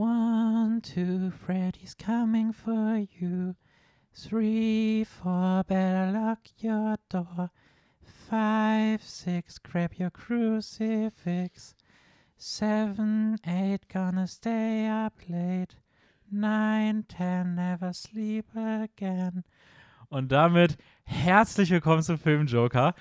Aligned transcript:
One, 0.00 0.80
two, 0.80 1.30
Freddy's 1.30 1.94
coming 1.94 2.54
for 2.54 3.06
you. 3.20 3.54
Three, 4.14 5.04
four, 5.04 5.62
better 5.68 6.10
lock 6.10 6.38
your 6.56 6.96
door. 7.10 7.50
Five, 8.02 9.02
six, 9.02 9.58
grab 9.58 9.92
your 9.98 10.08
crucifix. 10.08 11.74
Seven, 12.38 13.36
eight, 13.46 13.88
gonna 13.92 14.26
stay 14.26 14.86
up 14.86 15.12
late. 15.28 15.76
Nine, 16.32 17.04
ten, 17.06 17.56
never 17.56 17.92
sleep 17.92 18.46
again. 18.56 19.44
Und 20.08 20.32
damit 20.32 20.78
herzlich 21.04 21.70
willkommen 21.70 22.02
zum 22.02 22.16
Film 22.16 22.46
Joker. 22.46 22.94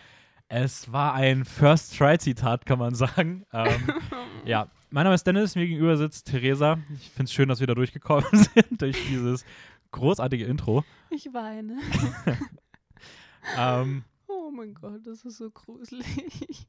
Es 0.49 0.91
war 0.91 1.13
ein 1.13 1.45
First-Try-Zitat, 1.45 2.65
kann 2.65 2.79
man 2.79 2.93
sagen. 2.93 3.45
Ähm, 3.53 3.87
ja, 4.43 4.67
mein 4.91 5.03
Name 5.03 5.15
ist 5.15 5.25
Dennis, 5.27 5.55
mir 5.55 5.67
gegenüber 5.67 5.97
sitzt 5.97 6.27
Theresa. 6.27 6.79
Ich 6.95 7.09
finde 7.09 7.25
es 7.25 7.33
schön, 7.33 7.49
dass 7.49 7.59
wir 7.59 7.67
da 7.67 7.75
durchgekommen 7.75 8.25
sind 8.33 8.81
durch 8.81 8.97
dieses 9.07 9.45
großartige 9.91 10.45
Intro. 10.45 10.83
Ich 11.09 11.33
weine. 11.33 11.77
Ähm, 13.57 14.03
Oh 14.27 14.51
mein 14.51 14.73
Gott, 14.73 14.99
das 15.07 15.23
ist 15.25 15.37
so 15.37 15.49
gruselig. 15.49 16.67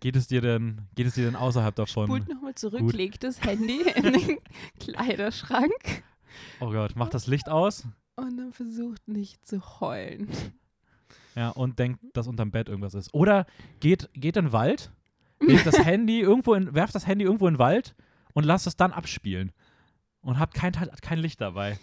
geht 0.00 0.14
es 0.16 0.26
dir 0.28 0.40
denn, 0.40 0.82
geht 0.94 1.06
es 1.06 1.14
dir 1.14 1.24
denn 1.24 1.36
außerhalb 1.36 1.74
davon? 1.74 2.06
Spult 2.06 2.28
nochmal 2.28 2.54
zurück, 2.54 2.80
Gut. 2.80 2.94
legt 2.94 3.24
das 3.24 3.42
Handy 3.42 3.80
in 3.96 4.12
den 4.12 4.38
Kleiderschrank 4.80 6.04
Oh 6.60 6.70
Gott, 6.70 6.92
mach 6.94 7.08
das 7.08 7.26
Licht 7.26 7.48
aus. 7.48 7.84
und 8.16 8.36
dann 8.38 8.52
versucht 8.52 9.08
nicht 9.08 9.44
zu 9.46 9.60
heulen. 9.80 10.28
Ja, 11.34 11.50
und 11.50 11.78
denkt, 11.78 12.00
dass 12.14 12.28
unterm 12.28 12.52
Bett 12.52 12.68
irgendwas 12.68 12.94
ist. 12.94 13.12
Oder 13.12 13.46
geht, 13.80 14.08
geht 14.14 14.36
in 14.36 14.46
den 14.46 14.52
Wald, 14.52 14.92
legt 15.40 15.66
das 15.66 15.84
Handy 15.84 16.20
irgendwo 16.20 16.54
in, 16.54 16.74
werft 16.74 16.94
das 16.94 17.06
Handy 17.06 17.24
irgendwo 17.24 17.48
in 17.48 17.54
den 17.54 17.58
Wald 17.58 17.94
und 18.34 18.44
lasst 18.44 18.66
es 18.66 18.76
dann 18.76 18.92
abspielen. 18.92 19.52
Und 20.20 20.38
habt 20.38 20.54
kein, 20.54 20.72
kein 20.72 21.18
Licht 21.18 21.40
dabei. 21.40 21.78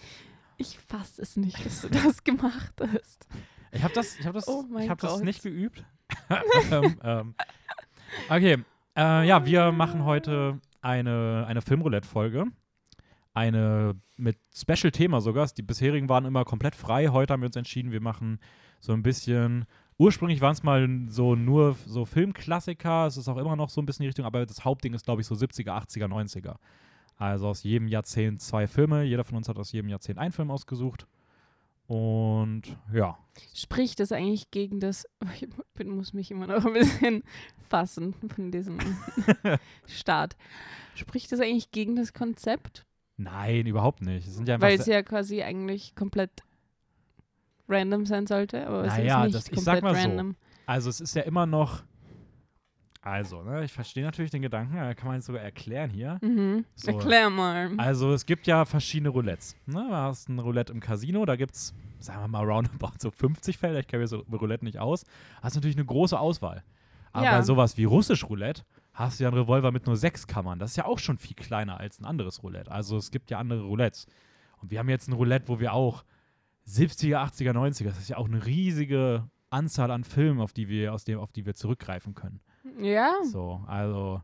Ich 0.58 0.78
fasse 0.80 1.22
es 1.22 1.36
nicht, 1.38 1.66
dass 1.66 1.82
du 1.82 1.90
das 1.90 2.24
gemacht 2.24 2.76
hast. 2.80 3.28
Ich 3.72 3.84
habe 3.84 3.94
das, 3.94 4.20
ich 4.20 4.26
hab 4.26 4.34
das, 4.34 4.48
Oh 4.48 4.66
ich 4.80 4.90
hab 4.90 5.00
das 5.00 5.22
nicht 5.22 5.44
geübt. 5.44 5.84
ähm, 6.72 7.00
ähm, 7.04 7.36
okay, 8.30 8.58
äh, 8.96 9.28
ja, 9.28 9.46
wir 9.46 9.72
machen 9.72 10.06
heute 10.06 10.60
eine, 10.82 11.46
eine 11.48 11.62
Filmroulette-Folge. 11.62 12.46
Eine 13.34 14.00
mit 14.16 14.38
Special-Thema 14.56 15.20
sogar. 15.20 15.48
Die 15.48 15.62
bisherigen 15.62 16.08
waren 16.08 16.26
immer 16.26 16.46
komplett 16.46 16.76
frei. 16.76 17.10
Heute 17.10 17.34
haben 17.34 17.42
wir 17.42 17.48
uns 17.48 17.58
entschieden, 17.58 17.92
wir 17.92 18.02
machen 18.02 18.40
so 18.80 18.94
ein 18.94 19.04
bisschen. 19.04 19.66
Ursprünglich 19.98 20.42
waren 20.42 20.54
es 20.54 20.64
mal 20.64 20.88
so 21.08 21.36
nur 21.36 21.76
so 21.86 22.06
Filmklassiker. 22.06 23.08
Es 23.08 23.18
ist 23.18 23.30
auch 23.30 23.38
immer 23.38 23.56
noch 23.56 23.70
so 23.70 23.82
ein 23.82 23.86
bisschen 23.86 24.04
die 24.04 24.08
Richtung, 24.08 24.26
aber 24.26 24.46
das 24.46 24.66
Hauptding 24.66 24.94
ist, 24.94 25.06
glaube 25.06 25.22
ich, 25.22 25.28
so 25.28 25.36
70er, 25.36 25.72
80er, 25.72 26.08
90er. 26.08 26.56
Also 27.18 27.48
aus 27.48 27.64
jedem 27.64 27.88
Jahrzehnt 27.88 28.42
zwei 28.42 28.68
Filme. 28.68 29.04
Jeder 29.04 29.24
von 29.24 29.38
uns 29.38 29.48
hat 29.48 29.58
aus 29.58 29.72
jedem 29.72 29.90
Jahrzehnt 29.90 30.20
einen 30.20 30.34
Film 30.34 30.52
ausgesucht. 30.52 31.08
Und 31.88 32.64
ja, 32.92 33.18
Spricht 33.54 34.00
das 34.00 34.12
eigentlich 34.12 34.50
gegen 34.52 34.80
das, 34.80 35.06
ich 35.40 35.48
bin, 35.76 35.90
muss 35.90 36.14
mich 36.14 36.32
immer 36.32 36.48
noch 36.48 36.66
ein 36.66 36.74
bisschen 36.74 37.24
fassen 37.70 38.14
von 38.14 38.52
diesem 38.52 38.80
Start. 39.88 40.36
Spricht 40.96 41.32
das 41.32 41.40
eigentlich 41.40 41.72
gegen 41.72 41.96
das 41.96 42.14
Konzept? 42.14 42.86
Nein, 43.18 43.66
überhaupt 43.66 44.02
nicht. 44.02 44.28
Es 44.28 44.36
sind 44.36 44.48
ja 44.48 44.60
Weil 44.60 44.80
es 44.80 44.88
ja 44.88 45.02
quasi 45.04 45.42
eigentlich 45.42 45.96
komplett 45.96 46.44
random 47.68 48.06
sein 48.06 48.28
sollte, 48.28 48.66
aber 48.68 48.84
es 48.86 48.94
Naja, 48.98 49.20
ist 49.20 49.26
nicht 49.26 49.36
das- 49.36 49.44
ich 49.48 49.56
komplett 49.56 49.76
sag 49.76 49.84
mal 49.84 49.96
so. 49.96 50.02
random. 50.08 50.36
also 50.66 50.90
es 50.90 51.02
ist 51.02 51.16
ja 51.16 51.24
immer 51.24 51.46
noch. 51.46 51.84
Also, 53.02 53.44
ne, 53.44 53.64
ich 53.64 53.72
verstehe 53.72 54.04
natürlich 54.04 54.32
den 54.32 54.42
Gedanken, 54.42 54.74
kann 54.96 55.08
man 55.08 55.16
jetzt 55.18 55.28
sogar 55.28 55.44
erklären 55.44 55.92
hier. 55.92 56.18
Mhm. 56.22 56.66
So. 56.74 56.90
Erklär 56.92 57.30
mal. 57.30 57.70
Also 57.78 58.12
es 58.14 58.26
gibt 58.26 58.48
ja 58.48 58.66
verschiedene 58.66 59.10
Roulettes. 59.10 59.56
Ne? 59.68 59.86
Du 59.88 59.96
hast 59.96 60.28
ein 60.28 60.40
Roulette 60.40 60.74
im 60.74 60.80
Casino, 60.80 61.24
da 61.24 61.36
gibt 61.36 61.54
es, 61.54 61.76
sagen 62.00 62.22
wir 62.22 62.28
mal, 62.28 62.44
roundabout 62.44 62.94
so 62.98 63.12
50 63.12 63.60
Felder. 63.60 63.80
Ich 63.80 63.88
kenne 63.88 64.02
mir 64.02 64.08
so 64.08 64.26
Roulette 64.32 64.66
nicht 64.66 64.80
aus. 64.80 65.06
Hast 65.44 65.54
natürlich 65.54 65.76
eine 65.78 65.86
große 65.86 66.20
Auswahl. 66.20 66.64
Aber 67.12 67.26
Ja. 67.26 67.38
bei 67.38 67.44
sowas 67.44 67.78
wie 67.78 67.84
russisch 67.84 68.24
Roulette 68.28 68.64
hast 68.94 69.20
du 69.20 69.26
ja 69.26 69.30
einen 69.30 69.38
Revolver 69.38 69.72
mit 69.72 69.86
nur 69.86 69.98
sechs 69.98 70.26
Kammern. 70.26 70.58
Das 70.58 70.72
ist 70.72 70.78
ja 70.78 70.86
auch 70.86 70.98
schon 70.98 71.20
viel 71.20 71.36
kleiner 71.36 71.80
als 71.80 72.00
ein 72.00 72.06
anderes 72.06 72.42
Roulette. 72.42 72.72
Also 72.72 72.98
es 72.98 73.12
gibt 73.12 73.30
ja 73.30 73.38
andere 73.38 73.62
Roulettes. 73.62 74.08
Und 74.64 74.72
wir 74.72 74.80
haben 74.80 74.90
jetzt 74.90 75.08
ein 75.10 75.14
Roulette, 75.14 75.48
wo 75.48 75.60
wir 75.60 75.74
auch 75.74 76.04
70er, 76.68 77.18
80er, 77.18 77.52
90er, 77.52 77.86
das 77.86 78.00
ist 78.00 78.10
ja 78.10 78.18
auch 78.18 78.28
eine 78.28 78.46
riesige 78.46 79.30
Anzahl 79.50 79.92
an 79.92 80.04
Filmen, 80.04 80.42
auf 80.42 80.54
die 80.54 80.68
wir, 80.68 80.94
aus 80.94 81.04
dem, 81.04 81.20
auf 81.20 81.32
die 81.32 81.46
wir 81.46 81.54
zurückgreifen 81.54 82.14
können. 82.14 82.42
ja, 82.80 83.14
So, 83.24 83.64
also 83.68 84.22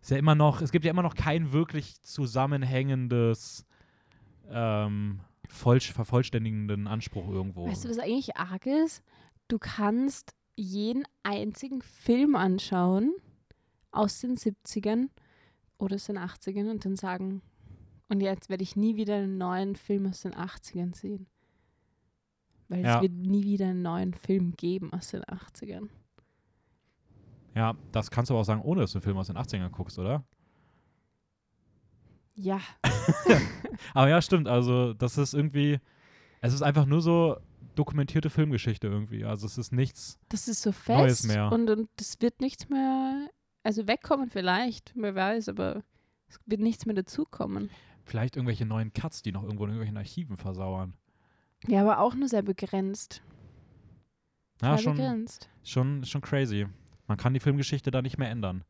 ist 0.00 0.10
ja 0.10 0.16
immer 0.16 0.34
noch, 0.34 0.60
es 0.60 0.70
gibt 0.70 0.84
ja 0.84 0.90
immer 0.90 1.02
noch 1.02 1.14
kein 1.14 1.52
wirklich 1.52 2.00
zusammenhängendes, 2.02 3.66
ähm, 4.48 5.20
voll, 5.48 5.80
vervollständigenden 5.80 6.86
Anspruch 6.86 7.28
irgendwo. 7.28 7.66
weißt 7.66 7.84
du, 7.84 7.88
was 7.90 7.98
eigentlich 7.98 8.36
arg 8.36 8.66
ist? 8.66 9.02
Du 9.48 9.58
kannst 9.58 10.34
jeden 10.56 11.04
einzigen 11.22 11.82
Film 11.82 12.36
anschauen 12.36 13.14
aus 13.90 14.20
den 14.20 14.36
70ern 14.36 15.08
oder 15.78 15.96
aus 15.96 16.06
den 16.06 16.18
80ern 16.18 16.70
und 16.70 16.84
dann 16.84 16.96
sagen, 16.96 17.42
und 18.08 18.20
jetzt 18.20 18.48
werde 18.48 18.62
ich 18.62 18.76
nie 18.76 18.96
wieder 18.96 19.16
einen 19.16 19.38
neuen 19.38 19.76
Film 19.76 20.06
aus 20.06 20.22
den 20.22 20.34
80ern 20.34 20.94
sehen. 20.94 21.26
Weil 22.68 22.84
Ja. 22.84 22.96
es 22.96 23.02
wird 23.02 23.12
nie 23.12 23.44
wieder 23.44 23.66
einen 23.68 23.82
neuen 23.82 24.14
Film 24.14 24.52
geben 24.56 24.92
aus 24.92 25.08
den 25.08 25.22
80ern. 25.24 25.88
ja, 27.54 27.74
das 27.92 28.10
kannst 28.10 28.30
du 28.30 28.34
aber 28.34 28.42
auch 28.42 28.44
sagen, 28.44 28.62
ohne 28.62 28.82
dass 28.82 28.92
du 28.92 28.98
einen 28.98 29.02
Film 29.04 29.16
aus 29.16 29.26
den 29.28 29.36
80ern 29.36 29.70
guckst, 29.70 29.98
oder? 29.98 30.24
Ja, 32.34 32.60
Aber 33.94 34.08
ja, 34.08 34.22
stimmt, 34.22 34.46
also 34.46 34.92
das 34.94 35.18
ist 35.18 35.34
irgendwie, 35.34 35.80
es 36.40 36.52
ist 36.52 36.62
einfach 36.62 36.86
nur 36.86 37.00
so 37.00 37.36
dokumentierte 37.74 38.30
Filmgeschichte 38.30 38.86
irgendwie. 38.86 39.24
Also 39.24 39.46
es 39.46 39.58
ist 39.58 39.72
nichts, 39.72 40.18
das 40.28 40.46
ist 40.46 40.62
so 40.62 40.70
Neues 40.86 41.22
fest 41.22 41.26
mehr. 41.26 41.50
und, 41.50 41.68
und 41.70 41.88
es 41.98 42.20
wird 42.20 42.40
nichts 42.40 42.68
mehr, 42.68 43.28
also 43.64 43.88
wegkommen 43.88 44.28
vielleicht, 44.30 44.92
wer 44.94 45.14
weiß, 45.16 45.48
aber 45.48 45.82
es 46.28 46.38
wird 46.46 46.60
nichts 46.60 46.86
mehr 46.86 46.94
dazukommen. 46.94 47.70
vielleicht 48.04 48.36
irgendwelche 48.36 48.66
neuen 48.66 48.92
Cuts, 48.92 49.22
die 49.22 49.32
noch 49.32 49.42
irgendwo 49.42 49.64
in 49.64 49.70
irgendwelchen 49.70 49.96
Archiven 49.96 50.36
versauern. 50.36 50.94
Ja, 51.66 51.82
aber 51.82 51.98
auch 51.98 52.14
nur 52.14 52.28
sehr 52.28 52.42
begrenzt. 52.42 53.22
Ja, 54.62 54.76
sehr 54.76 54.84
schon, 54.84 54.96
begrenzt. 54.96 55.48
schon, 55.62 56.04
schon 56.04 56.20
crazy. 56.20 56.66
Man 57.06 57.16
kann 57.16 57.34
die 57.34 57.40
Filmgeschichte 57.40 57.90
da 57.90 58.02
nicht 58.02 58.18
mehr 58.18 58.30
ändern. 58.30 58.64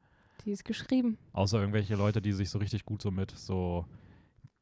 Die 0.45 0.53
ist 0.53 0.65
geschrieben. 0.65 1.19
Außer 1.33 1.59
irgendwelche 1.59 1.97
Leute, 1.97 2.23
die 2.23 2.33
sich 2.33 2.51
so 2.51 2.59
richtig 2.59 2.85
gut 2.85 3.03
so 3.03 3.11
mit 3.11 3.33
so 3.33 3.85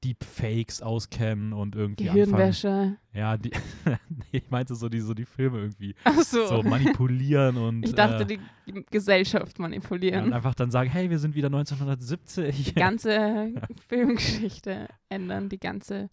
Deepfakes 0.04 0.82
auskennen 0.82 1.52
und 1.52 1.74
irgendwie 1.74 2.08
anfangen. 2.08 2.32
Gehirnwäsche. 2.32 2.96
Ja, 3.12 3.36
die, 3.36 3.50
ich 4.32 4.50
meinte 4.50 4.74
so 4.74 4.88
die, 4.88 5.00
so 5.00 5.14
die 5.14 5.24
Filme 5.24 5.58
irgendwie 5.58 5.94
Ach 6.04 6.20
so. 6.20 6.46
so 6.46 6.62
manipulieren 6.62 7.56
und, 7.56 7.82
ich 7.82 7.94
dachte, 7.94 8.22
äh, 8.22 8.38
die 8.66 8.84
Gesellschaft 8.90 9.58
ja, 9.58 9.64
und 9.64 9.70
manipulieren. 9.70 10.32
einfach 10.32 10.54
dann 10.54 10.70
sagen, 10.70 10.90
hey, 10.90 11.10
wir 11.10 11.18
sind 11.18 11.34
wieder 11.34 11.48
1970. 11.48 12.66
die 12.66 12.74
ganze 12.74 13.52
Filmgeschichte 13.88 14.88
ändern, 15.08 15.48
die 15.48 15.58
ganze 15.58 16.10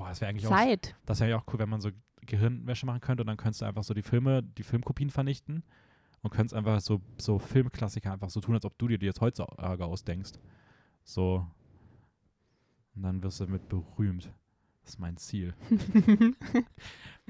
Boah, 0.00 0.08
das 0.08 0.20
wäre 0.22 0.30
eigentlich 0.30 0.46
auch, 0.46 0.50
Zeit. 0.56 0.96
das 1.04 1.20
wäre 1.20 1.30
ja 1.30 1.36
auch 1.38 1.44
cool, 1.52 1.58
wenn 1.58 1.68
man 1.68 1.82
so 1.82 1.90
Gehirnwäsche 2.22 2.86
machen 2.86 3.02
könnte 3.02 3.22
und 3.22 3.26
dann 3.26 3.36
könntest 3.36 3.60
du 3.60 3.66
einfach 3.66 3.84
so 3.84 3.92
die 3.92 4.02
Filme, 4.02 4.42
die 4.42 4.62
Filmkopien 4.62 5.10
vernichten 5.10 5.62
und 6.22 6.30
könntest 6.30 6.54
einfach 6.54 6.80
so, 6.80 7.02
so 7.18 7.38
Filmklassiker 7.38 8.10
einfach 8.10 8.30
so 8.30 8.40
tun, 8.40 8.54
als 8.54 8.64
ob 8.64 8.78
du 8.78 8.88
dir 8.88 8.98
die 8.98 9.04
jetzt 9.04 9.20
heutzutage 9.20 9.84
ausdenkst. 9.84 10.32
So. 11.04 11.46
Und 12.96 13.02
dann 13.02 13.22
wirst 13.22 13.40
du 13.40 13.44
damit 13.44 13.68
berühmt. 13.68 14.32
Das 14.82 14.94
ist 14.94 14.98
mein 14.98 15.18
Ziel. 15.18 15.54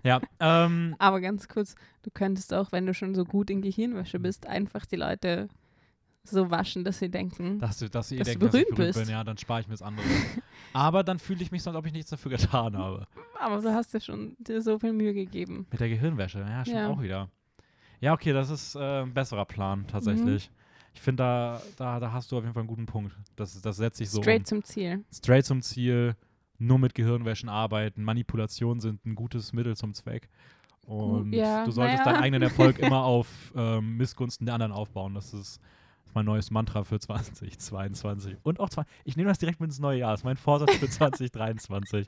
Ja, 0.02 0.20
ähm, 0.38 0.96
Aber 0.98 1.20
ganz 1.20 1.46
kurz, 1.46 1.74
du 2.02 2.10
könntest 2.10 2.54
auch, 2.54 2.72
wenn 2.72 2.86
du 2.86 2.94
schon 2.94 3.14
so 3.14 3.26
gut 3.26 3.50
in 3.50 3.60
Gehirnwäsche 3.60 4.18
bist, 4.18 4.46
einfach 4.46 4.86
die 4.86 4.96
Leute 4.96 5.48
so 6.30 6.50
waschen, 6.50 6.84
dass 6.84 6.98
sie 6.98 7.10
denken, 7.10 7.58
dass 7.58 7.78
du, 7.78 7.88
dass 7.90 8.08
sie 8.08 8.16
Dass 8.16 8.26
du 8.28 8.32
denken, 8.38 8.46
dass 8.46 8.54
ich 8.54 8.64
berühmt 8.66 8.76
berühmt 8.76 8.94
bist. 8.94 9.04
bin, 9.06 9.10
ja, 9.12 9.24
dann 9.24 9.36
spare 9.38 9.60
ich 9.60 9.66
mir 9.68 9.74
das 9.74 9.82
andere. 9.82 10.04
Aber 10.72 11.02
dann 11.02 11.18
fühle 11.18 11.42
ich 11.42 11.50
mich 11.50 11.62
so, 11.62 11.70
als 11.70 11.76
ob 11.78 11.86
ich 11.86 11.92
nichts 11.92 12.10
dafür 12.10 12.30
getan 12.32 12.76
habe. 12.76 13.06
aber 13.40 13.60
du 13.60 13.72
hast 13.74 13.92
dir 13.92 14.00
schon 14.00 14.36
dir 14.38 14.62
so 14.62 14.78
viel 14.78 14.92
Mühe 14.92 15.12
gegeben. 15.14 15.66
Mit 15.70 15.80
der 15.80 15.88
Gehirnwäsche, 15.88 16.38
ja, 16.40 16.64
stimmt 16.64 16.78
Ja. 16.78 16.88
auch 16.88 17.02
wieder. 17.02 17.28
Ja, 18.00 18.12
okay, 18.14 18.32
das 18.32 18.50
ist 18.50 18.76
äh, 18.76 19.02
ein 19.02 19.12
besserer 19.12 19.44
Plan 19.46 19.86
tatsächlich. 19.88 20.48
Mhm. 20.48 20.54
Ich 20.94 21.00
finde, 21.00 21.22
da, 21.22 21.62
da, 21.76 22.00
da 22.00 22.12
hast 22.12 22.30
du 22.32 22.36
auf 22.38 22.42
jeden 22.44 22.54
Fall 22.54 22.62
einen 22.62 22.68
guten 22.68 22.86
Punkt. 22.86 23.14
Das, 23.36 23.60
das 23.60 23.76
setzt 23.76 23.98
sich 23.98 24.10
so 24.10 24.22
Straight 24.22 24.40
um. 24.40 24.44
zum 24.46 24.64
Ziel. 24.64 25.04
straight 25.12 25.44
zum 25.44 25.60
Ziel, 25.62 26.14
nur 26.58 26.78
mit 26.78 26.94
Gehirnwäschen 26.94 27.48
arbeiten. 27.48 28.02
Manipulationen 28.04 28.80
sind 28.80 29.04
ein 29.06 29.14
gutes 29.14 29.52
Mittel 29.52 29.76
zum 29.76 29.94
Zweck. 29.94 30.28
Und 30.86 31.32
ja, 31.32 31.64
du 31.64 31.70
solltest 31.70 32.04
naja. 32.04 32.12
deinen 32.12 32.22
eigenen 32.24 32.42
Erfolg 32.42 32.78
immer 32.80 33.04
auf 33.04 33.28
ähm, 33.54 33.96
Missgunsten 33.96 34.46
der 34.46 34.54
anderen 34.54 34.72
aufbauen. 34.72 35.14
Das 35.14 35.32
ist 35.32 35.60
mein 36.14 36.24
neues 36.26 36.50
Mantra 36.50 36.84
für 36.84 36.98
2022. 36.98 38.36
Und 38.42 38.60
auch, 38.60 38.68
zwei, 38.68 38.84
ich 39.04 39.16
nehme 39.16 39.28
das 39.28 39.38
direkt 39.38 39.60
mit 39.60 39.68
ins 39.70 39.78
neue 39.78 39.98
Jahr. 39.98 40.12
Das 40.12 40.20
ist 40.20 40.24
mein 40.24 40.36
Vorsatz 40.36 40.74
für 40.76 40.88
2023. 40.90 42.06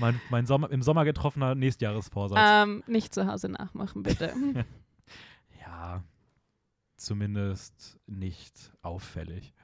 Mein, 0.00 0.20
mein 0.30 0.46
Sommer, 0.46 0.70
im 0.70 0.82
Sommer 0.82 1.04
getroffener 1.04 1.54
Nächstjahresvorsatz. 1.54 2.38
Ähm, 2.40 2.82
nicht 2.86 3.12
zu 3.14 3.26
Hause 3.26 3.48
nachmachen, 3.48 4.02
bitte. 4.02 4.32
Ja, 5.64 6.02
zumindest 6.96 7.98
nicht 8.06 8.72
auffällig. 8.82 9.54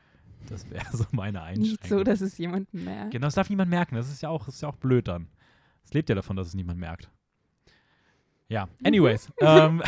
Das 0.49 0.70
wäre 0.70 0.96
so 0.96 1.05
meine 1.11 1.43
Einschränkung. 1.43 1.70
Nicht 1.73 1.87
so, 1.88 2.02
dass 2.05 2.20
es 2.20 2.38
jemand 2.38 2.73
merkt. 2.73 3.11
Genau, 3.11 3.26
das 3.26 3.35
darf 3.35 3.50
niemand 3.50 3.69
merken. 3.70 3.96
Das 3.96 4.08
ist 4.08 4.23
ja 4.23 4.29
auch, 4.29 4.46
ist 4.49 4.62
ja 4.62 4.69
auch 4.69 4.76
blöd 4.76 5.08
dann. 5.08 5.29
Es 5.85 5.93
lebt 5.93 6.08
ja 6.08 6.14
davon, 6.14 6.37
dass 6.37 6.46
es 6.46 6.55
niemand 6.55 6.79
merkt. 6.79 7.11
Ja, 8.49 8.67
Mhm. 8.67 8.87
anyways. 8.87 9.31
ähm, 9.40 9.82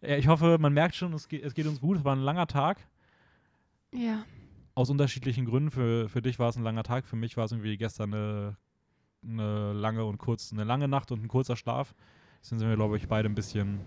ich 0.00 0.28
hoffe, 0.28 0.58
man 0.58 0.72
merkt 0.72 0.94
schon, 0.94 1.12
es 1.12 1.28
geht, 1.28 1.44
es 1.44 1.54
geht 1.54 1.66
uns 1.66 1.80
gut. 1.80 1.98
Es 1.98 2.04
war 2.04 2.14
ein 2.14 2.22
langer 2.22 2.46
Tag. 2.46 2.78
Ja. 3.92 4.24
Aus 4.74 4.90
unterschiedlichen 4.90 5.44
Gründen. 5.44 5.70
Für, 5.70 6.08
für 6.08 6.22
dich 6.22 6.38
war 6.38 6.48
es 6.48 6.56
ein 6.56 6.62
langer 6.62 6.82
Tag. 6.82 7.06
Für 7.06 7.16
mich 7.16 7.36
war 7.36 7.44
es 7.44 7.52
irgendwie 7.52 7.76
gestern 7.76 8.14
eine, 8.14 8.56
eine 9.22 9.72
lange 9.72 10.04
und 10.04 10.18
kurz, 10.18 10.52
eine 10.52 10.64
lange 10.64 10.88
Nacht 10.88 11.12
und 11.12 11.22
ein 11.22 11.28
kurzer 11.28 11.56
Schlaf. 11.56 11.94
Deswegen 12.40 12.60
sind 12.60 12.68
wir, 12.68 12.76
glaube 12.76 12.96
ich, 12.96 13.08
beide 13.08 13.28
ein 13.28 13.34
bisschen, 13.34 13.80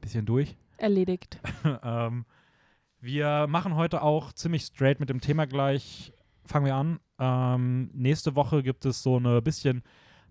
bisschen 0.00 0.26
durch. 0.26 0.56
Erledigt. 0.76 1.40
ähm, 1.82 2.24
wir 3.00 3.46
machen 3.48 3.76
heute 3.76 4.02
auch 4.02 4.32
ziemlich 4.32 4.62
straight 4.62 5.00
mit 5.00 5.08
dem 5.08 5.20
Thema 5.20 5.46
gleich. 5.46 6.12
Fangen 6.44 6.66
wir 6.66 6.74
an. 6.74 7.00
Ähm, 7.18 7.90
nächste 7.92 8.34
Woche 8.34 8.62
gibt 8.62 8.84
es 8.84 9.02
so 9.02 9.16
eine 9.16 9.40
bisschen 9.40 9.82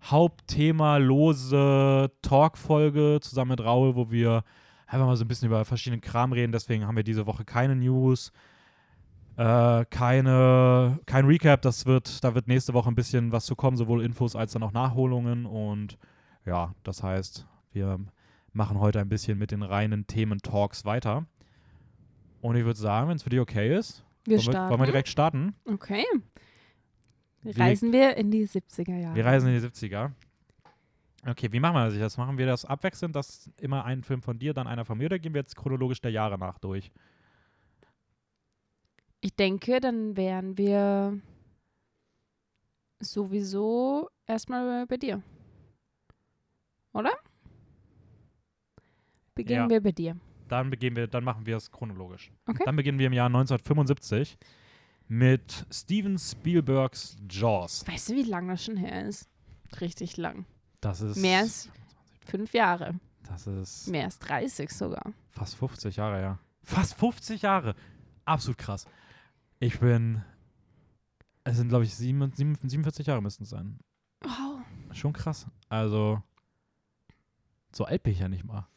Hauptthema-lose 0.03 2.11
Talk-Folge 2.21 3.19
zusammen 3.21 3.51
mit 3.51 3.61
Raul, 3.61 3.95
wo 3.95 4.11
wir 4.11 4.43
einfach 4.93 5.07
mal 5.07 5.15
so 5.17 5.25
ein 5.25 5.27
bisschen 5.27 5.47
über 5.47 5.65
verschiedenen 5.65 6.01
Kram 6.01 6.31
reden. 6.31 6.51
Deswegen 6.51 6.85
haben 6.87 6.95
wir 6.95 7.03
diese 7.03 7.25
Woche 7.25 7.43
keine 7.45 7.75
News, 7.75 8.31
äh, 9.37 9.85
keine, 9.89 10.99
kein 11.05 11.25
Recap. 11.25 11.61
Das 11.63 11.85
wird, 11.85 12.23
da 12.23 12.35
wird 12.35 12.47
nächste 12.47 12.73
Woche 12.73 12.89
ein 12.89 12.95
bisschen 12.95 13.31
was 13.31 13.45
zu 13.45 13.55
kommen, 13.55 13.75
sowohl 13.77 14.03
Infos 14.03 14.35
als 14.35 14.53
dann 14.53 14.63
auch 14.63 14.71
Nachholungen. 14.71 15.45
Und 15.45 15.97
ja, 16.45 16.73
das 16.83 17.03
heißt, 17.03 17.47
wir 17.71 17.99
machen 18.53 18.79
heute 18.79 18.99
ein 18.99 19.09
bisschen 19.09 19.37
mit 19.39 19.51
den 19.51 19.63
reinen 19.63 20.05
Themen-Talks 20.07 20.85
weiter. 20.85 21.25
Und 22.41 22.55
ich 22.55 22.65
würde 22.65 22.79
sagen, 22.79 23.09
wenn 23.09 23.15
es 23.15 23.23
für 23.23 23.29
dich 23.29 23.39
okay 23.39 23.75
ist, 23.75 24.05
Wir 24.25 24.37
wollen, 24.37 24.53
wir, 24.53 24.69
wollen 24.69 24.79
wir 24.81 24.85
direkt 24.85 25.07
starten. 25.07 25.55
Okay. 25.65 26.05
Wir- 27.41 27.57
Reisen 27.57 27.91
wir 27.91 28.15
in 28.15 28.31
die 28.31 28.47
70er 28.47 28.95
Jahre. 28.97 29.15
Wir 29.15 29.25
reisen 29.25 29.49
in 29.49 29.59
die 29.59 29.67
70er. 29.67 30.11
Okay, 31.25 31.51
wie 31.51 31.59
machen 31.59 31.75
wir 31.75 31.85
das 31.85 31.95
jetzt? 31.95 32.17
Machen 32.17 32.37
wir 32.37 32.45
das 32.45 32.65
abwechselnd, 32.65 33.15
dass 33.15 33.49
immer 33.59 33.85
ein 33.85 34.03
Film 34.03 34.21
von 34.21 34.37
dir, 34.37 34.53
dann 34.53 34.67
einer 34.67 34.83
von 34.83 34.97
mir, 34.97 35.05
oder 35.05 35.19
gehen 35.19 35.33
wir 35.33 35.41
jetzt 35.41 35.55
chronologisch 35.55 36.01
der 36.01 36.11
Jahre 36.11 36.37
nach 36.37 36.59
durch? 36.59 36.91
Ich 39.21 39.33
denke, 39.35 39.79
dann 39.79 40.17
wären 40.17 40.57
wir 40.57 41.17
sowieso 42.99 44.09
erstmal 44.25 44.85
bei 44.85 44.97
dir. 44.97 45.23
Oder? 46.93 47.11
Beginnen 49.33 49.63
Ja. 49.63 49.69
wir 49.69 49.81
bei 49.81 49.91
dir. 49.93 50.17
Dann 50.49 50.69
beginnen 50.69 50.95
wir, 50.97 51.07
dann 51.07 51.23
machen 51.23 51.45
wir 51.45 51.55
es 51.55 51.71
chronologisch. 51.71 52.31
Okay. 52.45 52.63
Dann 52.65 52.75
beginnen 52.75 52.99
wir 52.99 53.07
im 53.07 53.13
Jahr 53.13 53.27
1975 53.27 54.37
mit 55.07 55.65
Steven 55.71 56.17
Spielbergs 56.17 57.15
Jaws. 57.29 57.87
Weißt 57.87 58.09
du, 58.09 58.15
wie 58.15 58.23
lang 58.23 58.49
das 58.49 58.65
schon 58.65 58.75
her 58.77 59.07
ist? 59.07 59.29
Richtig 59.79 60.17
lang. 60.17 60.45
Das 60.83 60.99
ist 61.01 61.17
Mehr 61.17 61.39
als 61.39 61.69
fünf 62.25 62.53
Jahre. 62.53 62.95
das 63.27 63.47
ist 63.47 63.87
Mehr 63.87 64.05
als 64.05 64.19
30 64.19 64.69
sogar. 64.69 65.13
fast 65.29 65.55
50 65.55 65.95
Jahre, 65.95 66.21
ja. 66.21 66.39
Fast 66.61 66.95
50 66.95 67.41
Jahre. 67.41 67.73
Absolut 68.25 68.57
krass. 68.57 68.85
Ich 69.59 69.79
bin 69.79 70.21
es 71.45 71.57
sind 71.57 71.69
glaube 71.69 71.85
ich 71.85 71.95
7, 71.95 72.31
47 72.35 73.07
Jahre 73.07 73.21
müssten 73.21 73.43
es 73.43 73.49
sein. 73.49 73.79
Wow. 74.21 74.61
Schon 74.93 75.13
krass. 75.13 75.47
Also 75.69 76.21
so 77.73 77.85
alt 77.85 78.03
bin 78.03 78.13
ich 78.13 78.19
ja 78.19 78.27
nicht 78.27 78.43
mal. 78.43 78.67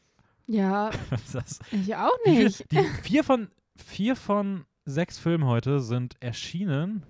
Ja, 0.47 0.91
das, 1.33 1.59
ich 1.71 1.93
auch 1.95 2.17
nicht. 2.25 2.71
Die 2.71 2.83
vier 3.03 3.23
von, 3.23 3.49
vier 3.75 4.15
von 4.15 4.65
sechs 4.85 5.19
Filmen 5.19 5.45
heute 5.45 5.81
sind 5.81 6.15
erschienen, 6.21 7.03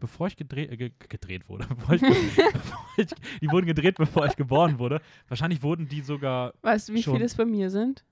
bevor 0.00 0.26
ich 0.28 0.36
gedreht, 0.36 0.70
äh, 0.70 0.76
ge 0.76 0.92
gedreht 1.08 1.48
wurde. 1.48 1.66
Bevor 1.74 1.94
ich, 1.94 2.00
bevor 2.02 2.86
ich, 2.96 3.06
die 3.40 3.50
wurden 3.50 3.66
gedreht, 3.66 3.96
bevor 3.96 4.26
ich 4.26 4.36
geboren 4.36 4.78
wurde. 4.78 5.00
Wahrscheinlich 5.28 5.62
wurden 5.62 5.88
die 5.88 6.00
sogar, 6.00 6.52
Weißt 6.62 6.88
du, 6.88 6.94
wie 6.94 7.02
Schon. 7.02 7.14
viele 7.14 7.24
es 7.26 7.34
bei 7.34 7.44
mir 7.44 7.70
sind? 7.70 8.04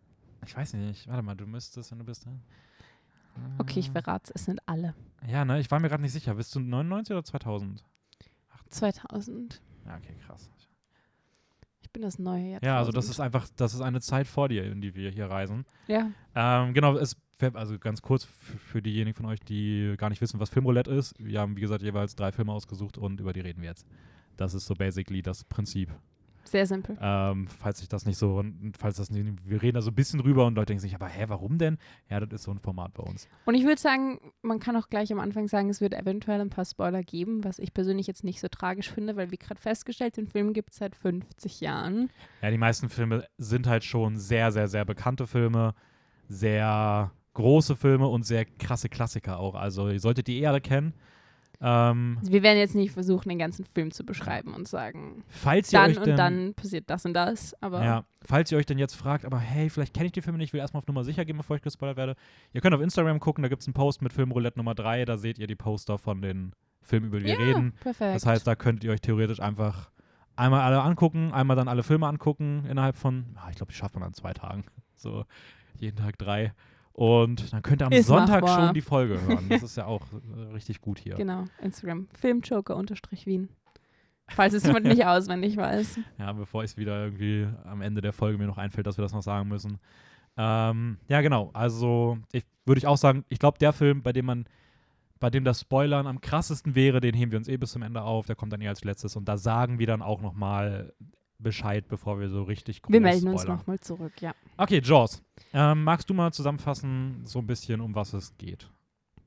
ich 0.44 0.56
weiß 0.56 0.75
nicht, 0.75 1.09
warte 1.09 1.23
mal, 1.23 1.35
du 1.35 1.47
müsstest, 1.47 1.91
wenn 1.91 1.99
du 1.99 2.05
bist. 2.05 2.25
Ne? 2.27 2.38
Okay, 3.59 3.81
ich 3.81 3.91
verrate 3.91 4.31
es. 4.35 4.41
Es 4.43 4.44
sind 4.47 4.61
alle. 4.67 4.94
Ja, 5.27 5.44
ne, 5.44 5.59
ich 5.61 5.71
war 5.71 5.81
mir 5.81 5.88
gerade 5.88 6.03
nicht 6.03 6.12
sicher. 6.12 6.35
Bist 6.35 6.55
du 6.55 6.61
99 6.61 7.12
oder 7.12 7.25
2000? 7.25 7.85
2000. 8.71 9.61
Ja, 9.87 9.97
okay, 9.97 10.15
krass. 10.27 10.50
Ich 11.81 11.91
bin 11.93 12.03
das 12.03 12.19
neue 12.19 12.43
Jahrtausend. 12.43 12.65
Ja, 12.67 12.79
also 12.79 12.93
das 12.93 13.09
ist 13.09 13.21
einfach, 13.21 13.49
das 13.56 13.75
ist 13.75 13.81
eine 13.81 14.00
Zeit 14.00 14.27
vor 14.27 14.49
dir, 14.49 14.65
in 14.65 14.81
die 14.81 14.94
wir 14.94 15.11
hier 15.11 15.27
reisen. 15.31 15.65
Ja, 15.87 16.11
Ähm, 16.35 16.75
genau, 16.75 16.97
es, 16.97 17.17
also 17.55 17.79
ganz 17.79 18.03
kurz 18.03 18.25
für, 18.25 18.81
diejenigen 18.83 19.15
von 19.15 19.27
euch, 19.27 19.41
die 19.41 19.94
gar 19.99 20.09
nicht 20.11 20.21
wissen, 20.21 20.41
was 20.41 20.50
Filmroulette 20.50 20.91
ist. 20.91 21.15
Wir 21.19 21.41
haben, 21.41 21.56
wie 21.56 21.61
gesagt, 21.61 21.83
jeweils 21.83 22.17
drei 22.17 22.33
Filme 22.33 22.53
ausgesucht 22.53 22.99
und 22.99 23.21
über 23.21 23.33
die 23.33 23.41
reden 23.41 23.62
wir 23.62 23.69
jetzt. 23.69 23.87
Das 24.37 24.55
ist 24.55 24.67
so 24.67 24.75
basically 24.75 25.23
das 25.23 25.44
Prinzip. 25.44 25.91
sehr 26.44 26.67
simpel. 26.67 26.97
Ähm, 27.00 27.49
falls 27.49 27.83
ich 27.83 27.88
das 27.88 28.06
nicht 28.06 28.19
so, 28.19 28.43
falls 28.79 28.97
das 28.99 29.11
nicht, 29.11 29.27
wir 29.44 29.62
reden 29.62 29.75
da 29.75 29.83
so 29.83 29.91
ein 29.91 29.94
bisschen 29.94 30.21
drüber 30.21 30.47
und 30.47 30.55
Leute 30.55 30.67
denken 30.67 30.81
sich, 30.81 30.94
aber 30.94 31.09
hä, 31.09 31.25
warum 31.29 31.59
denn? 31.59 31.77
Ja, 32.09 32.21
das 32.21 32.41
ist 32.41 32.43
so 32.44 32.53
ein 32.53 32.61
Format 32.61 32.94
bei 32.94 33.03
uns. 33.03 33.29
Und 33.47 33.55
ich 33.55 33.65
würde 33.65 33.81
sagen, 33.81 34.21
man 34.43 34.61
kann 34.61 34.77
auch 34.77 34.89
gleich 34.89 35.12
am 35.12 35.19
Anfang 35.19 35.49
sagen, 35.49 35.69
es 35.71 35.81
wird 35.81 35.93
eventuell 35.94 36.41
ein 36.41 36.50
paar 36.50 36.65
Spoiler 36.65 37.03
geben, 37.03 37.43
was 37.44 37.59
ich 37.59 37.75
persönlich 37.75 38.06
jetzt 38.06 38.25
nicht 38.25 38.41
so 38.41 38.49
tragisch 38.49 38.91
finde, 38.91 39.17
weil 39.17 39.31
wie 39.31 39.39
gerade 39.39 39.61
festgestellt, 39.61 40.17
den 40.17 40.29
Film 40.29 40.53
gibt 40.53 40.71
es 40.71 40.77
seit 40.77 40.94
50 40.94 41.61
Jahren. 41.61 42.11
Ja, 42.43 42.50
die 42.50 42.59
meisten 42.59 42.89
Filme 42.89 43.27
sind 43.39 43.67
halt 43.67 43.85
schon 43.85 44.17
sehr, 44.17 44.53
sehr, 44.53 44.69
sehr 44.69 44.85
bekannte 44.85 45.27
Filme, 45.27 45.75
sehr 46.29 47.11
große 47.37 47.77
Filme 47.77 48.09
und 48.09 48.25
sehr 48.25 48.47
krasse 48.47 48.88
Klassiker 48.88 49.38
auch. 49.38 49.55
Also 49.55 49.88
ihr 49.91 50.00
solltet 50.00 50.27
die 50.27 50.41
eh 50.41 50.47
alle 50.47 50.61
kennen. 50.62 50.94
Ähm, 51.61 52.17
Also 52.21 52.33
wir 52.33 52.43
werden 52.43 52.59
jetzt 52.59 52.75
nicht 52.75 52.93
versuchen, 52.93 53.29
den 53.29 53.38
ganzen 53.38 53.65
Film 53.67 53.91
zu 53.91 54.05
beschreiben 54.05 54.55
und 54.55 54.67
sagen, 54.67 55.23
falls 55.29 55.73
ihr 55.73 55.81
dann 55.81 55.91
euch 55.91 55.99
und 55.99 56.06
denn, 56.06 56.17
dann 56.17 56.55
passiert 56.55 56.88
das 56.88 57.05
und 57.05 57.12
das. 57.15 57.55
Aber 57.62 57.85
Ja, 57.85 58.05
falls 58.23 58.50
ihr 58.53 58.59
euch 58.59 58.67
denn 58.67 58.79
jetzt 58.79 58.94
fragt, 58.94 59.25
aber 59.27 59.38
hey, 59.38 59.69
vielleicht 59.69 59.93
kenne 59.94 60.06
ich 60.06 60.12
die 60.12 60.23
Filme 60.23 60.38
nicht, 60.38 60.53
will 60.55 60.61
erstmal 60.61 60.81
auf 60.81 60.87
Nummer 60.87 61.05
sicher 61.05 61.25
gehen, 61.25 61.37
bevor 61.37 61.56
ich 61.56 61.62
gespoilert 61.62 61.97
werde. 61.97 62.17
Ihr 62.53 62.61
könnt 62.62 62.75
auf 62.75 62.81
Instagram 62.81 63.21
gucken, 63.21 63.43
da 63.43 63.49
gibt 63.49 63.61
es 63.62 63.69
einen 63.69 63.75
Post 63.75 64.00
mit 64.03 64.12
Filmroulette 64.12 64.59
Nummer 64.59 64.75
3, 64.75 65.05
da 65.05 65.19
seht 65.19 65.39
ihr 65.39 65.47
die 65.47 65.56
Poster 65.56 65.99
von 65.99 66.23
den 66.23 66.53
Filmen, 66.81 67.09
über 67.09 67.19
die 67.19 67.27
wir 67.27 67.39
ja, 67.39 67.39
reden. 67.39 67.73
perfekt. 67.81 68.17
Das 68.17 68.27
heißt, 68.27 68.47
da 68.47 68.55
könnt 68.55 68.82
ihr 68.85 68.93
euch 68.93 69.00
theoretisch 69.00 69.41
einfach 69.41 69.91
einmal 70.37 70.61
alle 70.61 70.81
angucken, 70.82 71.32
einmal 71.32 71.56
dann 71.56 71.69
alle 71.69 71.82
Filme 71.82 72.06
angucken 72.06 72.65
innerhalb 72.69 72.97
von, 72.97 73.27
ah, 73.37 73.49
ich 73.50 73.56
glaube, 73.56 73.73
die 73.73 73.79
schafft 73.79 73.94
man 73.94 74.05
an 74.05 74.15
zwei 74.15 74.32
Tagen. 74.32 74.65
So 74.94 75.25
jeden 75.79 75.97
Tag 75.97 76.19
drei. 76.19 76.53
Und 76.96 77.52
dann 77.52 77.60
könnt 77.60 77.82
ihr 77.82 77.87
am 77.88 77.93
Ist 77.93 78.06
Sonntag 78.06 78.40
machbar. 78.40 78.69
schon 78.69 78.75
die 78.75 78.81
Folge 78.81 79.20
hören. 79.26 79.50
Das 79.50 79.62
ist 79.62 79.76
ja 79.76 79.84
auch 79.84 80.00
äh, 80.34 80.52
richtig 80.54 80.81
gut 80.81 80.98
hier. 80.98 81.14
Genau, 81.14 81.44
Instagram. 81.60 82.08
Filmjoker-Wien. 82.19 83.50
Falls 84.29 84.55
es 84.55 84.65
jemand 84.65 84.86
nicht 84.86 85.05
auswendig 85.06 85.58
weiß. 85.58 86.00
Ja, 86.19 86.32
bevor 86.32 86.65
es 86.65 86.79
wieder 86.79 87.05
irgendwie 87.05 87.46
am 87.65 87.82
Ende 87.82 88.00
der 88.00 88.15
Folge 88.15 88.38
mir 88.38 88.46
noch 88.46 88.56
einfällt, 88.56 88.86
dass 88.86 88.96
wir 88.96 89.03
das 89.03 89.12
noch 89.12 89.20
sagen 89.20 89.46
müssen. 89.46 89.79
Ähm, 90.38 90.96
ja, 91.06 91.20
genau. 91.20 91.50
Also, 91.53 92.17
ich 92.32 92.44
würde 92.65 92.79
ich 92.79 92.86
auch 92.86 92.96
sagen, 92.96 93.26
ich 93.29 93.41
glaube, 93.41 93.58
der 93.58 93.74
Film, 93.74 94.03
bei 94.03 94.15
dem 94.15 94.24
man, 94.24 94.46
bei 95.20 95.29
dem 95.29 95.44
das 95.44 95.60
Spoilern 95.60 96.06
am 96.06 96.22
krassesten 96.22 96.74
wäre, 96.74 97.00
den 97.00 97.15
heben 97.15 97.31
wir 97.31 97.38
uns 97.38 97.48
eh 97.48 97.58
bis 97.58 97.72
zum 97.72 97.82
Ende 97.82 98.00
auf. 98.00 98.24
Der 98.24 98.36
kommt 98.36 98.55
dann 98.55 98.62
eh 98.62 98.69
als 98.69 98.84
letztes. 98.84 99.17
Und 99.17 99.26
da 99.29 99.36
sagen 99.36 99.79
wir 99.79 99.86
dann 99.86 100.00
auch 100.00 100.22
nochmal 100.22 100.94
Bescheid, 101.38 101.86
bevor 101.88 102.19
wir 102.19 102.28
so 102.31 102.43
richtig 102.43 102.82
groß 102.82 102.93
Wir 102.93 103.00
melden 103.00 103.28
uns 103.28 103.44
nochmal 103.44 103.78
zurück, 103.81 104.20
ja. 104.22 104.34
Okay, 104.56 104.81
Jaws. 104.82 105.22
Ähm, 105.52 105.84
magst 105.84 106.08
du 106.08 106.14
mal 106.14 106.32
zusammenfassen, 106.32 107.24
so 107.26 107.40
ein 107.40 107.46
bisschen, 107.46 107.81
um 107.81 107.94
was 107.94 108.12
es 108.14 108.36
geht? 108.38 108.70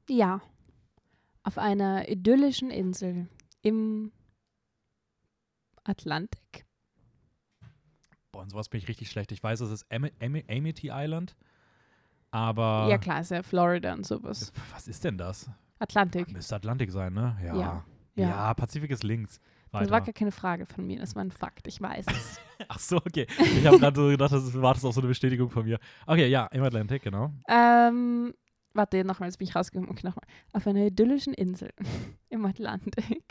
Ja. 0.09 0.41
Auf 1.43 1.57
einer 1.57 2.09
idyllischen 2.09 2.71
Insel 2.71 3.27
im 3.61 4.11
Atlantik. 5.83 6.65
Boah, 8.31 8.43
in 8.43 8.49
sowas 8.49 8.69
bin 8.69 8.79
ich 8.79 8.87
richtig 8.87 9.09
schlecht. 9.09 9.31
Ich 9.31 9.41
weiß, 9.43 9.59
es 9.61 9.71
ist 9.71 9.85
Am 9.91 10.05
Am 10.21 10.35
Amity 10.49 10.89
Island. 10.91 11.35
Aber 12.31 12.87
Ja, 12.89 12.97
klar, 12.97 13.21
ist 13.21 13.31
ja 13.31 13.41
Florida 13.41 13.93
und 13.93 14.05
sowas. 14.05 14.51
was 14.71 14.87
ist 14.87 15.03
denn 15.03 15.17
das? 15.17 15.49
Atlantik. 15.79 16.31
Müsste 16.31 16.55
Atlantik 16.55 16.91
sein, 16.91 17.13
ne? 17.13 17.37
Ja. 17.43 17.55
Ja, 17.55 17.85
Ja, 18.15 18.29
ja. 18.29 18.53
Pazifik 18.53 18.91
ist 18.91 19.03
links. 19.03 19.39
Das 19.71 19.81
Weiter. 19.81 19.91
war 19.91 20.01
gar 20.01 20.13
keine 20.13 20.31
Frage 20.31 20.65
von 20.65 20.87
mir, 20.87 20.99
das 20.99 21.15
war 21.15 21.23
ein 21.23 21.31
Fakt, 21.31 21.67
ich 21.67 21.79
weiß 21.79 22.05
es. 22.07 22.39
Ach 22.67 22.79
so, 22.79 22.97
okay. 22.97 23.27
Ich 23.39 23.65
habe 23.65 23.77
gerade 23.77 23.99
so 23.99 24.07
gedacht, 24.07 24.33
das 24.33 24.59
war 24.59 24.73
das 24.73 24.83
auch 24.83 24.93
so 24.93 25.01
eine 25.01 25.07
Bestätigung 25.07 25.49
von 25.49 25.65
mir. 25.65 25.79
Okay, 26.07 26.27
ja, 26.27 26.47
im 26.47 26.63
Atlantik, 26.63 27.03
genau. 27.03 27.31
ähm, 27.47 28.33
warte, 28.73 29.03
nochmal, 29.03 29.29
jetzt 29.29 29.37
bin 29.37 29.47
ich 29.47 29.55
rausgekommen. 29.55 29.91
Okay, 29.91 30.07
nochmal. 30.07 30.25
Auf 30.53 30.65
einer 30.65 30.87
idyllischen 30.87 31.33
Insel 31.33 31.71
im 32.29 32.45
Atlantik 32.45 33.23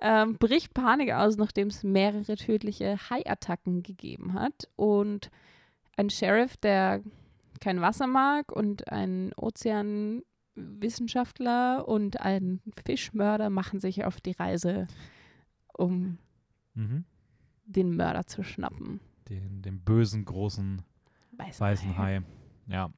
ähm, 0.00 0.36
bricht 0.38 0.74
Panik 0.74 1.12
aus, 1.12 1.36
nachdem 1.36 1.68
es 1.68 1.82
mehrere 1.82 2.36
tödliche 2.36 2.98
Haiattacken 3.10 3.82
gegeben 3.82 4.34
hat. 4.34 4.68
Und 4.76 5.30
ein 5.96 6.10
Sheriff, 6.10 6.56
der 6.56 7.02
kein 7.60 7.80
Wasser 7.80 8.06
mag 8.06 8.52
und 8.52 8.92
ein 8.92 9.32
Ozeanwissenschaftler 9.36 11.88
und 11.88 12.20
ein 12.20 12.60
Fischmörder 12.86 13.50
machen 13.50 13.80
sich 13.80 14.04
auf 14.04 14.20
die 14.20 14.30
Reise, 14.32 14.86
um 15.78 16.18
Mhm. 16.74 17.04
den 17.64 17.96
Mörder 17.96 18.26
zu 18.26 18.42
schnappen. 18.42 19.00
Den, 19.28 19.62
den 19.62 19.80
bösen, 19.80 20.24
großen, 20.24 20.82
Weißer 21.32 21.64
weißen 21.64 21.96
Hai. 21.98 22.22
Ja. 22.66 22.90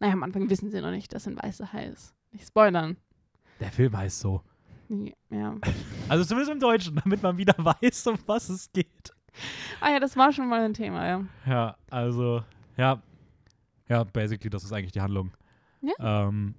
Naja, 0.00 0.12
am 0.12 0.22
Anfang 0.22 0.48
wissen 0.50 0.70
sie 0.70 0.80
noch 0.80 0.90
nicht, 0.90 1.12
dass 1.14 1.26
ein 1.28 1.36
weißer 1.36 1.72
Hai 1.72 1.86
ist. 1.86 2.14
Nicht 2.32 2.46
spoilern. 2.46 2.96
Der 3.60 3.70
Film 3.72 3.96
heißt 3.96 4.20
so. 4.20 4.42
Ja. 5.30 5.56
Also 6.08 6.24
zumindest 6.24 6.52
im 6.52 6.60
Deutschen, 6.60 6.96
damit 6.96 7.22
man 7.22 7.36
wieder 7.36 7.54
weiß, 7.58 8.06
um 8.08 8.18
was 8.26 8.48
es 8.48 8.72
geht. 8.72 9.12
Ah 9.80 9.90
ja, 9.90 10.00
das 10.00 10.16
war 10.16 10.32
schon 10.32 10.48
mal 10.48 10.62
ein 10.64 10.74
Thema, 10.74 11.06
ja. 11.06 11.24
Ja, 11.46 11.76
also, 11.90 12.42
ja. 12.76 13.02
Ja, 13.88 14.04
basically, 14.04 14.50
das 14.50 14.64
ist 14.64 14.72
eigentlich 14.72 14.92
die 14.92 15.00
Handlung. 15.00 15.30
Ja. 15.82 16.26
Ähm, 16.28 16.54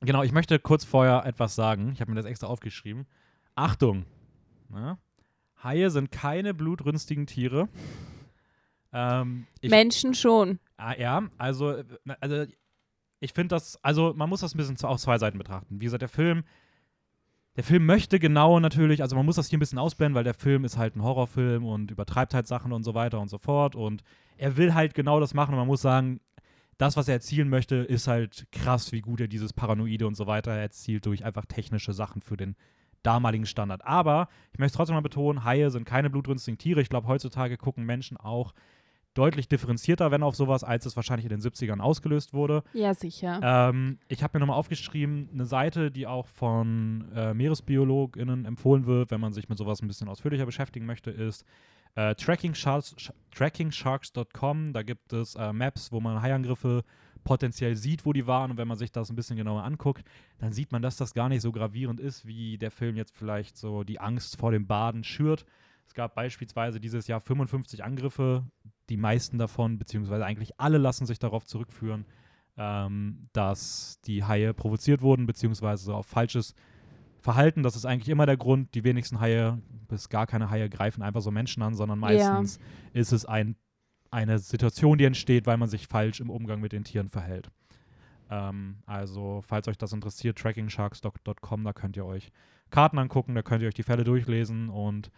genau, 0.00 0.22
ich 0.22 0.32
möchte 0.32 0.58
kurz 0.58 0.84
vorher 0.84 1.24
etwas 1.26 1.54
sagen. 1.54 1.90
Ich 1.92 2.00
habe 2.00 2.10
mir 2.10 2.16
das 2.16 2.26
extra 2.26 2.46
aufgeschrieben. 2.46 3.06
Achtung! 3.54 4.04
Ne? 4.72 4.98
Haie 5.62 5.90
sind 5.90 6.10
keine 6.10 6.54
blutrünstigen 6.54 7.26
Tiere. 7.26 7.68
Ähm, 8.92 9.46
ich, 9.60 9.70
Menschen 9.70 10.14
schon. 10.14 10.58
Ah, 10.76 10.94
ja, 10.98 11.28
also, 11.38 11.70
äh, 11.70 11.84
also 12.20 12.44
ich 13.20 13.32
finde 13.32 13.54
das, 13.54 13.82
also 13.82 14.12
man 14.16 14.28
muss 14.28 14.40
das 14.40 14.54
ein 14.54 14.58
bisschen 14.58 14.76
aus 14.84 15.02
zwei 15.02 15.18
Seiten 15.18 15.38
betrachten. 15.38 15.80
Wie 15.80 15.84
gesagt, 15.84 16.02
der 16.02 16.08
Film, 16.08 16.44
der 17.56 17.64
Film 17.64 17.86
möchte 17.86 18.18
genau 18.18 18.58
natürlich, 18.58 19.02
also 19.02 19.14
man 19.14 19.24
muss 19.24 19.36
das 19.36 19.48
hier 19.48 19.58
ein 19.58 19.60
bisschen 19.60 19.78
ausblenden, 19.78 20.14
weil 20.14 20.24
der 20.24 20.34
Film 20.34 20.64
ist 20.64 20.76
halt 20.76 20.96
ein 20.96 21.02
Horrorfilm 21.02 21.64
und 21.64 21.90
übertreibt 21.90 22.34
halt 22.34 22.46
Sachen 22.46 22.72
und 22.72 22.82
so 22.82 22.94
weiter 22.94 23.20
und 23.20 23.28
so 23.28 23.38
fort. 23.38 23.76
Und 23.76 24.02
er 24.36 24.56
will 24.56 24.74
halt 24.74 24.94
genau 24.94 25.20
das 25.20 25.34
machen 25.34 25.52
und 25.52 25.58
man 25.58 25.68
muss 25.68 25.82
sagen, 25.82 26.20
das, 26.78 26.96
was 26.96 27.06
er 27.06 27.14
erzielen 27.14 27.48
möchte, 27.48 27.76
ist 27.76 28.08
halt 28.08 28.46
krass, 28.50 28.90
wie 28.90 29.02
gut 29.02 29.20
er 29.20 29.28
dieses 29.28 29.52
Paranoide 29.52 30.06
und 30.06 30.16
so 30.16 30.26
weiter 30.26 30.52
erzielt 30.52 31.06
durch 31.06 31.24
einfach 31.24 31.46
technische 31.46 31.92
Sachen 31.92 32.22
für 32.22 32.36
den 32.36 32.56
damaligen 33.02 33.46
Standard. 33.46 33.84
Aber 33.84 34.28
ich 34.52 34.58
möchte 34.58 34.76
trotzdem 34.76 34.94
mal 34.94 35.00
betonen, 35.02 35.44
Haie 35.44 35.70
sind 35.70 35.84
keine 35.84 36.10
blutrünstigen 36.10 36.58
Tiere. 36.58 36.80
Ich 36.80 36.88
glaube, 36.88 37.08
heutzutage 37.08 37.56
gucken 37.56 37.84
Menschen 37.84 38.16
auch 38.16 38.52
deutlich 39.14 39.46
differenzierter, 39.46 40.10
wenn 40.10 40.22
auf 40.22 40.34
sowas, 40.36 40.64
als 40.64 40.86
es 40.86 40.96
wahrscheinlich 40.96 41.26
in 41.30 41.38
den 41.38 41.40
70ern 41.40 41.80
ausgelöst 41.80 42.32
wurde. 42.32 42.62
Ja, 42.72 42.94
sicher. 42.94 43.40
Ähm, 43.42 43.98
ich 44.08 44.22
habe 44.22 44.38
mir 44.38 44.40
nochmal 44.40 44.56
aufgeschrieben, 44.56 45.28
eine 45.34 45.44
Seite, 45.44 45.90
die 45.90 46.06
auch 46.06 46.26
von 46.28 47.10
äh, 47.14 47.34
MeeresbiologInnen 47.34 48.46
empfohlen 48.46 48.86
wird, 48.86 49.10
wenn 49.10 49.20
man 49.20 49.34
sich 49.34 49.50
mit 49.50 49.58
sowas 49.58 49.82
ein 49.82 49.88
bisschen 49.88 50.08
ausführlicher 50.08 50.46
beschäftigen 50.46 50.86
möchte, 50.86 51.10
ist 51.10 51.44
äh, 51.94 52.14
trackingsharks, 52.14 52.94
sh- 52.96 53.12
trackingsharks.com. 53.34 54.72
Da 54.72 54.82
gibt 54.82 55.12
es 55.12 55.34
äh, 55.34 55.52
Maps, 55.52 55.92
wo 55.92 56.00
man 56.00 56.22
Haiangriffe 56.22 56.82
potenziell 57.24 57.76
sieht, 57.76 58.04
wo 58.06 58.12
die 58.12 58.26
waren. 58.26 58.50
Und 58.50 58.56
wenn 58.56 58.68
man 58.68 58.76
sich 58.76 58.92
das 58.92 59.10
ein 59.10 59.16
bisschen 59.16 59.36
genauer 59.36 59.64
anguckt, 59.64 60.04
dann 60.38 60.52
sieht 60.52 60.72
man, 60.72 60.82
dass 60.82 60.96
das 60.96 61.14
gar 61.14 61.28
nicht 61.28 61.42
so 61.42 61.52
gravierend 61.52 62.00
ist, 62.00 62.26
wie 62.26 62.58
der 62.58 62.70
Film 62.70 62.96
jetzt 62.96 63.16
vielleicht 63.16 63.56
so 63.56 63.84
die 63.84 64.00
Angst 64.00 64.36
vor 64.36 64.52
dem 64.52 64.66
Baden 64.66 65.04
schürt. 65.04 65.44
Es 65.86 65.94
gab 65.94 66.14
beispielsweise 66.14 66.80
dieses 66.80 67.06
Jahr 67.06 67.20
55 67.20 67.84
Angriffe. 67.84 68.44
Die 68.88 68.96
meisten 68.96 69.38
davon, 69.38 69.78
beziehungsweise 69.78 70.24
eigentlich 70.24 70.58
alle, 70.58 70.78
lassen 70.78 71.06
sich 71.06 71.18
darauf 71.18 71.44
zurückführen, 71.44 72.06
ähm, 72.56 73.28
dass 73.32 74.00
die 74.06 74.24
Haie 74.24 74.54
provoziert 74.54 75.02
wurden, 75.02 75.26
beziehungsweise 75.26 75.94
auf 75.94 76.06
falsches 76.06 76.54
Verhalten. 77.20 77.62
Das 77.62 77.76
ist 77.76 77.86
eigentlich 77.86 78.08
immer 78.08 78.26
der 78.26 78.36
Grund. 78.36 78.74
Die 78.74 78.84
wenigsten 78.84 79.20
Haie, 79.20 79.60
bis 79.88 80.08
gar 80.08 80.26
keine 80.26 80.50
Haie, 80.50 80.68
greifen 80.68 81.02
einfach 81.02 81.20
so 81.20 81.30
Menschen 81.30 81.62
an, 81.62 81.74
sondern 81.74 81.98
meistens 81.98 82.58
ist 82.92 83.12
es 83.12 83.24
ein, 83.24 83.56
eine 84.12 84.38
Situation, 84.38 84.98
die 84.98 85.04
entsteht, 85.04 85.46
weil 85.46 85.56
man 85.56 85.68
sich 85.68 85.88
falsch 85.88 86.20
im 86.20 86.30
Umgang 86.30 86.60
mit 86.60 86.72
den 86.72 86.84
Tieren 86.84 87.08
verhält. 87.08 87.50
Ähm, 88.30 88.76
also, 88.86 89.42
falls 89.46 89.68
euch 89.68 89.78
das 89.78 89.92
interessiert, 89.92 90.38
trackingsharks.com, 90.38 91.64
da 91.64 91.72
könnt 91.72 91.96
ihr 91.96 92.04
euch 92.04 92.30
Karten 92.70 92.98
angucken, 92.98 93.34
da 93.34 93.42
könnt 93.42 93.62
ihr 93.62 93.68
euch 93.68 93.74
die 93.74 93.82
Fälle 93.82 94.04
durchlesen 94.04 94.68
und 94.68 95.10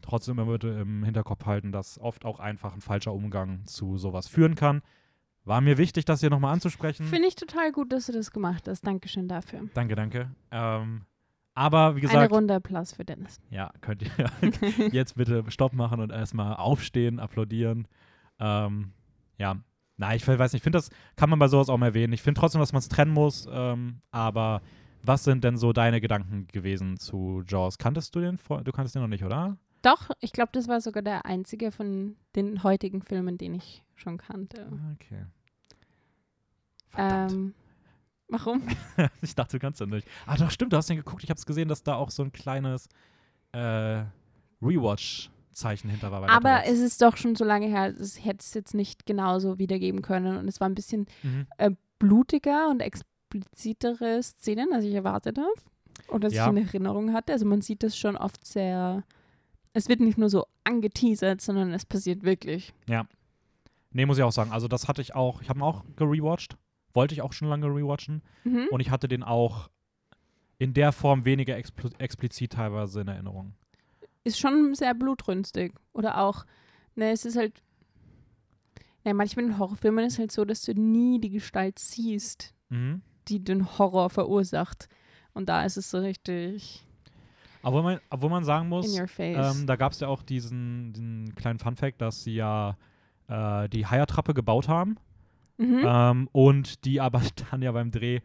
trotzdem 0.00 0.38
immer 0.38 0.52
bitte 0.52 0.68
im 0.68 1.04
Hinterkopf 1.04 1.46
halten, 1.46 1.72
dass 1.72 1.98
oft 1.98 2.24
auch 2.24 2.40
einfach 2.40 2.74
ein 2.74 2.80
falscher 2.80 3.12
Umgang 3.12 3.64
zu 3.64 3.96
sowas 3.98 4.28
führen 4.28 4.54
kann. 4.54 4.82
War 5.44 5.60
mir 5.60 5.76
wichtig, 5.76 6.04
das 6.04 6.20
hier 6.20 6.30
nochmal 6.30 6.52
anzusprechen. 6.52 7.06
Finde 7.06 7.28
ich 7.28 7.34
total 7.34 7.72
gut, 7.72 7.92
dass 7.92 8.06
du 8.06 8.12
das 8.12 8.30
gemacht 8.30 8.68
hast. 8.68 8.86
Dankeschön 8.86 9.28
dafür. 9.28 9.62
Danke, 9.74 9.94
danke. 9.96 10.30
Ähm, 10.50 11.02
aber 11.54 11.96
wie 11.96 12.00
Eine 12.00 12.08
gesagt, 12.08 12.32
Runde 12.32 12.54
Applaus 12.54 12.92
für 12.92 13.04
Dennis. 13.04 13.40
ja, 13.50 13.72
könnt 13.80 14.02
ihr 14.02 14.10
jetzt 14.92 15.16
bitte 15.16 15.44
Stopp 15.50 15.72
machen 15.72 16.00
und 16.00 16.10
erstmal 16.10 16.56
aufstehen, 16.56 17.18
applaudieren. 17.18 17.88
Ähm, 18.38 18.92
ja, 19.38 19.56
na, 19.96 20.14
ich 20.14 20.26
weiß 20.26 20.52
nicht, 20.52 20.60
ich 20.60 20.62
finde, 20.62 20.78
das 20.78 20.90
kann 21.16 21.30
man 21.30 21.38
bei 21.38 21.48
sowas 21.48 21.68
auch 21.68 21.78
mal 21.78 21.86
erwähnen. 21.86 22.12
Ich 22.12 22.22
finde 22.22 22.40
trotzdem, 22.40 22.60
dass 22.60 22.72
man 22.72 22.80
es 22.80 22.88
trennen 22.88 23.12
muss, 23.12 23.46
ähm, 23.50 24.00
aber 24.10 24.62
was 25.02 25.24
sind 25.24 25.44
denn 25.44 25.56
so 25.56 25.72
deine 25.72 26.00
Gedanken 26.00 26.46
gewesen 26.48 26.96
zu 26.98 27.42
Jaws? 27.46 27.78
Kanntest 27.78 28.14
du 28.14 28.20
den? 28.20 28.38
Du 28.64 28.72
kanntest 28.72 28.94
den 28.94 29.02
noch 29.02 29.08
nicht, 29.08 29.24
oder? 29.24 29.58
Doch, 29.82 30.10
ich 30.20 30.32
glaube, 30.32 30.50
das 30.52 30.68
war 30.68 30.80
sogar 30.80 31.02
der 31.02 31.26
einzige 31.26 31.72
von 31.72 32.16
den 32.36 32.62
heutigen 32.62 33.02
Filmen, 33.02 33.36
den 33.36 33.54
ich 33.54 33.82
schon 33.96 34.16
kannte. 34.16 34.70
Okay. 34.94 35.26
Verdammt. 36.88 37.32
Ähm, 37.32 37.54
warum? 38.28 38.62
ich 39.22 39.34
dachte, 39.34 39.58
du 39.58 39.60
kannst 39.60 39.80
den 39.80 39.90
nicht. 39.90 40.06
Ah, 40.26 40.36
doch, 40.36 40.50
stimmt, 40.50 40.72
du 40.72 40.76
hast 40.76 40.88
den 40.88 40.98
geguckt. 40.98 41.24
Ich 41.24 41.30
habe 41.30 41.38
es 41.38 41.46
gesehen, 41.46 41.68
dass 41.68 41.82
da 41.82 41.96
auch 41.96 42.10
so 42.10 42.22
ein 42.22 42.32
kleines 42.32 42.88
äh, 43.52 44.04
Rewatch-Zeichen 45.52 45.90
hinter 45.90 46.10
war. 46.10 46.28
Aber 46.28 46.64
es 46.66 46.78
ist 46.80 47.02
doch 47.02 47.16
schon 47.16 47.36
so 47.36 47.44
lange 47.44 47.66
her, 47.66 47.86
es 47.98 48.24
hätte 48.24 48.38
es 48.40 48.54
jetzt 48.54 48.74
nicht 48.74 49.06
genauso 49.06 49.58
wiedergeben 49.58 50.02
können. 50.02 50.36
Und 50.36 50.48
es 50.48 50.60
war 50.60 50.68
ein 50.68 50.74
bisschen 50.74 51.06
Mhm. 51.22 51.46
blutiger 51.98 52.68
und 52.70 52.80
explizitere 52.80 54.22
Szenen, 54.22 54.72
als 54.72 54.84
ich 54.84 54.94
erwartet 54.94 55.38
habe. 55.38 55.52
Oder 56.08 56.26
als 56.26 56.34
Ja. 56.34 56.44
ich 56.50 56.50
in 56.56 56.66
Erinnerung 56.66 57.12
hatte. 57.12 57.32
Also 57.32 57.46
man 57.46 57.60
sieht 57.60 57.82
das 57.82 57.96
schon 57.96 58.16
oft 58.16 58.44
sehr. 58.46 59.04
Es 59.74 59.88
wird 59.88 60.00
nicht 60.00 60.18
nur 60.18 60.28
so 60.28 60.46
angeteasert, 60.64 61.40
sondern 61.40 61.72
es 61.72 61.86
passiert 61.86 62.22
wirklich. 62.24 62.72
Nee, 63.94 64.06
muss 64.06 64.16
ich 64.18 64.24
auch 64.24 64.32
sagen. 64.32 64.52
Also, 64.52 64.68
das 64.68 64.88
hatte 64.88 65.02
ich 65.02 65.14
auch. 65.14 65.42
Ich 65.42 65.48
habe 65.50 65.58
ihn 65.60 65.62
auch 65.62 65.84
gerewatcht. 65.96 66.56
Wollte 66.94 67.14
ich 67.14 67.20
auch 67.22 67.32
schon 67.34 67.48
lange 67.48 67.66
rewatchen. 67.66 68.22
Mhm. 68.44 68.68
Und 68.70 68.80
ich 68.80 68.90
hatte 68.90 69.06
den 69.08 69.22
auch 69.22 69.68
in 70.58 70.72
der 70.74 70.92
Form 70.92 71.24
weniger 71.26 71.56
expl 71.56 71.90
explizit 71.98 72.52
teilweise 72.54 73.00
in 73.02 73.08
Erinnerung. 73.08 73.54
Ist 74.24 74.38
schon 74.38 74.74
sehr 74.74 74.94
blutrünstig. 74.94 75.74
Oder 75.92 76.18
auch, 76.18 76.44
ne, 76.94 77.10
es 77.10 77.24
ist 77.24 77.36
halt. 77.36 77.62
Ne, 79.04 79.14
manchmal 79.14 79.46
in 79.46 79.58
Horrorfilmen 79.58 80.04
ist 80.06 80.18
halt 80.18 80.30
so, 80.30 80.44
dass 80.44 80.62
du 80.62 80.74
nie 80.74 81.18
die 81.20 81.30
Gestalt 81.30 81.78
siehst, 81.78 82.54
Mhm. 82.68 83.02
die 83.28 83.42
den 83.42 83.78
Horror 83.78 84.10
verursacht. 84.10 84.88
Und 85.34 85.48
da 85.48 85.64
ist 85.64 85.76
es 85.76 85.90
so 85.90 85.98
richtig 85.98 86.86
Obwohl, 87.64 87.82
man, 87.82 88.00
obwohl 88.10 88.30
man 88.30 88.44
sagen 88.44 88.68
muss, 88.68 88.96
ähm, 89.18 89.66
da 89.66 89.76
gab 89.76 89.92
es 89.92 90.00
ja 90.00 90.08
auch 90.08 90.22
diesen, 90.22 90.92
diesen 90.92 91.34
kleinen 91.34 91.58
Funfact, 91.58 92.00
dass 92.00 92.22
sie 92.24 92.34
ja 92.34 92.76
äh, 93.28 93.68
die 93.68 93.86
Haier-Trappe 93.86 94.34
gebaut 94.34 94.68
haben. 94.68 94.96
mhm. 95.58 95.82
Ähm, 95.84 96.28
und 96.32 96.84
die 96.84 97.00
aber 97.00 97.22
dann 97.50 97.62
ja 97.62 97.72
beim 97.72 97.90
Dreh 97.90 98.20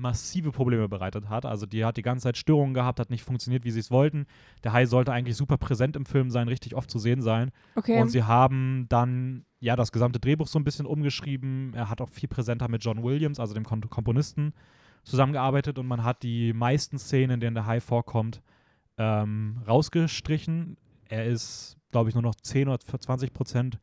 massive 0.00 0.50
Probleme 0.50 0.88
bereitet 0.88 1.28
hat. 1.28 1.44
Also 1.44 1.66
die 1.66 1.84
hat 1.84 1.96
die 1.96 2.02
ganze 2.02 2.24
Zeit 2.24 2.36
Störungen 2.36 2.74
gehabt, 2.74 2.98
hat 2.98 3.10
nicht 3.10 3.22
funktioniert, 3.22 3.64
wie 3.64 3.70
sie 3.70 3.80
es 3.80 3.90
wollten. 3.90 4.26
Der 4.64 4.72
Hai 4.72 4.86
sollte 4.86 5.12
eigentlich 5.12 5.36
super 5.36 5.58
präsent 5.58 5.96
im 5.96 6.06
Film 6.06 6.30
sein, 6.30 6.48
richtig 6.48 6.74
oft 6.74 6.90
zu 6.90 6.98
sehen 6.98 7.22
sein. 7.22 7.50
okay. 7.76 8.00
Und 8.00 8.08
sie 8.08 8.24
haben 8.24 8.86
dann 8.88 9.44
ja 9.60 9.76
das 9.76 9.92
gesamte 9.92 10.18
Drehbuch 10.18 10.46
so 10.46 10.58
ein 10.58 10.64
bisschen 10.64 10.86
umgeschrieben. 10.86 11.72
Er 11.74 11.90
hat 11.90 12.00
auch 12.00 12.08
viel 12.08 12.28
präsenter 12.28 12.68
mit 12.68 12.84
John 12.84 13.02
Williams, 13.02 13.38
also 13.38 13.54
dem 13.54 13.64
Kom 13.64 13.80
Komponisten, 13.88 14.52
zusammengearbeitet 15.04 15.78
und 15.78 15.86
man 15.86 16.04
hat 16.04 16.22
die 16.22 16.52
meisten 16.52 16.98
Szenen, 16.98 17.32
in 17.32 17.40
denen 17.40 17.54
der 17.54 17.66
Hai 17.66 17.80
vorkommt, 17.80 18.42
ähm, 18.98 19.62
rausgestrichen. 19.66 20.76
Er 21.08 21.26
ist, 21.26 21.76
glaube 21.90 22.08
ich, 22.08 22.14
nur 22.14 22.22
noch 22.22 22.34
10 22.34 22.68
oder 22.68 22.78
20 22.78 23.32
Prozent 23.32 23.78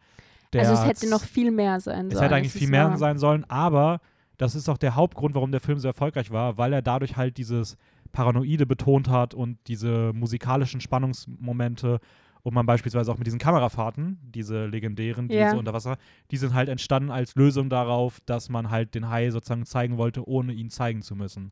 der. 0.54 0.62
also 0.62 0.74
es 0.74 0.86
hätte 0.88 1.10
noch 1.10 1.24
viel 1.24 1.52
mehr 1.52 1.80
sein 1.80 2.08
es 2.08 2.14
sollen. 2.14 2.24
hätte 2.24 2.36
eigentlich 2.36 2.54
viel 2.54 2.70
mehr 2.70 2.98
sein 2.98 3.18
sollen, 3.18 3.44
aber 3.50 4.00
das 4.38 4.56
ist 4.56 4.70
auch 4.70 4.78
der 4.78 4.96
Hauptgrund, 4.96 5.36
warum 5.36 5.52
der 5.52 5.62
Film 5.62 5.80
so 5.80 5.88
erfolgreich 5.88 6.32
war, 6.32 6.58
weil 6.58 6.74
er 6.74 6.82
dadurch 6.82 7.18
halt 7.18 7.38
dieses 7.38 7.78
Paranoide 8.12 8.66
betont 8.66 9.10
hat 9.10 9.34
und 9.34 9.58
diese 9.68 10.12
musikalischen 10.14 10.82
Spannungsmomente 10.82 12.00
und 12.44 12.54
man 12.54 12.66
beispielsweise 12.66 13.12
auch 13.12 13.18
mit 13.18 13.28
diesen 13.28 13.40
Kamerafahrten, 13.40 14.20
diese 14.22 14.68
legendären, 14.68 15.28
diese 15.28 15.40
Ja. 15.42 15.56
unter 15.58 15.74
Wasser, 15.74 15.98
die 16.32 16.38
sind 16.38 16.54
halt 16.54 16.70
entstanden 16.70 17.12
als 17.12 17.36
Lösung 17.36 17.70
darauf, 17.70 18.22
dass 18.26 18.50
man 18.50 18.70
halt 18.70 18.96
den 18.96 19.10
Hai 19.10 19.32
sozusagen 19.32 19.66
zeigen 19.66 19.98
wollte, 19.98 20.28
ohne 20.28 20.54
ihn 20.54 20.70
zeigen 20.70 21.02
zu 21.02 21.16
müssen. 21.16 21.52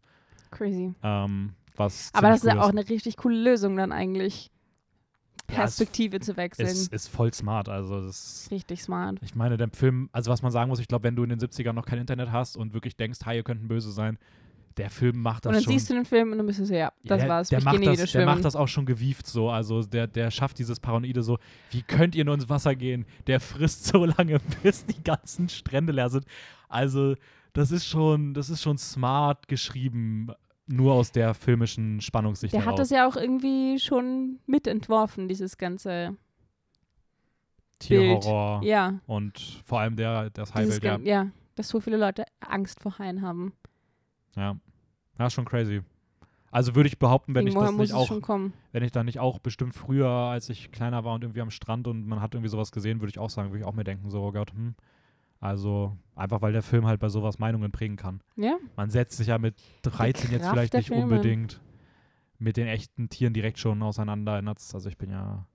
Crazy. 0.52 0.94
Ähm, 1.04 1.54
was 1.76 2.12
Aber 2.14 2.30
das 2.30 2.38
ist 2.38 2.42
ziemlich 2.44 2.56
ja 2.56 2.62
auch 2.62 2.72
cool 2.72 2.80
eine 2.80 2.90
richtig 2.90 3.18
coole 3.18 3.38
Lösung 3.38 3.76
dann 3.76 3.92
eigentlich. 3.92 4.52
Ja, 5.50 5.58
Perspektive 5.58 6.20
zu 6.20 6.36
wechseln. 6.38 6.68
ist, 6.68 6.92
ist 6.92 7.08
voll 7.08 7.34
smart. 7.34 7.70
Also 7.70 8.02
das 8.02 8.48
richtig 8.52 8.82
smart. 8.82 9.20
Ich 9.22 9.36
meine, 9.36 9.58
der 9.58 9.70
Film, 9.72 10.10
also 10.12 10.32
was 10.32 10.42
man 10.42 10.52
sagen 10.52 10.70
muss, 10.70 10.80
ich 10.80 10.88
glaube, 10.88 11.04
wenn 11.04 11.16
du 11.16 11.24
in 11.24 11.30
den 11.30 11.40
70ern 11.40 11.74
noch 11.74 11.86
kein 11.86 12.00
Internet 12.00 12.32
hast 12.32 12.58
und 12.58 12.74
wirklich 12.74 12.96
denkst, 12.96 13.20
Haie 13.26 13.44
könnten 13.44 13.68
böse 13.68 13.92
sein, 13.92 14.18
der 14.78 14.90
Film 14.90 15.22
macht 15.22 15.46
das 15.46 15.50
Und 15.50 15.54
dann 15.56 15.64
schon. 15.64 15.74
siehst 15.74 15.90
du 15.90 15.94
den 15.94 16.04
Film 16.06 16.32
und 16.32 16.38
dann 16.40 16.48
bist 16.48 16.60
du 16.60 16.66
so, 16.66 16.74
ja, 16.74 16.92
das 17.04 17.22
Ja, 17.22 17.30
war's. 17.30 17.50
Der 17.50 17.64
macht, 17.64 17.86
das, 17.86 18.12
der 18.12 18.26
macht 18.26 18.44
das 18.44 18.56
auch 18.56 18.68
schon 18.68 18.86
gewieft 18.86 19.26
so. 19.28 19.50
Also 19.50 19.84
der, 19.84 20.08
der 20.08 20.32
schafft 20.32 20.58
dieses 20.60 20.80
Paranoide 20.80 21.24
so, 21.24 21.38
wie 21.72 21.82
könnt 21.82 22.16
ihr 22.16 22.26
nur 22.26 22.34
ins 22.34 22.50
Wasser 22.50 22.76
gehen? 22.76 23.06
Der 23.28 23.40
frisst 23.40 23.86
so 23.86 24.04
lange, 24.06 24.40
bis 24.64 24.86
die 24.86 25.02
ganzen 25.04 25.48
Strände 25.48 25.94
leer 25.94 26.10
sind. 26.10 26.26
Also 26.68 27.16
das 27.54 27.72
ist 27.72 27.86
schon, 27.86 28.34
das 28.34 28.50
ist 28.50 28.62
schon 28.64 28.78
smart 28.78 29.48
geschrieben, 29.48 30.28
nur 30.68 30.94
aus 30.94 31.12
der 31.12 31.34
filmischen 31.34 32.02
Spannungssicht 32.02 32.54
Der 32.54 32.62
hat 32.62 32.68
heraus. 32.68 32.80
das 32.80 32.90
ja 32.90 33.08
auch 33.08 33.16
irgendwie 33.16 33.80
schon 33.80 34.40
mitentworfen, 34.46 35.28
dieses 35.28 35.58
ganze. 35.58 36.18
Tierhorror 37.80 38.62
Ja, 38.64 39.00
und 39.06 39.62
vor 39.66 39.82
allem 39.82 39.98
der, 39.98 40.30
das 40.30 40.56
Haibild, 40.56 40.84
ja. 40.84 40.98
ja, 41.00 41.28
dass 41.56 41.68
so 41.68 41.82
viele 41.82 41.98
Leute 41.98 42.24
Angst 42.40 42.82
vor 42.82 42.98
Haien 43.00 43.22
haben. 43.22 43.54
Ja. 44.36 44.56
Ja, 45.20 45.28
ist 45.28 45.34
schon 45.34 45.46
crazy. 45.46 45.82
Also 46.52 46.74
würde 46.74 46.88
ich 46.88 47.00
behaupten, 47.00 47.36
wenn 47.36 47.48
ich 47.48 47.54
Irgendwoher 47.54 47.86
das 47.86 47.94
muss 47.94 48.10
nicht 48.10 48.30
auch, 48.30 48.40
wenn 48.72 48.84
ich 48.84 48.92
da 48.92 49.04
nicht 49.04 49.20
auch 49.20 49.40
bestimmt 49.40 49.76
früher, 49.76 50.08
als 50.08 50.50
ich 50.50 50.72
kleiner 50.72 51.04
war 51.04 51.16
und 51.16 51.24
irgendwie 51.24 51.42
am 51.42 51.52
Strand 51.52 51.86
und 51.86 52.08
man 52.08 52.22
hat 52.22 52.34
irgendwie 52.34 52.50
sowas 52.50 52.72
gesehen, 52.72 53.02
würde 53.02 53.10
ich 53.10 53.20
auch 53.20 53.30
sagen, 53.30 53.50
würde 53.50 53.60
ich 53.60 53.66
auch 53.66 53.74
mir 53.74 53.84
denken, 53.84 54.10
so, 54.10 54.22
oh 54.22 54.32
Gott, 54.32 54.54
hm. 54.54 54.74
Also 55.40 55.98
einfach, 56.16 56.42
weil 56.42 56.54
der 56.54 56.64
Film 56.64 56.86
halt 56.86 57.00
bei 57.00 57.10
sowas 57.10 57.40
Meinungen 57.40 57.72
prägen 57.72 57.98
kann. 57.98 58.22
Ja, 58.36 58.58
Man 58.76 58.90
setzt 58.90 59.18
sich 59.18 59.28
ja 59.28 59.38
mit 59.38 59.56
13 59.84 60.32
jetzt 60.32 60.48
vielleicht 60.48 60.74
nicht 60.74 60.88
Filme. 60.88 61.04
unbedingt 61.04 61.62
mit 62.40 62.58
den 62.58 62.68
echten 62.68 63.10
Tieren 63.10 63.34
direkt 63.34 63.60
schon 63.60 63.82
auseinander. 63.84 64.42
Also 64.46 64.90
ich 64.90 64.98
bin 64.98 65.12
ja, 65.12 65.48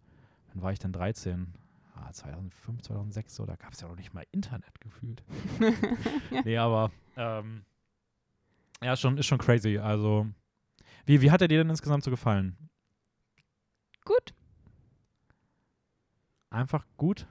wann 0.48 0.62
war 0.62 0.72
ich 0.72 0.78
denn 0.78 0.92
13? 0.92 1.54
Ah, 1.94 2.12
2005, 2.12 2.82
2006, 2.82 3.34
so, 3.34 3.46
da 3.46 3.56
gab 3.56 3.72
es 3.72 3.80
ja 3.80 3.88
noch 3.88 3.96
nicht 3.96 4.14
mal 4.14 4.24
Internet 4.32 4.80
gefühlt. 4.80 5.22
nee, 6.44 6.56
aber 6.56 6.90
ähm, 7.16 7.64
ja, 8.82 8.96
schon, 8.96 9.18
ist 9.18 9.26
schon 9.26 9.38
crazy. 9.38 9.78
Also, 9.78 10.26
wie, 11.04 11.20
wie 11.20 11.30
hat 11.30 11.42
er 11.42 11.48
dir 11.48 11.58
denn 11.58 11.70
insgesamt 11.70 12.04
so 12.04 12.10
gefallen? 12.10 12.56
gut. 14.04 14.34
Einfach 16.50 16.84
gut? 16.96 17.26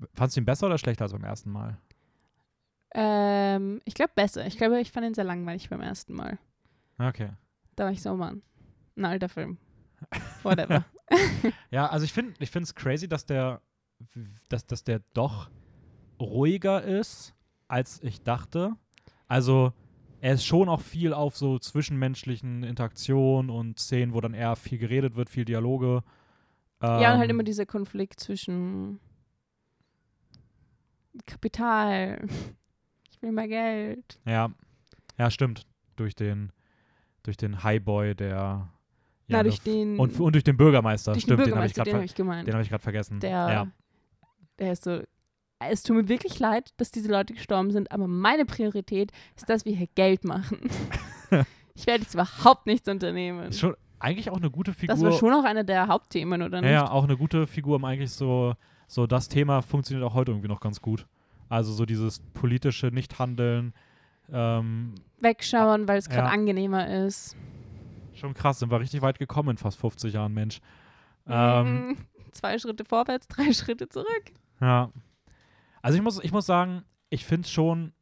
Ja. 0.00 0.06
Fandst 0.14 0.36
du 0.36 0.40
ihn 0.40 0.44
besser 0.46 0.66
oder 0.66 0.78
schlechter 0.78 1.04
als 1.04 1.12
beim 1.12 1.24
ersten 1.24 1.50
Mal? 1.50 1.78
Ähm, 2.94 3.80
ich 3.84 3.94
glaube 3.94 4.12
besser. 4.14 4.46
Ich 4.46 4.56
glaube, 4.56 4.80
ich 4.80 4.90
fand 4.92 5.06
ihn 5.06 5.14
sehr 5.14 5.24
langweilig 5.24 5.68
beim 5.68 5.80
ersten 5.80 6.14
Mal. 6.14 6.38
Okay. 6.98 7.30
Da 7.74 7.84
war 7.84 7.92
ich 7.92 8.02
so, 8.02 8.14
Mann, 8.16 8.42
ein 8.96 9.04
alter 9.04 9.28
Film. 9.28 9.58
Whatever. 10.42 10.84
Ja, 11.70 11.86
also 11.86 12.04
ich 12.04 12.12
finde 12.12 12.34
ich 12.40 12.52
es 12.54 12.74
crazy, 12.74 13.06
dass 13.06 13.26
der, 13.26 13.60
dass, 14.48 14.66
dass 14.66 14.82
der 14.82 15.02
doch 15.14 15.50
ruhiger 16.20 16.82
ist, 16.82 17.32
als 17.68 18.02
ich 18.02 18.22
dachte. 18.24 18.72
Also 19.28 19.72
er 20.20 20.34
ist 20.34 20.44
schon 20.44 20.68
auch 20.68 20.80
viel 20.80 21.12
auf 21.12 21.36
so 21.36 21.60
zwischenmenschlichen 21.60 22.64
Interaktionen 22.64 23.50
und 23.50 23.78
Szenen, 23.78 24.14
wo 24.14 24.20
dann 24.20 24.34
eher 24.34 24.56
viel 24.56 24.78
geredet 24.78 25.14
wird, 25.14 25.30
viel 25.30 25.44
Dialoge. 25.44 26.02
ja, 26.82 27.12
und 27.12 27.18
halt 27.18 27.30
Ähm, 27.30 27.36
immer 27.36 27.44
dieser 27.44 27.66
Konflikt 27.66 28.18
zwischen 28.18 28.98
Kapital. 31.24 32.26
Ich 33.10 33.22
will 33.22 33.32
mehr 33.32 33.48
Geld. 33.48 34.20
Ja, 34.26 34.50
ja, 35.18 35.30
stimmt. 35.30 35.66
Durch 35.96 36.14
den, 36.14 36.52
durch 37.22 37.36
den 37.36 37.62
Highboy, 37.62 38.14
der. 38.14 38.68
Na, 39.28 39.38
ja, 39.38 39.42
durch 39.42 39.64
ne- 39.64 39.72
den, 39.72 39.98
und, 39.98 40.20
und 40.20 40.34
durch 40.34 40.44
den 40.44 40.56
Bürgermeister, 40.56 41.12
durch 41.12 41.24
stimmt, 41.24 41.40
den 41.40 41.46
den 41.46 41.56
habe 41.56 41.66
ich 41.66 41.74
Bürgermeister, 41.74 42.24
gerade 42.24 42.44
den 42.44 42.54
habe 42.54 42.62
ich 42.62 42.68
den 42.68 42.74
hab 42.74 42.80
grad 42.80 42.82
vergessen. 42.82 43.20
Der, 43.20 43.30
ja. 43.30 43.66
der 44.58 44.72
ist 44.72 44.84
so, 44.84 45.00
es 45.58 45.82
tut 45.82 45.96
mir 45.96 46.08
wirklich 46.08 46.38
leid, 46.38 46.72
dass 46.76 46.90
diese 46.90 47.10
Leute 47.10 47.32
gestorben 47.34 47.70
sind, 47.70 47.90
aber 47.90 48.06
meine 48.06 48.44
Priorität 48.44 49.10
ist, 49.34 49.48
dass 49.48 49.64
wir 49.64 49.74
hier 49.74 49.88
Geld 49.94 50.24
machen. 50.24 50.70
ich 51.74 51.86
werde 51.86 52.02
jetzt 52.02 52.14
überhaupt 52.14 52.66
nichts 52.66 52.88
unternehmen. 52.88 53.52
Schon 53.52 53.74
eigentlich 53.98 54.30
auch 54.30 54.36
eine 54.36 54.50
gute 54.50 54.74
Figur. 54.74 54.94
Das 54.94 55.02
war 55.02 55.12
schon 55.12 55.32
auch 55.32 55.44
einer 55.44 55.64
der 55.64 55.88
Hauptthemen, 55.88 56.42
oder 56.42 56.60
nicht? 56.60 56.70
ja, 56.70 56.90
auch 56.90 57.04
eine 57.04 57.16
gute 57.16 57.46
Figur, 57.46 57.76
um 57.76 57.84
eigentlich 57.84 58.12
so, 58.12 58.54
so 58.86 59.06
das 59.06 59.28
Thema 59.28 59.62
funktioniert 59.62 60.06
auch 60.08 60.14
heute 60.14 60.32
irgendwie 60.32 60.48
noch 60.48 60.60
ganz 60.60 60.80
gut. 60.80 61.06
Also 61.48 61.72
so 61.72 61.86
dieses 61.86 62.20
politische 62.34 62.88
Nichthandeln. 62.88 63.72
Ähm, 64.32 64.94
Wegschauen, 65.20 65.86
weil 65.88 65.98
es 65.98 66.08
gerade 66.08 66.28
Ja. 66.28 66.32
angenehmer 66.34 66.88
ist. 67.06 67.36
schon 68.14 68.32
krass, 68.34 68.58
sind 68.60 68.70
wir 68.70 68.80
richtig 68.80 69.02
weit 69.02 69.18
gekommen 69.18 69.50
in 69.50 69.56
fast 69.58 69.78
50 69.78 70.14
Jahren, 70.14 70.32
Mensch. 70.34 70.60
Ähm, 71.26 71.88
Mhm. 71.88 71.96
Zwei 72.32 72.58
Schritte 72.58 72.84
vorwärts, 72.84 73.28
drei 73.28 73.52
Schritte 73.52 73.88
zurück. 73.88 74.32
Ja. 74.60 74.90
Also 75.82 75.96
ich 75.98 76.02
muss, 76.02 76.22
ich 76.24 76.32
muss 76.32 76.46
sagen, 76.46 76.82
ich 77.10 77.24
finde 77.24 77.46
es 77.46 77.50
schon 77.50 77.92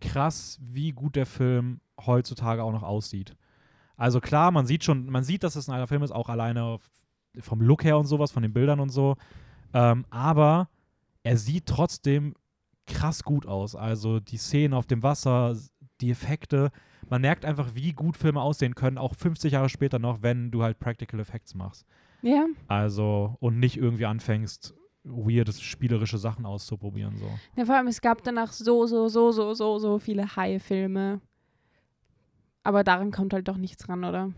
krass, 0.00 0.58
wie 0.62 0.92
gut 0.92 1.16
der 1.16 1.26
Film 1.26 1.80
heutzutage 2.06 2.62
auch 2.62 2.72
noch 2.72 2.82
aussieht. 2.82 3.36
Also 3.96 4.20
klar, 4.20 4.50
man 4.50 4.64
sieht 4.66 4.84
schon, 4.84 5.06
man 5.10 5.24
sieht, 5.24 5.42
dass 5.42 5.56
es 5.56 5.68
ein 5.68 5.74
alter 5.74 5.88
Film 5.88 6.02
ist, 6.02 6.10
auch 6.12 6.28
alleine 6.30 6.78
vom 7.40 7.60
Look 7.60 7.84
her 7.84 7.98
und 7.98 8.06
sowas, 8.06 8.32
von 8.32 8.42
den 8.42 8.52
Bildern 8.52 8.80
und 8.80 8.88
so. 8.88 9.16
Ähm, 9.72 10.04
aber 10.10 10.68
er 11.22 11.36
sieht 11.36 11.66
trotzdem 11.66 12.34
krass 12.86 13.22
gut 13.22 13.46
aus. 13.46 13.74
Also 13.74 14.20
die 14.20 14.36
Szenen 14.36 14.74
auf 14.74 14.86
dem 14.86 15.02
Wasser, 15.02 15.56
die 16.00 16.10
Effekte. 16.10 16.70
Man 17.08 17.22
merkt 17.22 17.44
einfach, 17.44 17.74
wie 17.74 17.92
gut 17.92 18.16
Filme 18.16 18.40
aussehen 18.40 18.74
können, 18.74 18.98
auch 18.98 19.14
50 19.14 19.52
Jahre 19.52 19.68
später 19.68 19.98
noch, 19.98 20.22
wenn 20.22 20.50
du 20.50 20.62
halt 20.62 20.78
Practical 20.78 21.20
Effects 21.20 21.54
machst. 21.54 21.86
Ja. 22.22 22.46
Also, 22.68 23.36
und 23.40 23.58
nicht 23.58 23.76
irgendwie 23.76 24.06
anfängst, 24.06 24.74
weirde 25.04 25.52
spielerische 25.52 26.18
Sachen 26.18 26.44
auszuprobieren. 26.44 27.16
So. 27.16 27.26
ja, 27.56 27.64
vor 27.64 27.76
allem 27.76 27.86
es 27.86 28.00
gab 28.00 28.22
danach 28.22 28.52
so, 28.52 28.86
so, 28.86 29.08
so, 29.08 29.32
so, 29.32 29.54
so, 29.54 29.78
so 29.78 29.98
viele 29.98 30.36
Haie-Filme. 30.36 31.20
Aber 32.62 32.84
daran 32.84 33.10
kommt 33.10 33.32
halt 33.32 33.48
doch 33.48 33.56
nichts 33.56 33.88
ran, 33.88 34.04
oder? 34.04 34.32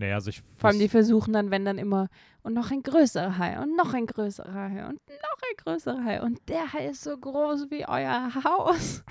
Nee, 0.00 0.12
also 0.12 0.30
ich. 0.30 0.42
Vor 0.56 0.70
allem 0.70 0.78
die 0.78 0.88
versuchen 0.88 1.32
dann, 1.34 1.50
wenn 1.50 1.64
dann 1.64 1.76
immer 1.76 2.08
und 2.42 2.54
noch 2.54 2.70
ein 2.70 2.82
größerer 2.82 3.36
Hai 3.36 3.60
und 3.60 3.76
noch 3.76 3.92
ein 3.94 4.06
größerer 4.06 4.54
Hai 4.54 4.86
und 4.86 4.94
noch 4.94 5.42
ein 5.42 5.56
größerer 5.64 6.04
Hai 6.04 6.22
und 6.22 6.40
der 6.48 6.72
Hai 6.72 6.86
ist 6.86 7.02
so 7.02 7.16
groß 7.18 7.66
wie 7.70 7.86
euer 7.86 8.30
Haus. 8.44 9.04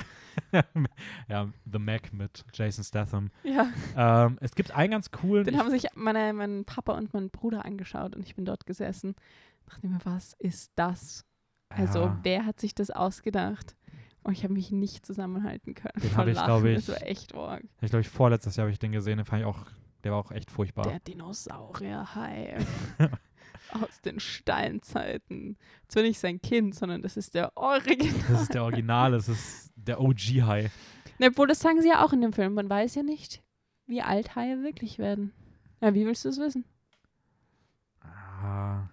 ja, 1.28 1.48
The 1.72 1.80
Mac 1.80 2.14
mit 2.14 2.46
Jason 2.54 2.84
Statham. 2.84 3.32
Ja, 3.44 3.68
Ähm, 3.98 4.38
es 4.42 4.56
gibt 4.56 4.72
einen 4.72 4.92
ganz 4.92 5.12
coolen. 5.12 5.44
den 5.46 5.58
haben 5.60 5.70
sich 5.72 5.88
meine, 5.96 6.32
mein 6.34 6.64
Papa 6.66 6.94
und 6.94 7.14
mein 7.14 7.30
Bruder 7.30 7.66
angeschaut 7.66 8.16
und 8.16 8.24
ich 8.24 8.36
bin 8.36 8.46
dort 8.46 8.66
gesessen. 8.66 9.16
Dachte 9.66 9.88
mir, 9.88 10.00
was 10.06 10.34
ist 10.40 10.72
das? 10.76 11.26
Also, 11.70 12.04
ja, 12.06 12.20
wer 12.24 12.46
hat 12.46 12.60
sich 12.62 12.74
das 12.76 12.92
ausgedacht? 12.92 13.76
Und 14.24 14.34
ich 14.34 14.44
habe 14.44 14.54
mich 14.54 14.72
nicht 14.72 15.06
zusammenhalten 15.06 15.74
können. 15.74 16.00
Den 16.02 16.10
vor 16.12 16.20
hab 16.20 16.28
ich, 16.28 16.36
Lachen. 16.36 16.46
glaub 16.48 16.64
ich- 16.66 16.86
Das 16.86 17.02
war 17.02 17.08
echt 17.08 17.36
arg. 17.36 17.64
ich 17.82 17.90
glaube, 17.90 18.02
ich 18.02 18.10
vorletztes 18.10 18.56
Jahr 18.56 18.64
habe 18.66 18.72
ich 18.72 18.80
den 18.80 18.92
gesehen, 18.94 19.18
den 19.18 19.26
fand 19.26 19.42
ich 19.42 19.46
auch, 19.46 19.66
der 20.04 20.12
war 20.12 20.20
auch 20.20 20.32
echt 20.32 20.52
furchtbar. 20.52 20.84
Der 20.84 21.00
Dinosaurierhai 21.00 22.58
aus 23.74 24.02
den 24.02 24.20
Steinzeiten. 24.20 25.58
Zwar 25.88 26.04
nicht 26.04 26.20
sein 26.20 26.42
Kind, 26.42 26.76
sondern 26.76 27.02
das 27.02 27.18
ist 27.18 27.34
der 27.34 27.56
Original. 27.56 28.14
Das 28.30 28.42
ist 28.44 28.54
der 28.54 28.64
Original, 28.64 29.12
das 29.12 29.28
ist 29.30 29.72
der. 29.76 29.98
Na, 31.20 31.28
Obwohl, 31.28 31.48
das 31.48 31.60
sagen 31.60 31.82
sie 31.82 31.90
ja 31.90 32.06
auch 32.06 32.14
in 32.14 32.22
dem 32.22 32.34
Film. 32.34 32.54
Man 32.54 32.70
weiß 32.70 32.96
ja 32.96 33.04
nicht, 33.04 33.42
wie 33.86 34.02
alt 34.02 34.36
Haie 34.36 34.64
wirklich 34.64 35.00
werden. 35.00 35.34
Ja, 35.82 35.94
wie 35.94 36.06
willst 36.06 36.26
du 36.26 36.30
es 36.30 36.40
wissen? 36.40 36.66
Ah, 38.02 38.90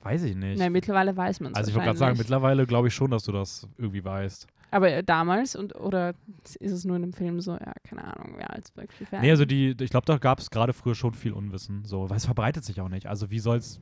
weiß 0.00 0.24
ich 0.24 0.36
nicht. 0.36 0.58
Na, 0.58 0.70
mittlerweile 0.70 1.16
weiß 1.16 1.40
man 1.40 1.52
es 1.52 1.58
also 1.58 1.70
ich 1.70 1.74
wollte 1.74 1.86
gerade 1.86 1.98
sagen, 1.98 2.18
mittlerweile 2.18 2.66
glaube 2.66 2.88
ich 2.88 2.94
schon, 2.94 3.10
dass 3.10 3.24
du 3.24 3.32
das 3.32 3.68
irgendwie 3.78 4.04
weißt. 4.04 4.46
Aber 4.72 5.02
damals 5.02 5.54
und 5.54 5.76
oder 5.76 6.14
ist 6.58 6.72
es 6.72 6.84
nur 6.84 6.96
in 6.96 7.02
dem 7.02 7.12
Film 7.12 7.40
so, 7.40 7.52
ja, 7.52 7.72
keine 7.84 8.04
Ahnung, 8.04 8.34
wer 8.38 8.50
als 8.52 8.74
wirklich. 8.76 9.08
Nee, 9.12 9.30
also 9.30 9.44
die, 9.44 9.76
ich 9.80 9.90
glaube, 9.90 10.06
da 10.06 10.16
gab 10.18 10.40
es 10.40 10.50
gerade 10.50 10.72
früher 10.72 10.94
schon 10.94 11.14
viel 11.14 11.32
Unwissen. 11.32 11.84
So, 11.84 12.08
weil 12.10 12.16
es 12.16 12.24
verbreitet 12.24 12.64
sich 12.64 12.80
auch 12.80 12.88
nicht. 12.88 13.06
Also 13.06 13.30
wie 13.30 13.38
soll's. 13.38 13.80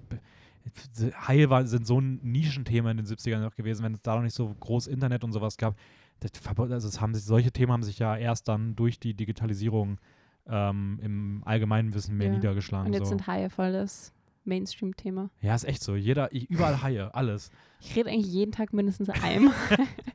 Haie 1.26 1.48
war, 1.48 1.64
sind 1.66 1.86
so 1.86 1.98
ein 2.00 2.20
Nischenthema 2.22 2.90
in 2.90 2.98
den 2.98 3.06
70ern 3.06 3.40
noch 3.40 3.54
gewesen, 3.56 3.82
wenn 3.82 3.94
es 3.94 4.02
da 4.02 4.16
noch 4.16 4.22
nicht 4.22 4.34
so 4.34 4.54
groß 4.60 4.88
Internet 4.88 5.24
und 5.24 5.32
sowas 5.32 5.56
gab. 5.56 5.74
Das, 6.20 6.32
also 6.58 6.86
es 6.88 7.00
haben 7.00 7.14
sich, 7.14 7.24
solche 7.24 7.50
Themen 7.50 7.72
haben 7.72 7.82
sich 7.82 7.98
ja 7.98 8.14
erst 8.16 8.46
dann 8.48 8.76
durch 8.76 9.00
die 9.00 9.14
Digitalisierung 9.14 9.98
ähm, 10.46 10.98
im 11.02 11.42
allgemeinen 11.46 11.94
Wissen 11.94 12.16
mehr 12.16 12.26
Ja. 12.28 12.34
niedergeschlagen. 12.34 12.88
Und 12.88 12.92
jetzt 12.92 13.04
so. 13.04 13.10
sind 13.10 13.26
Haie 13.26 13.48
voll 13.48 13.72
das 13.72 14.12
Mainstream-Thema. 14.44 15.30
Ja, 15.40 15.54
ist 15.54 15.64
echt 15.64 15.82
so. 15.82 15.96
Jeder, 15.96 16.32
ich- 16.34 16.50
überall 16.50 16.82
Haie, 16.82 17.14
alles. 17.14 17.50
Ich 17.80 17.96
rede 17.96 18.10
eigentlich 18.10 18.26
jeden 18.30 18.52
Tag 18.52 18.72
mindestens 18.74 19.08
einmal 19.08 19.54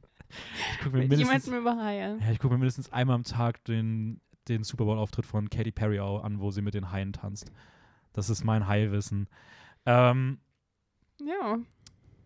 Ich 0.74 0.80
gucke 0.80 0.98
mir, 0.98 1.04
mindestens- 1.10 1.46
ja, 2.22 2.32
ich 2.32 2.40
guck 2.40 2.52
mir 2.52 2.58
mindestens 2.58 2.92
einmal 2.92 3.16
am 3.16 3.24
Tag 3.24 3.64
den, 3.66 4.22
den 4.48 4.64
Super 4.64 4.86
Bowl-Auftritt 4.86 5.26
von 5.26 5.50
Katy 5.50 5.72
Perry 5.72 6.00
an, 6.00 6.40
wo 6.40 6.52
sie 6.52 6.62
mit 6.62 6.74
den 6.74 6.92
Haien 6.92 7.14
tanzt. 7.14 7.52
Das 8.14 8.30
ist 8.30 8.44
mein 8.44 8.68
Haiwissen. 8.68 9.28
Ähm, 9.86 10.40
Ja. 11.22 11.58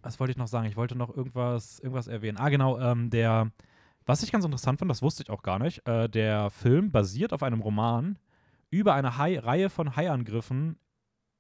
was 0.01 0.19
wollte 0.19 0.31
ich 0.31 0.37
noch 0.37 0.47
sagen? 0.47 0.67
Ich 0.67 0.75
wollte 0.77 0.95
noch 0.97 1.15
irgendwas, 1.15 1.79
irgendwas 1.79 2.07
erwähnen. 2.07 2.37
Ah, 2.37 2.49
genau, 2.49 2.79
ähm, 2.79 3.09
der, 3.09 3.51
was 4.05 4.23
ich 4.23 4.31
ganz 4.31 4.45
interessant 4.45 4.79
fand, 4.79 4.89
das 4.91 5.01
wusste 5.01 5.23
ich 5.23 5.29
auch 5.29 5.43
gar 5.43 5.59
nicht, 5.59 5.85
äh, 5.87 6.07
der 6.09 6.49
Film 6.49 6.91
basiert 6.91 7.33
auf 7.33 7.43
einem 7.43 7.61
Roman 7.61 8.17
über 8.69 8.93
eine 8.93 9.17
Hai 9.17 9.39
Reihe 9.39 9.69
von 9.69 9.95
Haiangriffen 9.95 10.77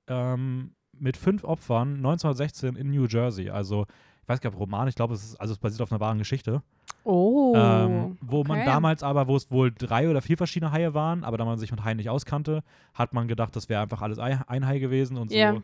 ähm, 0.07 0.75
mit 0.93 1.15
fünf 1.15 1.43
Opfern 1.43 1.97
1916 1.97 2.75
in 2.75 2.89
New 2.89 3.05
Jersey. 3.05 3.49
Also, 3.49 3.85
ich 4.29 4.31
weiß 4.31 4.41
gar 4.41 4.51
nicht, 4.51 4.57
ob 4.57 4.61
Roman, 4.61 4.87
ich 4.87 4.93
glaube, 4.93 5.15
es 5.15 5.23
ist, 5.23 5.41
also 5.41 5.53
es 5.53 5.57
basiert 5.57 5.81
auf 5.81 5.91
einer 5.91 5.99
wahren 5.99 6.19
Geschichte. 6.19 6.61
Oh. 7.03 7.53
ähm, 7.55 8.17
wo 8.21 8.43
man 8.43 8.57
okay. 8.59 8.65
damals 8.67 9.01
aber, 9.01 9.27
wo 9.27 9.35
es 9.35 9.49
wohl 9.49 9.71
drei 9.71 10.07
oder 10.07 10.21
vier 10.21 10.37
verschiedene 10.37 10.71
Haie 10.71 10.93
waren, 10.93 11.23
aber 11.23 11.37
da 11.37 11.45
man 11.45 11.57
sich 11.57 11.71
mit 11.71 11.83
Haien 11.83 11.97
nicht 11.97 12.09
auskannte, 12.09 12.61
hat 12.93 13.13
man 13.13 13.27
gedacht, 13.27 13.55
das 13.55 13.69
wäre 13.69 13.81
einfach 13.81 14.03
alles 14.03 14.19
ein 14.19 14.67
Hai 14.67 14.77
gewesen 14.77 15.17
und 15.17 15.31
so 15.31 15.61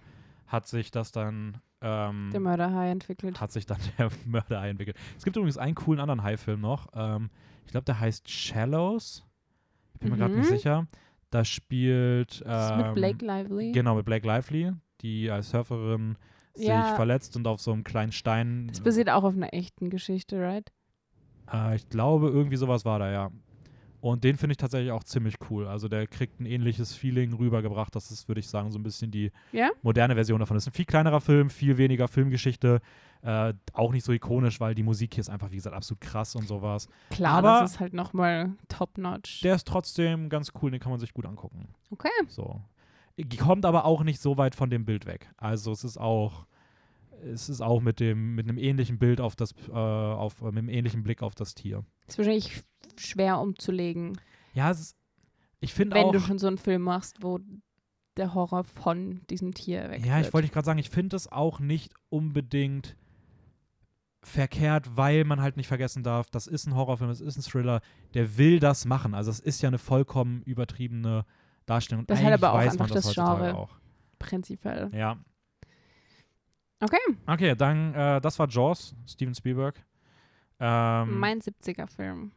hat 0.48 0.68
sich 0.68 0.90
das 0.90 1.12
dann 1.12 1.58
ähm, 1.82 2.30
der 2.32 2.40
Mörderhai 2.40 2.90
entwickelt. 2.90 3.40
hat 3.40 3.52
sich 3.52 3.66
dann 3.68 3.78
der 4.00 4.10
Mörder 4.26 4.64
entwickelt. 4.64 4.98
Es 5.18 5.24
gibt 5.24 5.36
übrigens 5.36 5.58
einen 5.58 5.76
coolen 5.76 6.00
anderen 6.00 6.24
Hai-Film 6.24 6.62
noch. 6.62 6.88
Ähm, 6.96 7.30
ich 7.66 7.72
glaube, 7.72 7.86
der 7.86 8.00
heißt 8.00 8.30
Shallows. 8.30 9.24
Ich 9.94 10.00
bin 10.00 10.10
mir 10.10 10.18
gerade 10.18 10.36
nicht 10.36 10.50
Mhm. 10.50 10.56
sicher. 10.56 10.88
Da 11.30 11.44
spielt 11.44 12.42
Das 12.46 12.66
ist 12.66 12.72
ähm, 12.72 12.78
mit 12.78 12.96
Blake 12.96 13.26
Lively. 13.26 13.72
Genau, 13.72 13.96
mit 13.96 14.06
Blake 14.06 14.26
Lively, 14.26 14.72
die 15.02 15.30
als 15.30 15.50
Surferin 15.50 16.18
sich 16.56 16.68
Ja. 16.68 16.96
verletzt 16.96 17.36
und 17.36 17.46
auf 17.48 17.60
so 17.62 17.72
einem 17.72 17.84
kleinen 17.84 18.12
Stein. 18.12 18.68
Das 18.68 18.82
basiert 18.82 19.10
auch 19.10 19.24
auf 19.24 19.34
einer 19.36 19.54
echten 19.54 19.90
Geschichte, 19.90 20.42
right? 20.42 20.72
Äh, 21.52 21.76
ich 21.76 21.90
glaube, 21.90 22.30
irgendwie 22.30 22.58
sowas 22.58 22.86
war 22.86 23.00
da, 23.00 23.12
ja. 23.12 23.32
Und 24.02 24.24
den 24.24 24.38
finde 24.38 24.52
ich 24.52 24.58
tatsächlich 24.58 24.92
auch 24.92 25.04
ziemlich 25.04 25.36
cool. 25.50 25.66
Also 25.68 25.88
der 25.88 26.06
kriegt 26.06 26.40
ein 26.40 26.46
ähnliches 26.46 26.94
Feeling 26.94 27.34
rübergebracht. 27.34 27.96
Das 27.96 28.12
ist, 28.12 28.28
würde 28.28 28.38
ich 28.40 28.48
sagen, 28.48 28.70
so 28.72 28.78
ein 28.78 28.84
bisschen 28.84 29.10
die 29.10 29.32
Ja? 29.52 29.72
moderne 29.82 30.14
Version 30.14 30.40
davon. 30.40 30.54
Das 30.56 30.64
ist 30.64 30.68
ein 30.68 30.76
viel 30.76 30.86
kleinerer 30.86 31.22
Film, 31.22 31.50
viel 31.50 31.78
weniger 31.80 32.08
Filmgeschichte. 32.08 32.82
Äh, 33.24 33.54
auch 33.74 33.92
nicht 33.92 34.06
so 34.06 34.12
ikonisch, 34.12 34.60
weil 34.60 34.76
die 34.76 34.84
Musik 34.84 35.16
hier 35.16 35.22
ist 35.22 35.30
einfach, 35.30 35.50
wie 35.50 35.56
gesagt, 35.56 35.76
absolut 35.76 36.02
krass 36.02 36.36
und 36.36 36.48
sowas. 36.48 36.88
Klar, 37.10 37.40
Aber- 37.40 37.62
das 37.62 37.72
ist 37.72 37.80
halt 37.80 37.94
nochmal 37.94 38.54
top-notch. 38.68 39.42
Der 39.42 39.56
ist 39.56 39.68
trotzdem 39.68 40.30
ganz 40.30 40.52
cool, 40.62 40.70
den 40.70 40.80
kann 40.80 40.92
man 40.92 41.00
sich 41.00 41.12
gut 41.12 41.26
angucken. 41.26 41.70
Okay. 41.90 42.10
So. 42.28 42.62
Kommt 43.40 43.66
aber 43.66 43.86
auch 43.86 44.04
nicht 44.04 44.22
so 44.22 44.38
weit 44.38 44.56
von 44.56 44.70
dem 44.70 44.86
Bild 44.86 45.06
weg. 45.06 45.30
Also 45.38 45.72
es 45.72 45.84
ist 45.84 45.98
auch, 45.98 46.46
es 47.24 47.48
ist 47.50 47.62
auch 47.62 47.80
mit 47.82 48.00
dem, 48.00 48.36
mit 48.36 48.48
einem 48.48 48.58
ähnlichen 48.58 48.98
Bild 49.00 49.22
auf 49.22 49.36
das, 49.36 49.54
äh, 49.70 49.72
auf, 49.72 50.42
mit 50.42 50.58
einem 50.58 50.70
ähnlichen 50.70 51.04
Blick 51.04 51.22
auf 51.24 51.34
das 51.36 51.56
Tier. 51.56 51.86
Ist 52.08 52.18
wahrscheinlich 52.18 52.64
schwer 52.98 53.40
umzulegen, 53.40 54.20
Ja, 54.54 54.70
ist, 54.72 54.96
ich 55.60 55.74
finde 55.74 55.96
wenn 55.96 56.06
auch. 56.08 56.12
du 56.12 56.20
schon 56.20 56.40
so 56.40 56.48
einen 56.48 56.58
Film 56.58 56.82
machst, 56.82 57.24
wo 57.24 57.40
der 58.18 58.34
Horror 58.34 58.64
von 58.64 59.22
diesem 59.30 59.54
Tier 59.54 59.90
weg 59.90 60.06
Ja, 60.06 60.20
ich 60.20 60.34
wollte 60.34 60.50
gerade 60.50 60.66
sagen, 60.66 60.80
ich 60.80 60.90
finde 60.90 61.16
es 61.16 61.30
auch 61.32 61.60
nicht 61.60 61.94
unbedingt 62.10 62.96
verkehrt, 64.24 64.98
weil 64.98 65.24
man 65.24 65.42
halt 65.42 65.56
nicht 65.58 65.68
vergessen 65.68 66.04
darf, 66.04 66.30
das 66.30 66.48
ist 66.48 66.66
ein 66.66 66.76
Horrorfilm, 66.76 67.10
es 67.12 67.22
ist 67.22 67.38
ein 67.38 67.42
Thriller, 67.44 67.82
der 68.14 68.38
will 68.38 68.60
das 68.60 68.86
machen. 68.86 69.14
Also 69.14 69.30
es 69.32 69.40
ist 69.40 69.62
ja 69.62 69.68
eine 69.70 69.78
vollkommen 69.78 70.42
übertriebene 70.44 71.26
Darstellung. 71.66 72.02
Und 72.02 72.10
Das 72.10 72.20
ist 72.20 72.26
halt 72.26 72.34
aber 72.36 72.54
auch 72.54 72.58
einfach 72.60 72.90
das 72.90 73.06
das 73.06 73.16
Genre. 73.16 73.56
auch. 73.56 73.70
Prinzipiell. 74.20 74.90
Ja. 74.94 75.18
Okay. 76.80 76.98
Okay, 77.26 77.56
dann, 77.56 77.94
äh, 77.94 78.22
das 78.22 78.38
war 78.38 78.48
Jaws, 78.50 78.96
Steven 79.08 79.34
Spielberg. 79.34 79.84
Ähm, 80.60 81.20
Mein 81.20 81.40
70er-Film. 81.42 82.32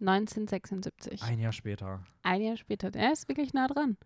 1976. 0.00 1.22
ein 1.22 1.38
Jahr 1.38 1.52
später. 1.52 2.00
Ein 2.22 2.42
Jahr 2.42 2.56
später. 2.56 2.90
Der 2.90 3.12
ist 3.12 3.28
wirklich 3.28 3.54
nah 3.54 3.66
dran. 3.66 3.96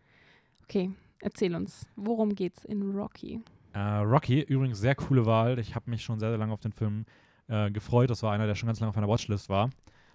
Okay, 0.65 0.93
erzähl 1.21 1.55
uns, 1.55 1.87
worum 1.97 2.35
geht's 2.35 2.65
in 2.65 2.93
Rocky? 2.97 3.43
Äh, 3.73 3.79
Rocky, 3.99 4.41
übrigens 4.43 4.79
sehr 4.79 4.95
coole 4.95 5.27
Wahl. 5.27 5.59
Ich 5.59 5.75
habe 5.75 5.91
mich 5.91 6.03
schon 6.03 6.21
sehr, 6.21 6.31
sehr 6.31 6.39
lange 6.39 6.53
auf 6.53 6.61
den 6.61 6.73
Film 6.73 7.07
äh, 7.49 7.71
gefreut. 7.71 8.11
Das 8.11 8.23
war 8.23 8.33
einer, 8.33 8.47
der 8.47 8.55
schon 8.55 8.67
ganz 8.69 8.79
lange 8.81 8.91
auf 8.91 8.97
meiner 8.97 9.09
Watchlist 9.09 9.49
war. 9.49 9.71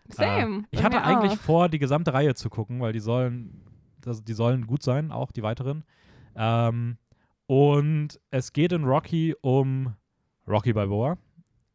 Same. 0.10 0.60
Äh, 0.60 0.64
ich 0.72 0.84
hatte 0.84 1.04
eigentlich 1.04 1.34
auch. 1.34 1.38
vor, 1.38 1.70
die 1.70 1.80
gesamte 1.80 2.14
Reihe 2.14 2.36
zu 2.36 2.50
gucken, 2.50 2.80
weil 2.82 2.94
die 2.94 3.00
sollen, 3.00 3.62
das, 4.02 4.24
die 4.24 4.34
sollen 4.34 4.68
gut 4.68 4.84
sein, 4.84 5.12
auch 5.12 5.32
die 5.32 5.44
weiteren. 5.44 5.84
Ähm, 6.36 6.98
und 7.48 8.20
es 8.32 8.54
geht 8.54 8.72
in 8.72 8.84
Rocky 8.84 9.36
um 9.42 9.96
Rocky 10.48 10.74
Balboa, 10.74 11.18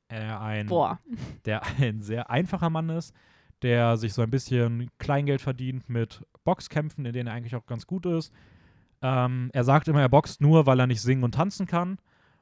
äh, 0.09 0.21
ein, 0.21 0.67
Boah. 0.67 0.99
der 1.45 1.63
ein 1.79 2.01
sehr 2.01 2.31
einfacher 2.31 2.71
Mann 2.71 2.89
ist, 2.89 3.15
der 3.63 3.97
sich 3.97 4.13
so 4.13 4.23
ein 4.23 4.31
bisschen 4.31 4.91
Kleingeld 4.99 5.41
verdient 5.41 5.89
mit 5.89 6.25
Boxkämpfen, 6.45 7.05
in 7.05 7.13
denen 7.13 7.29
er 7.29 7.35
eigentlich 7.35 7.57
auch 7.57 7.67
ganz 7.67 7.87
gut 7.87 8.07
ist. 8.07 8.33
Ähm, 9.03 9.51
er 9.53 9.65
sagt 9.65 9.89
immer, 9.89 10.01
er 10.01 10.09
boxt 10.09 10.41
nur, 10.41 10.67
weil 10.67 10.81
er 10.81 10.87
nicht 10.87 11.01
singen 11.01 11.25
und 11.25 11.35
tanzen 11.35 11.67
kann. 11.67 11.99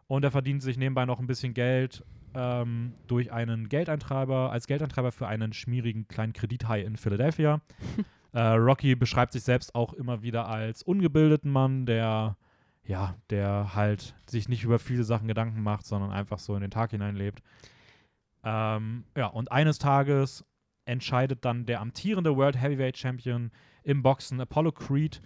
Und 0.09 0.25
er 0.25 0.31
verdient 0.31 0.62
sich 0.62 0.77
nebenbei 0.77 1.05
noch 1.05 1.21
ein 1.21 1.27
bisschen 1.27 1.55
Geld 1.55 2.05
ähm, 2.35 2.94
durch 3.07 3.31
einen 3.31 3.68
Geldeintreiber, 3.68 4.51
als 4.51 4.66
Geldeintreiber 4.66 5.12
für 5.12 5.29
einen 5.29 5.53
schmierigen 5.53 6.09
kleinen 6.09 6.33
Kredithai 6.33 6.83
in 6.83 6.97
Philadelphia. 6.97 7.61
äh, 8.33 8.40
Rocky 8.40 8.97
beschreibt 8.97 9.33
sich 9.33 9.42
selbst 9.42 9.75
auch 9.75 9.92
immer 9.92 10.23
wieder 10.23 10.49
als 10.49 10.83
ungebildeten 10.83 11.51
Mann, 11.51 11.87
der 11.87 12.37
ja, 12.88 13.14
der 13.29 13.75
halt 13.75 14.14
sich 14.27 14.49
nicht 14.49 14.64
über 14.64 14.79
viele 14.79 15.05
Sachen 15.05 15.29
Gedanken 15.29 15.62
macht, 15.62 15.85
sondern 15.85 16.11
einfach 16.11 16.38
so 16.38 16.55
in 16.55 16.62
den 16.62 16.71
Tag 16.71 16.90
hineinlebt. 16.90 17.42
Ähm, 18.42 19.05
ja, 19.14 19.27
und 19.27 19.53
eines 19.53 19.79
Tages 19.79 20.42
entscheidet 20.87 21.44
dann 21.44 21.66
der 21.66 21.83
amtierende 21.83 22.35
World 22.35 22.61
Heavyweight 22.61 22.97
Champion 22.97 23.51
im 23.85 24.03
Boxen, 24.03 24.40
Apollo 24.40 24.73
Creed, 24.73 25.21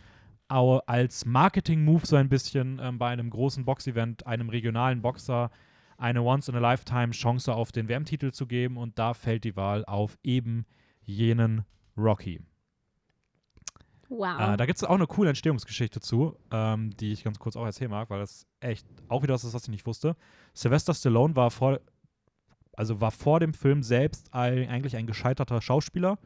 au- 0.52 0.78
als 0.86 1.24
Marketing-Move 1.24 2.06
so 2.06 2.16
ein 2.16 2.28
bisschen 2.28 2.78
ähm, 2.82 2.98
bei 2.98 3.08
einem 3.08 3.30
großen 3.30 3.64
Boxevent, 3.64 4.26
einem 4.26 4.48
regionalen 4.48 5.02
Boxer, 5.02 5.50
eine 5.98 6.22
Once-in-a-Lifetime-Chance 6.22 7.54
auf 7.54 7.72
den 7.72 7.88
WM-Titel 7.88 8.32
zu 8.32 8.46
geben. 8.46 8.76
Und 8.76 8.98
da 8.98 9.14
fällt 9.14 9.44
die 9.44 9.56
Wahl 9.56 9.84
auf 9.84 10.18
eben 10.22 10.66
jenen 11.02 11.64
Rocky. 11.96 12.40
Wow. 14.08 14.38
Äh, 14.40 14.56
da 14.58 14.66
gibt 14.66 14.76
es 14.76 14.84
auch 14.84 14.94
eine 14.94 15.06
coole 15.06 15.30
Entstehungsgeschichte 15.30 16.00
zu, 16.00 16.36
ähm, 16.50 16.90
die 16.96 17.12
ich 17.12 17.24
ganz 17.24 17.38
kurz 17.38 17.56
auch 17.56 17.64
erzählen 17.64 17.90
mag, 17.90 18.10
weil 18.10 18.18
das 18.18 18.46
echt 18.60 18.86
auch 19.08 19.22
wieder 19.22 19.32
was 19.34 19.44
ist, 19.44 19.54
was 19.54 19.62
ich 19.62 19.70
nicht 19.70 19.86
wusste. 19.86 20.16
Sylvester 20.52 20.92
Stallone 20.92 21.34
war 21.34 21.50
vor, 21.50 21.80
also 22.76 23.00
war 23.00 23.10
vor 23.10 23.40
dem 23.40 23.54
Film 23.54 23.82
selbst 23.82 24.32
ein, 24.34 24.68
eigentlich 24.68 24.96
ein 24.96 25.06
gescheiterter 25.06 25.62
Schauspieler, 25.62 26.18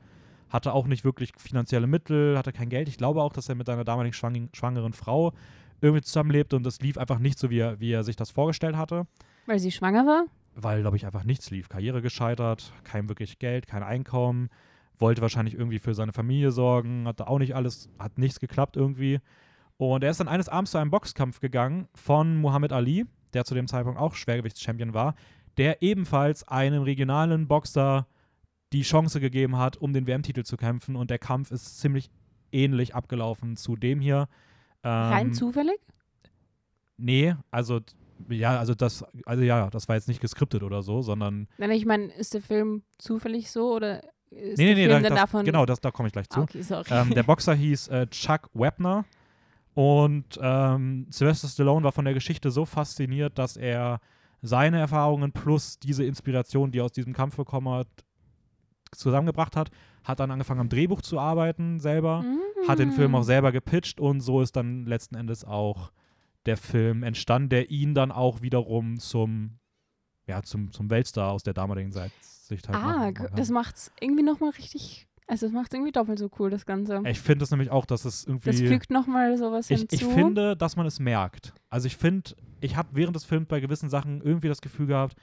hatte 0.51 0.73
auch 0.73 0.87
nicht 0.87 1.05
wirklich 1.05 1.33
finanzielle 1.37 1.87
Mittel, 1.87 2.39
hatte 2.39 2.53
kein 2.53 2.69
Geld. 2.69 2.89
Ich 2.89 2.99
glaube 2.99 3.23
auch, 3.23 3.33
dass 3.33 3.49
er 3.49 3.55
mit 3.55 3.67
seiner 3.67 3.85
damaligen 3.85 4.13
schwang 4.13 4.49
schwangeren 4.53 4.93
Frau 4.93 5.33
irgendwie 5.81 6.03
zusammenlebte 6.03 6.57
und 6.57 6.65
das 6.65 6.81
lief 6.81 6.97
einfach 6.99 7.19
nicht 7.19 7.39
so, 7.39 7.51
wie 7.51 7.59
er, 7.59 7.81
wie 7.81 7.93
er 7.93 8.05
sich 8.05 8.17
das 8.17 8.31
vorgestellt 8.31 8.77
hatte, 8.77 9.07
Weil 9.47 9.59
sie 9.59 9.73
schwanger 9.73 10.07
war? 10.07 10.25
weil, 10.59 10.81
glaube 10.81 10.97
ich, 10.97 11.05
einfach 11.05 11.25
nichts 11.25 11.51
lief. 11.51 11.69
Karriere 11.69 12.01
gescheitert, 12.01 12.73
kein 12.83 13.11
wirklich 13.11 13.39
Geld, 13.39 13.67
kein 13.67 13.83
Einkommen, 13.83 14.49
wollte 14.99 15.21
wahrscheinlich 15.21 15.55
irgendwie 15.55 15.79
für 15.79 15.93
seine 15.95 16.15
Familie 16.15 16.51
sorgen, 16.51 17.07
hatte 17.07 17.29
auch 17.29 17.39
nicht 17.39 17.55
alles, 17.55 17.91
hat 17.99 18.17
nichts 18.17 18.41
geklappt 18.41 18.77
irgendwie. 18.77 19.21
Und 19.77 20.03
er 20.03 20.11
ist 20.11 20.21
dann 20.21 20.29
eines 20.29 20.49
Abends 20.49 20.71
zu 20.71 20.79
einem 20.79 20.91
Boxkampf 20.91 21.41
gegangen 21.41 21.89
von 21.95 22.39
Muhammad 22.39 22.73
Ali, 22.73 23.05
der 23.35 23.45
zu 23.45 23.55
dem 23.55 23.67
Zeitpunkt 23.67 24.01
auch 24.01 24.15
Schwergewichtschampion 24.15 24.95
war, 24.95 25.15
der 25.59 25.83
ebenfalls 25.83 26.49
einem 26.49 26.83
regionalen 26.83 27.47
Boxer 27.49 28.07
die 28.73 28.83
Chance 28.83 29.21
gegeben 29.21 29.57
hat, 29.57 29.77
um 29.77 29.93
den 29.93 30.07
WM-Titel 30.07 30.43
zu 30.43 30.57
kämpfen. 30.57 30.97
Und 30.97 31.11
der 31.11 31.19
Kampf 31.19 31.51
ist 31.51 31.79
ziemlich 31.79 32.11
ähnlich 32.53 32.95
abgelaufen 32.95 33.57
zu 33.57 33.77
dem 33.77 34.01
hier. 34.01 34.29
Ähm, 34.83 34.91
Rein 34.91 35.35
zufällig? 35.35 35.79
Nee, 36.97 37.35
also 37.51 37.81
ja, 38.29 38.59
also 38.59 38.75
das, 38.75 39.05
also 39.25 39.43
ja, 39.43 39.69
das 39.71 39.89
war 39.89 39.97
jetzt 39.97 40.09
nicht 40.09 40.21
geskriptet 40.21 40.63
oder 40.63 40.83
so, 40.83 41.03
sondern 41.03 41.49
Nein, 41.59 41.71
ich 41.73 41.85
meine, 41.85 42.07
ist 42.15 42.35
der 42.35 42.41
Film 42.41 42.83
zufällig 42.99 43.51
so 43.51 43.75
oder 43.75 44.03
ist 44.31 44.59
nee, 44.59 44.75
nee, 44.75 44.75
der 44.75 44.75
nee, 44.75 44.87
Film 44.87 44.89
da, 44.89 45.09
dann 45.09 45.11
das, 45.11 45.21
davon? 45.21 45.45
genau, 45.45 45.67
das, 45.67 45.81
da 45.81 45.91
komme 45.91 46.09
ich 46.09 46.13
gleich 46.13 46.29
zu. 46.31 46.41
Okay, 46.41 46.63
sorry. 46.63 46.85
ähm, 46.91 47.11
der 47.11 47.23
Boxer 47.23 47.55
hieß 47.55 47.89
äh, 47.89 48.07
Chuck 48.09 48.49
Webner 48.55 49.05
und 49.75 50.39
ähm, 50.41 51.07
Sylvester 51.11 51.49
Stallone 51.49 51.85
war 51.85 51.93
von 51.93 52.07
der 52.07 52.15
Geschichte 52.15 52.51
so 52.51 52.65
fasziniert, 52.65 53.39
dass 53.39 53.57
er 53.57 54.01
seine 54.43 54.79
Erfahrungen 54.79 55.33
plus 55.33 55.79
diese 55.79 56.05
Inspiration, 56.05 56.71
die 56.71 56.79
er 56.79 56.85
aus 56.85 56.93
diesem 56.93 57.13
Kampf 57.13 57.37
bekommen 57.37 57.69
hat, 57.69 57.89
zusammengebracht 58.93 59.57
hat, 59.57 59.71
hat 60.05 60.21
dann 60.21 60.31
angefangen 60.31 60.61
am 60.61 60.69
Drehbuch 60.69 61.03
zu 61.03 61.19
arbeiten 61.19 61.79
selber, 61.81 62.25
hat 62.69 62.79
den 62.79 62.93
Film 62.93 63.15
auch 63.15 63.23
selber 63.23 63.53
gepitcht 63.53 64.01
und 64.01 64.21
so 64.21 64.41
ist 64.41 64.57
dann 64.57 64.87
letzten 64.87 65.15
Endes 65.17 65.45
auch 65.45 65.93
der 66.47 66.57
Film 66.57 67.03
entstanden, 67.03 67.49
der 67.49 67.71
ihn 67.71 67.95
dann 67.95 68.13
auch 68.13 68.41
wiederum 68.43 68.99
zum 68.99 69.59
ja, 70.29 70.43
zum, 70.43 70.73
zum 70.73 70.91
Weltstar 70.91 71.31
aus 71.31 71.45
der 71.45 71.55
damaligen 71.55 71.93
Zeit 71.93 72.11
Sicht 72.21 72.69
halt 72.69 72.79
Ah, 72.79 73.11
machen 73.13 73.29
das 73.37 73.51
macht's 73.51 73.93
irgendwie 74.01 74.25
nochmal 74.25 74.51
richtig, 74.51 75.07
also 75.29 75.47
das 75.47 75.53
macht 75.53 75.73
irgendwie 75.75 75.93
doppelt 75.93 76.19
so 76.19 76.29
cool, 76.39 76.51
das 76.51 76.67
Ganze. 76.67 77.01
Ich 77.07 77.21
finde 77.21 77.45
es 77.45 77.51
nämlich 77.51 77.71
auch, 77.71 77.87
dass 77.87 78.05
es 78.05 78.25
irgendwie 78.27 78.51
Das 78.51 78.61
fügt 78.61 78.91
nochmal 78.91 79.37
sowas 79.37 79.71
Ich, 79.71 79.81
hinzu. 79.81 79.95
ich 79.95 80.05
finde, 80.05 80.57
dass 80.57 80.75
man 80.77 80.87
es 80.87 80.99
merkt. 81.01 81.53
Also 81.71 81.87
ich 81.87 81.97
finde, 81.97 82.35
ich 82.61 82.77
habe 82.77 82.89
während 82.93 83.15
des 83.15 83.25
Films 83.25 83.47
bei 83.47 83.61
gewissen 83.61 83.89
Sachen 83.89 84.21
irgendwie 84.21 84.49
das 84.49 84.61
Gefühl 84.61 84.87
gehabt, 84.87 85.17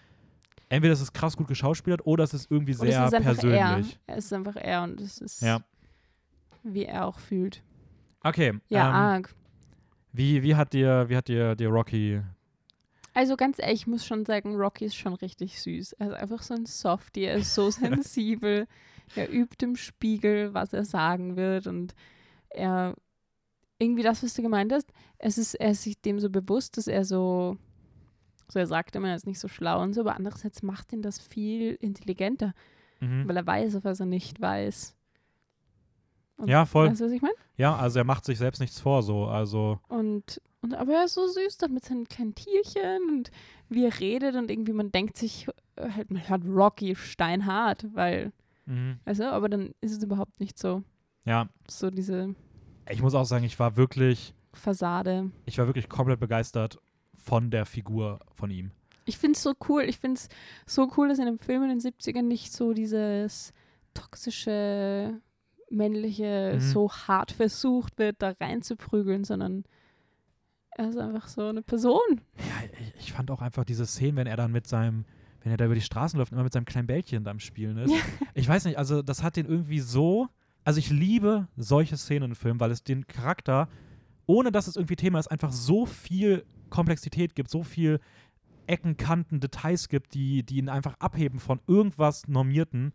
entweder 0.73 0.93
es 0.93 1.01
ist 1.01 1.13
krass 1.13 1.37
gut 1.37 1.47
geschauspielert 1.47 2.05
oder 2.05 2.23
es 2.23 2.33
ist 2.33 2.49
irgendwie 2.51 2.73
Und 2.75 2.87
es 2.87 2.95
sehr 2.95 3.05
ist 3.05 3.11
persönlich. 3.23 3.99
er. 4.07 4.17
Es 4.17 4.25
ist 4.25 4.33
einfach 4.33 4.55
er 4.55 4.83
und 4.83 4.99
es 5.01 5.19
ist, 5.19 5.41
Ja. 5.41 5.61
wie 6.63 6.85
er 6.85 7.05
auch 7.05 7.19
fühlt. 7.19 7.63
Okay. 8.21 8.59
Ja, 8.69 8.89
ähm, 8.89 8.95
arg. 8.95 9.35
wie, 10.11 10.43
wie 10.43 10.55
hat 10.55 10.73
dir, 10.73 11.07
wie 11.09 11.15
hat 11.17 11.27
dir, 11.27 11.55
dir 11.55 11.69
Rocky? 11.69 12.21
Also 13.13 13.35
ganz 13.35 13.59
ehrlich, 13.59 13.81
ich 13.81 13.87
muss 13.87 14.05
schon 14.05 14.25
sagen, 14.25 14.55
Rocky 14.55 14.85
ist 14.85 14.95
schon 14.95 15.13
richtig 15.13 15.61
süß. 15.61 15.93
Er 15.93 16.07
ist 16.07 16.13
einfach 16.15 16.41
so 16.41 16.55
ein 16.55 16.65
Softie, 16.65 17.25
er 17.25 17.35
ist 17.35 17.53
so 17.53 17.69
sensibel. 17.69 18.67
er 19.15 19.31
übt 19.31 19.63
im 19.63 19.75
Spiegel, 19.75 20.53
was 20.53 20.73
er 20.73 20.85
sagen 20.85 21.35
wird 21.35 21.67
und 21.67 21.93
er 22.49 22.95
irgendwie 23.77 24.01
das, 24.03 24.23
was 24.23 24.33
du 24.33 24.41
gemeint 24.41 24.71
hast, 24.71 24.91
es 25.19 25.37
ist, 25.37 25.55
er 25.55 25.71
ist 25.71 25.83
sich 25.83 25.99
dem 26.01 26.19
so 26.19 26.29
bewusst, 26.29 26.77
dass 26.77 26.87
er 26.87 27.03
so, 27.05 27.57
so 28.53 28.59
er 28.59 28.67
sagt 28.67 28.95
immer, 28.95 29.09
er 29.09 29.15
ist 29.15 29.27
nicht 29.27 29.39
so 29.39 29.47
schlau 29.47 29.81
und 29.81 29.93
so, 29.93 30.01
aber 30.01 30.15
andererseits 30.15 30.61
macht 30.63 30.93
ihn 30.93 31.01
das 31.01 31.19
viel 31.19 31.75
intelligenter, 31.81 32.53
Mhm. 33.01 33.27
weil 33.27 33.35
er 33.37 33.45
weiß, 33.45 33.83
was 33.83 33.99
er 33.99 34.05
nicht 34.05 34.39
weiß. 34.39 34.95
Und, 36.37 36.47
Ja, 36.49 36.65
voll. 36.65 36.87
Weißt 36.89 37.01
du, 37.01 37.05
was 37.05 37.11
ich 37.11 37.21
meine? 37.21 37.33
Ja, 37.57 37.75
also 37.75 37.99
er 37.99 38.05
macht 38.05 38.25
sich 38.25 38.37
selbst 38.37 38.59
nichts 38.59 38.79
vor, 38.79 39.03
so. 39.03 39.25
Also, 39.25 39.79
Und, 39.87 40.41
und 40.61 40.73
aber 40.73 40.93
er 40.93 41.05
ist 41.05 41.13
so 41.13 41.27
süß 41.27 41.57
da 41.57 41.67
mit 41.67 41.83
seinen 41.85 42.05
kleinen 42.07 42.33
Tierchen 42.35 43.09
und 43.09 43.31
wie 43.69 43.85
er 43.85 43.99
redet 43.99 44.35
und 44.35 44.49
irgendwie 44.49 44.73
man 44.73 44.91
denkt 44.91 45.17
sich, 45.17 45.47
äh, 45.75 45.89
halt, 45.89 46.11
man 46.11 46.27
hört 46.27 46.43
Rocky 46.45 46.95
steinhart, 46.95 47.87
weil, 47.93 48.31
mhm. 48.65 48.99
also, 49.05 49.25
aber 49.25 49.49
dann 49.49 49.73
ist 49.81 49.91
es 49.97 50.03
überhaupt 50.03 50.39
nicht 50.39 50.57
so. 50.57 50.83
ja, 51.25 51.47
So 51.69 51.89
diese 51.89 52.35
ich 52.89 53.01
muss 53.01 53.15
auch 53.15 53.23
sagen, 53.25 53.45
ich 53.45 53.57
war 53.59 53.77
wirklich, 53.77 54.33
Fassade. 54.53 55.31
ich 55.45 55.57
war 55.57 55.67
wirklich 55.67 55.87
komplett 55.87 56.19
begeistert 56.19 56.79
von 57.23 57.49
der 57.49 57.65
Figur 57.65 58.19
von 58.33 58.51
ihm. 58.51 58.71
Ich 59.05 59.17
finde 59.17 59.35
es 59.37 59.43
so 59.43 59.53
cool. 59.67 59.83
Ich 59.83 59.97
finde 59.97 60.17
es 60.17 60.29
so 60.65 60.91
cool, 60.97 61.09
dass 61.09 61.19
in 61.19 61.27
einem 61.27 61.39
Film 61.39 61.63
in 61.63 61.69
den 61.69 61.79
70ern 61.79 62.21
nicht 62.23 62.53
so 62.53 62.73
dieses 62.73 63.53
toxische 63.93 65.19
männliche 65.69 66.53
Mhm. 66.55 66.59
so 66.59 66.91
hart 66.91 67.31
versucht 67.31 67.97
wird, 67.97 68.21
da 68.21 68.33
reinzuprügeln, 68.39 69.23
sondern 69.23 69.63
er 70.75 70.89
ist 70.89 70.97
einfach 70.97 71.27
so 71.27 71.47
eine 71.47 71.61
Person. 71.61 71.99
Ja, 72.37 72.69
ich, 72.79 72.93
ich 73.07 73.13
fand 73.13 73.31
auch 73.31 73.41
einfach 73.41 73.63
diese 73.65 73.85
Szene, 73.85 74.17
wenn 74.17 74.27
er 74.27 74.37
dann 74.37 74.51
mit 74.51 74.67
seinem, 74.67 75.05
wenn 75.41 75.51
er 75.51 75.57
da 75.57 75.65
über 75.65 75.75
die 75.75 75.81
Straßen 75.81 76.17
läuft, 76.17 76.31
immer 76.31 76.43
mit 76.43 76.53
seinem 76.53 76.65
kleinen 76.65 76.87
Bällchen 76.87 77.23
da 77.23 77.31
am 77.31 77.39
Spielen 77.39 77.77
ist. 77.77 77.91
Ja. 77.91 77.97
Ich 78.35 78.47
weiß 78.47 78.65
nicht, 78.65 78.77
also 78.77 79.01
das 79.01 79.23
hat 79.23 79.35
den 79.35 79.45
irgendwie 79.47 79.79
so. 79.79 80.27
Also 80.63 80.79
ich 80.79 80.89
liebe 80.89 81.47
solche 81.57 81.97
Szenen 81.97 82.31
in 82.31 82.35
Filmen, 82.35 82.59
weil 82.59 82.71
es 82.71 82.83
den 82.83 83.05
Charakter, 83.07 83.67
ohne 84.25 84.51
dass 84.51 84.67
es 84.67 84.75
irgendwie 84.75 84.95
Thema 84.95 85.19
ist, 85.19 85.27
einfach 85.27 85.51
so 85.51 85.85
viel 85.85 86.45
Komplexität 86.73 87.35
gibt, 87.35 87.51
so 87.51 87.61
viel 87.61 87.99
Ecken, 88.65 88.97
Kanten, 88.97 89.39
Details 89.39 89.89
gibt, 89.89 90.15
die, 90.15 90.43
die 90.43 90.57
ihn 90.57 90.69
einfach 90.69 90.95
abheben 90.99 91.39
von 91.39 91.59
irgendwas 91.67 92.27
Normierten. 92.27 92.93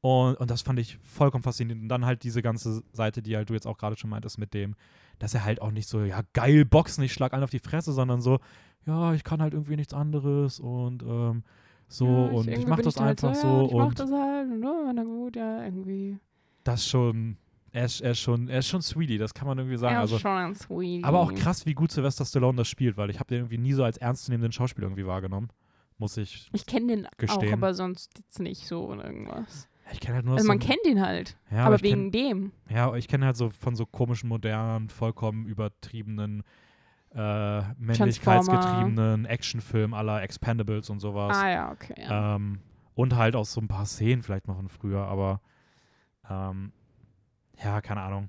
Und, 0.00 0.36
und 0.36 0.50
das 0.50 0.62
fand 0.62 0.78
ich 0.78 0.98
vollkommen 1.02 1.42
faszinierend. 1.42 1.82
Und 1.82 1.88
dann 1.88 2.06
halt 2.06 2.22
diese 2.22 2.40
ganze 2.40 2.84
Seite, 2.92 3.22
die 3.22 3.36
halt 3.36 3.50
du 3.50 3.54
jetzt 3.54 3.66
auch 3.66 3.78
gerade 3.78 3.96
schon 3.96 4.10
meintest, 4.10 4.38
mit 4.38 4.54
dem, 4.54 4.76
dass 5.18 5.34
er 5.34 5.44
halt 5.44 5.60
auch 5.60 5.72
nicht 5.72 5.88
so, 5.88 6.04
ja, 6.04 6.20
geil 6.34 6.64
boxen, 6.64 7.02
ich 7.02 7.12
schlag 7.12 7.32
einen 7.32 7.42
auf 7.42 7.50
die 7.50 7.58
Fresse, 7.58 7.92
sondern 7.92 8.20
so, 8.20 8.38
ja, 8.86 9.14
ich 9.14 9.24
kann 9.24 9.42
halt 9.42 9.54
irgendwie 9.54 9.76
nichts 9.76 9.92
anderes 9.94 10.60
und 10.60 11.02
ähm, 11.02 11.42
so 11.88 12.06
Ja, 12.06 12.30
und 12.30 12.48
ich 12.48 12.66
mach 12.66 12.80
das 12.80 12.96
halt 12.96 13.24
einfach 13.24 13.34
ja, 13.34 13.40
so 13.40 13.66
Ich 13.68 13.74
mach 13.74 13.94
das 13.94 14.10
halt, 14.12 14.48
oh, 14.64 14.92
na 14.94 15.02
gut, 15.02 15.34
ja, 15.34 15.64
irgendwie. 15.64 16.18
das 16.62 16.86
schon, 16.86 17.36
er 17.72 17.84
ist, 17.84 18.00
er 18.00 18.12
ist 18.12 18.20
schon, 18.20 18.48
er 18.48 18.60
ist 18.60 18.68
schon 18.68 18.80
sweetie, 18.82 19.18
das 19.18 19.34
kann 19.34 19.46
man 19.46 19.58
irgendwie 19.58 19.76
sagen. 19.76 19.94
er 19.94 20.00
ist 20.04 20.12
Also, 20.12 20.18
schon 20.18 20.30
ein 20.32 20.54
Sweetie. 20.54 21.04
aber 21.04 21.20
auch 21.20 21.34
krass, 21.34 21.66
wie 21.66 21.74
gut 21.74 21.90
Sylvester 21.92 22.24
Stallone 22.24 22.56
das 22.58 22.68
spielt, 22.68 22.96
weil 22.96 23.10
ich 23.10 23.18
habe 23.20 23.28
den 23.28 23.38
irgendwie 23.40 23.58
nie 23.58 23.72
so 23.72 23.84
als 23.84 23.96
ernstzunehmenden 23.98 24.52
Schauspieler 24.52 24.86
irgendwie 24.86 25.06
wahrgenommen. 25.06 25.48
Muss 25.98 26.16
ich, 26.18 26.48
Ich 26.52 26.66
kenne 26.66 26.86
den 26.88 27.08
gestehen. 27.16 27.48
auch, 27.48 27.52
aber 27.54 27.74
sonst 27.74 28.18
jetzt 28.18 28.38
nicht 28.40 28.66
so 28.66 28.86
oder 28.86 29.04
irgendwas. 29.06 29.68
ich 29.92 30.00
kenne 30.00 30.16
halt 30.16 30.24
nur 30.26 30.34
Also 30.34 30.44
so 30.44 30.48
man 30.48 30.58
kennt 30.58 30.84
ihn 30.86 31.00
halt, 31.00 31.36
ja, 31.50 31.64
aber 31.64 31.76
ich 31.76 31.82
kenn- 31.82 31.84
wegen 31.84 32.10
dem. 32.12 32.52
Ja, 32.68 32.94
ich 32.94 33.08
kenne 33.08 33.24
halt 33.26 33.36
so 33.36 33.48
von 33.50 33.76
so 33.76 33.86
komischen, 33.86 34.28
modernen, 34.28 34.88
vollkommen 34.90 35.46
übertriebenen, 35.46 36.42
äh, 37.14 37.62
männlichkeitsgetriebenen 37.78 39.24
Actionfilmen 39.24 39.94
aller 39.94 40.22
Expendables 40.22 40.90
und 40.90 41.00
sowas. 41.00 41.36
Ah 41.36 41.48
ja, 41.50 41.72
okay. 41.72 41.94
Ja. 41.98 42.36
Ähm, 42.36 42.58
und 42.94 43.16
halt 43.16 43.36
auch 43.36 43.44
so 43.46 43.60
ein 43.60 43.68
paar 43.68 43.86
Szenen 43.86 44.22
vielleicht 44.22 44.48
noch 44.48 44.56
von 44.56 44.68
früher, 44.68 45.02
aber 45.04 45.40
ähm, 46.28 46.72
ja, 47.62 47.80
keine 47.80 48.02
Ahnung. 48.02 48.28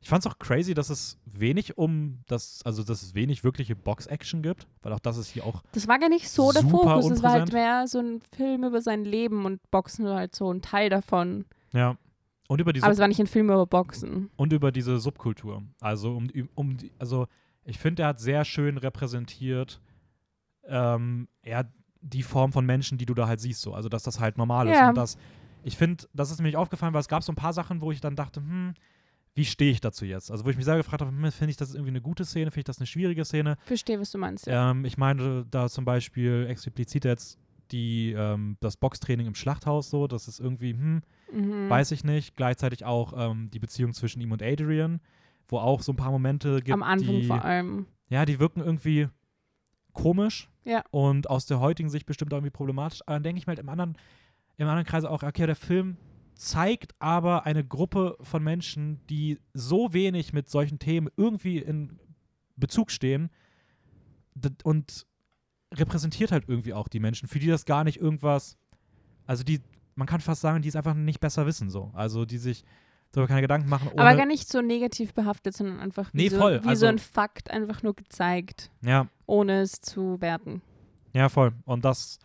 Ich 0.00 0.08
fand 0.08 0.24
es 0.24 0.30
auch 0.30 0.38
crazy, 0.38 0.74
dass 0.74 0.90
es 0.90 1.18
wenig 1.24 1.76
um 1.76 2.20
das, 2.28 2.62
also 2.64 2.84
dass 2.84 3.02
es 3.02 3.14
wenig 3.14 3.42
wirkliche 3.42 3.74
Box-Action 3.74 4.42
gibt, 4.42 4.68
weil 4.82 4.92
auch 4.92 5.00
das 5.00 5.16
ist 5.16 5.28
hier 5.28 5.44
auch 5.44 5.62
Das 5.72 5.88
war 5.88 5.98
gar 5.98 6.08
nicht 6.08 6.30
so 6.30 6.52
der 6.52 6.62
Fokus. 6.62 7.10
Es 7.10 7.22
war 7.22 7.32
halt 7.32 7.42
unpräsent. 7.42 7.52
mehr 7.52 7.86
so 7.88 7.98
ein 7.98 8.20
Film 8.36 8.62
über 8.62 8.80
sein 8.80 9.04
Leben 9.04 9.44
und 9.44 9.60
Boxen 9.72 10.04
war 10.04 10.16
halt 10.16 10.36
so 10.36 10.52
ein 10.52 10.62
Teil 10.62 10.90
davon. 10.90 11.46
ja. 11.72 11.96
Und 12.50 12.62
über 12.62 12.72
diese 12.72 12.86
Aber 12.86 12.94
es 12.94 12.98
war 12.98 13.08
nicht 13.08 13.20
ein 13.20 13.26
Film 13.26 13.50
über 13.50 13.66
Boxen. 13.66 14.30
und 14.36 14.54
über 14.54 14.72
diese 14.72 14.98
Subkultur. 14.98 15.62
Also 15.80 16.16
um, 16.16 16.30
um 16.54 16.78
also 16.98 17.26
ich 17.64 17.78
finde, 17.78 18.04
er 18.04 18.08
hat 18.08 18.20
sehr 18.20 18.42
schön 18.46 18.78
repräsentiert, 18.78 19.82
ähm, 20.64 21.28
ja, 21.44 21.64
die 22.00 22.22
Form 22.22 22.52
von 22.52 22.64
Menschen, 22.64 22.96
die 22.96 23.04
du 23.04 23.12
da 23.12 23.28
halt 23.28 23.40
siehst, 23.40 23.60
so. 23.60 23.74
Also 23.74 23.90
dass 23.90 24.02
das 24.02 24.18
halt 24.18 24.38
normal 24.38 24.66
ist. 24.68 24.76
Ja. 24.76 24.88
Und 24.88 24.94
das, 24.96 25.18
ich 25.62 25.76
finde, 25.76 26.04
das 26.14 26.30
ist 26.30 26.38
mir 26.38 26.46
nicht 26.48 26.56
aufgefallen, 26.56 26.94
weil 26.94 27.00
es 27.00 27.08
gab 27.08 27.22
so 27.22 27.32
ein 27.32 27.36
paar 27.36 27.52
Sachen, 27.52 27.80
wo 27.80 27.92
ich 27.92 28.00
dann 28.00 28.16
dachte, 28.16 28.40
hm, 28.40 28.74
wie 29.34 29.44
stehe 29.44 29.70
ich 29.70 29.80
dazu 29.80 30.04
jetzt? 30.04 30.30
Also 30.30 30.44
wo 30.44 30.50
ich 30.50 30.56
mich 30.56 30.64
selber 30.64 30.78
gefragt 30.82 31.00
habe, 31.02 31.10
hm, 31.12 31.30
finde 31.32 31.50
ich 31.50 31.56
das 31.56 31.74
irgendwie 31.74 31.90
eine 31.90 32.00
gute 32.00 32.24
Szene, 32.24 32.50
finde 32.50 32.60
ich 32.60 32.64
das 32.64 32.78
eine 32.78 32.86
schwierige 32.86 33.24
Szene? 33.24 33.56
Verstehe, 33.64 34.00
was 34.00 34.10
du 34.10 34.18
meinst. 34.18 34.46
Ja. 34.46 34.70
Ähm, 34.70 34.84
ich 34.84 34.96
meine 34.98 35.44
da 35.50 35.68
zum 35.68 35.84
Beispiel 35.84 36.46
explizit 36.48 37.04
jetzt 37.04 37.38
die, 37.70 38.12
ähm, 38.16 38.56
das 38.60 38.76
Boxtraining 38.78 39.26
im 39.26 39.34
Schlachthaus 39.34 39.90
so, 39.90 40.06
das 40.06 40.26
ist 40.28 40.40
irgendwie, 40.40 40.72
hm, 40.72 41.02
Mhm. 41.32 41.68
weiß 41.68 41.90
ich 41.92 42.04
nicht. 42.04 42.36
Gleichzeitig 42.36 42.86
auch 42.86 43.12
ähm, 43.14 43.50
die 43.50 43.58
Beziehung 43.58 43.92
zwischen 43.92 44.20
ihm 44.22 44.32
und 44.32 44.42
Adrian, 44.42 45.00
wo 45.48 45.58
auch 45.58 45.82
so 45.82 45.92
ein 45.92 45.96
paar 45.96 46.10
Momente 46.10 46.56
gibt, 46.62 46.72
Am 46.72 46.82
Anfang 46.82 47.20
die, 47.20 47.26
vor 47.26 47.44
allem. 47.44 47.86
ja, 48.08 48.24
die 48.24 48.38
wirken 48.40 48.60
irgendwie 48.60 49.08
komisch 49.92 50.48
Ja. 50.64 50.82
und 50.90 51.28
aus 51.28 51.46
der 51.46 51.60
heutigen 51.60 51.90
Sicht 51.90 52.06
bestimmt 52.06 52.32
auch 52.32 52.38
irgendwie 52.38 52.50
problematisch. 52.50 53.02
Aber 53.06 53.16
dann 53.16 53.22
denke 53.24 53.38
ich 53.40 53.46
mir 53.46 53.50
halt 53.52 53.58
im 53.58 53.68
anderen, 53.68 53.96
im 54.58 54.68
anderen 54.68 54.86
Kreise 54.86 55.08
auch, 55.10 55.22
okay, 55.22 55.46
der 55.46 55.56
Film 55.56 55.96
zeigt 56.34 56.94
aber 57.00 57.46
eine 57.46 57.64
Gruppe 57.64 58.16
von 58.20 58.42
Menschen, 58.44 59.00
die 59.08 59.40
so 59.54 59.92
wenig 59.92 60.32
mit 60.32 60.48
solchen 60.48 60.78
Themen 60.78 61.08
irgendwie 61.16 61.58
in 61.58 61.98
Bezug 62.56 62.90
stehen 62.90 63.30
und 64.62 65.06
repräsentiert 65.74 66.32
halt 66.32 66.44
irgendwie 66.48 66.74
auch 66.74 66.88
die 66.88 67.00
Menschen, 67.00 67.28
für 67.28 67.38
die 67.38 67.48
das 67.48 67.64
gar 67.64 67.84
nicht 67.84 67.98
irgendwas, 68.00 68.56
also 69.26 69.44
die, 69.44 69.60
man 69.94 70.06
kann 70.06 70.20
fast 70.20 70.40
sagen, 70.40 70.62
die 70.62 70.68
es 70.68 70.76
einfach 70.76 70.94
nicht 70.94 71.20
besser 71.20 71.44
wissen 71.46 71.70
so. 71.70 71.90
Also 71.94 72.24
die 72.24 72.38
sich 72.38 72.64
darüber 73.10 73.28
keine 73.28 73.42
Gedanken 73.42 73.68
machen. 73.68 73.90
Aber 73.96 74.14
gar 74.14 74.26
nicht 74.26 74.48
so 74.48 74.60
negativ 74.60 75.14
behaftet, 75.14 75.56
sondern 75.56 75.80
einfach 75.80 76.12
wie, 76.12 76.18
Nee, 76.18 76.28
so, 76.28 76.38
voll, 76.38 76.62
wie 76.62 76.68
also- 76.68 76.80
so 76.80 76.86
ein 76.86 76.98
Fakt 76.98 77.50
einfach 77.50 77.82
nur 77.82 77.94
gezeigt, 77.94 78.70
ja, 78.82 79.08
ohne 79.26 79.60
es 79.60 79.80
zu 79.80 80.20
werten. 80.20 80.62
Ja, 81.14 81.28
voll. 81.28 81.52
Und 81.64 81.84
das 81.84 82.18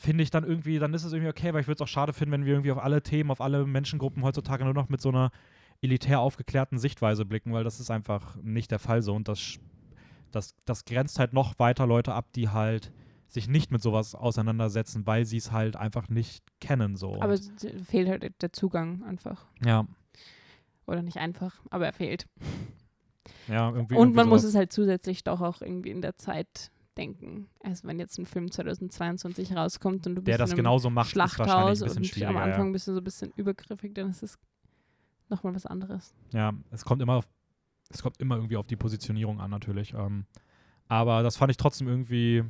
finde 0.00 0.22
ich 0.22 0.30
dann 0.30 0.44
irgendwie, 0.44 0.78
dann 0.78 0.94
ist 0.94 1.04
es 1.04 1.12
irgendwie 1.12 1.30
okay, 1.30 1.52
weil 1.52 1.60
ich 1.60 1.66
würde 1.66 1.82
es 1.82 1.82
auch 1.82 1.92
schade 1.92 2.12
finden, 2.12 2.32
wenn 2.32 2.44
wir 2.44 2.54
irgendwie 2.54 2.72
auf 2.72 2.78
alle 2.78 3.02
Themen, 3.02 3.30
auf 3.30 3.40
alle 3.40 3.66
Menschengruppen 3.66 4.22
heutzutage 4.22 4.64
nur 4.64 4.74
noch 4.74 4.88
mit 4.88 5.00
so 5.00 5.08
einer 5.08 5.30
elitär 5.80 6.20
aufgeklärten 6.20 6.78
Sichtweise 6.78 7.24
blicken, 7.24 7.52
weil 7.52 7.64
das 7.64 7.80
ist 7.80 7.90
einfach 7.90 8.36
nicht 8.42 8.70
der 8.70 8.78
Fall 8.78 9.02
so. 9.02 9.14
Und 9.14 9.28
das, 9.28 9.58
das, 10.32 10.54
das 10.64 10.84
grenzt 10.84 11.18
halt 11.18 11.32
noch 11.32 11.58
weiter 11.58 11.86
Leute 11.86 12.14
ab, 12.14 12.32
die 12.34 12.48
halt 12.48 12.92
sich 13.28 13.48
nicht 13.48 13.70
mit 13.70 13.82
sowas 13.82 14.14
auseinandersetzen, 14.14 15.06
weil 15.06 15.24
sie 15.24 15.36
es 15.36 15.52
halt 15.52 15.76
einfach 15.76 16.08
nicht 16.08 16.44
kennen. 16.60 16.96
So. 16.96 17.20
Aber 17.20 17.34
es 17.34 17.52
fehlt 17.84 18.08
halt 18.08 18.42
der 18.42 18.52
Zugang 18.52 19.04
einfach. 19.04 19.46
ja, 19.64 19.86
Oder 20.86 21.02
nicht 21.02 21.18
einfach, 21.18 21.60
aber 21.70 21.86
er 21.86 21.92
fehlt. 21.92 22.26
ja, 23.48 23.68
irgendwie. 23.68 23.94
Und 23.94 24.14
man 24.14 24.26
irgendwie 24.26 24.28
muss 24.30 24.44
es 24.44 24.54
halt 24.54 24.72
zusätzlich 24.72 25.24
doch 25.24 25.42
auch 25.42 25.60
irgendwie 25.60 25.90
in 25.90 26.00
der 26.00 26.16
Zeit 26.16 26.70
denken. 26.98 27.48
Also 27.62 27.86
wenn 27.88 27.98
jetzt 27.98 28.18
ein 28.18 28.26
Film 28.26 28.50
2022 28.50 29.56
rauskommt 29.56 30.06
und 30.06 30.16
du 30.16 30.22
der 30.22 30.32
bist 30.32 30.40
das 30.40 30.50
in 30.50 30.54
einem 30.54 30.64
genauso 30.64 30.90
macht, 30.90 31.10
ist 31.10 31.16
wahrscheinlich 31.16 31.78
Schlachthaus 31.78 31.82
ein 31.96 32.02
bisschen 32.02 32.28
und 32.28 32.36
am 32.36 32.42
Anfang 32.42 32.66
ja. 32.66 32.72
bist 32.72 32.88
du 32.88 32.92
so 32.92 33.00
ein 33.00 33.04
bisschen 33.04 33.32
übergriffig, 33.36 33.94
dann 33.94 34.10
ist 34.10 34.22
es 34.22 34.38
nochmal 35.28 35.54
was 35.54 35.66
anderes. 35.66 36.14
Ja, 36.32 36.52
es 36.70 36.84
kommt 36.84 37.00
immer 37.00 37.14
auf, 37.14 37.28
es 37.90 38.02
kommt 38.02 38.20
immer 38.20 38.36
irgendwie 38.36 38.56
auf 38.56 38.66
die 38.66 38.76
Positionierung 38.76 39.40
an, 39.40 39.50
natürlich. 39.50 39.94
Ähm, 39.94 40.26
aber 40.88 41.22
das 41.22 41.36
fand 41.36 41.50
ich 41.50 41.56
trotzdem 41.56 41.88
irgendwie 41.88 42.44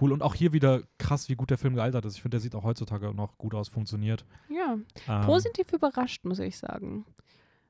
cool. 0.00 0.12
Und 0.12 0.22
auch 0.22 0.34
hier 0.34 0.52
wieder 0.52 0.82
krass, 0.98 1.28
wie 1.28 1.34
gut 1.34 1.50
der 1.50 1.58
Film 1.58 1.74
gealtert 1.74 2.04
ist. 2.04 2.16
Ich 2.16 2.22
finde, 2.22 2.36
der 2.36 2.40
sieht 2.40 2.54
auch 2.54 2.64
heutzutage 2.64 3.12
noch 3.14 3.38
gut 3.38 3.54
aus, 3.54 3.68
funktioniert. 3.68 4.24
Ja, 4.48 4.78
Ähm, 5.08 5.26
positiv 5.26 5.72
überrascht, 5.72 6.24
muss 6.24 6.38
ich 6.38 6.58
sagen. 6.58 7.06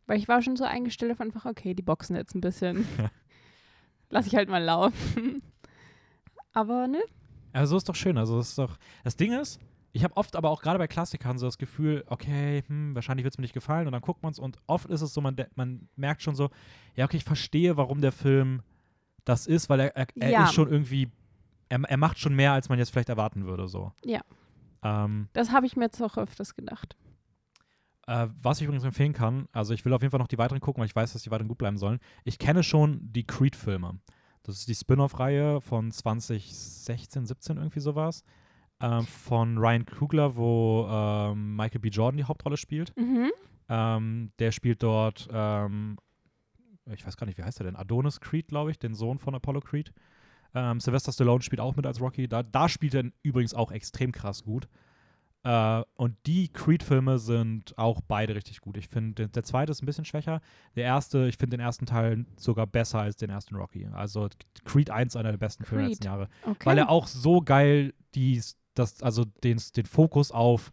Weil 0.07 0.19
ich 0.19 0.29
war 0.29 0.43
schon 0.43 0.57
so 0.57 0.65
eingestellt 0.65 1.13
auf 1.13 1.21
einfach, 1.21 1.47
okay, 1.47 1.75
die 1.75 1.83
boxen 1.83 2.17
jetzt 2.17 2.35
ein 2.35 2.41
bisschen. 2.41 2.87
Lass 4.11 4.27
ich 4.27 4.35
halt 4.35 4.49
mal 4.49 4.63
laufen. 4.63 5.40
Aber 6.53 6.87
ne? 6.87 7.01
Also 7.53 7.77
ist 7.77 7.89
doch 7.89 7.95
schön. 7.95 8.19
Also 8.19 8.39
das 8.39 8.51
ist 8.51 8.59
doch. 8.59 8.77
Das 9.05 9.17
Ding 9.17 9.33
ist, 9.33 9.61
ich 9.93 10.05
habe 10.05 10.17
oft 10.17 10.37
aber 10.37 10.51
auch 10.51 10.63
gerade 10.63 10.79
bei 10.79 10.87
Klassikern 10.87 11.39
so 11.39 11.47
das 11.47 11.59
Gefühl, 11.59 12.05
okay, 12.07 12.63
hm, 12.67 12.95
wahrscheinlich 12.95 13.25
wird 13.25 13.35
es 13.35 13.39
mir 13.39 13.43
nicht 13.43 13.55
gefallen 13.55 13.87
und 13.87 13.93
dann 13.93 14.03
guckt 14.03 14.23
man 14.23 14.33
es 14.33 14.39
und 14.39 14.59
oft 14.67 14.89
ist 14.89 15.01
es 15.03 15.13
so, 15.13 15.21
man, 15.21 15.37
man 15.57 15.89
merkt 15.97 16.23
schon 16.23 16.35
so, 16.35 16.51
ja, 16.95 17.05
okay, 17.05 17.17
ich 17.17 17.25
verstehe, 17.25 17.77
warum 17.77 18.01
der 18.01 18.13
Film 18.13 18.63
das 19.25 19.47
ist, 19.47 19.69
weil 19.69 19.81
er, 19.81 19.97
er, 19.97 20.07
er 20.21 20.31
Ja. 20.31 20.45
ist 20.45 20.53
schon 20.55 20.71
irgendwie, 20.71 21.11
er, 21.69 21.81
er 21.83 21.97
macht 21.97 22.19
schon 22.19 22.35
mehr, 22.35 22.53
als 22.53 22.69
man 22.69 22.79
jetzt 22.79 22.91
vielleicht 22.91 23.09
erwarten 23.09 23.47
würde. 23.47 23.67
So. 23.69 23.93
Ja. 24.05 24.21
Ähm, 24.83 25.29
Das 25.33 25.51
habe 25.51 25.67
ich 25.67 25.77
mir 25.77 25.85
jetzt 25.87 26.01
auch 26.01 26.17
öfters 26.19 26.55
gedacht. 26.55 26.97
Äh, 28.07 28.29
was 28.43 28.59
ich 28.61 28.65
übrigens 28.65 28.85
empfehlen 28.85 29.13
kann, 29.13 29.47
also 29.53 29.75
ich 29.75 29.85
will 29.85 29.93
auf 29.93 30.03
jeden 30.03 30.11
Fall 30.11 30.21
noch 30.21 30.27
die 30.29 30.39
weiteren 30.39 30.61
gucken, 30.61 30.81
weil 30.81 30.87
ich 30.87 30.97
weiß, 30.97 31.13
dass 31.13 31.23
die 31.23 31.31
weiteren 31.31 31.49
gut 31.49 31.59
bleiben 31.59 31.77
sollen. 31.79 31.99
Ich 32.25 32.39
kenne 32.39 32.63
schon 32.63 33.01
die 33.13 33.27
Creed-Filme. 33.27 33.99
Das 34.43 34.57
ist 34.57 34.69
die 34.69 34.75
Spin-off-Reihe 34.75 35.61
von 35.61 35.91
2016, 35.91 37.27
17 37.27 37.57
irgendwie 37.59 37.81
sowas. 37.81 38.25
Ähm, 38.83 39.05
von 39.07 39.59
Ryan 39.59 39.85
Coogler, 39.85 40.37
wo 40.37 40.87
ähm, 40.91 41.55
Michael 41.57 41.81
B. 41.81 41.89
Jordan 41.89 42.17
die 42.17 42.25
Hauptrolle 42.25 42.57
spielt. 42.57 42.97
Mhm. 42.97 43.31
Ähm, 43.69 44.33
der 44.39 44.53
spielt 44.53 44.83
dort, 44.83 45.29
ähm, 45.31 45.99
ich 46.87 47.07
weiß 47.07 47.17
gar 47.17 47.27
nicht, 47.27 47.39
wie 47.39 47.43
heißt 47.43 47.61
er 47.61 47.65
denn? 47.65 47.77
Adonis 47.77 48.21
Creed, 48.21 48.49
glaube 48.49 48.71
ich, 48.71 48.79
den 48.79 48.95
Sohn 48.95 49.19
von 49.19 49.35
Apollo 49.35 49.61
Creed. 49.61 49.93
Ähm, 50.55 50.81
Sylvester 50.81 51.13
Stallone 51.13 51.43
spielt 51.43 51.61
auch 51.61 51.77
mit 51.77 51.87
als 51.87 52.01
Rocky. 52.01 52.27
Da, 52.27 52.43
da 52.43 52.69
spielt 52.69 52.95
er 52.95 53.05
übrigens 53.23 53.55
auch 53.55 53.71
extrem 53.71 54.13
krass 54.13 54.43
gut. 54.43 54.69
Äh, 55.43 55.83
und 55.97 56.17
die 56.27 56.49
Creed-Filme 56.49 57.19
sind 57.19 57.77
auch 57.79 58.01
beide 58.07 58.35
richtig 58.35 58.61
gut. 58.61 58.77
Ich 58.77 58.89
finde, 58.89 59.29
der, 59.29 59.43
zweite 59.43 59.73
ist 59.73 59.83
ein 59.83 59.87
bisschen 59.87 60.05
schwächer. 60.05 60.41
Der 60.77 60.85
erste, 60.85 61.27
ich 61.29 61.37
finde 61.37 61.57
den 61.57 61.65
ersten 61.65 61.87
Teil 61.87 62.27
sogar 62.37 62.67
besser 62.67 63.01
als 63.01 63.17
den 63.17 63.31
ersten 63.31 63.57
Rocky. 63.57 63.87
Also 63.93 64.29
Creed 64.65 64.91
1 64.91 65.17
einer 65.17 65.31
der 65.31 65.39
besten 65.39 65.65
Filme 65.65 65.83
der 65.83 65.89
Creed. 65.89 65.99
letzten 65.99 66.07
Jahre. 66.07 66.29
Okay. 66.45 66.67
Weil 66.67 66.79
er 66.79 66.91
auch 66.91 67.07
so 67.07 67.41
geil 67.41 67.95
dies, 68.15 68.59
das, 68.75 69.03
also 69.03 69.25
den, 69.25 69.61
den 69.77 69.87
Fokus 69.87 70.31
auf 70.31 70.73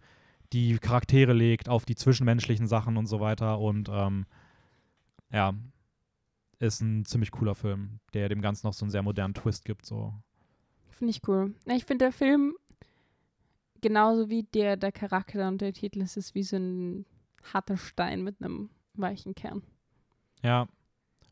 die 0.54 0.78
Charaktere 0.78 1.34
legt, 1.34 1.70
auf 1.70 1.86
die 1.86 1.96
zwischenmenschlichen 1.96 2.68
Sachen 2.68 2.98
und 2.98 3.08
so 3.08 3.20
weiter. 3.20 3.60
Und 3.60 3.90
ähm, 3.90 4.26
ja, 5.32 5.54
ist 6.60 6.82
ein 6.82 7.06
ziemlich 7.06 7.32
cooler 7.32 7.56
Film, 7.56 8.00
der 8.14 8.28
dem 8.28 8.42
Ganzen 8.42 8.68
noch 8.68 8.74
so 8.74 8.84
einen 8.84 8.92
sehr 8.92 9.04
modernen 9.04 9.34
Twist 9.34 9.64
gibt. 9.64 9.86
So. 9.86 10.14
Finde 10.90 11.12
ich 11.12 11.22
cool. 11.28 11.54
Ich 11.66 11.86
finde, 11.86 12.06
der 12.06 12.12
Film 12.12 12.56
genauso 13.82 14.30
wie 14.30 14.44
der, 14.44 14.78
der 14.78 14.92
Charakter 14.92 15.48
und 15.48 15.62
der 15.62 15.74
Titel, 15.74 16.02
es 16.02 16.18
ist 16.18 16.36
wie 16.36 16.44
so 16.44 16.58
ein 16.58 17.06
harter 17.54 17.78
Stein 17.78 18.24
mit 18.24 18.42
einem 18.42 18.70
weichen 18.94 19.36
Kern. 19.36 19.64
Ja. 20.44 20.68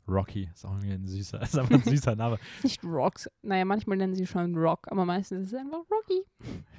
Rocky 0.07 0.49
ist 0.53 0.65
auch 0.65 0.73
irgendwie 0.75 0.93
ein 0.93 1.07
süßer, 1.07 1.41
ist 1.41 1.57
einfach 1.57 1.73
ein 1.73 1.83
süßer 1.83 2.15
Name. 2.15 2.37
Nicht 2.63 2.83
Rocks. 2.83 3.29
Naja, 3.41 3.65
manchmal 3.65 3.97
nennen 3.97 4.13
sie 4.13 4.27
schon 4.27 4.55
Rock, 4.55 4.87
aber 4.91 5.03
meistens 5.03 5.47
ist 5.47 5.53
es 5.53 5.59
einfach 5.59 5.83
Rocky. 5.89 6.23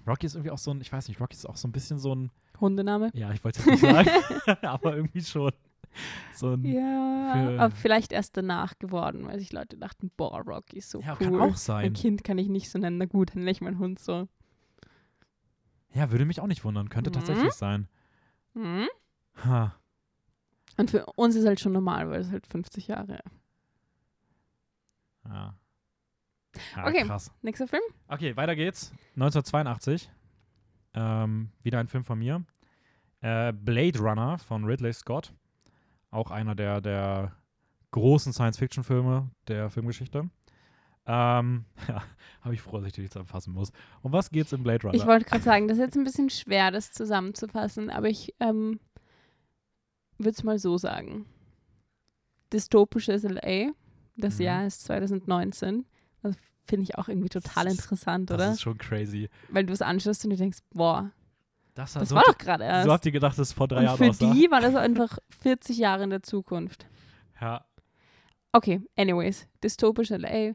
Rocky 0.07 0.27
ist 0.27 0.35
irgendwie 0.37 0.53
auch 0.53 0.59
so 0.59 0.71
ein, 0.71 0.81
ich 0.81 0.93
weiß 0.93 1.09
nicht, 1.09 1.21
Rocky 1.21 1.35
ist 1.35 1.47
auch 1.47 1.57
so 1.57 1.67
ein 1.67 1.73
bisschen 1.73 1.99
so 1.99 2.15
ein, 2.15 2.31
Hundename. 2.61 3.11
ja, 3.15 3.33
ich 3.33 3.43
wollte 3.45 3.61
es 3.61 3.67
nicht 3.67 3.81
sagen, 3.81 4.09
aber 4.63 4.97
irgendwie 4.97 5.21
schon 5.21 5.51
so 6.35 6.53
ein, 6.53 6.65
Ja, 6.65 7.57
aber 7.59 7.75
vielleicht 7.75 8.13
erst 8.13 8.37
danach 8.37 8.79
geworden, 8.79 9.27
weil 9.27 9.39
sich 9.39 9.53
Leute 9.53 9.77
dachten, 9.77 10.11
boah, 10.17 10.41
Rocky 10.41 10.79
ist 10.79 10.91
so 10.91 11.01
ja, 11.01 11.17
cool. 11.21 11.27
kann 11.27 11.41
auch 11.41 11.57
sein. 11.57 11.93
Kind 11.93 12.25
kann 12.25 12.39
ich 12.39 12.49
nicht 12.49 12.71
so 12.71 12.79
nennen. 12.79 12.99
Na 12.99 13.07
gut, 13.07 13.31
dann 13.31 13.41
nenne 13.41 13.51
ich 13.51 13.61
meinen 13.61 13.79
Hund 13.79 13.99
so. 13.99 14.29
Ja, 15.95 16.11
würde 16.11 16.25
mich 16.25 16.41
auch 16.41 16.47
nicht 16.47 16.65
wundern, 16.65 16.89
könnte 16.89 17.11
Mhm. 17.11 17.15
tatsächlich 17.15 17.53
sein. 17.55 17.89
Hm? 18.55 18.89
Ha. 19.45 19.75
Und 20.77 20.91
für 20.91 21.07
uns 21.07 21.35
ist 21.37 21.47
halt 21.47 21.61
schon 21.61 21.73
normal, 21.73 22.11
weil 22.11 22.21
es 22.21 22.31
halt 22.31 22.47
50 22.47 22.89
Jahre. 22.89 23.21
Ja. 25.27 25.55
ja 26.77 26.87
Okay. 26.87 27.05
Krass. 27.05 27.31
Nächster 27.43 27.67
Film? 27.69 27.83
Okay, 28.09 28.37
weiter 28.37 28.55
geht's. 28.57 28.93
1982. 29.15 30.11
Ähm, 30.95 31.51
wieder 31.63 31.79
ein 31.79 31.89
Film 31.89 32.05
von 32.05 32.19
mir. 32.19 32.45
Äh, 33.21 33.53
Blade 33.53 33.99
Runner 33.99 34.39
von 34.39 34.65
Ridley 34.65 34.93
Scott. 34.93 35.33
Auch 36.11 36.31
einer 36.31 36.55
der, 36.55 36.81
der 36.81 37.33
großen 37.91 38.33
Science-Fiction-Filme 38.33 39.31
der 39.49 39.71
Filmgeschichte. 39.71 40.31
Ähm, 41.07 41.65
ja, 41.89 42.03
habe 42.43 42.55
ich 42.55 42.61
froh, 42.63 42.79
dass 42.79 42.87
ich 42.87 42.93
die 42.93 43.09
zusammenfassen 43.09 43.53
muss. 43.53 43.71
Um 44.03 44.13
was 44.13 44.31
geht's 44.31 44.53
in 44.53 44.63
Blade 44.63 44.83
Runner? 44.83 44.95
Ich 44.95 45.07
wollte 45.07 45.25
gerade 45.25 45.43
sagen, 45.43 45.69
das 45.69 45.79
ist 45.79 45.85
jetzt 45.85 45.97
ein 45.97 46.05
bisschen 46.05 46.31
schwer, 46.31 46.71
das 46.71 46.93
zusammenzufassen, 46.93 47.91
aber 47.91 48.09
ich 48.09 48.35
ähm, 48.41 48.81
würde 50.19 50.31
es 50.33 50.43
mal 50.45 50.59
so 50.59 50.79
sagen. 50.79 51.27
Dystopisches 52.53 53.23
LA, 53.25 53.73
das 54.17 54.39
Mhm. 54.39 54.45
Jahr 54.45 54.67
ist 54.67 54.85
2019. 54.85 55.85
Das 56.23 56.37
finde 56.67 56.85
ich 56.85 56.97
auch 56.99 57.09
irgendwie 57.09 57.29
total 57.29 57.65
Das 57.65 57.75
ist- 57.75 57.81
interessant, 57.81 58.31
das 58.31 58.35
oder? 58.37 58.53
ist 58.53 58.61
schon 58.63 58.79
crazy. 58.79 59.29
Weil 59.51 59.65
du 59.67 59.73
es 59.73 59.83
anschaust 59.83 60.25
und 60.25 60.31
du 60.31 60.37
denkst, 60.37 60.59
boah, 60.73 61.11
Das, 61.75 61.93
das 61.95 62.09
so, 62.09 62.15
war 62.15 62.23
doch 62.27 62.39
gerade 62.39 62.65
erst. 62.65 62.87
so 62.87 62.93
habt 62.93 63.05
ihr 63.07 63.13
gedacht, 63.13 63.33
dass 63.39 63.49
es 63.49 63.53
vor 63.53 63.69
drei 63.69 63.79
und 63.79 63.85
Jahren 63.85 63.97
für 63.99 64.09
aussah? 64.11 64.33
die 64.33 64.51
war 64.51 64.61
das 64.61 64.75
einfach 64.75 65.19
40 65.41 65.77
Jahre 65.79 66.05
in 66.05 66.11
der 66.11 66.23
Zukunft. 66.23 66.87
Ja. 67.41 67.65
Okay, 68.53 68.81
anyways, 68.97 69.47
dystopisch 69.63 70.11
LA 70.11 70.55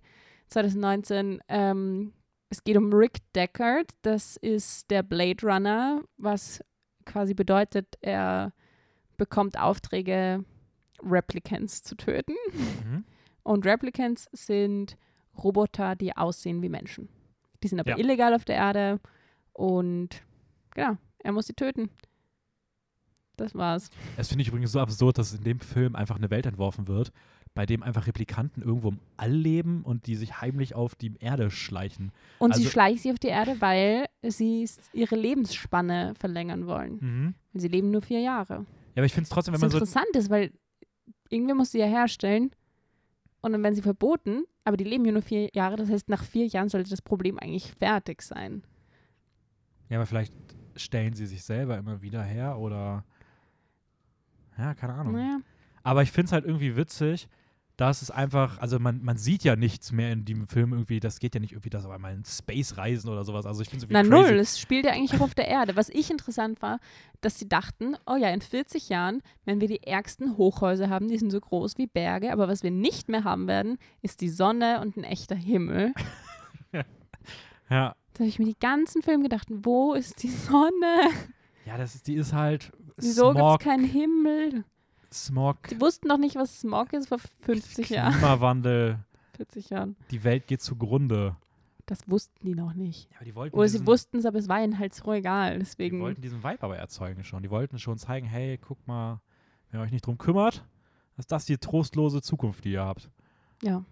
2019. 0.52 1.42
Ähm, 1.48 2.14
es 2.50 2.64
geht 2.64 2.78
um 2.78 2.94
Rick 2.94 3.20
Deckard. 3.34 3.92
Das 4.02 4.38
ist 4.38 4.90
der 4.92 5.04
Blade 5.04 5.46
Runner, 5.46 6.02
was 6.18 6.64
quasi 7.06 7.34
bedeutet, 7.34 7.98
er 8.02 8.54
bekommt 9.18 9.58
Aufträge, 9.58 10.46
Replicants 11.04 11.82
zu 11.84 11.96
töten. 11.96 12.36
Mhm. 12.86 13.06
Und 13.44 13.66
Replicants 13.66 14.28
sind 14.34 14.98
Roboter, 15.42 15.96
die 15.96 16.16
aussehen 16.16 16.62
wie 16.62 16.70
Menschen. 16.70 17.10
Die 17.64 17.68
sind 17.68 17.80
aber 17.80 17.92
Ja. 17.92 17.98
illegal 17.98 18.34
auf 18.36 18.46
der 18.46 18.56
Erde 18.58 19.00
und 19.54 20.22
genau, 20.72 20.98
er 21.20 21.32
muss 21.32 21.48
sie 21.48 21.54
töten. 21.54 21.90
Das 23.38 23.56
war's. 23.56 23.90
Es 24.18 24.28
finde 24.28 24.44
ich 24.44 24.50
übrigens 24.50 24.72
so 24.72 24.80
absurd, 24.80 25.18
dass 25.18 25.34
in 25.34 25.44
dem 25.44 25.60
Film 25.60 25.96
einfach 25.96 26.18
eine 26.18 26.30
Welt 26.30 26.46
entworfen 26.46 26.88
wird, 26.88 27.12
bei 27.54 27.66
dem 27.66 27.84
einfach 27.84 28.08
Replikanten 28.08 28.64
irgendwo 28.64 28.90
im 28.90 29.00
All 29.18 29.32
leben 29.32 29.82
und 29.84 30.08
die 30.08 30.16
sich 30.16 30.40
heimlich 30.42 30.74
auf 30.74 30.96
die 30.96 31.14
Erde 31.20 31.52
schleichen. 31.52 32.12
Und 32.40 32.56
sie 32.56 32.62
Also- 32.62 32.72
schleichen 32.72 32.98
sie 33.00 33.12
auf 33.12 33.20
die 33.20 33.28
Erde, 33.28 33.58
weil 33.60 34.06
sie 34.24 34.68
ihre 34.94 35.16
Lebensspanne 35.18 36.14
verlängern 36.18 36.66
wollen. 36.66 36.98
Mhm. 37.02 37.36
Sie 37.60 37.68
leben 37.68 37.92
nur 37.92 38.02
vier 38.02 38.22
Jahre. 38.22 38.66
Ja, 38.96 38.98
aber 38.98 39.06
ich 39.06 39.14
finde 39.14 39.24
es 39.26 39.30
trotzdem, 39.30 39.54
wenn 39.54 39.62
man 39.62 39.70
so. 39.70 39.78
interessant 39.78 40.16
ist, 40.16 40.30
weil 40.30 40.52
irgendwer 41.30 41.56
muss 41.56 41.72
sie 41.72 41.80
ja 41.80 41.88
herstellen 41.88 42.52
und 43.42 43.52
dann 43.52 43.62
werden 43.64 43.76
sie 43.76 43.82
verboten, 43.82 44.44
aber 44.64 44.78
die 44.78 44.84
leben 44.86 45.04
ja 45.06 45.12
nur 45.12 45.22
vier 45.22 45.50
Jahre. 45.54 45.76
Das 45.76 45.90
heißt, 45.90 46.08
nach 46.08 46.24
vier 46.24 46.48
Jahren 46.48 46.70
sollte 46.70 46.90
das 46.90 47.02
Problem 47.02 47.38
eigentlich 47.38 47.74
fertig 47.74 48.22
sein. 48.22 48.64
Ja, 49.90 49.98
aber 49.98 50.06
vielleicht 50.06 50.34
stellen 50.78 51.14
sie 51.16 51.26
sich 51.26 51.44
selber 51.44 51.78
immer 51.78 52.02
wieder 52.02 52.24
her 52.24 52.58
oder. 52.58 53.04
Ja, 54.58 54.74
keine 54.74 54.94
Ahnung. 54.94 55.14
Naja. 55.14 55.40
Aber 55.84 56.04
ich 56.04 56.12
finde 56.12 56.28
es 56.28 56.32
halt 56.32 56.46
irgendwie 56.46 56.76
witzig, 56.76 57.28
dass 57.82 58.04
es 58.04 58.12
einfach, 58.12 58.60
also 58.60 58.78
man, 58.78 59.02
man 59.02 59.18
sieht 59.18 59.44
ja 59.44 59.56
nichts 59.56 59.92
mehr 59.92 60.12
in 60.12 60.24
dem 60.24 60.48
Film 60.48 60.72
irgendwie, 60.72 61.00
das 61.00 61.20
geht 61.20 61.34
ja 61.34 61.42
nicht 61.42 61.54
irgendwie, 61.54 61.72
dass 61.72 61.84
aber 61.84 61.98
mal 61.98 62.14
in 62.14 62.24
Space 62.24 62.78
reisen 62.78 63.10
oder 63.10 63.24
sowas. 63.24 63.48
Also 63.48 63.64
ich 63.64 63.70
finde 63.70 63.86
es 63.86 63.92
Na 63.92 64.02
irgendwie 64.02 64.18
crazy. 64.18 64.32
null, 64.34 64.40
es 64.40 64.60
spielt 64.60 64.86
ja 64.86 64.92
eigentlich 64.92 65.20
auch 65.20 65.24
auf 65.24 65.34
der 65.34 65.48
Erde. 65.48 65.76
Was 65.76 65.90
ich 65.90 66.12
interessant 66.12 66.62
war, 66.62 66.80
dass 67.22 67.40
sie 67.40 67.50
dachten, 67.50 67.96
oh 68.06 68.16
ja, 68.16 68.30
in 68.30 68.42
40 68.42 68.90
Jahren 68.90 69.24
werden 69.46 69.62
wir 69.62 69.68
die 69.68 69.82
ärgsten 69.82 70.38
Hochhäuser 70.38 70.90
haben, 70.92 71.08
die 71.08 71.18
sind 71.18 71.32
so 71.32 71.40
groß 71.40 71.80
wie 71.80 71.88
Berge, 71.88 72.32
aber 72.32 72.48
was 72.48 72.62
wir 72.62 72.70
nicht 72.70 73.10
mehr 73.10 73.24
haben 73.24 73.48
werden, 73.48 73.80
ist 74.04 74.22
die 74.22 74.30
Sonne 74.30 74.80
und 74.82 74.96
ein 74.96 75.04
echter 75.04 75.36
Himmel. 75.36 75.94
Ja. 77.70 77.96
Da 78.14 78.20
habe 78.20 78.28
ich 78.28 78.38
mir 78.38 78.46
die 78.46 78.60
ganzen 78.60 79.02
Filme 79.02 79.24
gedacht, 79.24 79.48
wo 79.50 79.94
ist 79.94 80.22
die 80.24 80.30
Sonne? 80.30 81.10
Ja, 81.66 81.78
das 81.78 81.96
ist, 81.96 82.06
die 82.06 82.16
ist 82.16 82.34
halt 82.34 82.74
Wieso 82.98 83.32
gibt 83.32 83.46
es 83.46 83.60
keinen 83.60 83.86
Himmel? 83.86 84.66
Smog, 85.14 85.58
Sie 85.70 85.80
wussten 85.82 86.08
noch 86.08 86.18
nicht, 86.18 86.36
was 86.36 86.62
Smog 86.62 86.94
ist 86.94 87.10
vor 87.10 87.20
50 87.42 87.90
Jahren. 87.90 88.14
Klimawandel, 88.14 89.00
40 89.38 89.70
Jahren. 89.70 89.96
die 90.12 90.24
Welt 90.24 90.48
geht 90.48 90.62
zugrunde. 90.62 91.36
Das 91.86 92.10
wussten 92.10 92.46
die 92.46 92.56
noch 92.56 92.74
nicht. 92.74 93.10
Ja, 93.12 93.18
aber 93.18 93.26
die 93.26 93.36
wollten 93.36 93.58
Oder 93.58 93.68
sie 93.68 93.86
wussten 93.86 94.18
es, 94.18 94.26
aber 94.26 94.38
es 94.40 94.48
war 94.48 94.64
ihnen 94.64 94.80
halt 94.80 94.94
so 94.94 95.12
egal. 95.12 95.54
die 95.54 95.60
Deswegen. 95.60 96.00
wollten 96.00 96.22
diesen 96.22 96.44
Vibe 96.44 96.62
aber 96.64 96.78
erzeugen 96.78 97.24
schon. 97.24 97.44
Die 97.44 97.50
wollten 97.50 97.80
schon 97.80 97.98
zeigen, 97.98 98.26
hey, 98.28 98.58
guck 98.58 98.86
mal, 98.88 99.20
wenn 99.70 99.80
ihr 99.80 99.84
euch 99.84 99.92
nicht 99.92 100.06
drum 100.06 100.18
kümmert, 100.18 100.64
ist 101.18 101.32
das 101.32 101.46
die 101.46 101.58
trostlose 101.58 102.22
Zukunft, 102.22 102.64
die 102.64 102.72
ihr 102.74 102.86
habt. 102.86 103.10
Ja. 103.62 103.84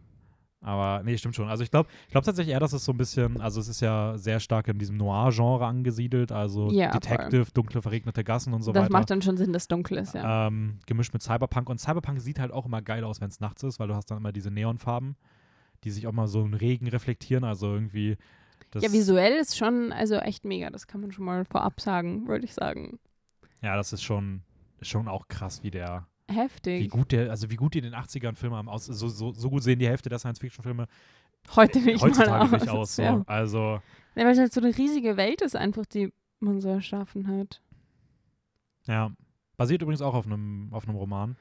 Aber 0.62 1.04
nee, 1.04 1.18
stimmt 1.18 1.36
schon. 1.36 1.48
Also 1.48 1.64
ich 1.64 1.72
glaube 1.72 1.90
ich 2.08 2.12
glaub 2.12 2.26
tatsächlich 2.26 2.54
eher, 2.54 2.60
dass 2.60 2.74
es 2.74 2.84
so 2.84 2.92
ein 2.92 2.98
bisschen, 2.98 3.40
also 3.40 3.62
es 3.62 3.70
ist 3.70 3.80
ja 3.80 4.18
sehr 4.18 4.42
stark 4.42 4.68
in 4.68 4.78
diesem 4.78 4.98
Noir-Genre 4.98 5.66
angesiedelt, 5.66 6.34
also 6.34 6.70
Ja, 6.70 6.92
voll. 6.92 7.00
Detective, 7.00 7.46
dunkle, 7.54 7.82
verregnete 7.82 8.26
Gassen 8.26 8.54
und 8.54 8.62
so 8.62 8.74
das 8.74 8.84
weiter. 8.84 8.92
macht 8.92 9.10
dann 9.10 9.22
schon 9.22 9.38
Sinn, 9.38 9.54
dass 9.54 9.70
dunkel 9.70 9.98
ist, 9.98 10.16
ja. 10.16 10.48
ähm, 10.48 10.80
gemischt 10.86 11.14
mit 11.14 11.24
Cyberpunk. 11.24 11.70
Und 11.70 11.80
Cyberpunk 11.80 12.20
sieht 12.20 12.40
halt 12.40 12.52
auch 12.52 12.66
immer 12.66 12.82
geil 12.82 13.06
aus, 13.06 13.22
wenn 13.22 13.30
es 13.30 13.40
nachts 13.40 13.64
ist, 13.64 13.80
weil 13.80 13.88
du 13.88 13.96
hast 13.96 14.12
dann 14.12 14.18
immer 14.18 14.34
diese 14.34 14.52
Neonfarben, 14.52 15.16
die 15.86 15.92
sich 15.92 16.08
auch 16.08 16.12
mal 16.12 16.28
so 16.28 16.42
im 16.44 16.54
Regen 16.54 16.88
reflektieren. 16.90 17.46
Also 17.46 17.74
irgendwie. 17.74 18.18
Das, 18.72 18.84
ja, 18.84 18.92
visuell 18.92 19.34
ist 19.34 19.58
schon, 19.58 19.94
also 19.94 20.16
echt 20.16 20.44
mega. 20.44 20.70
Das 20.70 20.88
kann 20.88 21.00
man 21.00 21.14
schon 21.14 21.24
mal 21.24 21.46
vorab 21.46 21.80
sagen, 21.80 22.28
würde 22.28 22.44
ich 22.44 22.54
sagen. 22.54 23.00
Ja, 23.62 23.78
das 23.78 23.94
ist 23.94 24.04
schon, 24.04 24.42
ist 24.80 24.90
schon 24.90 25.08
auch 25.08 25.30
krass, 25.30 25.64
wie 25.64 25.72
der, 25.72 26.06
wie 26.30 26.36
Heftig. 26.36 26.90
gut 26.90 27.12
der, 27.12 27.30
also 27.32 27.50
wie 27.50 27.56
gut 27.56 27.74
die 27.74 27.80
in 27.80 27.86
den 27.86 27.96
80ern 27.96 28.36
Filme 28.36 28.56
haben 28.58 28.70
aus. 28.70 28.86
So, 28.86 29.08
so, 29.08 29.32
so 29.34 29.50
gut 29.50 29.64
sehen 29.64 29.80
die 29.80 29.88
Hälfte 29.88 30.10
der 30.10 30.20
Science-Fiction-Filme 30.20 30.88
Heute 31.56 31.80
nicht 31.80 32.02
heutzutage 32.02 32.30
mal 32.46 32.56
aus. 32.56 32.62
nicht 32.62 32.70
aus. 32.70 32.96
So. 32.98 33.02
Ja. 33.02 33.24
Also, 33.26 33.82
Ja, 34.16 34.26
weil 34.26 34.32
es 34.34 34.40
halt 34.40 34.54
so 34.54 34.62
eine 34.62 34.78
riesige 34.78 35.18
Welt 35.18 35.42
ist 35.42 35.56
einfach, 35.56 35.86
die 35.86 36.12
man 36.40 36.60
so 36.62 36.70
erschaffen 36.70 37.28
hat. 37.28 37.62
ja. 38.88 39.12
Basiert 39.58 39.82
übrigens 39.82 40.02
auch 40.02 40.14
auf 40.14 40.26
einem, 40.26 40.70
auf 40.72 40.88
einem 40.88 40.96
Roman. 40.96 41.36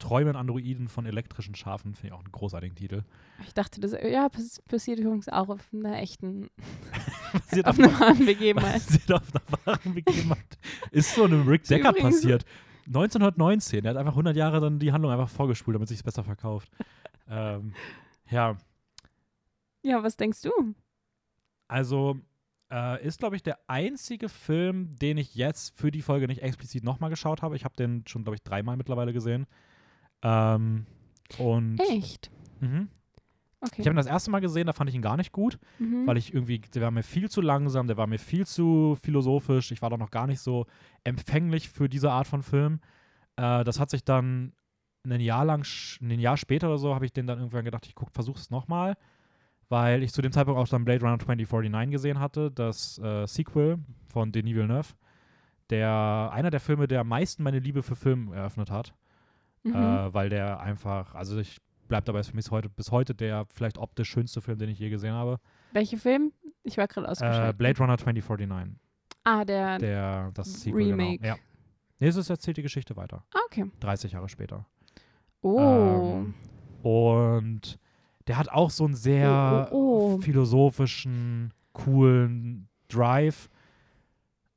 Träumen 0.00 0.34
Androiden 0.34 0.88
von 0.88 1.06
elektrischen 1.06 1.54
Schafen, 1.54 1.94
finde 1.94 2.08
ich 2.08 2.12
auch 2.12 2.18
einen 2.18 2.32
großartigen 2.32 2.74
Titel. 2.76 3.04
Ich 3.46 3.54
dachte, 3.54 3.80
das 3.80 3.92
ja, 3.92 4.28
pass 4.28 4.60
passiert 4.68 4.98
übrigens 4.98 5.28
auch 5.28 5.48
auf 5.48 5.60
einer 5.72 5.96
echten, 6.02 6.50
Basiert 7.32 7.66
auf 7.68 7.78
auf, 7.78 7.84
einer 7.84 8.00
wahren 8.00 8.26
Begebenheit. 8.26 8.72
basiert 8.86 9.12
auf 9.12 9.22
einer 9.32 9.44
wahren 9.64 9.94
Begebenheit. 9.94 10.58
Ist 10.90 11.14
so 11.14 11.22
einem 11.24 11.46
Rick 11.48 11.62
Deckard 11.64 11.96
Übrigens- 11.96 12.16
passiert. 12.16 12.44
1919. 12.86 13.84
Er 13.84 13.90
hat 13.90 13.96
einfach 13.96 14.12
100 14.12 14.36
Jahre 14.36 14.60
dann 14.60 14.78
die 14.78 14.92
Handlung 14.92 15.12
einfach 15.12 15.28
vorgespult, 15.28 15.74
damit 15.74 15.88
sich 15.88 16.02
besser 16.04 16.24
verkauft. 16.24 16.70
ähm, 17.28 17.74
ja, 18.30 18.56
Ja, 19.82 20.02
was 20.02 20.16
denkst 20.16 20.42
du? 20.42 20.50
also 21.68 22.18
äh, 22.70 23.04
ist, 23.04 23.18
glaube 23.18 23.36
ich, 23.36 23.42
der 23.42 23.58
einzige 23.68 24.28
Film, 24.28 24.96
den 24.98 25.18
ich 25.18 25.34
jetzt 25.34 25.76
für 25.76 25.90
die 25.90 26.02
Folge 26.02 26.26
nicht 26.26 26.42
explizit 26.42 26.84
nochmal 26.84 27.10
geschaut 27.10 27.42
habe. 27.42 27.56
Ich 27.56 27.64
habe 27.64 27.76
den 27.76 28.04
schon, 28.06 28.22
glaube 28.22 28.36
ich, 28.36 28.42
dreimal 28.42 28.76
mittlerweile 28.76 29.12
gesehen. 29.12 29.46
Ähm, 30.22 30.86
und 31.38 31.78
Echt? 31.90 32.30
Mhm. 32.60 32.88
Okay. 33.66 33.80
ich 33.80 33.86
habe 33.86 33.94
ihn 33.94 33.96
das 33.96 34.06
erste 34.06 34.30
Mal 34.30 34.40
gesehen, 34.40 34.66
da 34.66 34.72
fand 34.72 34.88
ich 34.90 34.96
ihn 34.96 35.02
gar 35.02 35.16
nicht 35.16 35.32
gut. 35.32 35.58
mhm. 35.78 36.06
weil 36.06 36.16
ich 36.16 36.32
irgendwie, 36.32 36.58
der 36.58 36.82
war 36.82 36.90
mir 36.90 37.02
viel 37.02 37.30
zu 37.30 37.40
langsam, 37.40 37.86
der 37.86 37.96
war 37.96 38.06
mir 38.06 38.18
viel 38.18 38.46
zu 38.46 38.96
philosophisch, 39.00 39.72
ich 39.72 39.82
war 39.82 39.90
doch 39.90 39.98
noch 39.98 40.10
gar 40.10 40.26
nicht 40.26 40.40
so 40.40 40.66
empfänglich 41.04 41.68
für 41.68 41.88
diese 41.88 42.10
Art 42.10 42.26
von 42.26 42.42
Film. 42.42 42.80
Äh, 43.36 43.64
das 43.64 43.80
hat 43.80 43.90
sich 43.90 44.04
dann 44.04 44.52
ein 45.04 45.20
Jahr 45.20 45.44
lang, 45.44 45.64
ein 46.00 46.18
Jahr 46.18 46.36
später 46.36 46.68
oder 46.68 46.78
so, 46.78 46.94
habe 46.94 47.04
ich 47.04 47.12
den 47.12 47.26
dann 47.26 47.38
irgendwann 47.38 47.64
gedacht, 47.64 47.86
ich 47.86 47.94
guck, 47.94 48.10
versuche 48.10 48.38
es 48.38 48.50
nochmal, 48.50 48.96
weil 49.68 50.02
ich 50.02 50.12
zu 50.12 50.22
dem 50.22 50.32
Zeitpunkt 50.32 50.60
auch 50.60 50.68
dann 50.68 50.84
Blade 50.84 51.00
Runner 51.00 51.18
2049 51.18 51.90
gesehen 51.90 52.20
hatte, 52.20 52.50
das 52.50 52.98
äh, 52.98 53.26
Sequel 53.26 53.78
von 54.08 54.32
Denis 54.32 54.54
Villeneuve, 54.54 54.94
der 55.70 56.30
einer 56.32 56.50
der 56.50 56.60
Filme, 56.60 56.88
der 56.88 57.00
am 57.00 57.08
meisten 57.08 57.42
meine 57.42 57.58
Liebe 57.58 57.82
für 57.82 57.96
Film 57.96 58.32
eröffnet 58.32 58.70
hat, 58.70 58.94
mhm. 59.62 59.74
äh, 59.74 60.14
weil 60.14 60.28
der 60.28 60.60
einfach, 60.60 61.14
also 61.14 61.38
ich 61.38 61.58
bleib 61.88 62.04
dabei, 62.04 62.20
ist 62.20 62.28
für 62.30 62.36
mich 62.36 62.50
heute, 62.50 62.68
bis 62.68 62.90
heute 62.90 63.14
der 63.14 63.46
vielleicht 63.54 63.78
optisch 63.78 64.08
schönste 64.10 64.40
Film, 64.40 64.58
den 64.58 64.68
ich 64.70 64.78
je 64.78 64.88
gesehen 64.90 65.14
habe. 65.14 65.38
Welcher 65.72 65.98
Film? 65.98 66.32
Ich 66.62 66.76
war 66.76 66.86
gerade 66.88 67.06
Äh, 67.06 67.10
ausgeschaltet. 67.10 67.58
Blade 67.58 67.78
Runner 67.78 67.98
2049. 67.98 68.76
Ah, 69.24 69.44
der. 69.44 69.78
Der, 69.78 70.30
das 70.34 70.62
Sequel, 70.62 70.90
Remake. 70.90 71.18
Genau. 71.18 71.34
Ja. 71.34 71.40
Nee, 71.98 72.08
es 72.08 72.16
ist 72.16 72.30
erzählt 72.30 72.56
die 72.58 72.62
Geschichte 72.62 72.96
weiter. 72.96 73.24
ah, 73.34 73.38
okay. 73.46 73.64
30 73.80 74.12
Jahre 74.12 74.28
später. 74.28 74.66
Oh. 75.42 75.58
Ähm, 76.24 76.34
und 76.82 77.78
der 78.26 78.38
hat 78.38 78.48
auch 78.50 78.70
so 78.70 78.84
einen 78.84 78.94
sehr 78.94 79.68
Oh, 79.70 79.74
oh, 79.76 80.14
oh. 80.14 80.20
philosophischen, 80.20 81.52
coolen 81.72 82.68
Drive. 82.88 83.48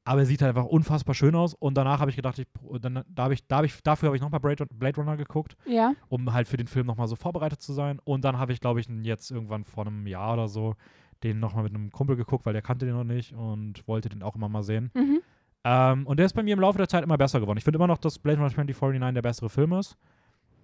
Aber 0.09 0.21
er 0.21 0.25
sieht 0.25 0.41
halt 0.41 0.57
einfach 0.57 0.67
unfassbar 0.67 1.13
schön 1.13 1.35
aus. 1.35 1.53
Und 1.53 1.77
danach 1.77 1.99
habe 1.99 2.09
ich 2.09 2.15
gedacht, 2.15 2.39
ich, 2.39 2.47
dann, 2.81 3.03
da 3.07 3.25
hab 3.25 3.31
ich, 3.31 3.45
da 3.45 3.57
hab 3.57 3.65
ich, 3.65 3.79
dafür 3.83 4.07
habe 4.07 4.15
ich 4.15 4.23
nochmal 4.23 4.39
Blade, 4.39 4.65
Blade 4.65 4.99
Runner 4.99 5.15
geguckt, 5.17 5.55
ja. 5.67 5.93
um 6.07 6.33
halt 6.33 6.47
für 6.47 6.57
den 6.57 6.65
Film 6.65 6.87
nochmal 6.87 7.07
so 7.07 7.15
vorbereitet 7.15 7.61
zu 7.61 7.73
sein. 7.73 7.99
Und 8.05 8.25
dann 8.25 8.39
habe 8.39 8.51
ich, 8.51 8.59
glaube 8.59 8.79
ich, 8.79 8.87
jetzt 9.03 9.29
irgendwann 9.29 9.65
vor 9.65 9.85
einem 9.85 10.07
Jahr 10.07 10.33
oder 10.33 10.47
so 10.47 10.73
den 11.21 11.39
nochmal 11.39 11.61
mit 11.61 11.75
einem 11.75 11.91
Kumpel 11.91 12.15
geguckt, 12.15 12.47
weil 12.47 12.53
der 12.53 12.63
kannte 12.63 12.87
den 12.87 12.95
noch 12.95 13.03
nicht 13.03 13.33
und 13.33 13.87
wollte 13.87 14.09
den 14.09 14.23
auch 14.23 14.35
immer 14.35 14.49
mal 14.49 14.63
sehen. 14.63 14.89
Mhm. 14.95 15.21
Ähm, 15.63 16.07
und 16.07 16.17
der 16.17 16.25
ist 16.25 16.33
bei 16.33 16.41
mir 16.41 16.53
im 16.53 16.59
Laufe 16.59 16.79
der 16.79 16.87
Zeit 16.87 17.03
immer 17.03 17.19
besser 17.19 17.39
geworden. 17.39 17.59
Ich 17.59 17.63
finde 17.63 17.77
immer 17.77 17.85
noch, 17.85 17.99
dass 17.99 18.17
Blade 18.17 18.39
Runner 18.39 18.49
2049 18.49 19.13
der 19.13 19.21
bessere 19.21 19.49
Film 19.51 19.73
ist. 19.73 19.95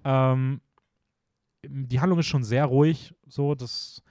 Ähm, 0.06 0.60
die 1.64 2.00
Handlung 2.00 2.18
ist 2.18 2.26
schon 2.26 2.44
sehr 2.44 2.66
ruhig, 2.66 3.14
so, 3.28 3.54
das 3.54 4.02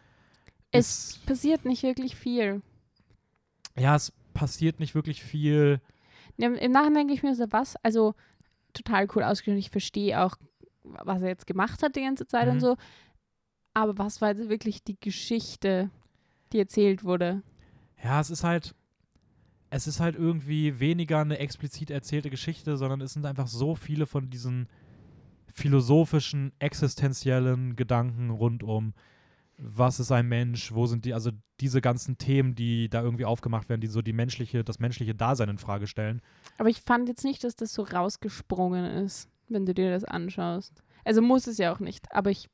Es 0.70 1.18
passiert 1.26 1.64
nicht 1.64 1.82
wirklich 1.82 2.14
viel. 2.14 2.62
ja, 3.76 3.96
es 3.96 4.12
passiert 4.34 4.80
nicht 4.80 4.94
wirklich 4.94 5.22
viel. 5.22 5.80
Im, 6.36 6.54
Im 6.56 6.72
Nachhinein 6.72 7.06
denke 7.06 7.14
ich 7.14 7.22
mir 7.22 7.34
so, 7.34 7.46
was? 7.50 7.76
Also 7.82 8.14
total 8.74 9.06
cool 9.14 9.22
ausgeschrieben. 9.22 9.58
Ich 9.58 9.70
verstehe 9.70 10.20
auch, 10.20 10.36
was 10.82 11.22
er 11.22 11.28
jetzt 11.28 11.46
gemacht 11.46 11.82
hat 11.82 11.96
die 11.96 12.02
ganze 12.02 12.26
Zeit 12.26 12.46
Mhm. 12.46 12.52
und 12.54 12.60
so. 12.60 12.76
Aber 13.72 13.96
was 13.98 14.20
war 14.20 14.28
jetzt 14.30 14.48
wirklich 14.48 14.84
die 14.84 14.98
Geschichte, 15.00 15.90
die 16.52 16.58
erzählt 16.58 17.04
wurde? 17.04 17.42
Ja, 18.02 18.20
es 18.20 18.30
ist 18.30 18.44
halt, 18.44 18.74
es 19.70 19.86
ist 19.86 19.98
halt 20.00 20.14
irgendwie 20.16 20.78
weniger 20.78 21.20
eine 21.20 21.38
explizit 21.38 21.90
erzählte 21.90 22.30
Geschichte, 22.30 22.76
sondern 22.76 23.00
es 23.00 23.14
sind 23.14 23.24
einfach 23.26 23.46
so 23.48 23.74
viele 23.74 24.06
von 24.06 24.28
diesen 24.30 24.68
philosophischen, 25.48 26.52
existenziellen 26.58 27.76
Gedanken 27.76 28.30
rund 28.30 28.62
um, 28.62 28.92
was 29.56 30.00
ist 30.00 30.10
ein 30.12 30.28
Mensch, 30.28 30.72
wo 30.72 30.86
sind 30.86 31.04
die, 31.04 31.14
also 31.14 31.30
diese 31.60 31.80
ganzen 31.80 32.18
Themen, 32.18 32.54
die 32.54 32.88
da 32.88 33.02
irgendwie 33.02 33.24
aufgemacht 33.24 33.68
werden, 33.68 33.80
die 33.80 33.86
so 33.86 34.02
die 34.02 34.12
menschliche, 34.12 34.64
das 34.64 34.78
menschliche 34.80 35.14
Dasein 35.14 35.48
in 35.48 35.58
Frage 35.58 35.86
stellen. 35.86 36.20
Aber 36.58 36.68
ich 36.68 36.80
fand 36.80 37.08
jetzt 37.08 37.24
nicht, 37.24 37.44
dass 37.44 37.54
das 37.56 37.72
so 37.72 37.82
rausgesprungen 37.82 38.84
ist, 39.04 39.28
wenn 39.48 39.64
du 39.66 39.72
dir 39.74 39.90
das 39.90 40.04
anschaust. 40.04 40.82
Also 41.04 41.22
muss 41.22 41.46
es 41.46 41.58
ja 41.58 41.72
auch 41.72 41.80
nicht, 41.80 42.06
aber 42.12 42.30
ich 42.30 42.48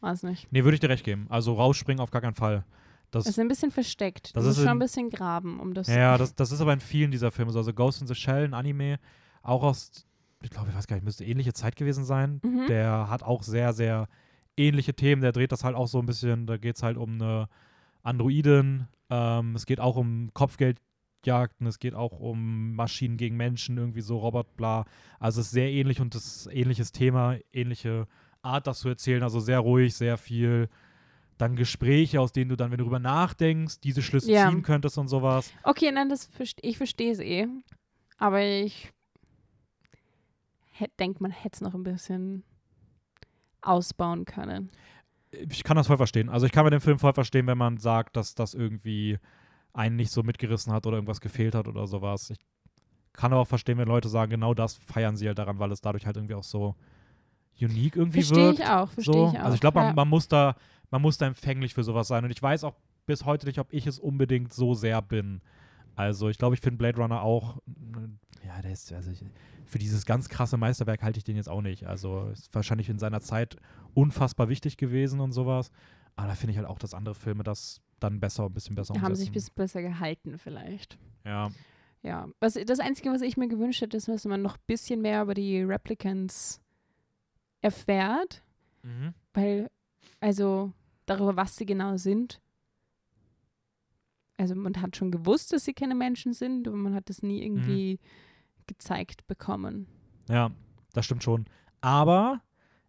weiß 0.00 0.24
nicht. 0.24 0.46
Nee, 0.52 0.64
würde 0.64 0.74
ich 0.74 0.80
dir 0.80 0.90
recht 0.90 1.04
geben. 1.04 1.26
Also 1.30 1.54
rausspringen 1.54 2.00
auf 2.00 2.10
gar 2.10 2.20
keinen 2.22 2.34
Fall. 2.34 2.64
Das, 3.10 3.24
Es 3.24 3.30
ist 3.30 3.38
ein 3.38 3.48
bisschen 3.48 3.70
versteckt. 3.70 4.30
Du 4.30 4.34
Das 4.34 4.44
musst 4.44 4.58
ist 4.58 4.64
schon 4.64 4.72
in- 4.72 4.76
ein 4.76 4.78
bisschen 4.80 5.08
graben, 5.08 5.60
um 5.60 5.72
das. 5.72 5.86
ja, 5.86 5.96
ja, 5.96 6.18
das, 6.18 6.34
das 6.34 6.50
ist 6.52 6.60
aber 6.60 6.72
in 6.72 6.80
vielen 6.80 7.10
dieser 7.12 7.30
Filme 7.30 7.52
so. 7.52 7.58
Also 7.60 7.72
Ghost 7.72 8.00
in 8.00 8.06
the 8.08 8.14
Shell, 8.14 8.44
ein 8.44 8.54
Anime, 8.54 8.98
auch 9.42 9.62
aus, 9.62 10.04
ich 10.42 10.50
glaube, 10.50 10.68
ich 10.70 10.74
weiß 10.76 10.86
gar 10.86 10.96
nicht, 10.96 11.04
müsste 11.04 11.24
ähnliche 11.24 11.52
Zeit 11.52 11.76
gewesen 11.76 12.04
sein. 12.04 12.40
Mhm. 12.42 12.66
Der 12.66 13.08
hat 13.08 13.22
auch 13.22 13.42
sehr, 13.44 13.72
sehr 13.72 14.08
ähnliche 14.56 14.94
Themen. 14.94 15.22
Der 15.22 15.32
dreht 15.32 15.52
das 15.52 15.64
halt 15.64 15.76
auch 15.76 15.88
so 15.88 15.98
ein 15.98 16.06
bisschen, 16.06 16.46
da 16.46 16.56
geht 16.56 16.76
es 16.76 16.82
halt 16.82 16.96
um 16.96 17.14
eine 17.14 17.48
Androidin. 18.02 18.86
Ähm, 19.10 19.54
es 19.54 19.66
geht 19.66 19.80
auch 19.80 19.96
um 19.96 20.30
Kopfgeldjagden, 20.34 21.66
es 21.66 21.78
geht 21.78 21.94
auch 21.94 22.18
um 22.20 22.74
Maschinen 22.74 23.16
gegen 23.16 23.36
Menschen, 23.36 23.76
irgendwie 23.78 24.00
so 24.00 24.18
Robot, 24.18 24.56
bla. 24.56 24.84
Also 25.18 25.40
es 25.40 25.46
ist 25.48 25.52
sehr 25.52 25.70
ähnlich 25.70 26.00
und 26.00 26.14
das 26.14 26.24
ist 26.46 26.48
ähnliches 26.52 26.92
Thema, 26.92 27.36
ähnliche 27.52 28.06
Art, 28.42 28.66
das 28.66 28.80
zu 28.80 28.88
erzählen. 28.88 29.22
Also 29.22 29.40
sehr 29.40 29.60
ruhig, 29.60 29.94
sehr 29.94 30.16
viel. 30.16 30.68
Dann 31.38 31.56
Gespräche, 31.56 32.20
aus 32.20 32.32
denen 32.32 32.48
du 32.50 32.56
dann, 32.56 32.70
wenn 32.70 32.78
du 32.78 32.84
drüber 32.84 33.00
nachdenkst, 33.00 33.80
diese 33.80 34.02
Schlüsse 34.02 34.30
Ja. 34.30 34.48
ziehen 34.48 34.62
könntest 34.62 34.98
und 34.98 35.08
sowas. 35.08 35.52
Okay, 35.64 35.90
nein, 35.90 36.08
das 36.08 36.30
ich 36.62 36.76
verstehe 36.76 37.10
es 37.10 37.18
eh. 37.18 37.48
Aber 38.18 38.40
ich 38.44 38.92
denke, 40.98 41.22
man 41.22 41.32
hätte 41.32 41.54
es 41.56 41.60
noch 41.60 41.74
ein 41.74 41.82
bisschen 41.82 42.44
ausbauen 43.64 44.24
können. 44.24 44.70
ich 45.32 45.64
kann 45.64 45.76
das 45.76 45.86
voll 45.86 45.96
verstehen. 45.96 46.28
Also 46.28 46.46
ich 46.46 46.52
kann 46.52 46.64
mir 46.64 46.70
den 46.70 46.80
Film 46.80 46.98
voll 46.98 47.12
verstehen, 47.12 47.46
wenn 47.46 47.58
man 47.58 47.78
sagt, 47.78 48.16
dass 48.16 48.34
das 48.34 48.54
irgendwie 48.54 49.18
einen 49.72 49.96
nicht 49.96 50.10
so 50.10 50.22
mitgerissen 50.22 50.72
hat 50.72 50.86
oder 50.86 50.96
irgendwas 50.96 51.20
gefehlt 51.20 51.54
hat 51.54 51.66
oder 51.66 51.86
sowas. 51.86 52.30
Ich 52.30 52.38
kann 53.12 53.32
aber 53.32 53.42
auch 53.42 53.48
verstehen, 53.48 53.78
wenn 53.78 53.88
Leute 53.88 54.08
sagen, 54.08 54.30
genau 54.30 54.54
das 54.54 54.74
feiern 54.74 55.16
sie 55.16 55.26
halt 55.26 55.38
daran, 55.38 55.58
weil 55.58 55.72
es 55.72 55.80
dadurch 55.80 56.06
halt 56.06 56.16
irgendwie 56.16 56.34
auch 56.34 56.44
so 56.44 56.74
unique 57.60 57.96
irgendwie 57.96 58.22
Verstehe 58.22 58.46
wirkt. 58.46 58.58
ich 58.60 58.66
auch, 58.66 58.90
verstehe 58.90 59.14
so. 59.14 59.30
ich 59.32 59.38
auch. 59.38 59.44
Also 59.44 59.54
ich 59.54 59.60
glaube, 59.60 59.80
man, 59.80 59.94
man 59.94 60.08
muss 60.08 60.28
da, 60.28 60.56
man 60.90 61.02
muss 61.02 61.18
da 61.18 61.26
empfänglich 61.26 61.74
für 61.74 61.84
sowas 61.84 62.08
sein. 62.08 62.24
Und 62.24 62.30
ich 62.30 62.42
weiß 62.42 62.64
auch 62.64 62.74
bis 63.06 63.24
heute 63.24 63.46
nicht, 63.46 63.58
ob 63.58 63.72
ich 63.72 63.86
es 63.86 63.98
unbedingt 63.98 64.52
so 64.52 64.74
sehr 64.74 65.02
bin. 65.02 65.40
Also 65.96 66.28
ich 66.28 66.38
glaube, 66.38 66.54
ich 66.54 66.60
finde 66.60 66.78
Blade 66.78 67.00
Runner 67.00 67.22
auch, 67.22 67.58
ja, 68.44 68.60
der 68.62 68.72
ist, 68.72 68.92
also 68.92 69.10
ich, 69.10 69.24
für 69.64 69.78
dieses 69.78 70.06
ganz 70.06 70.28
krasse 70.28 70.56
Meisterwerk 70.56 71.02
halte 71.02 71.18
ich 71.18 71.24
den 71.24 71.36
jetzt 71.36 71.48
auch 71.48 71.62
nicht. 71.62 71.86
Also 71.86 72.28
ist 72.28 72.54
wahrscheinlich 72.54 72.88
in 72.88 72.98
seiner 72.98 73.20
Zeit 73.20 73.56
unfassbar 73.94 74.48
wichtig 74.48 74.76
gewesen 74.76 75.20
und 75.20 75.32
sowas. 75.32 75.70
Aber 76.16 76.28
da 76.28 76.34
finde 76.34 76.52
ich 76.52 76.58
halt 76.58 76.68
auch, 76.68 76.78
dass 76.78 76.94
andere 76.94 77.14
Filme 77.14 77.42
das 77.42 77.80
dann 78.00 78.20
besser, 78.20 78.44
ein 78.44 78.52
bisschen 78.52 78.76
besser 78.76 78.94
Die 78.94 79.00
haben 79.00 79.14
sich 79.14 79.28
ein 79.28 79.30
umsetzen. 79.30 79.34
bisschen 79.34 79.54
besser 79.54 79.82
gehalten 79.82 80.38
vielleicht. 80.38 80.98
Ja, 81.24 81.50
Ja, 82.02 82.28
was, 82.40 82.54
das 82.66 82.80
Einzige, 82.80 83.10
was 83.10 83.22
ich 83.22 83.36
mir 83.36 83.48
gewünscht 83.48 83.80
hätte, 83.80 83.96
ist, 83.96 84.08
dass 84.08 84.24
man 84.26 84.42
noch 84.42 84.56
ein 84.56 84.62
bisschen 84.66 85.00
mehr 85.00 85.22
über 85.22 85.34
die 85.34 85.62
Replicants 85.62 86.60
erfährt, 87.62 88.42
mhm. 88.82 89.14
weil, 89.32 89.70
also 90.20 90.72
darüber, 91.06 91.36
was 91.36 91.56
sie 91.56 91.64
genau 91.66 91.96
sind. 91.96 92.40
Also 94.36 94.54
man 94.54 94.80
hat 94.82 94.96
schon 94.96 95.10
gewusst, 95.10 95.52
dass 95.52 95.64
sie 95.64 95.74
keine 95.74 95.94
Menschen 95.94 96.32
sind, 96.32 96.66
aber 96.68 96.76
man 96.76 96.94
hat 96.94 97.08
das 97.08 97.22
nie 97.22 97.48
Mhm. 97.48 97.98
Gezeigt 98.66 99.26
bekommen. 99.26 99.86
Ja, 100.28 100.50
das 100.92 101.04
stimmt 101.06 101.22
schon. 101.22 101.46
Aber 101.80 102.40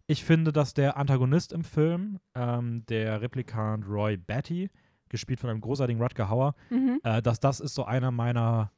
ich 0.06 0.24
finde, 0.24 0.52
dass 0.52 0.72
der 0.74 0.96
Antagonist 0.96 1.52
im 1.52 1.64
Film, 1.64 2.18
ähm, 2.34 2.84
der 2.86 3.20
Replikant 3.20 3.86
Roy 3.88 4.16
Batty, 4.16 4.70
gespielt 5.08 5.40
von 5.40 5.50
einem 5.50 5.60
großartigen 5.60 6.02
Rutger 6.02 6.28
Hauer, 6.28 6.54
Mhm. 6.70 7.00
äh, 7.04 7.20
dass 7.22 7.40
das 7.40 7.60
ist 7.60 7.74
so 7.74 7.84
einer 7.84 8.10
meiner 8.10 8.72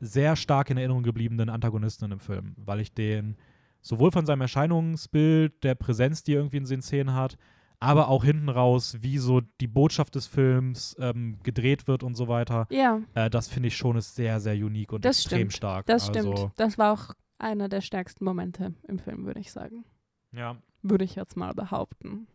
sehr 0.00 0.36
stark 0.36 0.70
in 0.70 0.76
Erinnerung 0.76 1.02
gebliebenen 1.02 1.48
Antagonisten 1.48 2.10
im 2.12 2.20
Film, 2.20 2.54
weil 2.56 2.80
ich 2.80 2.92
den 2.94 3.36
sowohl 3.80 4.10
von 4.12 4.26
seinem 4.26 4.42
Erscheinungsbild, 4.42 5.62
der 5.64 5.74
Präsenz, 5.74 6.22
die 6.22 6.32
er 6.34 6.38
irgendwie 6.38 6.56
in 6.58 6.64
den 6.64 6.82
Szenen 6.82 7.14
hat, 7.14 7.36
aber 7.80 8.08
auch 8.08 8.24
hinten 8.24 8.48
raus, 8.48 8.96
wie 9.00 9.18
so 9.18 9.40
die 9.60 9.66
Botschaft 9.68 10.14
des 10.14 10.26
Films 10.26 10.96
ähm, 10.98 11.38
gedreht 11.42 11.86
wird 11.86 12.02
und 12.02 12.16
so 12.16 12.26
weiter, 12.28 12.66
Ja, 12.70 13.00
äh, 13.14 13.30
das 13.30 13.48
finde 13.48 13.68
ich 13.68 13.76
schon 13.76 13.96
ist 13.96 14.14
sehr, 14.16 14.40
sehr 14.40 14.54
unique 14.54 14.92
und 14.92 15.04
Das 15.04 15.18
extrem 15.20 15.38
stimmt. 15.50 15.52
stark. 15.54 15.86
das 15.86 16.08
also, 16.08 16.36
stimmt. 16.36 16.52
Das 16.56 16.76
war 16.78 16.92
auch 16.92 17.14
einer 17.38 17.68
der 17.68 17.80
stärksten 17.80 18.24
Momente 18.24 18.74
im 18.88 18.98
Film, 18.98 19.26
würde 19.26 19.40
ich 19.40 19.52
sagen. 19.52 19.84
Ja, 20.32 20.56
Würde 20.82 21.04
ich 21.04 21.14
jetzt 21.14 21.36
mal 21.36 21.54
behaupten. 21.54 22.26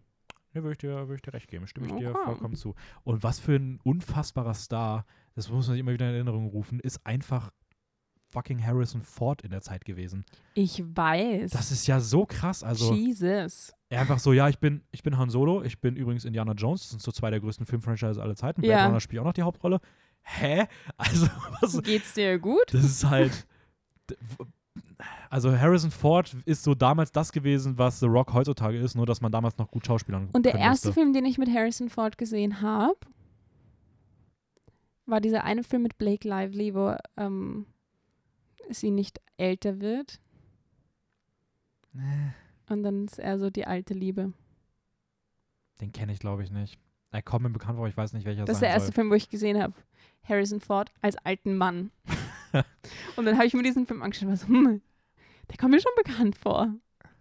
Ne, 0.54 0.64
würde 0.64 0.72
ich, 0.74 0.78
dir- 0.78 0.96
würde 1.08 1.16
ich 1.16 1.22
dir 1.22 1.34
recht 1.34 1.48
geben. 1.50 1.66
Stimme 1.68 1.88
ich 1.88 1.94
dir 1.94 2.12
Okay. 2.12 2.24
vollkommen 2.26 2.56
zu. 2.56 2.76
Und 3.04 3.24
was 3.24 3.40
für 3.40 3.56
ein 3.56 3.80
unfassbarer 3.84 4.54
Star, 4.54 5.06
das 5.36 5.50
muss 5.50 5.68
man 5.68 5.74
sich 5.74 5.80
immer 5.80 5.94
wieder 5.94 6.08
in 6.10 6.16
Erinnerung 6.16 6.48
rufen, 6.48 6.80
ist 6.80 7.06
einfach 7.06 7.52
fucking 8.32 8.64
Harrison 8.66 9.02
Ford 9.02 9.42
in 9.44 9.52
der 9.52 9.62
Zeit 9.62 9.86
gewesen. 9.86 10.26
Ich 10.56 10.84
weiß. 10.86 11.52
Das 11.52 11.72
ist 11.72 11.86
ja 11.88 12.00
so 12.00 12.26
krass. 12.26 12.64
Also 12.64 12.94
Jesus. 12.94 13.74
Er 13.94 14.02
einfach 14.02 14.20
so, 14.20 14.34
ja, 14.34 14.50
ich 14.50 14.60
bin, 14.60 14.82
ich 14.92 15.04
bin 15.04 15.18
Han 15.18 15.30
Solo, 15.30 15.64
ich 15.64 15.80
bin 15.80 15.96
übrigens 15.96 16.26
Indiana 16.26 16.54
Jones, 16.54 16.82
das 16.82 16.90
sind 16.90 17.02
so 17.02 17.12
zwei 17.12 17.30
der 17.30 17.40
größten 17.40 17.66
Filmfranchises 17.66 18.18
aller 18.18 18.36
Zeiten. 18.36 18.62
Blade 18.62 18.80
Ja. 18.80 18.86
Runner 18.88 19.00
spielt 19.00 19.22
auch 19.22 19.26
noch 19.26 19.34
die 19.34 19.44
Hauptrolle. 19.44 19.80
Hä? 20.24 20.66
Also, 20.98 21.28
was, 21.62 21.82
Geht's 21.84 22.14
dir 22.14 22.40
gut? 22.40 22.74
das 22.74 22.84
ist 22.84 23.10
halt. 23.10 23.48
Also 25.30 25.58
Harrison 25.58 25.92
Ford 25.92 26.36
ist 26.46 26.64
so 26.64 26.76
damals 26.76 27.12
das 27.12 27.32
gewesen, 27.32 27.78
was 27.78 28.00
The 28.00 28.06
Rock 28.06 28.34
heutzutage 28.34 28.78
ist, 28.78 28.96
nur 28.96 29.06
dass 29.06 29.22
man 29.22 29.32
damals 29.32 29.58
noch 29.58 29.70
gut 29.70 29.86
Schauspielern 29.86 30.30
Und 30.32 30.46
der 30.46 30.56
erste 30.56 30.90
musste. 30.90 31.00
Film, 31.00 31.14
den 31.14 31.26
ich 31.26 31.38
mit 31.38 31.50
Harrison 31.50 31.90
Ford 31.90 32.18
gesehen 32.18 32.62
habe, 32.62 32.98
war 35.06 35.22
dieser 35.22 35.44
eine 35.44 35.64
Film 35.64 35.84
mit 35.84 35.98
Blake 35.98 36.28
Lively, 36.28 36.74
wo 36.74 36.96
ähm, 37.18 37.66
sie 38.70 38.92
nicht 38.92 39.20
älter 39.38 39.82
wird. 39.82 40.20
Und 42.70 42.84
dann 42.84 43.06
ist 43.06 43.20
er 43.20 43.40
so 43.40 43.50
die 43.50 43.66
alte 43.68 43.94
Liebe. 43.94 44.34
Den 45.82 45.92
kenne 45.92 46.14
ich, 46.14 46.20
glaube 46.20 46.44
ich, 46.44 46.52
nicht. 46.52 46.80
Er 47.12 47.22
kommt 47.22 47.44
mir 47.44 47.50
bekannt 47.50 47.78
vor, 47.78 47.88
ich 47.88 47.98
weiß 47.98 48.14
nicht, 48.14 48.26
welcher 48.26 48.46
Das 48.46 48.58
ist 48.58 48.62
der 48.62 48.70
erste 48.70 48.88
soll. 48.88 48.94
Film, 48.96 49.10
wo 49.10 49.14
ich 49.16 49.30
gesehen 49.30 49.62
habe. 49.62 49.74
Harrison 50.28 50.60
Ford 50.62 50.92
als 51.02 51.16
alten 51.18 51.58
Mann. 51.58 51.92
und 53.16 53.26
dann 53.26 53.36
habe 53.36 53.46
ich 53.46 53.54
mir 53.54 53.64
diesen 53.64 53.86
Film 53.86 54.02
angeschaut 54.02 54.24
und 54.24 54.30
war 54.30 54.38
so, 54.38 54.48
hm, 54.48 54.82
der 55.50 55.58
kommt 55.58 55.72
mir 55.72 55.82
schon 55.82 55.92
bekannt 56.04 56.36
vor. 56.38 56.74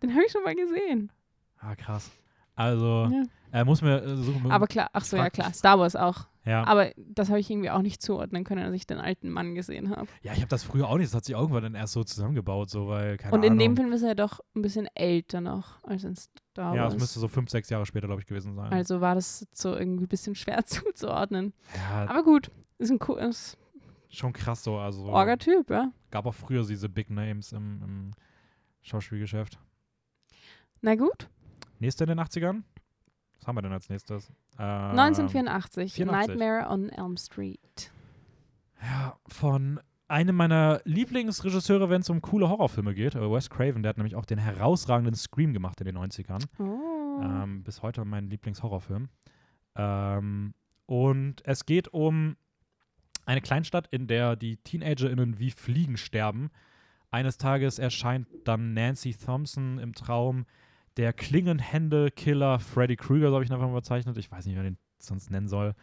Den 0.03 0.15
habe 0.15 0.25
ich 0.25 0.33
schon 0.33 0.45
mal 0.45 0.55
gesehen. 0.55 1.11
Ah, 1.59 1.75
krass. 1.75 2.11
Also, 2.55 3.09
Ja. 3.11 3.25
er 3.51 3.65
muss 3.65 3.83
mir 3.83 4.03
äh, 4.03 4.17
suchen. 4.17 4.51
Aber 4.51 4.67
klar, 4.67 4.91
ach 4.93 5.05
so, 5.05 5.17
ja 5.17 5.31
klar, 5.31 5.53
Star 5.53 5.79
Wars 5.79 5.97
auch. 5.97 6.27
Ja. 6.45 6.65
Aber 6.65 6.91
das 6.97 7.29
habe 7.29 7.39
ich 7.41 7.51
irgendwie 7.51 7.71
auch 7.71 7.83
nicht 7.83 8.03
zuordnen 8.03 8.45
können, 8.45 8.63
als 8.65 8.75
ich 8.75 8.87
den 8.87 8.99
alten 8.99 9.31
Mann 9.31 9.55
gesehen 9.55 9.91
habe. 9.91 10.09
ja, 10.23 10.33
ich 10.33 10.39
habe 10.39 10.49
das 10.49 10.63
früher 10.65 10.89
auch 10.89 10.97
nicht. 10.97 11.09
Das 11.11 11.15
hat 11.15 11.25
sich 11.25 11.35
irgendwann 11.35 11.63
dann 11.63 11.75
erst 11.75 11.93
so 11.93 12.03
zusammengebaut, 12.05 12.71
so, 12.71 12.89
weil, 12.89 13.17
keine 13.17 13.35
Und 13.35 13.43
in 13.45 13.53
Ahnung. 13.53 13.59
dem 13.61 13.77
Film 13.77 13.93
ist 13.93 14.03
er 14.03 14.15
doch 14.15 14.41
ein 14.57 14.63
bisschen 14.63 14.89
älter 14.95 15.41
noch 15.41 15.83
als 15.85 16.05
in 16.05 16.17
Star 16.17 16.75
Ja, 16.75 16.83
Wars. 16.83 16.95
das 16.95 17.01
müsste 17.03 17.21
so 17.21 17.29
fünf, 17.29 17.51
sechs 17.51 17.71
Jahre 17.71 17.87
später, 17.87 18.07
glaube 18.07 18.21
ich, 18.21 18.27
gewesen 18.27 18.55
sein. 18.55 18.73
also 18.73 19.01
war 19.01 19.15
das 19.15 19.47
so 19.53 19.75
irgendwie 19.77 20.05
ein 20.05 20.09
bisschen 20.09 20.35
schwer 20.35 20.65
zuzuordnen. 20.67 21.53
ja, 21.77 22.07
Aber 22.09 22.23
gut, 22.25 22.51
ist 22.79 22.91
ein 22.91 22.99
co- 22.99 23.17
ist 23.17 23.57
Schon 24.09 24.33
krass 24.35 24.63
so. 24.63 24.77
Also 24.77 25.05
Orga-Typ, 25.07 25.71
ja. 25.71 25.91
gab 26.11 26.27
auch 26.27 26.35
früher 26.35 26.67
diese 26.67 26.89
Big 26.91 27.09
Names 27.09 27.53
im, 27.53 27.81
im 27.83 28.11
Schauspielgeschäft. 28.83 29.59
Na 30.83 30.97
gut. 30.97 31.31
Nächste 31.79 32.05
in 32.05 32.09
den 32.09 32.21
80ern? 32.21 32.63
Was 33.39 33.47
haben 33.47 33.57
wir 33.57 33.63
denn 33.63 33.73
als 33.73 33.89
nächstes? 33.89 34.31
Ähm, 34.59 34.99
1984. 34.99 35.95
84. 35.95 36.29
Nightmare 36.29 36.69
on 36.69 36.89
Elm 36.91 37.17
Street. 37.17 37.93
Ja, 38.83 39.17
von 39.29 39.81
einem 40.09 40.37
meiner 40.37 40.81
Lieblingsregisseure, 40.85 41.89
wenn 41.89 42.03
es 42.03 42.11
um 42.11 42.21
coole 42.21 42.49
Horrorfilme 42.49 42.95
geht, 42.95 43.15
äh, 43.15 43.31
Wes 43.31 43.49
Craven, 43.49 43.83
der 43.83 43.91
hat 43.91 43.97
nämlich 43.97 44.15
auch 44.15 44.27
den 44.27 44.39
herausragenden 44.39 45.15
Scream 45.15 45.53
gemacht 45.53 45.81
in 45.81 45.87
den 45.87 45.97
90ern. 45.97 46.45
Oh. 46.59 47.23
Ähm, 47.23 47.63
bis 47.63 47.83
heute 47.83 48.05
mein 48.05 48.29
Lieblingshorrorfilm. 48.29 49.09
Ähm, 49.77 50.55
und 50.87 51.37
es 51.47 51.65
geht 51.65 51.89
um 51.89 52.37
eine 53.25 53.41
Kleinstadt, 53.41 53.87
in 53.91 54.07
der 54.07 54.37
die 54.37 54.57
TeenagerInnen 54.59 55.39
wie 55.39 55.51
Fliegen 55.51 55.97
sterben. 55.97 56.51
Eines 57.11 57.39
Tages 57.39 57.79
erscheint 57.79 58.27
dann 58.45 58.75
Nancy 58.75 59.15
Thompson 59.15 59.79
im 59.79 59.95
Traum 59.95 60.47
der 60.97 61.13
Klingenhände-Killer 61.13 62.59
Freddy 62.59 62.97
Krueger, 62.97 63.29
so 63.29 63.35
habe 63.35 63.45
ich 63.45 63.51
ihn 63.51 63.55
einfach 63.55 63.69
mal 63.69 63.75
bezeichnet. 63.75 64.17
Ich 64.17 64.31
weiß 64.31 64.47
nicht, 64.47 64.55
wie 64.55 64.59
man 64.59 64.65
den 64.67 64.79
sonst 64.99 65.31
nennen 65.31 65.49
soll. 65.49 65.75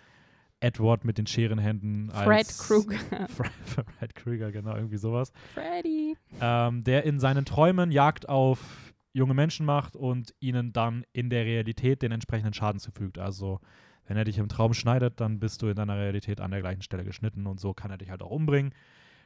Edward 0.62 1.06
mit 1.06 1.18
den 1.18 1.26
Scherenhänden 1.26 2.12
Fred 2.12 2.48
Krueger. 2.58 2.98
Fred, 3.28 3.52
Fred 3.98 4.16
Krueger, 4.16 4.52
genau, 4.52 4.76
irgendwie 4.76 4.98
sowas. 4.98 5.32
Freddy. 5.54 6.18
Ähm, 6.42 6.84
der 6.84 7.06
in 7.06 7.20
seinen 7.20 7.46
Träumen 7.46 7.92
Jagd 7.92 8.28
auf 8.28 8.94
junge 9.14 9.34
Menschen 9.34 9.66
macht 9.66 9.96
und 9.96 10.34
ihnen 10.40 10.74
dann 10.74 11.06
in 11.14 11.30
der 11.30 11.46
Realität 11.46 12.02
den 12.02 12.12
entsprechenden 12.12 12.54
Schaden 12.54 12.80
zufügt. 12.80 13.18
Also, 13.18 13.60
wenn 14.06 14.18
er 14.18 14.26
dich 14.26 14.38
im 14.38 14.50
Traum 14.50 14.74
schneidet, 14.74 15.20
dann 15.22 15.40
bist 15.40 15.62
du 15.62 15.68
in 15.68 15.76
deiner 15.76 15.98
Realität 15.98 16.42
an 16.42 16.52
der 16.52 16.62
gleichen 16.62 16.82
Stelle 16.82 17.06
geschnitten 17.06 17.48
und 17.48 17.60
so 17.60 17.74
kann 17.74 17.92
er 17.92 17.98
dich 17.98 18.10
halt 18.10 18.22
auch 18.22 18.32
umbringen. 18.32 18.74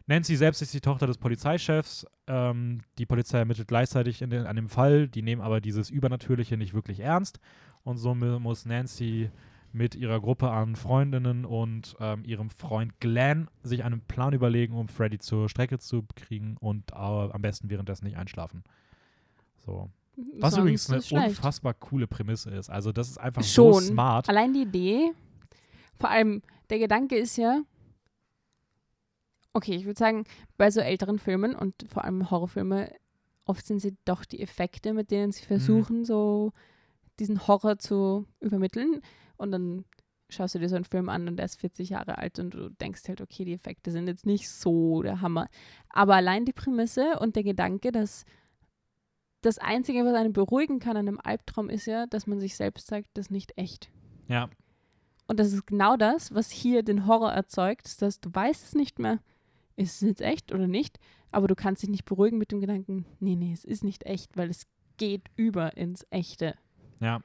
Nancy 0.05 0.35
selbst 0.35 0.61
ist 0.61 0.73
die 0.73 0.81
Tochter 0.81 1.07
des 1.07 1.17
Polizeichefs. 1.17 2.05
Ähm, 2.27 2.81
die 2.97 3.05
Polizei 3.05 3.39
ermittelt 3.39 3.67
gleichzeitig 3.67 4.21
in 4.21 4.29
den, 4.29 4.45
an 4.45 4.55
dem 4.55 4.69
Fall. 4.69 5.07
Die 5.07 5.21
nehmen 5.21 5.41
aber 5.41 5.61
dieses 5.61 5.89
Übernatürliche 5.89 6.57
nicht 6.57 6.73
wirklich 6.73 6.99
ernst. 6.99 7.39
Und 7.83 7.97
so 7.97 8.13
mu- 8.13 8.39
muss 8.39 8.65
Nancy 8.65 9.29
mit 9.71 9.95
ihrer 9.95 10.19
Gruppe 10.19 10.51
an 10.51 10.75
Freundinnen 10.75 11.45
und 11.45 11.95
ähm, 11.99 12.23
ihrem 12.25 12.49
Freund 12.49 12.99
Glenn 12.99 13.47
sich 13.63 13.83
einen 13.83 14.01
Plan 14.01 14.33
überlegen, 14.33 14.75
um 14.75 14.87
Freddy 14.87 15.17
zur 15.17 15.49
Strecke 15.49 15.79
zu 15.79 16.05
kriegen 16.15 16.57
und 16.59 16.91
äh, 16.91 16.95
am 16.95 17.41
besten 17.41 17.69
währenddessen 17.69 18.05
nicht 18.05 18.17
einschlafen. 18.17 18.63
So. 19.65 19.89
Was 20.39 20.53
Sonst 20.53 20.61
übrigens 20.61 21.11
eine 21.13 21.25
unfassbar 21.25 21.73
coole 21.73 22.05
Prämisse 22.05 22.51
ist. 22.51 22.69
Also 22.69 22.91
das 22.91 23.09
ist 23.09 23.17
einfach 23.17 23.41
Schon. 23.43 23.73
so 23.73 23.79
smart. 23.79 24.29
Allein 24.29 24.53
die 24.53 24.61
Idee, 24.61 25.11
vor 25.99 26.11
allem 26.11 26.43
der 26.69 26.77
Gedanke 26.77 27.15
ist 27.17 27.37
ja, 27.37 27.61
okay, 29.53 29.75
ich 29.75 29.85
würde 29.85 29.99
sagen, 29.99 30.25
bei 30.57 30.69
so 30.71 30.79
älteren 30.81 31.19
Filmen 31.19 31.55
und 31.55 31.75
vor 31.87 32.03
allem 32.03 32.29
Horrorfilme, 32.29 32.91
oft 33.45 33.65
sind 33.65 33.79
sie 33.79 33.95
doch 34.05 34.25
die 34.25 34.41
Effekte, 34.41 34.93
mit 34.93 35.11
denen 35.11 35.27
Mhm. 35.27 35.31
sie 35.33 35.45
versuchen, 35.45 36.05
so 36.05 36.51
diesen 37.19 37.47
Horror 37.47 37.77
zu 37.77 38.25
übermitteln. 38.39 39.01
Und 39.37 39.51
dann 39.51 39.85
schaust 40.29 40.55
du 40.55 40.59
dir 40.59 40.69
so 40.69 40.75
einen 40.75 40.85
Film 40.85 41.09
an 41.09 41.27
und 41.27 41.37
der 41.37 41.45
ist 41.45 41.59
40 41.59 41.89
Jahre 41.89 42.17
alt 42.17 42.39
und 42.39 42.53
du 42.55 42.69
denkst 42.69 43.07
halt, 43.07 43.21
okay, 43.21 43.45
die 43.45 43.53
Effekte 43.53 43.91
sind 43.91 44.07
jetzt 44.07 44.25
nicht 44.25 44.49
so 44.49 45.03
der 45.03 45.21
Hammer. 45.21 45.47
Aber 45.89 46.15
allein 46.15 46.45
die 46.45 46.53
Prämisse 46.53 47.19
und 47.19 47.35
der 47.35 47.43
Gedanke, 47.43 47.91
dass 47.91 48.25
das 49.41 49.59
Einzige, 49.59 50.05
was 50.05 50.15
einen 50.15 50.33
beruhigen 50.33 50.79
kann 50.79 50.97
an 50.97 51.07
einem 51.07 51.19
Albtraum, 51.21 51.69
ist 51.69 51.85
ja, 51.85 52.07
dass 52.07 52.25
man 52.27 52.39
sich 52.39 52.55
selbst 52.55 52.87
sagt, 52.87 53.09
das 53.13 53.27
ist 53.27 53.31
nicht 53.31 53.57
echt. 53.57 53.91
Ja, 54.27 54.49
Und 55.27 55.39
das 55.39 55.51
ist 55.53 55.67
genau 55.67 55.97
das, 55.97 56.33
was 56.33 56.49
hier 56.49 56.81
den 56.81 57.05
Horror 57.07 57.31
erzeugt, 57.33 58.01
dass 58.01 58.19
du 58.21 58.29
weißt 58.33 58.63
es 58.63 58.73
nicht 58.73 58.99
mehr, 58.99 59.19
ist 59.75 59.95
es 59.95 60.01
jetzt 60.01 60.21
echt 60.21 60.53
oder 60.53 60.67
nicht, 60.67 60.99
aber 61.31 61.47
du 61.47 61.55
kannst 61.55 61.81
dich 61.83 61.89
nicht 61.89 62.05
beruhigen 62.05 62.37
mit 62.37 62.51
dem 62.51 62.61
Gedanken, 62.61 63.05
nee, 63.19 63.35
nee, 63.35 63.53
es 63.53 63.65
ist 63.65 63.83
nicht 63.83 64.05
echt, 64.05 64.37
weil 64.37 64.49
es 64.49 64.67
geht 64.97 65.29
über 65.35 65.77
ins 65.77 66.05
Echte. 66.09 66.55
ja. 66.99 67.21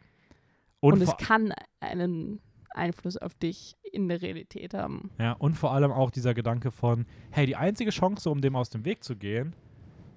Und, 0.81 0.93
Und, 0.93 1.03
es 1.03 1.17
kann 1.17 1.53
einen 1.81 2.41
Einfluss 2.71 3.17
auf 3.17 3.35
dich 3.35 3.77
in 3.83 4.09
der 4.09 4.23
Realität 4.23 4.75
haben. 4.75 5.11
ja, 5.19 5.33
und 5.33 5.55
vor 5.55 5.73
allem 5.73 5.91
auch 5.91 6.11
dieser 6.13 6.35
Gedanke 6.35 6.71
von, 6.71 7.05
hey, 7.31 7.47
die 7.47 7.57
einzige 7.57 7.91
Chance, 7.91 8.31
um 8.31 8.41
dem 8.41 8.55
aus 8.55 8.71
dem 8.71 8.85
Weg 8.85 9.03
zu 9.03 9.17
gehen, 9.17 9.55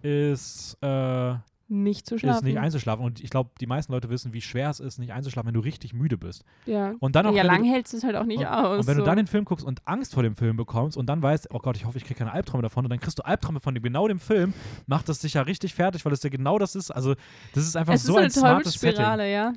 ist, 0.04 0.78
äh, 0.82 1.36
Nicht 1.72 2.06
zu 2.06 2.16
ist 2.16 2.22
schlafen. 2.22 2.46
nicht 2.46 2.60
einzuschlafen. 2.60 3.06
Und 3.06 3.22
ich 3.22 3.30
glaube, 3.30 3.52
die 3.62 3.66
meisten 3.66 3.94
Leute 3.94 4.10
wissen, 4.10 4.34
wie 4.34 4.42
schwer 4.42 4.70
es 4.70 4.82
ist, 4.82 5.00
nicht 5.00 5.14
einzuschlafen, 5.14 5.48
wenn 5.48 5.54
du 5.54 5.62
richtig 5.62 5.94
müde 5.94 6.18
bist. 6.18 6.44
ja. 6.66 6.94
Und 7.00 7.16
dann 7.16 7.26
auch, 7.26 7.34
ja, 7.34 7.44
lang 7.44 7.64
du, 7.64 7.70
hältst 7.70 7.94
du 7.94 7.98
es 7.98 8.04
halt 8.04 8.18
auch 8.18 8.26
nicht 8.26 8.40
und, 8.40 8.46
aus. 8.46 8.80
und 8.80 8.88
wenn 8.88 8.98
du 8.98 9.04
so. 9.04 9.06
dann 9.06 9.16
den 9.16 9.28
Film 9.28 9.46
guckst 9.46 9.66
und 9.66 9.88
Angst 9.88 10.14
vor 10.14 10.22
dem 10.22 10.36
Film 10.36 10.58
bekommst 10.58 10.98
und 10.98 11.06
dann 11.06 11.22
weißt, 11.22 11.48
oh 11.52 11.60
Gott, 11.60 11.78
ich 11.78 11.86
hoffe, 11.86 11.98
ich 11.98 12.04
kriege 12.04 12.18
keine 12.18 12.34
Albträume 12.34 12.62
davon 12.62 12.86
und 12.86 12.90
dann 12.90 13.00
kriegst 13.00 13.20
du 13.20 13.24
Albträume 13.24 13.62
von 13.62 13.74
dem, 13.74 13.82
genau 13.82 14.08
dem 14.10 14.20
Film, 14.20 14.54
macht 14.86 15.08
das 15.08 15.20
dich 15.20 15.36
ja 15.36 15.44
richtig 15.44 15.74
fertig, 15.74 16.04
weil 16.04 16.12
es 16.12 16.22
ja 16.24 16.30
genau 16.30 16.60
das 16.60 16.76
ist. 16.76 16.92
Also, 16.92 17.16
das 17.54 17.66
ist 17.66 17.78
einfach 17.78 17.94
es 17.94 18.04
so 18.04 18.14
ist 18.14 18.18
ein 18.18 18.24
eine 18.24 18.32
smartes 18.32 18.74
Setting. 18.74 18.96
Teufelsspirale, 18.98 19.32
ja. 19.32 19.54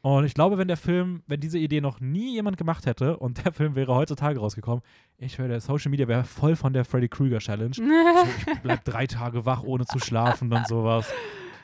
Und 0.00 0.24
ich 0.24 0.34
glaube, 0.34 0.58
wenn 0.58 0.68
der 0.68 0.76
Film, 0.76 1.22
wenn 1.26 1.40
diese 1.40 1.58
Idee 1.58 1.80
noch 1.80 2.00
nie 2.00 2.32
jemand 2.32 2.56
gemacht 2.56 2.86
hätte 2.86 3.16
und 3.16 3.44
der 3.44 3.52
Film 3.52 3.74
wäre 3.74 3.94
heutzutage 3.94 4.38
rausgekommen, 4.38 4.82
ich 5.18 5.38
höre, 5.38 5.48
der 5.48 5.60
Social 5.60 5.90
Media 5.90 6.06
wäre 6.06 6.22
voll 6.22 6.54
von 6.54 6.72
der 6.72 6.84
Freddy 6.84 7.08
Krueger 7.08 7.38
Challenge. 7.38 7.74
So, 7.78 8.52
ich 8.52 8.60
bleib 8.60 8.84
drei 8.84 9.06
Tage 9.06 9.44
wach, 9.44 9.62
ohne 9.64 9.84
zu 9.86 9.98
schlafen 9.98 10.52
und 10.52 10.66
sowas. 10.68 11.12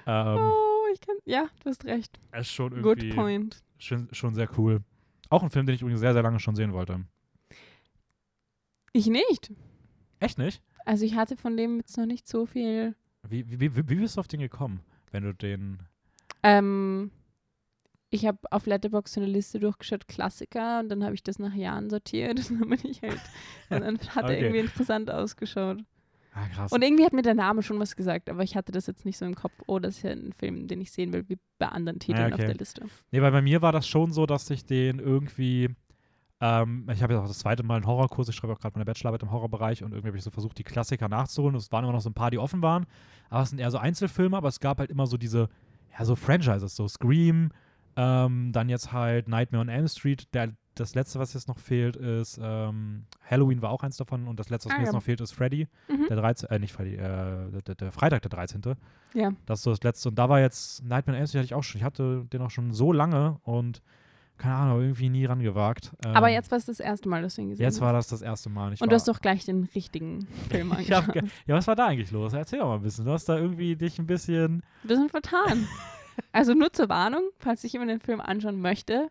Ähm, 0.07 0.39
oh, 0.39 0.87
ich 0.93 1.01
kann, 1.01 1.17
ja, 1.25 1.47
du 1.63 1.71
hast 1.71 1.85
recht. 1.85 2.19
ist 2.39 2.51
schon 2.51 2.83
Good 2.83 2.99
irgendwie 2.99 3.17
point. 3.17 3.63
schon, 3.79 4.09
schon 4.13 4.35
sehr 4.35 4.49
cool. 4.59 4.83
Auch 5.31 5.43
ein 5.43 5.51
Film, 5.51 5.67
den 5.67 5.75
ich 5.75 5.81
übrigens 5.83 6.01
sehr, 6.01 6.13
sehr 6.13 6.23
lange 6.23 6.39
schon 6.41 6.55
sehen 6.57 6.73
wollte. 6.73 7.05
Ich 8.93 9.07
nicht. 9.07 9.53
Echt 10.21 10.39
nicht? 10.39 10.63
Also 10.85 11.05
ich 11.05 11.15
hatte 11.17 11.37
von 11.37 11.57
dem 11.57 11.79
jetzt 11.79 11.97
noch 11.97 12.07
nicht 12.07 12.29
so 12.29 12.47
viel. 12.47 12.95
Wie, 13.29 13.49
wie, 13.51 13.61
wie, 13.61 13.89
wie 13.89 13.95
bist 13.97 14.17
du 14.17 14.21
auf 14.21 14.29
den 14.29 14.41
gekommen, 14.41 14.81
wenn 15.11 15.25
du 15.25 15.33
den. 15.35 15.83
Ähm, 16.43 17.11
ich 18.11 18.27
habe 18.27 18.39
auf 18.51 18.67
Letterboxd 18.67 19.15
so 19.15 19.21
eine 19.23 19.31
Liste 19.31 19.59
durchgeschaut, 19.59 20.07
Klassiker, 20.07 20.81
und 20.81 20.89
dann 20.91 21.03
habe 21.03 21.15
ich 21.15 21.23
das 21.23 21.39
nach 21.39 21.55
Jahren 21.55 21.89
sortiert 21.91 22.39
und 22.51 22.61
dann 22.61 22.69
bin 22.69 22.81
ich 22.85 23.03
halt. 23.03 23.21
Und 23.71 23.81
dann 23.81 23.99
hat 23.99 24.17
er 24.17 24.25
Okay. 24.25 24.41
irgendwie 24.41 24.61
interessant 24.61 25.11
ausgeschaut. 25.11 25.83
Ah, 26.35 26.49
krass. 26.49 26.72
Und 26.72 26.82
irgendwie 26.82 27.05
hat 27.05 27.12
mir 27.12 27.22
der 27.22 27.35
Name 27.35 27.62
schon 27.62 27.78
was 27.78 27.95
gesagt, 27.95 28.28
aber 28.28 28.43
ich 28.43 28.57
hatte 28.57 28.72
das 28.72 28.87
jetzt 28.87 29.05
nicht 29.05 29.16
so 29.16 29.24
im 29.24 29.37
Kopf. 29.37 29.55
Oh, 29.66 29.78
das 29.78 29.99
ist 29.99 30.03
ja 30.03 30.11
ein 30.11 30.32
Film, 30.32 30.66
den 30.66 30.80
ich 30.80 30.91
sehen 30.91 31.12
will, 31.12 31.24
wie 31.28 31.39
bei 31.59 31.68
anderen 31.68 32.01
Titeln 32.01 32.32
auf 32.32 32.41
okay. 32.41 32.49
der 32.49 32.57
Liste. 32.57 32.87
Nee, 33.12 33.22
weil 33.22 33.30
bei 33.30 33.41
mir 33.41 33.62
war 33.62 33.70
das 33.70 33.87
schon 33.87 34.12
so, 34.12 34.26
dass 34.26 34.51
ich 34.51 34.66
den 34.66 34.99
irgendwie. 34.99 35.70
Ähm, 36.41 36.89
ich 36.93 37.03
habe 37.03 37.14
jetzt 37.14 37.22
auch 37.22 37.28
das 37.28 37.39
zweite 37.39 37.62
Mal 37.62 37.76
einen 37.76 37.87
Horrorkurs, 37.87 38.28
ich 38.28 38.35
schreibe 38.35 38.53
auch 38.53 38.59
gerade 38.59 38.74
meine 38.74 38.85
Bachelorarbeit 38.85 39.22
im 39.22 39.30
Horrorbereich 39.30 39.85
und 39.85 39.93
irgendwie 39.93 40.09
habe 40.09 40.18
ich 40.18 40.24
so 40.24 40.32
versucht, 40.32 40.59
die 40.59 40.64
Klassiker 40.64 41.09
nachzuholen. 41.09 41.55
Es 41.55 41.70
waren 41.70 41.85
immer 41.85 41.93
noch 41.93 42.01
so 42.01 42.11
ein 42.11 42.14
paar, 42.14 42.32
die 42.32 42.39
offen 42.39 42.61
waren, 42.61 42.87
aber 43.30 43.43
es 43.43 43.51
sind 43.51 43.61
eher 43.61 43.70
so 43.70 43.78
Einzelfilme, 43.78 44.37
aber 44.37 44.49
es 44.49 44.59
gab 44.59 44.80
halt 44.80 44.91
immer 44.91 45.07
so 45.07 45.16
diese, 45.16 45.49
ja, 45.97 46.05
so 46.05 46.16
Franchises, 46.16 46.74
so 46.74 46.89
Scream, 46.89 47.51
ähm, 47.97 48.51
dann 48.51 48.68
jetzt 48.68 48.93
halt 48.93 49.28
Nightmare 49.28 49.62
on 49.62 49.68
Elm 49.68 49.87
Street. 49.87 50.26
Der, 50.35 50.53
das 50.75 50.95
letzte, 50.95 51.18
was 51.18 51.35
jetzt 51.35 51.49
noch 51.49 51.59
fehlt, 51.59 51.97
ist 51.97 52.39
ähm, 52.43 53.05
Halloween 53.29 53.62
war 53.62 53.70
auch 53.70 53.83
eins 53.83 53.97
davon 53.97 54.27
und 54.29 54.41
das 54.41 54.51
letzte, 54.51 54.68
was 54.68 54.75
Ah, 54.75 54.79
mir 54.79 54.85
jetzt 54.85 54.93
ja. 54.93 54.99
noch 54.99 55.03
fehlt, 55.05 55.20
ist 55.20 55.33
Freddy, 55.33 55.68
Mhm. 55.89 56.07
der 56.09 56.16
13., 56.16 56.51
äh, 56.51 56.59
nicht 56.59 56.72
Freddy, 56.72 56.95
äh, 56.95 56.99
der, 56.99 57.62
der, 57.66 57.75
der 57.77 57.93
Freitag 57.93 58.22
der 58.22 58.31
13. 58.31 58.62
Ja. 59.14 59.33
Das 59.47 59.61
ist 59.61 59.64
so 59.64 59.70
das 59.70 59.83
letzte. 59.83 60.09
Und 60.09 60.16
da 60.18 60.29
war 60.29 60.41
jetzt 60.41 60.83
Nightmare 60.85 61.16
on 61.16 61.20
Elm 61.20 61.27
Street 61.27 61.41
hatte 61.41 61.47
ich 61.47 61.55
auch 61.55 61.62
schon. 61.62 61.79
Ich 61.81 61.85
hatte 61.85 62.25
den 62.33 62.43
auch 62.43 62.51
schon 62.51 62.72
so 62.72 62.93
lange 62.93 63.39
und 63.45 63.83
keine 64.37 64.57
Ahnung, 64.57 64.81
irgendwie 64.83 65.11
nie 65.11 65.25
rangewagt. 65.27 65.93
Ähm, 66.05 66.16
Aber 66.16 66.29
jetzt 66.29 66.51
war 66.51 66.59
es 66.59 66.64
das 66.66 66.81
erste 66.81 67.09
Mal, 67.09 67.22
dass 67.22 67.37
du 67.37 67.43
ihn 67.43 67.51
gesehen 67.51 67.62
Jetzt 67.62 67.77
hast. 67.77 67.81
war 67.83 67.93
das 67.93 68.09
das 68.09 68.20
erste 68.20 68.51
Mal. 68.51 68.75
Und 68.81 68.91
du 68.91 68.95
hast 68.97 69.07
doch 69.07 69.20
gleich 69.20 69.45
den 69.45 69.68
richtigen 69.77 70.27
Film 70.51 70.72
angeschaut. 70.72 71.12
ge- 71.12 71.22
Ja, 71.47 71.55
was 71.55 71.68
war 71.68 71.77
da 71.77 71.87
eigentlich 71.87 72.11
los? 72.11 72.33
Erzähl 72.33 72.59
doch 72.59 72.66
mal 72.66 72.75
ein 72.77 72.83
bisschen. 72.83 73.05
Du 73.05 73.12
hast 73.12 73.27
da 73.29 73.39
irgendwie 73.39 73.77
dich 73.77 73.97
ein 74.01 74.07
bisschen. 74.09 74.55
Ein 74.83 74.89
bisschen 74.89 75.09
vertan. 75.09 75.68
also 76.33 76.53
nur 76.53 76.72
zur 76.72 76.89
Warnung, 76.89 77.22
falls 77.39 77.62
sich 77.62 77.72
jemand 77.75 77.93
den 77.93 78.01
Film 78.01 78.20
anschauen 78.20 78.61
möchte. 78.61 79.09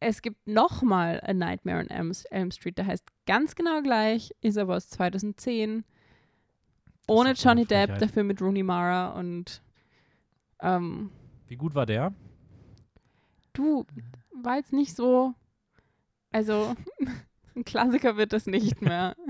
Es 0.00 0.22
gibt 0.22 0.46
nochmal 0.46 1.20
A 1.24 1.32
Nightmare 1.32 1.80
on 1.80 1.88
Elm, 1.88 2.12
Elm 2.30 2.50
Street, 2.50 2.76
der 2.78 2.86
heißt 2.86 3.06
ganz 3.26 3.54
genau 3.54 3.80
gleich, 3.82 4.34
ist 4.40 4.58
aber 4.58 4.76
aus 4.76 4.88
2010. 4.90 5.84
Ohne 7.06 7.32
Johnny 7.32 7.64
Depp, 7.66 7.98
dafür 7.98 8.24
mit 8.24 8.40
Rooney 8.40 8.62
Mara 8.62 9.08
und 9.18 9.62
ähm, 10.60 11.10
Wie 11.46 11.56
gut 11.56 11.74
war 11.74 11.86
der? 11.86 12.14
du, 13.52 13.86
war 14.42 14.56
jetzt 14.56 14.72
nicht 14.72 14.94
so, 14.96 15.34
also 16.32 16.74
ein 17.56 17.64
Klassiker 17.64 18.16
wird 18.16 18.32
das 18.32 18.46
nicht 18.46 18.82
mehr. 18.82 19.16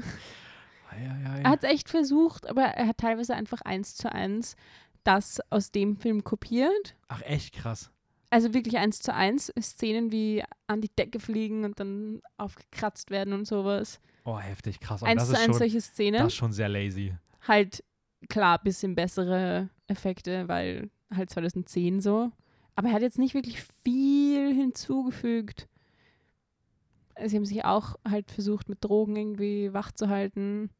Er 1.42 1.50
hat 1.50 1.64
es 1.64 1.70
echt 1.70 1.88
versucht, 1.88 2.48
aber 2.48 2.62
er 2.62 2.86
hat 2.86 2.98
teilweise 2.98 3.34
einfach 3.34 3.62
eins 3.62 3.96
zu 3.96 4.12
eins 4.12 4.54
das 5.02 5.40
aus 5.50 5.72
dem 5.72 5.96
Film 5.96 6.22
kopiert. 6.22 6.94
Ach, 7.08 7.20
echt 7.22 7.52
krass. 7.52 7.90
Also 8.34 8.52
wirklich 8.52 8.78
eins 8.78 8.98
zu 8.98 9.14
eins. 9.14 9.52
Szenen 9.60 10.10
wie 10.10 10.42
an 10.66 10.80
die 10.80 10.88
Decke 10.88 11.20
fliegen 11.20 11.64
und 11.64 11.78
dann 11.78 12.20
aufgekratzt 12.36 13.12
werden 13.12 13.32
und 13.32 13.46
sowas. 13.46 14.00
Oh, 14.24 14.40
heftig, 14.40 14.80
krass. 14.80 15.04
Aber 15.04 15.10
eins 15.12 15.22
das 15.22 15.30
zu 15.30 15.36
eins 15.36 15.44
schon, 15.44 15.54
solche 15.54 15.76
das 15.76 15.86
Szenen. 15.86 16.26
ist 16.26 16.34
schon 16.34 16.52
sehr 16.52 16.68
lazy. 16.68 17.14
Halt, 17.46 17.84
klar, 18.28 18.60
bisschen 18.60 18.96
bessere 18.96 19.70
Effekte, 19.86 20.48
weil 20.48 20.90
halt 21.14 21.30
2010 21.30 22.00
so. 22.00 22.32
Aber 22.74 22.88
er 22.88 22.94
hat 22.94 23.02
jetzt 23.02 23.20
nicht 23.20 23.34
wirklich 23.34 23.62
viel 23.84 24.52
hinzugefügt. 24.52 25.68
Sie 27.24 27.36
haben 27.36 27.44
sich 27.44 27.64
auch 27.64 27.94
halt 28.04 28.32
versucht, 28.32 28.68
mit 28.68 28.82
Drogen 28.82 29.14
irgendwie 29.14 29.72
wach 29.72 29.92
zu 29.92 30.08
halten. 30.08 30.70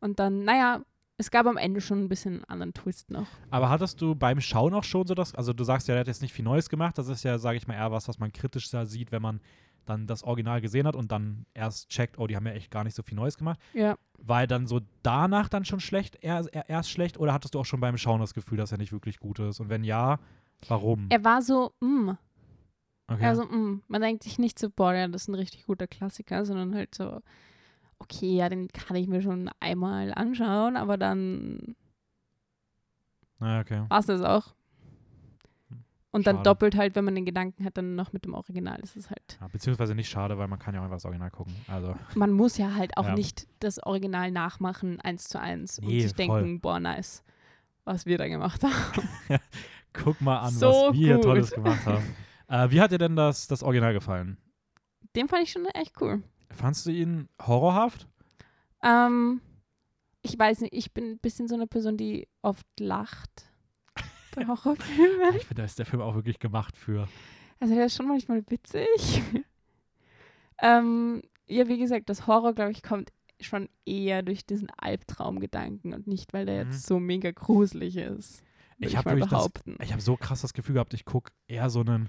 Und 0.00 0.18
dann, 0.18 0.44
naja, 0.44 0.82
es 1.20 1.30
gab 1.30 1.46
am 1.46 1.58
Ende 1.58 1.82
schon 1.82 2.02
ein 2.02 2.08
bisschen 2.08 2.36
einen 2.36 2.44
anderen 2.44 2.72
Twist 2.72 3.10
noch. 3.10 3.26
Aber 3.50 3.68
hattest 3.68 4.00
du 4.00 4.14
beim 4.14 4.40
Schauen 4.40 4.72
auch 4.72 4.84
schon 4.84 5.06
so 5.06 5.14
das, 5.14 5.34
also 5.34 5.52
du 5.52 5.64
sagst 5.64 5.86
ja, 5.86 5.94
der 5.94 6.00
hat 6.00 6.06
jetzt 6.06 6.22
nicht 6.22 6.32
viel 6.32 6.44
Neues 6.44 6.70
gemacht, 6.70 6.96
das 6.96 7.08
ist 7.08 7.22
ja, 7.24 7.38
sage 7.38 7.58
ich 7.58 7.66
mal, 7.66 7.74
eher 7.74 7.92
was, 7.92 8.08
was 8.08 8.18
man 8.18 8.32
kritisch 8.32 8.70
da 8.70 8.86
sieht, 8.86 9.12
wenn 9.12 9.20
man 9.20 9.40
dann 9.84 10.06
das 10.06 10.22
Original 10.22 10.62
gesehen 10.62 10.86
hat 10.86 10.96
und 10.96 11.12
dann 11.12 11.44
erst 11.52 11.90
checkt, 11.90 12.18
oh, 12.18 12.26
die 12.26 12.36
haben 12.36 12.46
ja 12.46 12.52
echt 12.52 12.70
gar 12.70 12.84
nicht 12.84 12.96
so 12.96 13.02
viel 13.02 13.16
Neues 13.16 13.36
gemacht. 13.36 13.60
Ja. 13.74 13.96
War 14.18 14.42
er 14.42 14.46
dann 14.46 14.66
so 14.66 14.80
danach 15.02 15.50
dann 15.50 15.66
schon 15.66 15.80
schlecht, 15.80 16.16
er, 16.22 16.46
er, 16.52 16.68
erst 16.70 16.90
schlecht 16.90 17.18
oder 17.18 17.34
hattest 17.34 17.54
du 17.54 17.60
auch 17.60 17.66
schon 17.66 17.80
beim 17.80 17.98
Schauen 17.98 18.20
das 18.20 18.32
Gefühl, 18.32 18.56
dass 18.56 18.72
er 18.72 18.78
nicht 18.78 18.92
wirklich 18.92 19.18
gut 19.18 19.38
ist? 19.40 19.60
Und 19.60 19.68
wenn 19.68 19.84
ja, 19.84 20.18
warum? 20.68 21.06
Er 21.10 21.22
war 21.22 21.42
so, 21.42 21.74
mm. 21.80 22.12
Okay. 23.08 23.26
Also, 23.26 23.44
mm. 23.44 23.82
Man 23.88 24.00
denkt 24.00 24.22
sich 24.22 24.38
nicht 24.38 24.58
so, 24.58 24.70
boah, 24.70 24.94
ja, 24.94 25.08
das 25.08 25.22
ist 25.22 25.28
ein 25.28 25.34
richtig 25.34 25.66
guter 25.66 25.86
Klassiker, 25.86 26.46
sondern 26.46 26.74
halt 26.74 26.94
so, 26.94 27.20
okay, 28.00 28.36
ja, 28.36 28.48
den 28.48 28.68
kann 28.68 28.96
ich 28.96 29.06
mir 29.08 29.22
schon 29.22 29.48
einmal 29.60 30.12
anschauen, 30.14 30.76
aber 30.76 30.96
dann 30.96 31.76
ah, 33.38 33.60
okay. 33.60 33.84
war 33.88 34.00
es 34.00 34.06
das 34.06 34.22
auch. 34.22 34.54
Und 36.12 36.26
dann 36.26 36.36
Schade. 36.38 36.44
doppelt 36.50 36.76
halt, 36.76 36.96
wenn 36.96 37.04
man 37.04 37.14
den 37.14 37.24
Gedanken 37.24 37.64
hat, 37.64 37.76
dann 37.76 37.94
noch 37.94 38.12
mit 38.12 38.24
dem 38.24 38.34
Original. 38.34 38.78
Das 38.80 38.96
ist 38.96 39.10
halt. 39.10 39.38
Ja, 39.40 39.46
beziehungsweise 39.46 39.94
nicht 39.94 40.08
schade, 40.10 40.36
weil 40.38 40.48
man 40.48 40.58
kann 40.58 40.74
ja 40.74 40.80
auch 40.80 40.84
einfach 40.84 40.96
das 40.96 41.04
Original 41.04 41.30
gucken. 41.30 41.54
Also, 41.68 41.94
Man 42.16 42.32
muss 42.32 42.58
ja 42.58 42.74
halt 42.74 42.96
auch 42.96 43.04
Ja. 43.06 43.14
nicht 43.14 43.46
das 43.60 43.80
Original 43.86 44.32
nachmachen, 44.32 45.00
eins 45.00 45.28
zu 45.28 45.38
eins, 45.38 45.78
und 45.78 45.86
Nee, 45.86 46.00
sich 46.00 46.10
voll. 46.26 46.42
denken, 46.42 46.60
boah, 46.60 46.80
nice, 46.80 47.22
was 47.84 48.06
wir 48.06 48.18
da 48.18 48.26
gemacht 48.26 48.60
haben. 48.64 49.08
guck 49.92 50.20
mal 50.20 50.40
an, 50.40 50.50
So 50.50 50.66
was 50.88 50.94
wir 50.94 51.14
gut. 51.14 51.24
Tolles 51.26 51.52
gemacht 51.52 51.86
haben. 51.86 52.04
äh, 52.48 52.68
wie 52.72 52.80
hat 52.80 52.90
dir 52.90 52.98
denn 52.98 53.14
das, 53.14 53.46
das 53.46 53.62
Original 53.62 53.92
gefallen? 53.92 54.36
Den 55.14 55.28
fand 55.28 55.44
ich 55.44 55.52
schon 55.52 55.64
echt 55.66 55.94
cool. 56.00 56.24
Fandst 56.52 56.86
du 56.86 56.90
ihn 56.90 57.28
horrorhaft? 57.40 58.06
Ähm, 58.82 59.40
ich 60.22 60.38
weiß 60.38 60.60
nicht, 60.62 60.74
ich 60.74 60.92
bin 60.92 61.12
ein 61.12 61.18
bisschen 61.18 61.48
so 61.48 61.54
eine 61.54 61.66
Person, 61.66 61.96
die 61.96 62.28
oft 62.42 62.66
lacht 62.78 63.50
bei 64.34 64.44
Horrorfilmen. 64.46 65.34
Ich 65.36 65.46
finde, 65.46 65.62
da 65.62 65.64
ist 65.64 65.78
der 65.78 65.86
Film 65.86 66.02
auch 66.02 66.14
wirklich 66.14 66.38
gemacht 66.38 66.76
für. 66.76 67.08
Also 67.60 67.74
der 67.74 67.86
ist 67.86 67.96
schon 67.96 68.08
manchmal 68.08 68.42
witzig. 68.48 69.22
ähm, 70.62 71.22
ja, 71.46 71.68
wie 71.68 71.78
gesagt, 71.78 72.08
das 72.08 72.26
Horror, 72.26 72.54
glaube 72.54 72.72
ich, 72.72 72.82
kommt 72.82 73.10
schon 73.40 73.68
eher 73.86 74.22
durch 74.22 74.44
diesen 74.44 74.68
Albtraumgedanken 74.76 75.94
und 75.94 76.06
nicht, 76.06 76.32
weil 76.32 76.46
der 76.46 76.64
Mhm. 76.64 76.70
jetzt 76.72 76.86
so 76.86 77.00
mega 77.00 77.30
gruselig 77.30 77.96
ist. 77.96 78.42
Ich 78.78 78.88
ich, 78.88 78.96
hab 78.96 79.04
mal 79.06 79.12
wirklich 79.12 79.30
das- 79.30 79.38
behaupten. 79.38 79.76
Ich 79.82 79.92
habe 79.92 80.02
so 80.02 80.16
krass 80.16 80.42
das 80.42 80.52
Gefühl 80.52 80.74
gehabt, 80.74 80.94
ich 80.94 81.04
gucke 81.04 81.32
eher 81.48 81.70
so 81.70 81.80
einen 81.80 82.08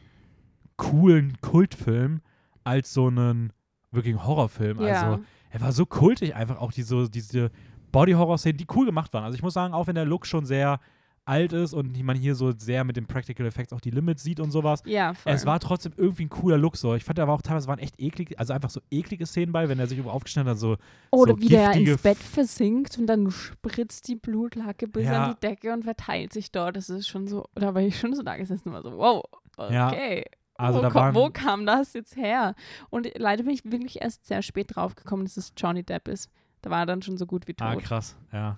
coolen 0.78 1.40
Kultfilm 1.42 2.22
als 2.64 2.94
so 2.94 3.08
einen 3.08 3.54
wirklichen 3.92 4.26
Horrorfilm. 4.26 4.82
ja. 4.82 5.12
Also, 5.12 5.24
er 5.50 5.62
war 5.62 5.72
so 5.74 5.86
kultig 5.86 6.34
einfach, 6.36 6.60
auch 6.62 6.72
diese, 6.72 7.10
diese 7.10 7.52
Body-Horror-Szenen, 7.92 8.58
die 8.58 8.68
cool 8.76 8.86
gemacht 8.86 9.14
waren. 9.14 9.24
Also, 9.26 9.36
ich 9.36 9.44
muss 9.44 9.54
sagen, 9.54 9.74
auch 9.74 9.88
wenn 9.88 9.96
der 9.96 10.06
Look 10.06 10.26
schon 10.26 10.46
sehr 10.46 10.80
alt 11.24 11.54
ist 11.54 11.74
und 11.74 12.02
man 12.04 12.18
hier 12.18 12.34
so 12.34 12.52
sehr 12.52 12.84
mit 12.84 12.98
den 12.98 13.06
Practical 13.06 13.46
Effects 13.46 13.74
auch 13.74 13.80
die 13.80 13.92
Limits 13.92 14.24
sieht 14.24 14.40
und 14.40 14.50
sowas, 14.50 14.82
ja, 14.86 15.14
voll. 15.14 15.32
es 15.32 15.46
war 15.46 15.60
trotzdem 15.60 15.94
irgendwie 15.96 16.26
ein 16.26 16.30
cooler 16.30 16.58
Look 16.58 16.76
so. 16.78 16.96
Ich 16.96 17.04
fand, 17.04 17.20
war 17.20 17.30
auch 17.30 17.44
teilweise 17.44 17.68
waren 17.68 17.78
echt 17.78 18.00
eklig, 18.02 18.40
also 18.40 18.54
einfach 18.54 18.72
so 18.72 18.82
eklige 18.90 19.28
Szenen 19.28 19.52
bei, 19.52 19.70
wenn 19.70 19.78
er 19.78 19.86
sich 19.86 20.00
irgendwo 20.00 20.16
aufgeschnitten 20.16 20.50
hat, 20.50 20.58
so 20.58 20.78
Oder 21.12 21.34
so 21.34 21.40
wie 21.42 21.50
der 21.50 21.74
ins 21.74 22.02
Bett 22.02 22.18
versinkt 22.18 22.98
und 22.98 23.06
dann 23.06 23.30
spritzt 23.30 24.08
die 24.08 24.16
Blutlacke 24.16 24.88
bis 24.88 25.06
Ja. 25.06 25.26
an 25.26 25.36
die 25.36 25.48
Decke 25.48 25.72
und 25.74 25.84
verteilt 25.84 26.34
sich 26.34 26.52
dort. 26.52 26.76
Das 26.76 26.90
ist 26.90 27.08
schon 27.08 27.28
so, 27.28 27.46
da 27.54 27.74
war 27.76 27.82
ich 27.82 28.00
schon 28.00 28.16
so 28.16 28.24
da 28.24 28.36
gesessen 28.36 28.70
und 28.70 28.74
war 28.74 28.82
so, 28.82 28.98
wow, 28.98 29.24
Ja, 29.70 29.90
okay. 29.90 30.26
Also 30.62 30.80
wo, 30.80 30.84
da 30.84 30.94
waren, 30.94 31.16
wo 31.16 31.30
kam 31.30 31.66
das 31.66 31.94
jetzt 31.94 32.16
her? 32.16 32.56
Und 32.90 33.10
leider 33.18 33.44
bin 33.44 33.54
ich 33.54 33.64
wirklich 33.66 34.02
erst 34.02 34.26
sehr 34.26 34.42
spät 34.42 34.76
drauf 34.76 34.96
gekommen, 34.96 35.24
dass 35.26 35.38
es 35.38 35.54
Johnny 35.58 35.84
Depp 35.84 36.08
ist. 36.08 36.30
Da 36.62 36.70
war 36.70 36.80
er 36.80 36.86
dann 36.86 37.02
schon 37.02 37.18
so 37.18 37.26
gut 37.26 37.48
wie 37.48 37.56
ah, 37.60 37.74
tot. 37.74 37.84
krass, 37.84 38.16
ja. 38.32 38.58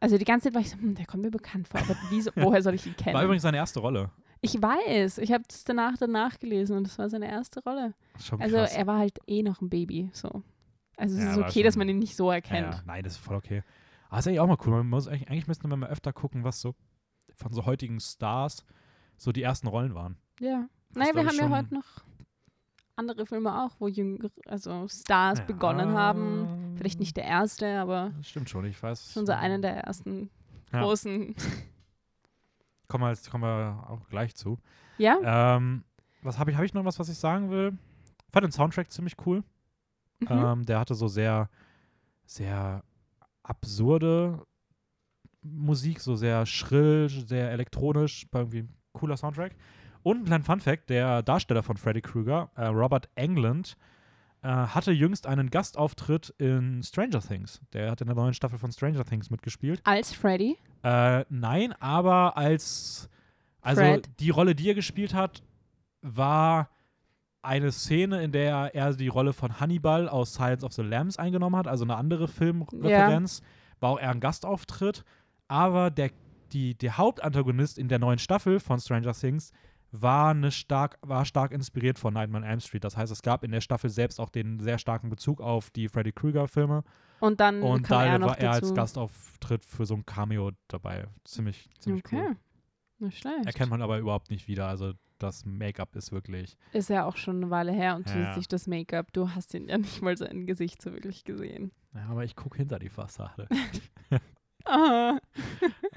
also 0.00 0.18
die 0.18 0.24
ganze 0.24 0.44
Zeit 0.48 0.54
war 0.54 0.60
ich 0.60 0.70
so, 0.70 0.76
hm, 0.78 0.94
der 0.96 1.06
kommt 1.06 1.22
mir 1.22 1.30
bekannt 1.30 1.68
vor, 1.68 1.80
aber 1.80 1.96
wieso, 2.10 2.30
woher 2.36 2.62
soll 2.62 2.74
ich 2.74 2.86
ihn 2.86 2.96
kennen? 2.96 3.14
War 3.14 3.24
übrigens 3.24 3.42
seine 3.42 3.56
erste 3.58 3.80
Rolle. 3.80 4.10
ich 4.40 4.60
weiß, 4.60 5.18
ich 5.18 5.32
habe 5.32 5.44
das 5.46 5.62
danach 5.64 5.96
danach 5.98 6.38
gelesen 6.38 6.76
und 6.76 6.84
das 6.88 6.98
war 6.98 7.08
seine 7.08 7.30
erste 7.30 7.62
Rolle. 7.62 7.94
Schon 8.20 8.40
Also 8.42 8.56
krass. 8.56 8.74
er 8.74 8.86
war 8.86 8.98
halt 8.98 9.18
eh 9.26 9.42
noch 9.42 9.60
ein 9.60 9.68
Baby, 9.70 10.10
so. 10.12 10.42
Also 10.96 11.16
es 11.16 11.22
Ja, 11.24 11.30
ist 11.32 11.38
okay, 11.38 11.62
dass 11.62 11.76
man 11.76 11.88
ihn 11.88 11.98
nicht 11.98 12.16
so 12.16 12.30
Ja, 12.30 12.36
erkennt. 12.36 12.74
ja. 12.74 12.82
Nein, 12.84 13.04
das 13.04 13.14
ist 13.14 13.18
voll 13.20 13.36
okay. 13.36 13.62
Aber 14.08 14.18
ist 14.18 14.26
eigentlich 14.26 14.40
auch 14.40 14.46
mal 14.48 14.58
cool. 14.66 14.72
Man 14.72 14.88
muss 14.88 15.06
eigentlich, 15.06 15.28
eigentlich 15.30 15.46
müssten 15.46 15.68
wir 15.70 15.76
mal 15.76 15.88
öfter 15.88 16.12
gucken, 16.12 16.42
was 16.44 16.60
so 16.60 16.74
von 17.36 17.52
so 17.52 17.64
heutigen 17.64 18.00
Stars 18.00 18.64
so 19.16 19.30
die 19.32 19.42
ersten 19.42 19.68
Rollen 19.68 19.94
waren. 19.94 20.16
Ja. 20.40 20.68
Naja, 20.94 21.14
wir 21.14 21.26
haben 21.26 21.36
ja 21.36 21.48
heute 21.50 21.74
noch 21.74 21.84
andere 22.96 23.24
Filme 23.26 23.62
auch, 23.64 23.70
wo 23.78 23.88
jüngere, 23.88 24.30
also 24.46 24.86
Stars 24.88 25.40
begonnen 25.46 25.92
haben. 25.94 26.74
Vielleicht 26.76 27.00
nicht 27.00 27.16
der 27.16 27.24
erste, 27.24 27.78
aber 27.80 28.12
Das 28.18 28.28
stimmt 28.28 28.50
schon, 28.50 28.64
ich 28.66 28.82
weiß. 28.82 29.12
schon 29.12 29.26
so 29.26 29.32
einer 29.32 29.58
der 29.58 29.78
ersten 29.84 30.30
Ja. 30.72 30.82
großen. 30.82 31.34
Kommen 32.88 33.04
wir, 33.04 33.10
jetzt- 33.10 33.30
kommen 33.30 33.44
wir 33.44 33.84
auch 33.88 34.08
gleich 34.08 34.34
zu. 34.34 34.58
Ja? 34.98 35.56
Ähm, 35.56 35.84
was 36.22 36.38
habe 36.38 36.50
ich, 36.50 36.56
habe 36.56 36.66
ich 36.66 36.74
noch 36.74 36.84
was, 36.84 36.98
was 36.98 37.08
ich 37.08 37.16
sagen 37.18 37.48
will? 37.50 37.78
Ich 38.26 38.32
fand 38.32 38.44
den 38.44 38.52
Soundtrack 38.52 38.90
ziemlich 38.90 39.14
cool. 39.26 39.44
Mhm. 40.18 40.26
Ähm, 40.28 40.66
der 40.66 40.80
hatte 40.80 40.94
so 40.94 41.06
sehr, 41.08 41.48
sehr 42.26 42.82
absurde 43.44 44.44
Musik, 45.42 46.00
so 46.00 46.16
sehr 46.16 46.44
schrill, 46.46 47.08
sehr 47.08 47.50
elektronisch, 47.52 48.26
war 48.32 48.42
irgendwie 48.42 48.58
ein 48.64 48.74
cooler 48.92 49.16
Soundtrack. 49.16 49.54
Und 50.02 50.18
ein 50.18 50.24
kleiner 50.24 50.44
Fun-Fact: 50.44 50.90
der 50.90 51.22
Darsteller 51.22 51.62
von 51.62 51.76
Freddy 51.76 52.00
Krueger, 52.00 52.50
äh, 52.56 52.66
Robert 52.66 53.08
Englund, 53.14 53.76
äh, 54.42 54.48
hatte 54.48 54.92
jüngst 54.92 55.26
einen 55.26 55.50
Gastauftritt 55.50 56.34
in 56.38 56.82
Stranger 56.82 57.20
Things. 57.20 57.60
Der 57.72 57.90
hat 57.90 58.00
in 58.00 58.06
der 58.06 58.16
neuen 58.16 58.34
Staffel 58.34 58.58
von 58.58 58.72
Stranger 58.72 59.04
Things 59.04 59.30
mitgespielt. 59.30 59.80
Als 59.84 60.12
Freddy. 60.12 60.56
Äh, 60.82 61.24
nein, 61.28 61.72
aber 61.80 62.36
als. 62.36 63.08
Also 63.62 63.82
Fred. 63.82 64.08
die 64.20 64.30
Rolle, 64.30 64.54
die 64.54 64.70
er 64.70 64.74
gespielt 64.74 65.12
hat, 65.12 65.42
war 66.00 66.70
eine 67.42 67.72
Szene, 67.72 68.22
in 68.22 68.32
der 68.32 68.74
er 68.74 68.94
die 68.94 69.08
Rolle 69.08 69.32
von 69.32 69.60
Hannibal 69.60 70.08
aus 70.08 70.34
Silence 70.34 70.64
of 70.64 70.72
the 70.72 70.82
Lambs 70.82 71.18
eingenommen 71.18 71.56
hat, 71.56 71.68
also 71.68 71.84
eine 71.84 71.96
andere 71.96 72.28
Filmreferenz. 72.28 73.42
War 73.80 73.90
auch 73.90 74.00
eher 74.00 74.10
ein 74.10 74.20
Gastauftritt. 74.20 75.04
Aber 75.48 75.90
der, 75.90 76.10
die, 76.52 76.74
der 76.76 76.96
Hauptantagonist 76.96 77.78
in 77.78 77.88
der 77.88 77.98
neuen 77.98 78.18
Staffel 78.18 78.60
von 78.60 78.78
Stranger 78.78 79.12
Things 79.12 79.52
war, 79.92 80.30
eine 80.30 80.50
stark, 80.50 80.98
war 81.02 81.24
stark 81.24 81.52
inspiriert 81.52 81.98
von 81.98 82.14
Nightmare 82.14 82.44
on 82.44 82.50
Elm 82.50 82.60
Street. 82.60 82.84
Das 82.84 82.96
heißt, 82.96 83.12
es 83.12 83.22
gab 83.22 83.44
in 83.44 83.50
der 83.50 83.60
Staffel 83.60 83.90
selbst 83.90 84.20
auch 84.20 84.30
den 84.30 84.60
sehr 84.60 84.78
starken 84.78 85.10
Bezug 85.10 85.40
auf 85.40 85.70
die 85.70 85.88
Freddy 85.88 86.12
Krueger-Filme. 86.12 86.84
Und 87.20 87.40
dann 87.40 87.62
Und 87.62 87.82
kam 87.82 87.98
da 87.98 88.06
er 88.06 88.18
noch 88.18 88.28
war 88.28 88.38
er 88.38 88.52
als. 88.52 88.74
Gastauftritt 88.74 89.64
für 89.64 89.84
so 89.86 89.94
ein 89.94 90.06
Cameo 90.06 90.52
dabei. 90.68 91.06
Ziemlich, 91.24 91.68
ziemlich 91.78 92.04
okay. 92.04 92.22
cool. 92.28 92.36
Nicht 92.98 93.18
schlecht. 93.18 93.46
Erkennt 93.46 93.70
man 93.70 93.82
aber 93.82 93.98
überhaupt 93.98 94.30
nicht 94.30 94.46
wieder. 94.48 94.68
Also 94.68 94.92
das 95.18 95.44
Make-up 95.44 95.94
ist 95.96 96.12
wirklich. 96.12 96.56
Ist 96.72 96.88
ja 96.88 97.04
auch 97.04 97.16
schon 97.16 97.36
eine 97.36 97.50
Weile 97.50 97.72
her 97.72 97.96
und 97.96 98.06
Ja. 98.08 98.14
zusätzlich 98.14 98.48
das 98.48 98.66
Make-up. 98.66 99.12
Du 99.12 99.30
hast 99.30 99.52
ihn 99.54 99.68
ja 99.68 99.76
nicht 99.78 100.00
mal 100.02 100.16
sein 100.16 100.46
Gesicht 100.46 100.80
so 100.80 100.92
wirklich 100.92 101.24
gesehen. 101.24 101.72
Ja, 101.94 102.06
aber 102.08 102.24
ich 102.24 102.36
gucke 102.36 102.56
hinter 102.56 102.78
die 102.78 102.88
Fassade. 102.88 103.48
Ah. 104.66 105.18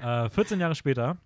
äh, 0.00 0.30
14 0.30 0.58
Jahre 0.58 0.74
später 0.74 1.18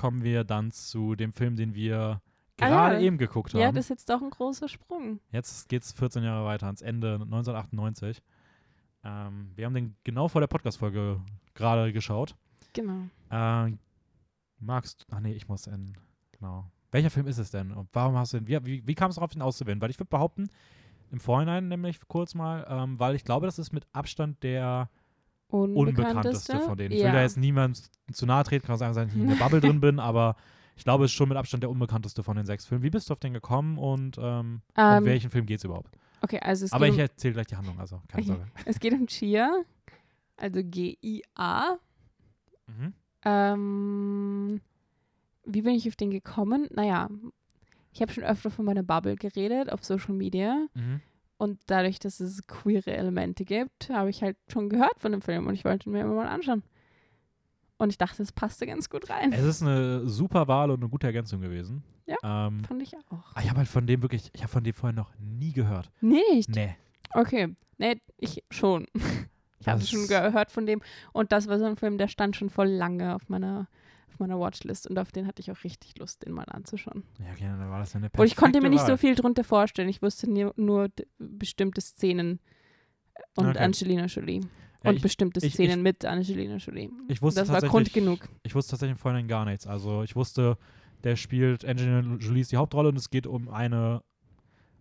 kommen 0.00 0.24
wir 0.24 0.44
dann 0.44 0.70
zu 0.70 1.14
dem 1.14 1.34
Film, 1.34 1.56
den 1.56 1.74
wir 1.74 2.22
Ah, 2.58 2.68
gerade 2.68 2.94
ja. 2.96 3.00
eben 3.02 3.18
geguckt 3.18 3.52
haben. 3.52 3.60
Ja, 3.60 3.70
das 3.70 3.86
ist 3.86 3.88
jetzt 3.90 4.08
doch 4.08 4.22
ein 4.22 4.30
großer 4.30 4.66
Sprung. 4.68 5.20
Jetzt 5.30 5.68
geht 5.68 5.82
es 5.82 5.92
14 5.92 6.22
Jahre 6.22 6.46
weiter, 6.46 6.66
ans 6.66 6.80
Ende 6.80 7.14
1998. 7.14 8.22
Ähm, 9.04 9.52
wir 9.56 9.66
haben 9.66 9.74
den 9.74 9.96
genau 10.04 10.28
vor 10.28 10.40
der 10.40 10.48
Podcast-Folge 10.48 11.20
gerade 11.54 11.92
geschaut. 11.92 12.34
Genau. 12.72 13.08
Äh, 13.30 13.72
magst 14.58 15.06
Ach 15.10 15.20
nee, 15.20 15.32
ich 15.32 15.48
muss 15.48 15.66
in. 15.66 15.92
Genau. 16.32 16.70
Welcher 16.92 17.10
Film 17.10 17.26
ist 17.26 17.38
es 17.38 17.50
denn? 17.50 17.72
Und 17.72 17.88
warum 17.92 18.16
hast 18.16 18.32
du 18.32 18.40
den. 18.40 18.48
Wie, 18.48 18.66
wie, 18.66 18.86
wie 18.86 18.94
kam 18.94 19.10
es 19.10 19.16
darauf, 19.16 19.30
den 19.30 19.42
auszuwählen? 19.42 19.80
Weil 19.80 19.90
ich 19.90 19.98
würde 19.98 20.10
behaupten, 20.10 20.48
im 21.10 21.20
Vorhinein 21.20 21.68
nämlich 21.68 22.00
kurz 22.08 22.34
mal, 22.34 22.66
ähm, 22.68 22.98
weil 22.98 23.14
ich 23.14 23.24
glaube, 23.24 23.46
das 23.46 23.58
ist 23.58 23.72
mit 23.72 23.86
Abstand 23.92 24.42
der 24.42 24.88
unbekannteste 25.50 26.60
von 26.60 26.76
denen. 26.76 26.92
Ich 26.92 26.98
will 26.98 27.06
ja. 27.06 27.12
da 27.12 27.22
jetzt 27.22 27.36
niemand 27.36 27.90
zu 28.12 28.26
nahe 28.26 28.44
treten, 28.44 28.66
kann 28.66 28.74
auch 28.74 28.78
sagen, 28.78 28.94
dass 28.94 29.14
ich 29.14 29.20
in 29.20 29.28
der 29.28 29.36
Bubble 29.36 29.60
drin 29.60 29.80
bin, 29.80 29.98
aber 29.98 30.36
ich 30.76 30.84
glaube, 30.84 31.04
es 31.04 31.10
ist 31.10 31.16
schon 31.16 31.28
mit 31.28 31.36
Abstand 31.36 31.62
der 31.62 31.70
unbekannteste 31.70 32.22
von 32.22 32.36
den 32.36 32.46
sechs 32.46 32.66
Filmen. 32.66 32.82
Wie 32.82 32.90
bist 32.90 33.10
du 33.10 33.12
auf 33.12 33.20
den 33.20 33.34
gekommen 33.34 33.78
und 33.78 34.18
um 34.18 34.62
Ähm, 34.76 35.04
welchen 35.04 35.30
Film 35.30 35.46
geht 35.46 35.58
es 35.58 35.64
überhaupt? 35.64 35.90
Okay, 36.22 36.38
also 36.40 36.64
es 36.64 36.72
Aber 36.72 36.86
ich 36.86 36.94
um 36.94 37.00
erzähle 37.00 37.34
gleich 37.34 37.46
die 37.46 37.56
Handlung, 37.56 37.78
also 37.78 38.00
keine 38.08 38.22
Okay. 38.22 38.32
Sorge. 38.32 38.46
Es 38.64 38.78
geht 38.78 38.92
um 38.92 39.06
Chia, 39.06 39.50
also 40.36 40.60
G-I-A. 40.62 41.76
Mhm. 42.66 42.92
Ähm, 43.24 44.60
wie 45.44 45.62
bin 45.62 45.74
ich 45.74 45.88
auf 45.88 45.96
den 45.96 46.10
gekommen? 46.10 46.68
Naja, 46.72 47.08
ich 47.92 48.00
habe 48.00 48.12
schon 48.12 48.24
öfter 48.24 48.50
von 48.50 48.64
meiner 48.64 48.82
Bubble 48.82 49.16
geredet 49.16 49.70
auf 49.72 49.84
Social 49.84 50.14
Media 50.14 50.66
Mhm. 50.74 51.00
Und 51.40 51.58
dadurch, 51.68 51.98
dass 51.98 52.20
es 52.20 52.46
queere 52.46 52.94
Elemente 52.94 53.46
gibt, 53.46 53.88
habe 53.88 54.10
ich 54.10 54.22
halt 54.22 54.36
schon 54.52 54.68
gehört 54.68 55.00
von 55.00 55.10
dem 55.10 55.22
Film 55.22 55.46
und 55.46 55.54
ich 55.54 55.64
wollte 55.64 55.88
ihn 55.88 55.92
mir 55.92 56.02
immer 56.02 56.16
mal 56.16 56.28
anschauen. 56.28 56.62
Und 57.78 57.88
ich 57.88 57.96
dachte, 57.96 58.22
es 58.22 58.30
passte 58.30 58.66
ganz 58.66 58.90
gut 58.90 59.08
rein. 59.08 59.32
Es 59.32 59.42
ist 59.42 59.62
eine 59.62 60.06
super 60.06 60.48
Wahl 60.48 60.70
und 60.70 60.80
eine 60.80 60.90
gute 60.90 61.06
Ergänzung 61.06 61.40
gewesen. 61.40 61.82
Ja. 62.04 62.16
Ähm, 62.22 62.62
Fand 62.64 62.82
ich 62.82 62.94
auch. 62.94 63.32
ah, 63.34 63.40
ich 63.40 63.48
habe 63.48 63.60
halt 63.60 63.68
von 63.68 63.86
dem 63.86 64.02
wirklich, 64.02 64.28
ich 64.34 64.42
habe 64.42 64.52
von 64.52 64.62
dem 64.62 64.74
vorher 64.74 64.94
noch 64.94 65.14
nie 65.18 65.54
gehört. 65.54 65.90
Nicht? 66.02 66.50
Nee. 66.50 66.76
Okay. 67.14 67.56
Nee, 67.78 68.02
ich 68.18 68.44
schon. 68.50 68.86
Ich 69.60 69.68
habe 69.68 69.80
schon 69.80 70.06
gehört 70.08 70.50
von 70.50 70.66
dem. 70.66 70.82
Und 71.12 71.32
das 71.32 71.48
war 71.48 71.58
so 71.58 71.64
ein 71.64 71.76
Film, 71.76 71.96
der 71.96 72.08
stand 72.08 72.36
schon 72.36 72.50
voll 72.50 72.68
lange 72.68 73.14
auf 73.14 73.28
meiner, 73.30 73.66
auf 74.12 74.18
meiner 74.18 74.38
Watchlist. 74.38 74.88
Und 74.88 74.98
auf 74.98 75.12
den 75.12 75.26
hatte 75.26 75.40
ich 75.40 75.50
auch 75.50 75.64
richtig 75.64 75.98
Lust, 75.98 76.24
den 76.24 76.32
mal 76.32 76.44
anzuschauen. 76.44 77.04
Ja, 77.18 77.26
okay, 77.32 77.44
dann 77.44 77.70
war 77.70 77.78
das 77.78 77.92
ja 77.92 77.98
eine 77.98 78.10
Und 78.16 78.26
ich 78.26 78.36
konnte 78.36 78.60
mir 78.60 78.70
nicht 78.70 78.86
so 78.86 78.96
viel 78.96 79.14
drunter 79.14 79.44
vorstellen. 79.44 79.88
Ich 79.88 80.02
wusste 80.02 80.30
nur, 80.30 80.52
nur 80.56 80.88
bestimmte 81.18 81.80
Szenen 81.80 82.40
und 83.36 83.46
Okay. 83.48 83.58
Angelina 83.58 84.06
Jolie. 84.06 84.40
Ja, 84.82 84.90
und 84.90 84.96
ich- 84.96 85.02
bestimmte 85.02 85.44
ich- 85.44 85.54
Szenen 85.54 85.82
mit 85.82 86.04
Angelina 86.04 86.56
Jolie. 86.56 86.90
Ich 87.08 87.20
wusste 87.22 87.40
das 87.40 87.50
war 87.50 87.60
Grund 87.60 87.92
genug. 87.92 88.28
Ich 88.42 88.54
wusste 88.54 88.70
tatsächlich 88.72 88.92
im 88.96 88.98
Vorhinein 88.98 89.28
gar 89.28 89.44
nichts. 89.44 89.66
Also 89.66 90.02
ich 90.02 90.16
wusste, 90.16 90.56
der 91.04 91.16
spielt 91.16 91.64
Angelina 91.64 92.00
Jolie 92.16 92.40
ist 92.40 92.52
die 92.52 92.56
Hauptrolle 92.56 92.88
und 92.88 92.96
es 92.96 93.10
geht 93.10 93.26
um 93.26 93.48
eine 93.48 94.02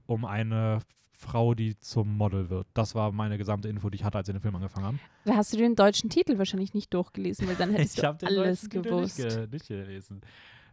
um 0.05 0.25
eine 0.25 0.79
Frau, 1.21 1.53
die 1.53 1.77
zum 1.79 2.15
Model 2.17 2.49
wird. 2.49 2.65
Das 2.73 2.95
war 2.95 3.11
meine 3.11 3.37
gesamte 3.37 3.67
Info, 3.67 3.89
die 3.89 3.97
ich 3.97 4.03
hatte, 4.05 4.17
als 4.17 4.27
wir 4.27 4.33
den 4.33 4.41
Film 4.41 4.55
angefangen 4.55 4.85
haben. 4.85 4.99
Da 5.25 5.35
hast 5.35 5.51
du 5.51 5.57
den 5.57 5.75
deutschen 5.75 6.09
Titel 6.09 6.37
wahrscheinlich 6.37 6.73
nicht 6.73 6.93
durchgelesen, 6.93 7.47
weil 7.47 7.55
dann 7.55 7.71
hättest 7.75 7.97
du 8.01 8.03
hab 8.07 8.19
den 8.19 8.29
alles 8.29 8.61
deutschen 8.61 8.69
Titel 8.83 8.95
gewusst. 8.95 9.19
Nicht, 9.19 9.29
ge 9.35 9.47
nicht 9.51 9.67
gelesen. 9.67 10.21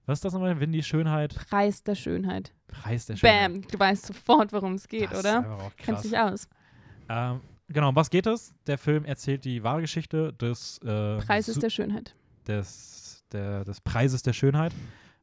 Was 0.07 0.19
ist 0.19 0.25
das 0.25 0.33
nochmal? 0.35 0.61
Wenn 0.61 0.71
die 0.71 0.85
Schönheit 0.85 1.35
Preis 1.35 1.83
der 1.83 1.97
Schönheit. 1.97 2.53
Preis 2.69 3.07
der 3.07 3.17
Schönheit. 3.17 3.53
Bam, 3.53 3.63
du 3.63 3.77
weißt 3.79 4.07
sofort, 4.07 4.53
worum 4.53 4.75
es 4.75 4.87
geht, 4.87 5.11
das 5.11 5.19
Ist 5.19 5.25
oder? 5.25 5.39
einfach 5.39 5.55
auch 5.59 5.77
krass. 5.77 5.85
Kennst 5.85 6.05
dich 6.05 6.17
aus. 6.17 6.49
Ähm, 7.09 7.41
genau, 7.69 7.89
um 7.89 7.97
was 7.97 8.09
geht 8.09 8.27
es? 8.27 8.55
Der 8.69 8.79
Film 8.79 9.05
erzählt 9.05 9.45
die 9.45 9.65
wahre 9.65 9.81
Geschichte 9.81 10.33
des, 10.35 10.79
äh, 10.85 11.17
Preis 11.19 11.47
Su- 11.47 11.53
ist 11.53 11.63
der 11.65 11.71
Schönheit. 11.71 12.15
des, 12.47 13.25
der, 13.33 13.65
des 13.65 13.81
Preises 13.81 14.23
der 14.23 14.33
Schönheit 14.33 14.73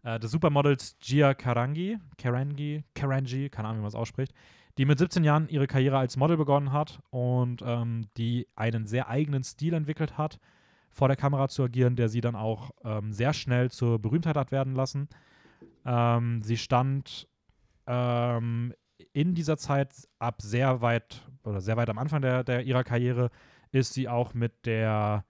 äh, 0.03 0.19
des 0.19 0.31
Supermodels 0.31 0.97
Gia 0.99 1.33
Karangi, 1.33 1.97
Karangi, 2.17 2.83
Karangi, 2.93 3.49
keine 3.49 3.69
Ahnung, 3.69 3.79
wie 3.79 3.83
man 3.83 3.87
es 3.89 3.95
ausspricht, 3.95 4.33
die 4.77 4.85
mit 4.85 4.97
17 4.99 5.23
Jahren 5.23 5.47
ihre 5.49 5.67
Karriere 5.67 5.97
als 5.97 6.17
Model 6.17 6.37
begonnen 6.37 6.71
hat 6.71 6.99
und 7.09 7.61
ähm, 7.65 8.07
die 8.17 8.47
einen 8.55 8.87
sehr 8.87 9.07
eigenen 9.07 9.43
Stil 9.43 9.73
entwickelt 9.73 10.17
hat, 10.17 10.39
vor 10.89 11.07
der 11.07 11.17
Kamera 11.17 11.47
zu 11.47 11.63
agieren, 11.63 11.95
der 11.95 12.09
sie 12.09 12.21
dann 12.21 12.35
auch 12.35 12.71
ähm, 12.83 13.13
sehr 13.13 13.33
schnell 13.33 13.71
zur 13.71 13.99
Berühmtheit 13.99 14.37
hat 14.37 14.51
werden 14.51 14.75
lassen. 14.75 15.09
Ähm, 15.85 16.41
sie 16.41 16.57
stand 16.57 17.27
ähm, 17.87 18.73
in 19.11 19.35
dieser 19.35 19.57
Zeit 19.57 20.07
ab 20.19 20.41
sehr 20.41 20.81
weit 20.81 21.27
oder 21.43 21.61
sehr 21.61 21.77
weit 21.77 21.89
am 21.89 21.97
Anfang 21.97 22.21
der, 22.21 22.43
der 22.43 22.63
ihrer 22.63 22.83
Karriere 22.83 23.29
ist 23.71 23.93
sie 23.93 24.07
auch 24.07 24.33
mit 24.33 24.65
der 24.65 25.25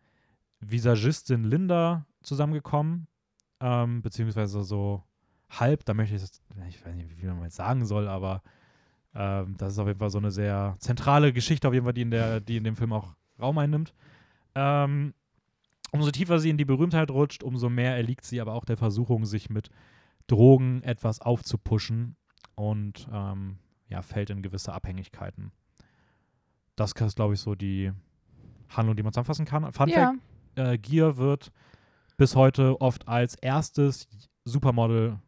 Visagistin 0.60 1.44
Linda 1.44 2.06
zusammengekommen, 2.22 3.08
ähm, 3.60 4.02
beziehungsweise 4.02 4.64
so 4.64 5.04
halb, 5.50 5.86
da 5.86 5.94
möchte 5.94 6.16
ich 6.16 6.22
das, 6.22 6.42
ich 6.68 6.86
weiß 6.86 6.96
nicht, 6.96 7.22
wie 7.22 7.26
man 7.26 7.44
jetzt 7.44 7.56
sagen 7.56 7.86
soll, 7.86 8.08
aber 8.08 8.42
ähm, 9.16 9.56
das 9.58 9.74
ist 9.74 9.80
auf 9.80 9.88
jeden 9.88 10.00
Fall 10.00 10.10
so 10.10 10.18
eine 10.18 10.32
sehr 10.32 10.76
zentrale 10.80 11.34
Geschichte, 11.34 11.68
auf 11.68 11.74
jeden 11.74 11.86
Fall, 11.86 11.94
die 11.94 12.02
in, 12.02 12.12
der, 12.12 12.40
die 12.40 12.58
in 12.58 12.64
dem 12.64 12.76
Film 12.76 12.94
auch 12.94 13.16
Raum 13.40 13.58
einnimmt. 13.58 13.94
Ähm, 14.56 15.14
umso 15.92 16.12
tiefer 16.12 16.40
sie 16.40 16.50
in 16.50 16.58
die 16.58 16.66
Berühmtheit 16.66 17.12
rutscht, 17.12 17.44
umso 17.44 17.70
mehr 17.70 17.96
erliegt 17.96 18.26
sie 18.26 18.42
aber 18.42 18.54
auch 18.54 18.66
der 18.66 18.78
Versuchung, 18.78 19.26
sich 19.26 19.50
mit 19.50 19.70
Drogen 20.28 20.82
etwas 20.84 21.22
aufzupuschen 21.22 22.16
und 22.56 23.08
ähm, 23.12 23.58
ja, 23.90 24.02
fällt 24.02 24.30
in 24.30 24.42
gewisse 24.42 24.74
Abhängigkeiten. 24.74 25.52
Das 26.76 26.94
ist, 26.94 27.16
glaube 27.16 27.36
ich, 27.36 27.40
so 27.40 27.56
die 27.56 27.92
Handlung, 28.70 28.96
die 28.96 29.04
man 29.04 29.14
zusammenfassen 29.14 29.46
kann. 29.46 29.72
Fun 29.72 29.90
Ja, 29.90 30.14
Fact, 30.14 30.20
äh, 30.56 30.78
Gier 30.78 31.18
wird 31.18 31.52
bis 32.18 32.36
heute 32.36 32.80
oft 32.82 33.08
als 33.08 33.36
erstes 33.36 34.08
Supermodel 34.46 35.20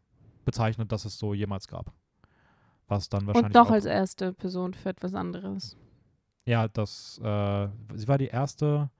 bezeichnet, 0.44 0.90
das 0.92 1.04
es 1.04 1.18
so 1.18 1.34
jemals 1.34 1.68
gab. 1.68 1.92
Was 2.88 3.08
dann 3.08 3.26
wahrscheinlich 3.26 3.56
und 3.56 3.56
auch, 3.56 3.70
als 3.70 3.84
erste 3.84 4.32
Person 4.32 4.74
für 4.74 4.90
etwas 4.90 5.14
anderes. 5.14 5.76
ja, 6.44 6.68
das, 6.68 7.18
äh, 7.22 7.68
sie 7.94 8.08
war 8.08 8.18
die 8.18 8.28
erste, 8.28 8.90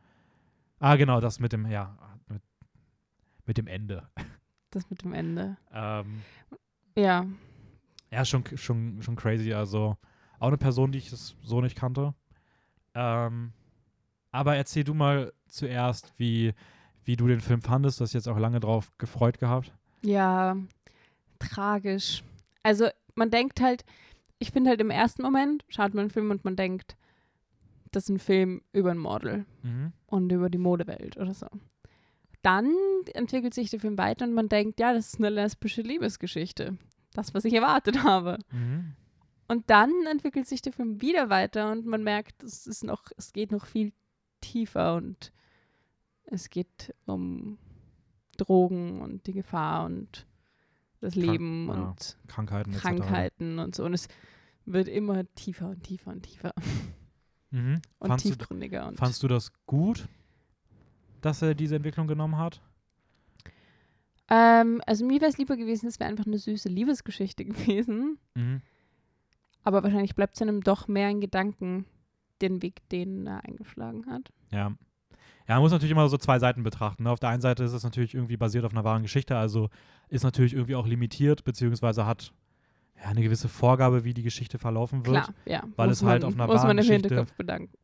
ah 0.80 0.96
genau, 0.96 1.20
das 1.20 1.38
mit 1.38 1.52
dem, 1.52 1.66
ja, 1.66 1.96
mit, 2.28 2.42
mit 3.46 3.58
dem 3.58 3.66
Ende. 3.66 4.08
Das 4.70 4.90
mit 4.90 5.04
dem 5.04 5.14
Ende. 5.14 5.56
ähm, 5.72 6.20
Ja, 6.98 7.24
ja, 8.10 8.24
schon, 8.24 8.44
schon, 8.56 9.00
schon 9.00 9.16
crazy, 9.16 9.54
also 9.54 9.96
auch 10.38 10.48
eine 10.48 10.58
Person, 10.58 10.92
die 10.92 10.98
ich 10.98 11.10
so 11.10 11.60
nicht 11.60 11.76
kannte. 11.76 12.14
Ähm, 12.94 13.52
aber 14.32 14.56
erzähl 14.56 14.84
du 14.84 14.92
mal 14.92 15.32
zuerst, 15.46 16.12
wie, 16.18 16.52
wie 17.04 17.16
du 17.16 17.26
den 17.26 17.40
Film 17.40 17.62
fandest, 17.62 18.00
du 18.00 18.04
hast 18.04 18.12
jetzt 18.12 18.28
auch 18.28 18.38
lange 18.38 18.60
drauf 18.60 18.92
gefreut 18.98 19.38
gehabt. 19.38 19.72
ja, 20.02 20.56
tragisch. 21.38 22.22
Also 22.62 22.88
man 23.16 23.30
denkt 23.30 23.60
halt, 23.60 23.84
ich 24.38 24.50
finde 24.50 24.70
halt 24.70 24.80
im 24.80 24.90
ersten 24.90 25.22
Moment 25.22 25.64
schaut 25.68 25.94
man 25.94 26.02
einen 26.02 26.10
Film 26.10 26.30
und 26.30 26.44
man 26.44 26.56
denkt, 26.56 26.96
das 27.92 28.04
ist 28.04 28.08
ein 28.10 28.18
Film 28.18 28.62
über 28.72 28.90
ein 28.90 28.98
Model 28.98 29.46
Mhm. 29.62 29.92
und 30.06 30.30
über 30.30 30.50
die 30.50 30.58
Modewelt 30.58 31.16
oder 31.16 31.32
so. 31.34 31.46
Dann 32.42 32.72
entwickelt 33.14 33.54
sich 33.54 33.70
der 33.70 33.80
Film 33.80 33.98
weiter 33.98 34.24
und 34.24 34.34
man 34.34 34.48
denkt, 34.48 34.78
ja, 34.78 34.92
das 34.92 35.08
ist 35.08 35.18
eine 35.18 35.30
lesbische 35.30 35.82
Liebesgeschichte. 35.82 36.76
Das, 37.14 37.34
was 37.34 37.44
ich 37.44 37.54
erwartet 37.54 38.04
habe. 38.04 38.38
Mhm. 38.52 38.94
Und 39.48 39.70
dann 39.70 39.92
entwickelt 40.10 40.46
sich 40.46 40.60
der 40.60 40.72
Film 40.72 41.00
wieder 41.00 41.30
weiter 41.30 41.70
und 41.72 41.86
man 41.86 42.02
merkt, 42.04 42.42
es 42.42 42.66
ist 42.66 42.84
noch, 42.84 43.04
es 43.16 43.32
geht 43.32 43.52
noch 43.52 43.64
viel 43.66 43.92
tiefer 44.40 44.96
und 44.96 45.32
es 46.24 46.50
geht 46.50 46.94
um 47.06 47.58
Drogen 48.36 49.00
und 49.00 49.26
die 49.26 49.32
Gefahr 49.32 49.86
und 49.86 50.26
das 51.00 51.14
Krank- 51.14 51.26
Leben 51.26 51.68
ja, 51.68 51.74
und 51.74 52.18
Krankheiten 52.28 52.70
etc. 52.72 52.82
Krankheiten 52.82 53.58
und 53.58 53.74
so. 53.74 53.84
Und 53.84 53.94
es 53.94 54.08
wird 54.64 54.88
immer 54.88 55.24
tiefer 55.34 55.68
und 55.70 55.82
tiefer 55.82 56.10
und 56.10 56.22
tiefer 56.22 56.52
Mhm. 57.50 57.80
und 58.00 58.08
Fandst, 58.08 58.24
du, 58.26 58.30
tiefgründiger. 58.30 58.86
Und 58.88 58.96
fandst 58.98 59.22
du 59.22 59.28
das 59.28 59.52
gut, 59.66 60.08
dass 61.20 61.42
er 61.42 61.54
diese 61.54 61.76
Entwicklung 61.76 62.06
genommen 62.08 62.36
hat? 62.38 62.60
ähm, 64.28 64.80
also 64.86 65.04
mir 65.04 65.20
wäre 65.20 65.30
es 65.30 65.38
lieber 65.38 65.56
gewesen, 65.56 65.86
es 65.86 66.00
wäre 66.00 66.10
einfach 66.10 66.26
eine 66.26 66.38
süße 66.38 66.68
Liebesgeschichte 66.68 67.44
gewesen. 67.44 68.18
Mhm. 68.34 68.60
Aber 69.62 69.82
wahrscheinlich 69.82 70.14
bleibt 70.14 70.34
es 70.36 70.42
einem 70.42 70.62
doch 70.62 70.88
mehr 70.88 71.08
in 71.10 71.20
Gedanken, 71.20 71.86
den 72.40 72.62
Weg, 72.62 72.88
den 72.90 73.26
er 73.26 73.44
eingeschlagen 73.44 74.06
hat. 74.06 74.30
Ja. 74.52 74.72
Ja, 75.48 75.54
man 75.56 75.62
muss 75.62 75.72
natürlich 75.72 75.90
immer 75.92 76.08
so 76.08 76.16
zwei 76.18 76.38
Seiten 76.38 76.62
betrachten. 76.62 77.04
Ne? 77.04 77.10
Auf 77.10 77.20
der 77.20 77.28
einen 77.30 77.40
Seite 77.40 77.62
ist 77.64 77.72
es 77.72 77.84
natürlich 77.84 78.14
irgendwie 78.14 78.36
basiert 78.36 78.64
auf 78.64 78.72
einer 78.72 78.84
wahren 78.84 79.02
Geschichte, 79.02 79.36
also 79.36 79.68
ist 80.08 80.24
natürlich 80.24 80.54
irgendwie 80.54 80.74
auch 80.74 80.86
limitiert, 80.86 81.44
beziehungsweise 81.44 82.04
hat 82.06 82.32
ja, 82.96 83.08
eine 83.10 83.22
gewisse 83.22 83.48
Vorgabe, 83.48 84.04
wie 84.04 84.14
die 84.14 84.22
Geschichte 84.22 84.58
verlaufen 84.58 85.04
wird, 85.06 85.24
Klar, 85.24 85.34
ja. 85.44 85.62
weil 85.76 85.88
muss 85.88 85.98
es 85.98 86.06
halt 86.06 86.22
man, 86.22 86.28
auf 86.32 86.34
einer 86.34 86.46
Muss 86.46 86.54
man 86.56 86.76
wahren 86.76 86.78
im 86.78 87.02
Geschichte- 87.02 87.26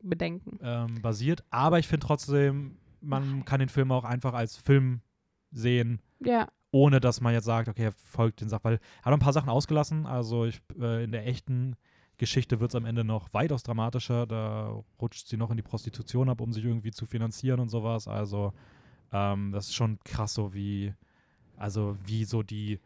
bedenken. 0.03 0.59
ähm, 0.61 1.01
basiert. 1.01 1.43
Aber 1.51 1.79
ich 1.79 1.87
finde 1.87 2.05
trotzdem, 2.07 2.77
man 3.01 3.45
kann 3.45 3.59
den 3.59 3.69
Film 3.69 3.91
auch 3.91 4.03
einfach 4.05 4.33
als 4.33 4.57
Film 4.57 5.01
sehen, 5.51 6.01
Ja, 6.19 6.47
ohne 6.71 6.99
dass 6.99 7.21
man 7.21 7.33
jetzt 7.33 7.45
sagt, 7.45 7.69
okay, 7.69 7.83
er 7.83 7.91
folgt 7.91 8.41
den 8.41 8.49
Sachen. 8.49 8.63
Weil 8.63 8.73
er 9.01 9.05
hat 9.05 9.13
ein 9.13 9.19
paar 9.19 9.33
Sachen 9.33 9.49
ausgelassen. 9.49 10.05
Also 10.07 10.45
ich, 10.45 10.59
äh, 10.79 11.03
in 11.03 11.11
der 11.11 11.27
echten 11.27 11.75
Geschichte 12.17 12.59
wird 12.59 12.71
es 12.71 12.75
am 12.75 12.85
Ende 12.85 13.03
noch 13.03 13.33
weitaus 13.33 13.63
dramatischer. 13.63 14.25
Da 14.27 14.81
rutscht 15.01 15.27
sie 15.27 15.37
noch 15.37 15.49
in 15.51 15.57
die 15.57 15.63
Prostitution 15.63 16.29
ab, 16.29 16.41
um 16.41 16.53
sich 16.53 16.63
irgendwie 16.63 16.91
zu 16.91 17.05
finanzieren 17.05 17.59
und 17.59 17.69
sowas. 17.69 18.07
Also 18.07 18.53
ähm, 19.11 19.51
das 19.51 19.65
ist 19.67 19.75
schon 19.75 19.99
krass, 20.03 20.33
so 20.33 20.53
wie, 20.53 20.93
also 21.57 21.97
wie 22.05 22.23
so 22.25 22.43
die, 22.43 22.79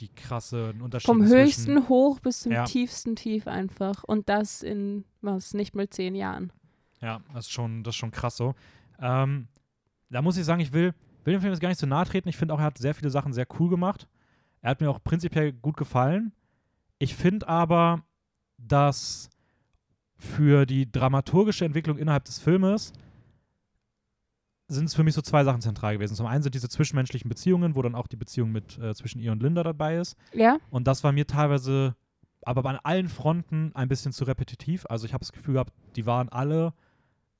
die 0.00 0.08
krasse 0.08 0.74
Unterschied 0.80 1.06
vom 1.06 1.24
höchsten 1.26 1.88
Hoch 1.88 2.20
bis 2.20 2.40
zum 2.40 2.52
Ja. 2.52 2.64
tiefsten 2.64 3.16
Tief 3.16 3.46
einfach. 3.46 4.02
Und 4.04 4.28
das 4.28 4.62
in, 4.62 5.04
was, 5.20 5.52
nicht 5.54 5.74
mal 5.74 5.88
zehn 5.88 6.14
Jahren. 6.14 6.52
Ja, 7.02 7.20
das 7.34 7.46
ist 7.46 7.52
schon, 7.52 7.82
das 7.82 7.92
ist 7.94 7.98
schon 7.98 8.10
krass 8.10 8.36
so. 8.36 8.54
Ähm, 9.00 9.48
da 10.10 10.22
muss 10.22 10.36
ich 10.36 10.44
sagen, 10.44 10.60
ich 10.60 10.72
will, 10.72 10.94
will 11.24 11.34
dem 11.34 11.40
Film 11.40 11.52
jetzt 11.52 11.60
gar 11.60 11.68
nicht 11.68 11.78
zu 11.78 11.86
nahe 11.86 12.04
treten. 12.06 12.28
Ich 12.28 12.36
finde 12.36 12.54
auch, 12.54 12.58
er 12.58 12.64
hat 12.66 12.78
sehr 12.78 12.94
viele 12.94 13.10
Sachen 13.10 13.32
sehr 13.32 13.46
cool 13.58 13.68
gemacht. 13.70 14.08
Er 14.62 14.70
hat 14.70 14.80
mir 14.80 14.90
auch 14.90 15.02
prinzipiell 15.02 15.52
gut 15.52 15.76
gefallen. 15.76 16.32
Ich 16.98 17.14
finde 17.14 17.48
aber, 17.48 18.02
dass 18.66 19.28
für 20.16 20.66
die 20.66 20.90
dramaturgische 20.90 21.64
Entwicklung 21.64 21.98
innerhalb 21.98 22.24
des 22.24 22.38
Filmes 22.38 22.92
sind 24.68 24.84
es 24.84 24.94
für 24.94 25.02
mich 25.02 25.14
so 25.14 25.22
zwei 25.22 25.42
Sachen 25.42 25.60
zentral 25.60 25.94
gewesen. 25.94 26.14
Zum 26.14 26.26
einen 26.26 26.42
sind 26.42 26.54
diese 26.54 26.68
zwischenmenschlichen 26.68 27.28
Beziehungen, 27.28 27.74
wo 27.74 27.82
dann 27.82 27.96
auch 27.96 28.06
die 28.06 28.16
Beziehung 28.16 28.52
mit 28.52 28.78
äh, 28.78 28.94
zwischen 28.94 29.18
ihr 29.18 29.32
und 29.32 29.42
Linda 29.42 29.62
dabei 29.64 29.96
ist. 29.96 30.16
Ja, 30.32 30.58
Und 30.70 30.86
das 30.86 31.02
war 31.02 31.10
mir 31.10 31.26
teilweise, 31.26 31.96
aber 32.42 32.64
an 32.68 32.78
allen 32.82 33.08
Fronten 33.08 33.72
ein 33.74 33.88
bisschen 33.88 34.12
zu 34.12 34.24
repetitiv. 34.24 34.86
Also 34.88 35.06
ich 35.06 35.12
habe 35.12 35.22
das 35.22 35.32
Gefühl 35.32 35.54
gehabt, 35.54 35.72
die 35.96 36.06
waren 36.06 36.28
alle 36.28 36.72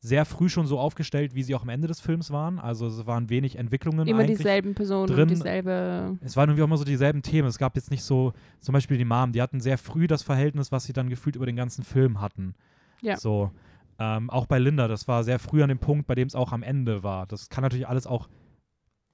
sehr 0.03 0.24
früh 0.24 0.48
schon 0.48 0.66
so 0.66 0.78
aufgestellt, 0.78 1.34
wie 1.34 1.42
sie 1.42 1.55
auch 1.55 1.62
am 1.62 1.68
Ende 1.68 1.86
des 1.86 2.01
Films 2.01 2.30
waren. 2.30 2.59
Also 2.59 2.86
es 2.86 3.07
waren 3.07 3.28
wenig 3.28 3.57
Entwicklungen 3.57 4.09
immer 4.09 4.24
dieselben 4.24 4.74
Personen 4.74 5.14
drin. 5.14 5.28
dieselbe. 5.28 6.16
Es 6.22 6.36
waren 6.36 6.48
irgendwie 6.48 6.62
auch 6.62 6.68
immer 6.68 6.78
so 6.78 6.84
dieselben 6.84 7.20
Themen. 7.20 7.48
Es 7.48 7.59
gab 7.59 7.76
jetzt 7.76 7.90
nicht 7.90 8.03
so, 8.03 8.32
zum 8.61 8.72
Beispiel 8.72 8.96
die 8.96 9.05
Mom, 9.05 9.32
die 9.32 9.42
hatten 9.42 9.61
sehr 9.61 9.76
früh 9.76 10.07
das 10.07 10.22
Verhältnis, 10.22 10.72
was 10.72 10.84
sie 10.84 10.94
dann 10.94 11.11
gefühlt 11.11 11.36
über 11.36 11.44
den 11.44 11.57
ganzen 11.57 11.84
Film 11.84 12.20
hatten. 12.20 12.55
Ja. 13.03 13.18
So. 13.18 13.51
Ähm, 13.98 14.30
auch 14.30 14.46
bei 14.46 14.59
Linda, 14.59 14.88
das 14.88 15.07
war 15.07 15.22
sehr 15.22 15.38
früh 15.38 15.62
an 15.62 15.68
dem 15.68 15.78
Punkt, 15.78 16.07
bei 16.07 16.14
dem 16.14 16.26
es 16.26 16.34
auch 16.34 16.53
am 16.53 16.62
Ende 16.62 17.03
war. 17.03 17.26
Das 17.26 17.51
kann 17.51 17.62
natürlich 17.62 17.86
alles 17.86 18.07
auch 18.07 18.30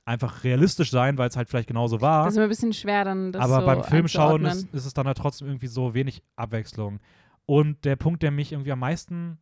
einfach 0.05 0.45
realistisch 0.45 0.93
sein, 0.93 1.19
weil 1.19 1.29
es 1.29 1.37
halt 1.37 1.49
vielleicht 1.49 1.67
genauso 1.67 2.01
war. 2.01 2.25
Das 2.25 2.35
ist 2.35 2.37
immer 2.37 2.47
ein 2.47 2.51
bisschen 2.51 2.73
schwer, 2.73 3.05
dann 3.05 3.33
das 3.33 3.43
Aber 3.43 3.61
so 3.61 3.67
beim 3.67 3.83
Filmschauen 3.83 4.45
ist, 4.45 4.73
ist 4.73 4.87
es 4.87 4.95
dann 4.95 5.09
halt 5.09 5.19
trotzdem 5.19 5.49
irgendwie 5.49 5.67
so 5.67 5.95
wenig 5.95 6.23
Abwechslung. 6.37 7.01
Und 7.45 7.85
der 7.85 7.97
Punkt, 7.97 8.23
der 8.23 8.31
mich 8.31 8.53
irgendwie 8.53 8.71
am 8.71 8.79
meisten 8.79 9.39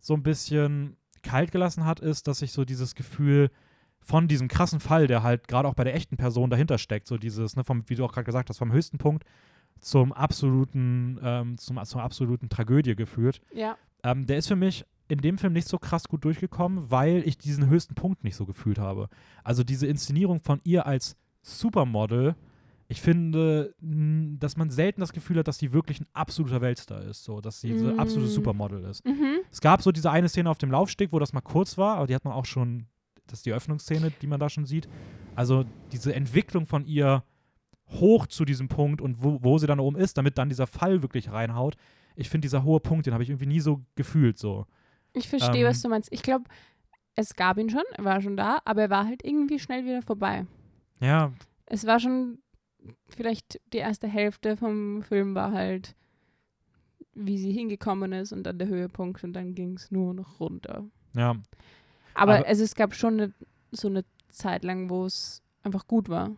so 0.00 0.14
ein 0.14 0.22
bisschen 0.22 0.96
kalt 1.22 1.52
gelassen 1.52 1.84
hat, 1.84 2.00
ist, 2.00 2.28
dass 2.28 2.42
ich 2.42 2.52
so 2.52 2.64
dieses 2.64 2.94
Gefühl 2.94 3.50
von 4.00 4.28
diesem 4.28 4.48
krassen 4.48 4.80
Fall, 4.80 5.06
der 5.06 5.22
halt 5.22 5.48
gerade 5.48 5.68
auch 5.68 5.74
bei 5.74 5.84
der 5.84 5.94
echten 5.94 6.16
Person 6.16 6.50
dahinter 6.50 6.78
steckt, 6.78 7.06
so 7.06 7.18
dieses, 7.18 7.56
ne, 7.56 7.64
vom, 7.64 7.84
wie 7.88 7.94
du 7.94 8.04
auch 8.04 8.12
gerade 8.12 8.24
gesagt 8.24 8.48
hast, 8.48 8.58
vom 8.58 8.72
höchsten 8.72 8.98
Punkt 8.98 9.24
zum 9.80 10.12
absoluten, 10.12 11.18
ähm, 11.22 11.58
zum, 11.58 11.82
zur 11.84 12.02
absoluten 12.02 12.48
Tragödie 12.48 12.96
geführt. 12.96 13.40
Ja. 13.52 13.76
Ähm, 14.02 14.26
der 14.26 14.38
ist 14.38 14.48
für 14.48 14.56
mich 14.56 14.84
in 15.08 15.18
dem 15.18 15.38
Film 15.38 15.52
nicht 15.52 15.68
so 15.68 15.78
krass 15.78 16.08
gut 16.08 16.24
durchgekommen, 16.24 16.90
weil 16.90 17.22
ich 17.26 17.38
diesen 17.38 17.68
höchsten 17.68 17.94
Punkt 17.94 18.24
nicht 18.24 18.36
so 18.36 18.46
gefühlt 18.46 18.78
habe. 18.78 19.08
Also 19.42 19.64
diese 19.64 19.86
Inszenierung 19.86 20.40
von 20.40 20.60
ihr 20.64 20.86
als 20.86 21.16
Supermodel, 21.42 22.34
ich 22.90 23.00
finde, 23.02 23.74
dass 23.80 24.56
man 24.56 24.70
selten 24.70 25.00
das 25.00 25.12
Gefühl 25.12 25.38
hat, 25.38 25.48
dass 25.48 25.58
sie 25.58 25.72
wirklich 25.72 26.00
ein 26.00 26.06
absoluter 26.14 26.60
Weltstar 26.62 27.02
ist, 27.02 27.22
so, 27.24 27.40
dass 27.40 27.60
sie 27.60 27.72
Mm. 27.74 27.98
absolute 28.00 28.28
Supermodel 28.30 28.82
ist. 28.84 29.04
Mhm. 29.04 29.40
Es 29.50 29.60
gab 29.60 29.82
so 29.82 29.92
diese 29.92 30.10
eine 30.10 30.28
Szene 30.28 30.48
auf 30.48 30.58
dem 30.58 30.70
Laufsteg, 30.70 31.12
wo 31.12 31.18
das 31.18 31.32
mal 31.34 31.40
kurz 31.42 31.76
war, 31.76 31.96
aber 31.98 32.06
die 32.06 32.14
hat 32.14 32.24
man 32.24 32.32
auch 32.32 32.46
schon, 32.46 32.86
das 33.26 33.40
ist 33.40 33.46
die 33.46 33.52
Öffnungsszene, 33.52 34.10
die 34.22 34.26
man 34.26 34.40
da 34.40 34.48
schon 34.48 34.64
sieht. 34.64 34.88
Also 35.36 35.64
diese 35.92 36.14
Entwicklung 36.14 36.66
von 36.66 36.84
ihr 36.86 37.22
hoch 37.90 38.26
zu 38.26 38.44
diesem 38.44 38.68
Punkt 38.68 39.00
und 39.00 39.22
wo, 39.22 39.38
wo 39.42 39.58
sie 39.58 39.66
dann 39.66 39.80
oben 39.80 39.96
ist, 39.96 40.16
damit 40.18 40.36
dann 40.38 40.48
dieser 40.48 40.66
Fall 40.66 41.02
wirklich 41.02 41.30
reinhaut. 41.30 41.76
Ich 42.16 42.28
finde, 42.30 42.46
dieser 42.46 42.64
hohe 42.64 42.80
Punkt, 42.80 43.06
den 43.06 43.12
habe 43.14 43.22
ich 43.22 43.30
irgendwie 43.30 43.46
nie 43.46 43.60
so 43.60 43.82
gefühlt, 43.96 44.38
so. 44.38 44.66
Ich 45.12 45.28
verstehe, 45.28 45.64
Ähm, 45.64 45.68
was 45.70 45.80
du 45.82 45.88
meinst. 45.88 46.12
Ich 46.12 46.22
glaube, 46.22 46.44
es 47.16 47.34
gab 47.34 47.58
ihn 47.58 47.70
schon, 47.70 47.82
er 47.96 48.04
war 48.04 48.20
schon 48.20 48.36
da, 48.36 48.58
aber 48.64 48.82
er 48.82 48.90
war 48.90 49.06
halt 49.06 49.24
irgendwie 49.24 49.58
schnell 49.58 49.84
wieder 49.84 50.02
vorbei. 50.02 50.46
Ja, 51.00 51.32
Es 51.66 51.86
war 51.86 52.00
schon, 52.00 52.38
vielleicht 53.08 53.60
die 53.72 53.78
erste 53.78 54.06
Hälfte 54.08 54.56
vom 54.56 55.02
Film 55.02 55.34
war 55.34 55.52
halt, 55.52 55.94
wie 57.14 57.38
sie 57.38 57.52
hingekommen 57.52 58.12
ist 58.12 58.32
und 58.32 58.44
dann 58.44 58.58
der 58.58 58.68
Höhepunkt 58.68 59.24
und 59.24 59.32
dann 59.32 59.54
ging 59.54 59.74
es 59.76 59.90
nur 59.90 60.14
noch 60.14 60.40
runter. 60.40 60.84
ja. 61.14 61.34
Aber, 62.14 62.38
Aber- 62.38 62.46
also 62.48 62.64
es 62.64 62.74
gab 62.74 62.94
schon 62.94 63.14
eine, 63.20 63.32
so 63.70 63.86
eine 63.88 64.04
Zeit 64.28 64.64
lang, 64.64 64.90
wo 64.90 65.04
es 65.04 65.40
einfach 65.62 65.86
gut 65.86 66.08
war. 66.08 66.30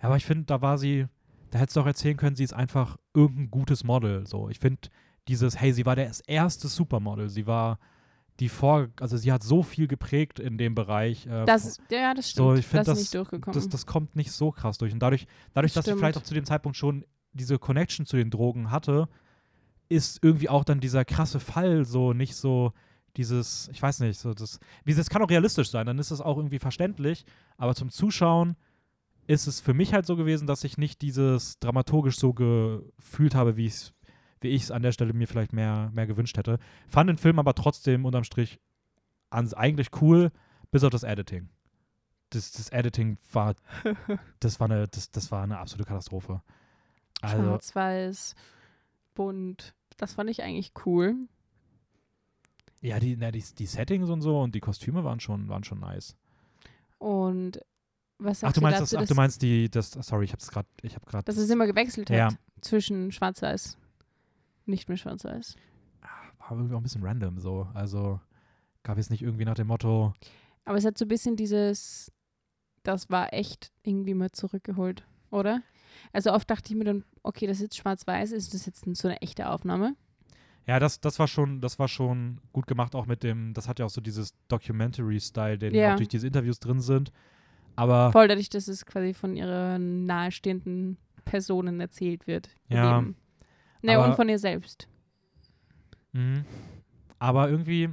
Ja, 0.00 0.08
aber 0.08 0.16
ich 0.16 0.24
finde, 0.26 0.44
da 0.46 0.60
war 0.60 0.78
sie, 0.78 1.06
da 1.50 1.60
hättest 1.60 1.76
du 1.76 1.80
auch 1.80 1.86
erzählen 1.86 2.16
können, 2.16 2.34
sie 2.34 2.42
ist 2.42 2.54
einfach 2.54 2.96
irgendein 3.14 3.50
gutes 3.50 3.84
Model. 3.84 4.26
So, 4.26 4.48
ich 4.48 4.58
finde 4.58 4.88
dieses, 5.28 5.60
hey, 5.60 5.72
sie 5.72 5.86
war 5.86 5.94
das 5.94 6.20
erste 6.20 6.66
Supermodel. 6.66 7.28
Sie 7.28 7.46
war 7.46 7.78
die 8.42 8.48
vor, 8.48 8.88
also 9.00 9.16
sie 9.16 9.30
hat 9.32 9.44
so 9.44 9.62
viel 9.62 9.86
geprägt 9.86 10.40
in 10.40 10.58
dem 10.58 10.74
Bereich. 10.74 11.26
Äh, 11.26 11.44
Das, 11.46 11.78
ja, 11.90 12.12
das 12.12 12.26
So, 12.30 12.42
stimmt. 12.50 12.58
ich 12.58 12.66
find, 12.66 12.80
das 12.80 12.86
das- 12.86 12.98
ist 12.98 13.04
nicht 13.04 13.14
durchgekommen. 13.14 13.54
das, 13.54 13.68
das 13.68 13.86
kommt 13.86 14.16
nicht 14.16 14.32
so 14.32 14.50
krass 14.50 14.78
durch. 14.78 14.92
Und 14.92 14.98
dadurch, 14.98 15.26
dadurch 15.54 15.72
dass 15.72 15.84
sie 15.84 15.90
Stimmt. 15.90 16.00
vielleicht 16.00 16.18
auch 16.18 16.22
zu 16.24 16.34
dem 16.34 16.44
Zeitpunkt 16.44 16.76
schon 16.76 17.04
diese 17.32 17.58
Connection 17.58 18.04
zu 18.04 18.16
den 18.16 18.30
Drogen 18.30 18.70
hatte, 18.72 19.08
ist 19.88 20.18
irgendwie 20.24 20.48
auch 20.48 20.64
dann 20.64 20.80
dieser 20.80 21.04
krasse 21.04 21.38
Fall 21.38 21.84
so 21.84 22.12
nicht 22.12 22.34
so 22.34 22.72
dieses, 23.16 23.68
ich 23.72 23.80
weiß 23.80 24.00
nicht, 24.00 24.18
so 24.18 24.34
das, 24.34 24.58
wie 24.84 24.94
das 24.94 25.08
kann 25.08 25.22
auch 25.22 25.30
realistisch 25.30 25.70
sein, 25.70 25.86
dann 25.86 25.98
ist 25.98 26.10
es 26.10 26.20
auch 26.20 26.36
irgendwie 26.36 26.58
verständlich, 26.58 27.24
aber 27.58 27.74
zum 27.74 27.90
Zuschauen 27.90 28.56
ist 29.28 29.46
es 29.46 29.60
für 29.60 29.74
mich 29.74 29.92
halt 29.94 30.04
so 30.06 30.16
gewesen, 30.16 30.46
dass 30.48 30.64
ich 30.64 30.78
nicht 30.78 31.00
dieses 31.02 31.58
dramaturgisch 31.60 32.18
so 32.18 32.32
gefühlt 32.32 33.34
habe, 33.34 33.56
wie 33.56 33.66
ich 33.66 33.74
es 33.74 33.92
wie 34.42 34.48
ich 34.48 34.62
es 34.64 34.70
an 34.70 34.82
der 34.82 34.92
Stelle 34.92 35.12
mir 35.12 35.26
vielleicht 35.28 35.52
mehr, 35.52 35.90
mehr 35.94 36.06
gewünscht 36.06 36.36
hätte. 36.36 36.58
Fand 36.88 37.08
den 37.08 37.18
Film 37.18 37.38
aber 37.38 37.54
trotzdem 37.54 38.04
unterm 38.04 38.24
Strich 38.24 38.60
ans, 39.30 39.54
eigentlich 39.54 39.88
cool, 40.00 40.30
bis 40.70 40.84
auf 40.84 40.90
das 40.90 41.02
Editing. 41.02 41.48
Das, 42.30 42.50
das 42.52 42.70
Editing 42.70 43.18
war, 43.32 43.54
das 44.40 44.58
war 44.60 44.70
eine, 44.70 44.88
das, 44.88 45.10
das 45.10 45.30
war 45.30 45.42
eine 45.42 45.58
absolute 45.58 45.86
Katastrophe. 45.88 46.42
Also, 47.20 47.42
Schwarz-Weiß, 47.44 48.34
bunt. 49.14 49.74
Das 49.98 50.14
fand 50.14 50.30
ich 50.30 50.42
eigentlich 50.42 50.72
cool. 50.86 51.14
ja, 52.80 52.98
die, 52.98 53.16
na, 53.16 53.30
die, 53.30 53.44
die 53.58 53.66
Settings 53.66 54.08
und 54.08 54.22
so 54.22 54.40
und 54.40 54.54
die 54.54 54.60
Kostüme 54.60 55.04
waren 55.04 55.20
schon, 55.20 55.48
waren 55.48 55.62
schon 55.64 55.78
nice. 55.80 56.16
Und 56.98 57.60
was 58.18 58.38
Ach, 58.38 58.40
sagst 58.48 58.56
du 58.56 58.60
meinst, 58.62 58.80
dazu, 58.80 58.96
das, 58.96 59.04
ach, 59.04 59.08
du 59.08 59.14
meinst 59.14 59.42
die, 59.42 59.68
das, 59.70 59.90
sorry, 59.90 60.24
ich 60.24 60.32
hab's 60.32 60.48
gerade, 60.50 60.68
ich 60.82 60.94
hab 60.94 61.04
gerade. 61.06 61.24
dass 61.24 61.36
es 61.36 61.50
immer 61.50 61.66
gewechselt 61.66 62.08
hat 62.10 62.16
Ja. 62.16 62.28
zwischen 62.60 63.12
Schwarz-Weiß, 63.12 63.76
nicht 64.66 64.88
mehr 64.88 64.96
Schwarz-Weiß? 64.98 65.56
war 66.38 66.56
irgendwie 66.58 66.74
auch 66.74 66.80
ein 66.80 66.82
bisschen 66.82 67.04
random 67.04 67.38
so. 67.38 67.68
Also 67.74 68.20
gab 68.82 68.98
es 68.98 69.10
nicht 69.10 69.22
irgendwie 69.22 69.44
nach 69.44 69.54
dem 69.54 69.68
Motto, 69.68 70.12
Aber 70.64 70.76
es 70.76 70.84
hat 70.84 70.98
so 70.98 71.04
ein 71.04 71.08
bisschen 71.08 71.36
dieses, 71.36 72.10
das 72.82 73.10
war 73.10 73.32
echt 73.32 73.72
irgendwie 73.84 74.14
mal 74.14 74.30
zurückgeholt, 74.32 75.06
oder? 75.30 75.62
Also 76.12 76.32
oft 76.32 76.50
dachte 76.50 76.72
ich 76.72 76.76
mir 76.76 76.84
dann, 76.84 77.04
okay, 77.22 77.46
das 77.46 77.58
ist 77.58 77.62
jetzt 77.62 77.76
schwarz-weiß, 77.76 78.32
ist 78.32 78.54
das 78.54 78.66
jetzt 78.66 78.84
so 78.96 79.08
eine 79.08 79.20
echte 79.22 79.48
Aufnahme? 79.48 79.94
Ja, 80.66 80.78
das, 80.78 81.00
das 81.00 81.18
war 81.18 81.26
schon, 81.28 81.60
das 81.60 81.78
war 81.78 81.88
schon 81.88 82.40
gut 82.52 82.66
gemacht, 82.66 82.94
auch 82.94 83.06
mit 83.06 83.22
dem, 83.22 83.52
das 83.52 83.68
hat 83.68 83.78
ja 83.78 83.86
auch 83.86 83.90
so 83.90 84.00
dieses 84.00 84.34
Documentary-Style, 84.48 85.58
den 85.58 85.74
Ja. 85.74 85.92
auch 85.92 85.96
durch 85.96 86.08
diese 86.08 86.26
Interviews 86.26 86.60
drin 86.60 86.80
sind. 86.80 87.12
Aber 87.74 88.12
Voll 88.12 88.28
dadurch, 88.28 88.50
dass 88.50 88.68
es 88.68 88.84
quasi 88.84 89.14
von 89.14 89.34
ihren 89.36 90.06
nahestehenden 90.06 90.98
Personen 91.24 91.80
erzählt 91.80 92.26
wird. 92.26 92.48
Ja, 92.68 92.98
Leben. 92.98 93.16
Ne, 93.82 93.96
aber- 93.96 94.06
und 94.06 94.14
von 94.16 94.28
ihr 94.28 94.38
selbst. 94.38 94.88
Mhm. 96.12 96.44
Aber 97.18 97.48
irgendwie 97.48 97.90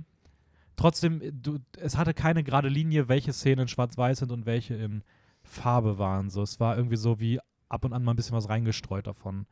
trotzdem, 0.75 1.21
du, 1.41 1.59
es 1.77 1.97
hatte 1.97 2.13
keine 2.13 2.43
gerade 2.43 2.69
Linie, 2.69 3.09
welche 3.09 3.33
Szenen 3.33 3.63
in 3.63 3.67
Schwarz-Weiß 3.67 4.19
sind 4.19 4.31
und 4.31 4.45
welche 4.45 4.75
in 4.75 5.03
Farbe 5.43 5.97
waren. 5.97 6.29
So, 6.29 6.41
es 6.41 6.59
war 6.59 6.77
irgendwie 6.77 6.95
so 6.95 7.19
wie 7.19 7.39
ab 7.69 7.85
und 7.85 7.93
an 7.93 8.03
mal 8.03 8.13
ein 8.13 8.15
bisschen 8.15 8.35
was 8.35 8.49
reingestreut 8.49 9.07
davon. 9.07 9.45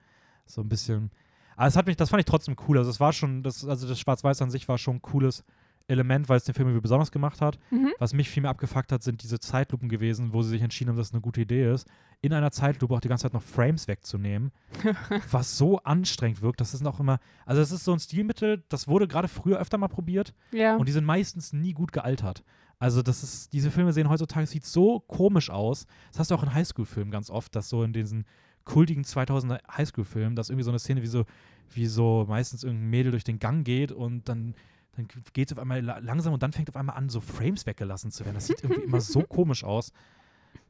So 0.45 0.61
ein 0.61 0.69
bisschen. 0.69 1.11
Aber 1.55 1.67
es 1.67 1.75
hat 1.75 1.87
mich, 1.87 1.97
das 1.97 2.09
fand 2.09 2.19
ich 2.21 2.25
trotzdem 2.25 2.55
cool. 2.67 2.77
Also 2.77 2.89
es 2.89 2.99
war 2.99 3.13
schon, 3.13 3.43
das, 3.43 3.65
also 3.65 3.87
das 3.87 3.99
Schwarz-Weiß 3.99 4.41
an 4.41 4.49
sich 4.51 4.67
war 4.67 4.77
schon 4.77 4.97
ein 4.97 5.01
cooles 5.01 5.43
Element, 5.87 6.27
weil 6.29 6.37
es 6.37 6.43
den 6.43 6.53
Film 6.53 6.67
irgendwie 6.67 6.81
besonders 6.81 7.11
gemacht 7.11 7.39
hat. 7.41 7.59
Mhm. 7.71 7.91
Was 7.99 8.13
mich 8.13 8.29
viel 8.29 8.41
mehr 8.41 8.51
abgefuckt 8.51 8.91
hat, 8.91 9.03
sind 9.03 9.23
diese 9.23 9.39
Zeitlupen 9.39 9.89
gewesen, 9.89 10.33
wo 10.33 10.41
sie 10.41 10.49
sich 10.49 10.61
entschieden 10.61 10.89
haben, 10.89 10.97
dass 10.97 11.07
es 11.07 11.13
eine 11.13 11.21
gute 11.21 11.41
Idee 11.41 11.71
ist, 11.71 11.87
in 12.21 12.33
einer 12.33 12.51
Zeitlupe 12.51 12.93
auch 12.93 12.99
die 12.99 13.07
ganze 13.07 13.23
Zeit 13.23 13.33
noch 13.33 13.41
Frames 13.43 13.87
wegzunehmen, 13.87 14.51
was 15.31 15.57
so 15.57 15.77
anstrengend 15.83 16.41
wirkt. 16.41 16.59
Das 16.61 16.73
ist 16.73 16.85
auch 16.85 16.99
immer, 16.99 17.19
also 17.45 17.61
es 17.61 17.71
ist 17.71 17.83
so 17.85 17.93
ein 17.93 17.99
Stilmittel, 17.99 18.63
das 18.69 18.87
wurde 18.87 19.07
gerade 19.07 19.27
früher 19.27 19.59
öfter 19.59 19.77
mal 19.77 19.87
probiert 19.87 20.33
Ja. 20.51 20.75
und 20.75 20.87
die 20.87 20.91
sind 20.93 21.05
meistens 21.05 21.53
nie 21.53 21.73
gut 21.73 21.91
gealtert. 21.91 22.43
Also 22.79 23.01
das 23.01 23.23
ist, 23.23 23.53
diese 23.53 23.71
Filme 23.71 23.91
sehen 23.93 24.07
heutzutage, 24.09 24.45
sieht 24.45 24.65
so 24.65 24.99
komisch 24.99 25.49
aus. 25.49 25.87
Das 26.11 26.19
hast 26.19 26.31
du 26.31 26.35
auch 26.35 26.43
in 26.43 26.53
Highschool-Filmen 26.53 27.09
ganz 27.11 27.29
oft, 27.31 27.55
dass 27.55 27.69
so 27.69 27.81
in 27.83 27.91
diesen 27.91 28.25
kultigen 28.65 29.03
2000er 29.03 29.59
Highschool-Filmen, 29.75 30.35
dass 30.35 30.49
irgendwie 30.49 30.63
so 30.63 30.69
eine 30.71 30.77
Szene 30.79 31.01
wie 31.01 31.07
so, 31.07 31.25
wie 31.73 31.87
so 31.87 32.25
meistens 32.27 32.63
irgendein 32.63 32.89
Mädel 32.89 33.11
durch 33.11 33.23
den 33.23 33.39
Gang 33.39 33.65
geht 33.65 33.91
und 33.91 34.29
dann, 34.29 34.53
dann 34.97 35.07
geht 35.33 35.49
es 35.49 35.53
auf 35.53 35.59
einmal 35.61 35.81
la- 35.81 35.99
langsam 35.99 36.33
und 36.33 36.43
dann 36.43 36.51
fängt 36.51 36.69
auf 36.69 36.75
einmal 36.75 36.97
an, 36.97 37.09
so 37.09 37.21
Frames 37.21 37.65
weggelassen 37.65 38.11
zu 38.11 38.25
werden. 38.25 38.35
Das 38.35 38.47
sieht 38.47 38.63
irgendwie 38.63 38.81
immer 38.83 38.99
so 39.01 39.21
komisch 39.27 39.63
aus. 39.63 39.93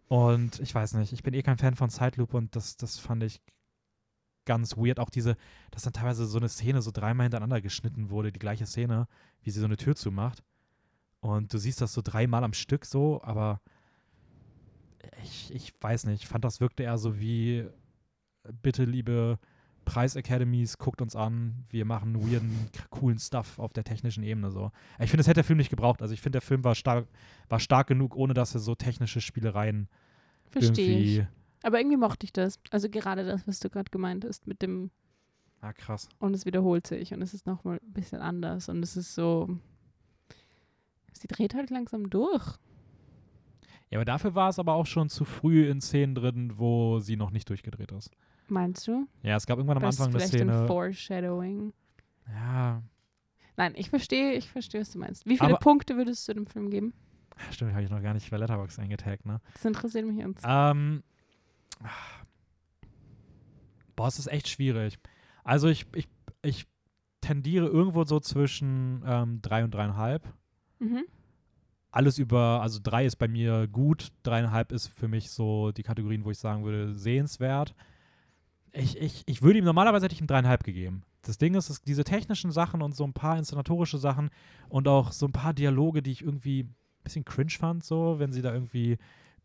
Und 0.07 0.59
ich 0.59 0.73
weiß 0.73 0.93
nicht, 0.93 1.11
ich 1.13 1.23
bin 1.23 1.33
eh 1.33 1.41
kein 1.41 1.57
Fan 1.57 1.75
von 1.75 1.89
Zeitlupe 1.89 2.37
und 2.37 2.55
das, 2.55 2.77
das 2.77 2.99
fand 2.99 3.23
ich 3.23 3.41
ganz 4.45 4.77
weird. 4.77 4.99
Auch 4.99 5.09
diese, 5.09 5.35
dass 5.71 5.83
dann 5.83 5.93
teilweise 5.93 6.25
so 6.25 6.37
eine 6.37 6.49
Szene 6.49 6.81
so 6.81 6.91
dreimal 6.91 7.25
hintereinander 7.25 7.61
geschnitten 7.61 8.09
wurde, 8.09 8.31
die 8.31 8.39
gleiche 8.39 8.65
Szene, 8.65 9.07
wie 9.41 9.51
sie 9.51 9.59
so 9.59 9.65
eine 9.65 9.77
Tür 9.77 9.95
zumacht. 9.95 10.43
Und 11.19 11.53
du 11.53 11.57
siehst 11.57 11.81
das 11.81 11.93
so 11.93 12.01
dreimal 12.03 12.43
am 12.43 12.53
Stück 12.53 12.85
so, 12.85 13.21
aber 13.23 13.59
ich, 15.23 15.53
ich 15.53 15.73
weiß 15.81 16.05
nicht, 16.05 16.23
ich 16.23 16.27
fand 16.27 16.45
das 16.45 16.61
wirkte 16.61 16.83
eher 16.83 16.97
so 16.97 17.19
wie, 17.19 17.67
bitte 18.61 18.85
liebe 18.85 19.39
Preis-Academies, 19.87 20.77
guckt 20.77 21.01
uns 21.01 21.15
an, 21.15 21.63
wir 21.69 21.85
machen 21.85 22.15
weirden, 22.21 22.51
coolen 22.89 23.17
Stuff 23.19 23.57
auf 23.57 23.71
der 23.71 23.85
technischen 23.85 24.21
Ebene 24.21 24.51
so. 24.51 24.71
Ich 24.99 25.09
finde, 25.09 25.17
das 25.21 25.27
hätte 25.27 25.35
der 25.35 25.43
Film 25.45 25.57
nicht 25.57 25.69
gebraucht. 25.69 26.01
Also 26.01 26.13
ich 26.13 26.19
finde, 26.21 26.35
der 26.37 26.41
Film 26.41 26.63
war 26.65 26.75
stark, 26.75 27.07
war 27.47 27.59
stark 27.61 27.87
genug, 27.87 28.15
ohne 28.15 28.33
dass 28.33 28.53
er 28.53 28.59
so 28.59 28.75
technische 28.75 29.21
Spielereien 29.21 29.87
Verstehe 30.51 30.97
ich. 30.99 31.15
irgendwie. 31.17 31.27
Aber 31.63 31.79
irgendwie 31.79 31.97
mochte 31.97 32.25
ich 32.25 32.33
das. 32.33 32.59
Also 32.69 32.89
gerade 32.89 33.25
das, 33.25 33.47
was 33.47 33.59
du 33.59 33.69
gerade 33.69 33.89
gemeint 33.89 34.25
hast, 34.25 34.45
mit 34.45 34.61
dem, 34.61 34.91
Ah, 35.61 35.71
krass. 35.73 36.09
und 36.19 36.33
es 36.35 36.45
wiederholt 36.45 36.85
sich 36.85 37.13
und 37.13 37.21
es 37.21 37.33
ist 37.33 37.47
nochmal 37.47 37.79
ein 37.81 37.93
bisschen 37.93 38.19
anders 38.21 38.67
und 38.69 38.83
es 38.83 38.97
ist 38.97 39.15
so, 39.15 39.57
sie 41.13 41.27
dreht 41.27 41.55
halt 41.55 41.69
langsam 41.69 42.09
durch. 42.09 42.45
Ja, 43.89 43.99
aber 43.99 44.05
dafür 44.05 44.35
war 44.35 44.49
es 44.49 44.59
aber 44.59 44.73
auch 44.73 44.85
schon 44.85 45.07
zu 45.09 45.23
früh 45.23 45.67
in 45.69 45.79
Szenen 45.79 46.13
drin, 46.13 46.53
wo 46.57 46.99
sie 46.99 47.15
noch 47.15 47.31
nicht 47.31 47.47
durchgedreht 47.49 47.93
ist. 47.93 48.11
Meinst 48.49 48.87
du? 48.87 49.07
Ja, 49.23 49.35
es 49.35 49.45
gab 49.45 49.57
irgendwann 49.57 49.77
am 49.77 49.83
das 49.83 49.95
ist 49.95 50.01
Anfang 50.01 50.15
eine 50.21 50.27
vielleicht 50.29 50.41
ein 50.43 50.49
Szene. 50.49 50.67
Foreshadowing. 50.67 51.73
Ja, 52.29 52.81
Nein, 53.59 53.73
ich 53.75 53.89
verstehe, 53.89 54.33
ich 54.33 54.47
verstehe, 54.49 54.81
was 54.81 54.91
du 54.91 54.99
meinst. 54.99 55.25
Wie 55.25 55.37
viele 55.37 55.49
Aber- 55.49 55.57
Punkte 55.59 55.97
würdest 55.97 56.27
du 56.27 56.33
dem 56.33 56.45
Film 56.45 56.69
geben? 56.69 56.93
stimmt, 57.51 57.73
habe 57.73 57.83
ich 57.83 57.89
noch 57.89 58.01
gar 58.01 58.13
nicht 58.13 58.29
bei 58.29 58.37
Letterboxd 58.37 58.79
eingetaggt, 58.79 59.25
ne? 59.25 59.41
Das 59.53 59.65
interessiert 59.65 60.05
mich 60.05 60.19
ernst. 60.19 60.43
Ähm, 60.47 61.03
boah, 63.95 64.07
es 64.07 64.19
ist 64.19 64.27
echt 64.27 64.47
schwierig. 64.47 64.97
Also 65.43 65.67
ich, 65.67 65.85
ich, 65.95 66.07
ich 66.43 66.67
tendiere 67.21 67.67
irgendwo 67.67 68.03
so 68.03 68.19
zwischen 68.19 69.03
ähm, 69.05 69.41
drei 69.41 69.63
und 69.63 69.71
dreieinhalb. 69.73 70.31
Mhm. 70.79 71.05
alles 71.89 72.19
über, 72.19 72.61
also 72.61 72.79
drei 72.83 73.05
ist 73.07 73.15
bei 73.15 73.27
mir 73.27 73.67
gut, 73.67 74.09
dreieinhalb 74.21 74.71
ist 74.71 74.85
für 74.89 75.07
mich 75.07 75.31
so 75.31 75.71
die 75.71 75.81
Kategorien, 75.81 76.23
wo 76.23 76.29
ich 76.29 76.37
sagen 76.37 76.63
würde, 76.63 76.93
sehenswert. 76.93 77.73
Ich, 78.79 78.97
ich, 78.97 79.23
ich 79.25 79.41
würde 79.41 79.57
ihm 79.57 79.65
normalerweise 79.65 80.05
hätte 80.05 80.13
ich 80.13 80.21
ihm 80.21 80.27
dreieinhalb 80.27 80.63
gegeben. 80.63 81.01
Das 81.23 81.37
Ding 81.37 81.55
ist, 81.55 81.69
dass 81.69 81.81
diese 81.81 82.03
technischen 82.03 82.51
Sachen 82.51 82.81
und 82.81 82.95
so 82.95 83.03
ein 83.03 83.13
paar 83.13 83.37
inszenatorische 83.37 83.97
Sachen 83.97 84.29
und 84.69 84.87
auch 84.87 85.11
so 85.11 85.25
ein 85.25 85.31
paar 85.31 85.53
Dialoge, 85.53 86.03
die 86.03 86.11
ich 86.11 86.21
irgendwie 86.21 86.63
ein 86.63 86.75
bisschen 87.03 87.25
cringe 87.25 87.51
fand, 87.51 87.83
so, 87.83 88.19
wenn 88.19 88.31
sie 88.31 88.41
da 88.41 88.53
irgendwie 88.53 88.97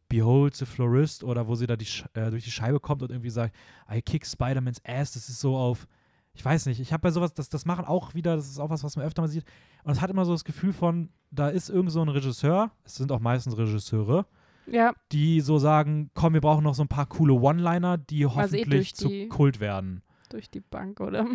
Behold 0.09 0.55
the 0.55 0.67
Florist 0.67 1.25
oder 1.25 1.49
wo 1.49 1.55
sie 1.55 1.67
da 1.67 1.77
die, 1.77 1.87
äh, 2.13 2.31
durch 2.31 2.45
die 2.45 2.51
Scheibe 2.51 2.79
kommt 2.79 3.03
und 3.03 3.11
irgendwie 3.11 3.31
sagt, 3.31 3.57
I 3.91 4.03
kick 4.03 4.27
Spider-Man's 4.27 4.83
ass, 4.85 5.13
das 5.13 5.31
ist 5.31 5.41
so 5.41 5.57
auf, 5.57 5.89
ich 6.35 6.45
weiß 6.45 6.67
nicht, 6.67 6.81
ich 6.81 6.93
habe 6.93 7.01
bei 7.01 7.11
sowas, 7.11 7.33
das, 7.33 7.49
das 7.49 7.65
machen 7.65 7.87
auch 7.87 8.13
wieder, 8.13 8.37
das 8.37 8.49
ist 8.51 8.59
auch 8.59 8.69
was, 8.69 8.85
was 8.85 8.97
man 8.97 9.07
öfter 9.07 9.23
mal 9.23 9.29
sieht. 9.29 9.47
Und 9.85 9.93
es 9.93 10.03
hat 10.03 10.11
immer 10.11 10.27
so 10.27 10.33
das 10.33 10.45
Gefühl 10.45 10.75
von, 10.75 11.09
da 11.31 11.49
ist 11.49 11.71
irgend 11.71 11.93
so 11.93 12.03
ein 12.03 12.11
Regisseur, 12.11 12.71
es 12.85 12.97
sind 12.97 13.11
auch 13.11 13.21
meistens 13.21 13.57
Regisseure, 13.57 14.27
Ja, 14.67 14.95
die 15.11 15.41
so 15.41 15.59
sagen, 15.59 16.11
komm, 16.15 16.35
wir 16.35 16.41
brauchen 16.41 16.63
noch 16.65 16.75
so 16.75 16.83
ein 16.83 16.89
paar 16.89 17.07
coole 17.07 17.35
One-Liner, 17.35 17.99
die 17.99 18.23
eh 18.23 18.27
hoffentlich 18.27 18.69
durch 18.69 18.95
zu 18.95 19.09
die- 19.09 19.29
Kult 19.29 19.61
werden. 19.61 20.03
durch 20.31 20.51
die 20.51 20.61
Bank, 20.61 21.01
oder? 21.01 21.27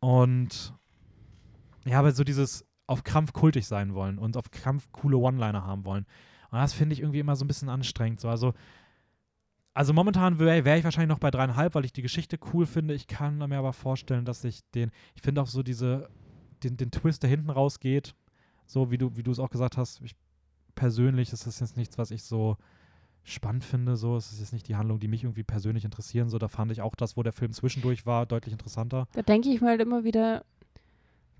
Und 0.00 0.74
ja, 1.86 1.98
aber 1.98 2.12
so 2.12 2.24
dieses 2.24 2.64
auf 2.86 3.02
Krampf 3.04 3.32
kultig 3.32 3.66
sein 3.66 3.94
wollen 3.94 4.18
und 4.18 4.36
auf 4.36 4.50
Krampf 4.50 4.88
coole 4.92 5.16
One-Liner 5.16 5.64
haben 5.64 5.84
wollen. 5.84 6.04
Und 6.50 6.58
das 6.58 6.72
finde 6.74 6.92
ich 6.92 7.00
irgendwie 7.00 7.18
immer 7.20 7.34
so 7.36 7.44
ein 7.44 7.48
bisschen 7.48 7.68
anstrengend. 7.70 8.20
So, 8.20 8.28
also, 8.28 8.52
also 9.72 9.92
momentan 9.92 10.38
wäre 10.38 10.64
wär 10.64 10.76
ich 10.76 10.84
wahrscheinlich 10.84 11.08
noch 11.08 11.18
bei 11.18 11.30
dreieinhalb, 11.30 11.74
weil 11.74 11.84
ich 11.84 11.92
die 11.92 12.02
Geschichte 12.02 12.38
cool 12.52 12.66
finde. 12.66 12.94
Ich 12.94 13.06
kann 13.06 13.38
mir 13.38 13.58
aber 13.58 13.72
vorstellen, 13.72 14.24
dass 14.24 14.44
ich 14.44 14.60
den, 14.72 14.90
ich 15.14 15.22
finde 15.22 15.40
auch 15.42 15.46
so 15.46 15.62
diese, 15.62 16.08
den, 16.62 16.76
den 16.76 16.90
Twist, 16.90 17.22
der 17.22 17.30
hinten 17.30 17.50
rausgeht, 17.50 18.14
so 18.66 18.90
wie 18.90 18.98
du, 18.98 19.16
wie 19.16 19.22
du 19.22 19.30
es 19.32 19.38
auch 19.40 19.50
gesagt 19.50 19.76
hast, 19.76 20.00
ich 20.02 20.14
persönlich 20.74 21.32
ist 21.32 21.46
das 21.46 21.60
jetzt 21.60 21.76
nichts, 21.76 21.98
was 21.98 22.10
ich 22.10 22.22
so 22.22 22.56
spannend 23.24 23.64
finde. 23.64 23.96
So, 23.96 24.16
es 24.16 24.32
ist 24.32 24.40
jetzt 24.40 24.52
nicht 24.52 24.68
die 24.68 24.76
Handlung, 24.76 25.00
die 25.00 25.08
mich 25.08 25.24
irgendwie 25.24 25.42
persönlich 25.42 25.84
interessieren. 25.84 26.28
So, 26.28 26.38
da 26.38 26.48
fand 26.48 26.70
ich 26.72 26.82
auch 26.82 26.94
das, 26.94 27.16
wo 27.16 27.22
der 27.22 27.32
Film 27.32 27.52
zwischendurch 27.52 28.06
war, 28.06 28.26
deutlich 28.26 28.52
interessanter. 28.52 29.08
Da 29.12 29.22
denke 29.22 29.48
ich 29.48 29.60
mir 29.60 29.68
halt 29.68 29.80
immer 29.80 30.04
wieder 30.04 30.44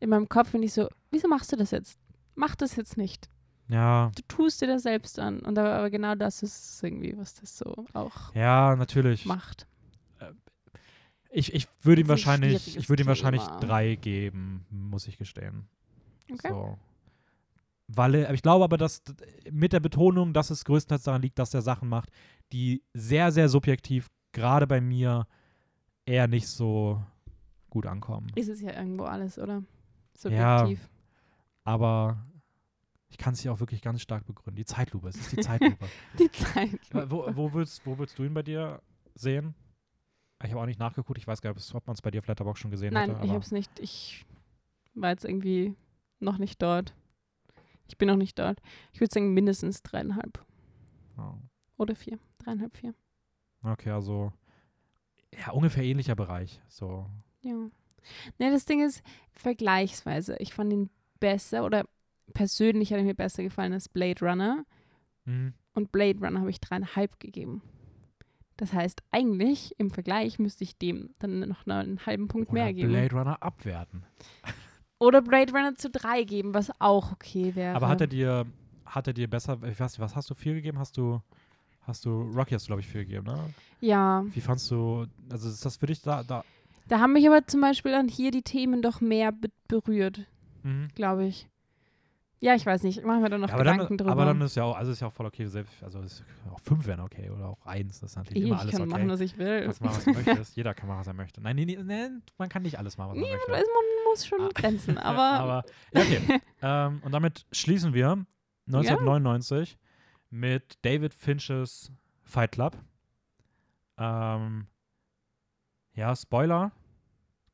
in 0.01 0.11
meinem 0.11 0.29
Kopf, 0.29 0.53
wenn 0.53 0.63
ich 0.63 0.73
so, 0.73 0.89
wieso 1.11 1.29
machst 1.29 1.53
du 1.53 1.57
das 1.57 1.71
jetzt? 1.71 1.99
Mach 2.35 2.55
das 2.57 2.77
jetzt 2.77 2.97
nicht. 2.97 3.29
Ja, 3.69 4.11
Du 4.15 4.23
tust 4.29 4.61
dir 4.61 4.67
das 4.67 4.83
selbst 4.83 5.19
an. 5.19 5.39
Und 5.41 5.59
aber, 5.59 5.73
aber 5.75 5.91
genau 5.91 6.15
das 6.15 6.43
ist 6.43 6.83
irgendwie, 6.83 7.17
was 7.17 7.35
das 7.35 7.57
so 7.57 7.87
auch 7.95 8.35
ja, 8.35 8.77
natürlich. 8.77 9.25
macht. 9.25 9.67
Ich, 11.31 11.53
ich 11.53 11.67
würde 11.83 12.03
ihm 12.03 12.09
wahrscheinlich, 12.09 12.77
ich 12.77 12.89
würde 12.89 13.03
ihm 13.03 13.09
wahrscheinlich 13.09 13.43
Thema. 13.43 13.61
drei 13.61 13.95
geben, 13.97 14.65
muss 14.71 15.09
ich 15.09 15.19
gestehen. 15.19 15.67
Okay. 16.31 16.49
So. 16.49 16.79
Weil 17.87 18.15
ich 18.33 18.43
glaube 18.43 18.65
aber, 18.65 18.79
dass 18.79 19.03
mit 19.51 19.73
der 19.73 19.81
Betonung, 19.81 20.33
dass 20.33 20.51
es 20.51 20.65
größtenteils 20.65 21.03
daran 21.03 21.23
liegt, 21.23 21.39
dass 21.39 21.53
er 21.53 21.63
Sachen 21.63 21.89
macht, 21.89 22.11
die 22.53 22.83
sehr, 22.95 23.31
sehr 23.31 23.49
subjektiv, 23.49 24.09
gerade 24.33 24.67
bei 24.67 24.81
mir, 24.81 25.27
eher 26.07 26.29
nicht 26.29 26.49
so 26.49 27.03
gut 27.71 27.87
ankommen. 27.87 28.29
Ist 28.35 28.49
es 28.49 28.61
ja 28.61 28.73
irgendwo 28.73 29.05
alles, 29.05 29.39
oder? 29.39 29.63
Ja. 30.25 30.59
Subjektiv. 30.59 30.89
Aber 31.65 32.25
ich 33.09 33.19
kann 33.19 33.35
es 33.35 33.41
hier 33.41 33.53
auch 33.53 33.61
wirklich 33.61 33.81
ganz 33.81 34.01
stark 34.01 34.27
begründen. 34.27 34.57
Die 34.57 34.65
Zeitlupe, 34.65 35.09
es 35.09 35.17
ist 35.17 35.33
die 35.33 35.37
Zeitlupe. 35.37 35.87
Die 36.19 36.31
Zeit. 36.31 36.73
Äh, 36.93 37.11
wo, 37.11 37.27
wo, 37.35 37.53
willst, 37.53 37.85
wo 37.87 37.99
willst 37.99 38.19
du 38.19 38.25
ihn 38.25 38.35
bei 38.35 38.43
dir 38.43 38.81
sehen? 39.15 39.55
Ich 40.43 40.51
habe 40.51 40.61
auch 40.61 40.67
nicht 40.67 40.79
nachgeguckt, 40.79 41.19
ich 41.19 41.27
weiß 41.27 41.41
gar 41.41 41.55
nicht, 41.55 41.75
ob 41.75 41.87
man 41.87 41.95
es 41.95 42.03
bei 42.03 42.11
dir 42.11 42.19
auf 42.19 42.27
Letterboxd 42.27 42.63
schon 42.63 42.71
gesehen 42.71 42.93
Nein, 42.93 43.15
hatte. 43.15 43.25
ich 43.25 43.31
habe 43.31 43.41
es 43.41 43.53
nicht. 43.53 43.71
Ich 43.79 44.27
war 44.95 45.11
jetzt 45.11 45.25
irgendwie 45.25 45.75
noch 46.21 46.39
nicht 46.39 46.61
dort. 46.61 46.95
Ich 47.89 47.99
bin 47.99 48.09
noch 48.09 48.17
nicht 48.17 48.39
dort. 48.39 48.61
Ich 48.93 49.01
würde 49.01 49.13
sagen 49.13 49.35
mindestens 49.35 49.83
dreieinhalb 49.83 50.45
Ja. 51.17 51.39
oder 51.77 51.95
vier. 51.95 52.19
Dreieinhalb, 52.39 52.77
vier. 52.77 52.95
Okay, 53.63 53.91
also 53.91 54.33
ja, 55.39 55.51
ungefähr 55.53 55.85
ähnlicher 55.85 56.15
Bereich. 56.15 56.61
So. 56.69 57.07
Ja. 57.43 57.55
Ne, 58.39 58.51
das 58.51 58.67
Ding 58.67 58.85
ist, 58.85 59.03
vergleichsweise, 59.33 60.37
ich 60.39 60.53
fand 60.55 60.73
ihn 60.73 60.91
besser 61.21 61.65
oder 61.65 61.85
persönlich 62.35 62.93
hat 62.93 62.99
er 62.99 63.05
mir 63.05 63.15
besser 63.15 63.43
gefallen 63.43 63.73
als 63.73 63.89
Blade 63.89 64.25
Runner. 64.25 64.65
Mhm. 65.25 65.55
Und 65.75 65.91
Blade 65.93 66.19
Runner 66.21 66.41
habe 66.41 66.51
ich 66.51 66.61
dreieinhalb 66.61 67.19
gegeben. 67.19 67.63
Das 68.57 68.73
heißt, 68.73 69.03
eigentlich 69.11 69.75
im 69.79 69.91
Vergleich 69.91 70.39
müsste 70.39 70.63
ich 70.63 70.79
dem 70.79 71.11
dann 71.19 71.41
noch 71.41 71.67
einen 71.67 72.07
halben 72.07 72.29
Punkt 72.29 72.51
Oder 72.51 72.63
mehr 72.65 72.73
geben. 72.73 72.91
Blade 72.91 73.15
Runner 73.17 73.43
abwerten. 73.43 74.05
Oder 75.05 75.23
Blade 75.23 75.53
Runner 75.53 75.75
zu 75.75 75.91
drei 75.91 76.25
geben, 76.25 76.55
was 76.55 76.71
auch 76.81 77.13
okay 77.13 77.55
wäre. 77.55 77.75
Aber 77.77 77.89
hat 77.89 78.01
er 78.01 78.07
dir, 78.07 78.47
hat 78.87 79.07
er 79.07 79.13
dir 79.13 79.29
besser, 79.29 79.59
ich 79.71 79.79
weiß 79.79 79.93
nicht, 79.93 80.01
was 80.01 80.17
hast 80.17 80.31
du 80.31 80.35
vier 80.35 80.55
gegeben? 80.55 80.79
Hast 80.79 80.97
du, 80.97 81.21
hast 81.83 82.05
du, 82.05 82.23
Rocky 82.35 82.55
hast 82.55 82.65
du, 82.65 82.69
glaube 82.69 82.81
ich, 82.81 82.89
vier 82.89 83.05
gegeben, 83.05 83.27
ne? 83.27 83.39
Ja, 83.81 84.25
Wie 84.33 84.41
fandst 84.41 84.71
du, 84.71 85.07
also 85.31 85.49
ist 85.49 85.65
das 85.65 85.77
für 85.77 85.87
dich 85.87 86.01
da, 86.01 86.23
da, 86.23 86.45
da 86.89 87.01
haben 87.01 87.13
mich 87.13 87.27
aber 87.27 87.47
zum 87.47 87.61
Beispiel 87.61 87.93
dann 87.93 88.09
hier 88.09 88.31
die 88.31 88.43
Themen 88.43 88.83
doch 88.83 89.01
mehr 89.01 89.33
be 89.33 89.49
berührt, 89.69 90.27
mhm. 90.63 90.89
glaube 90.95 91.27
ich. 91.27 91.49
Ja, 92.41 92.55
ich 92.55 92.67
weiß 92.67 92.83
nicht, 92.83 92.99
ich 92.99 93.05
mache 93.05 93.21
mir 93.21 93.31
da 93.31 93.39
noch 93.39 93.49
Ja, 93.49 93.55
aber, 93.55 93.63
Gedanken 93.65 93.97
dann, 93.97 94.07
drüber. 94.07 94.13
aber 94.13 94.25
dann 94.27 94.41
ist 94.43 94.55
ja 94.57 94.65
auch, 94.65 94.77
also 94.77 94.93
ist 94.93 95.01
ja 95.01 95.07
auch 95.07 95.13
voll 95.13 95.27
okay, 95.27 95.47
selbst, 95.47 95.83
also 95.83 96.01
auch 96.53 96.61
fünf 96.61 96.87
wären 96.87 97.01
okay 97.01 97.31
oder 97.31 97.49
auch 97.49 97.65
eins, 97.65 98.01
das 98.01 98.11
ist 98.11 98.17
natürlich 98.17 98.43
ich 98.43 98.49
immer 98.49 98.59
alles 98.61 98.73
kann 98.73 98.83
okay. 98.83 98.91
machen, 98.91 99.09
was 99.09 99.21
ich 99.21 99.39
will. 99.39 99.63
Kannst 99.65 99.81
machen, 99.81 99.97
was 99.97 100.05
du 100.05 100.13
möchtest. 100.33 100.57
Jeder 100.57 100.75
kann 100.75 100.89
machen, 100.89 100.99
was 101.01 101.07
er 101.07 101.15
möchte. 101.15 101.41
Nein, 101.41 101.57
nee, 101.57 101.65
nee, 101.65 101.79
nee, 101.83 102.09
man 102.37 102.49
kann 102.49 102.63
nicht 102.63 102.79
alles 102.79 102.99
machen, 102.99 103.13
was 103.13 103.19
man 103.19 103.31
möchte. 103.31 103.51
Man 103.51 103.63
muss 104.11 104.27
schon 104.27 104.41
Ah. 104.43 104.49
Grenzen, 104.53 104.99
aber, 104.99 105.23
aber 105.23 105.65
ja, 105.93 106.01
okay. 106.03 106.41
ähm, 106.63 107.01
und 107.05 107.13
damit 107.13 107.47
schließen 107.53 107.95
wir 107.95 108.27
1999 108.67 109.79
mit 110.31 110.79
David 110.83 111.15
Finches 111.15 111.93
Fight 112.25 112.53
Club. 112.53 112.77
Ähm, 113.97 114.67
ja, 115.95 116.15
Spoiler. 116.17 116.73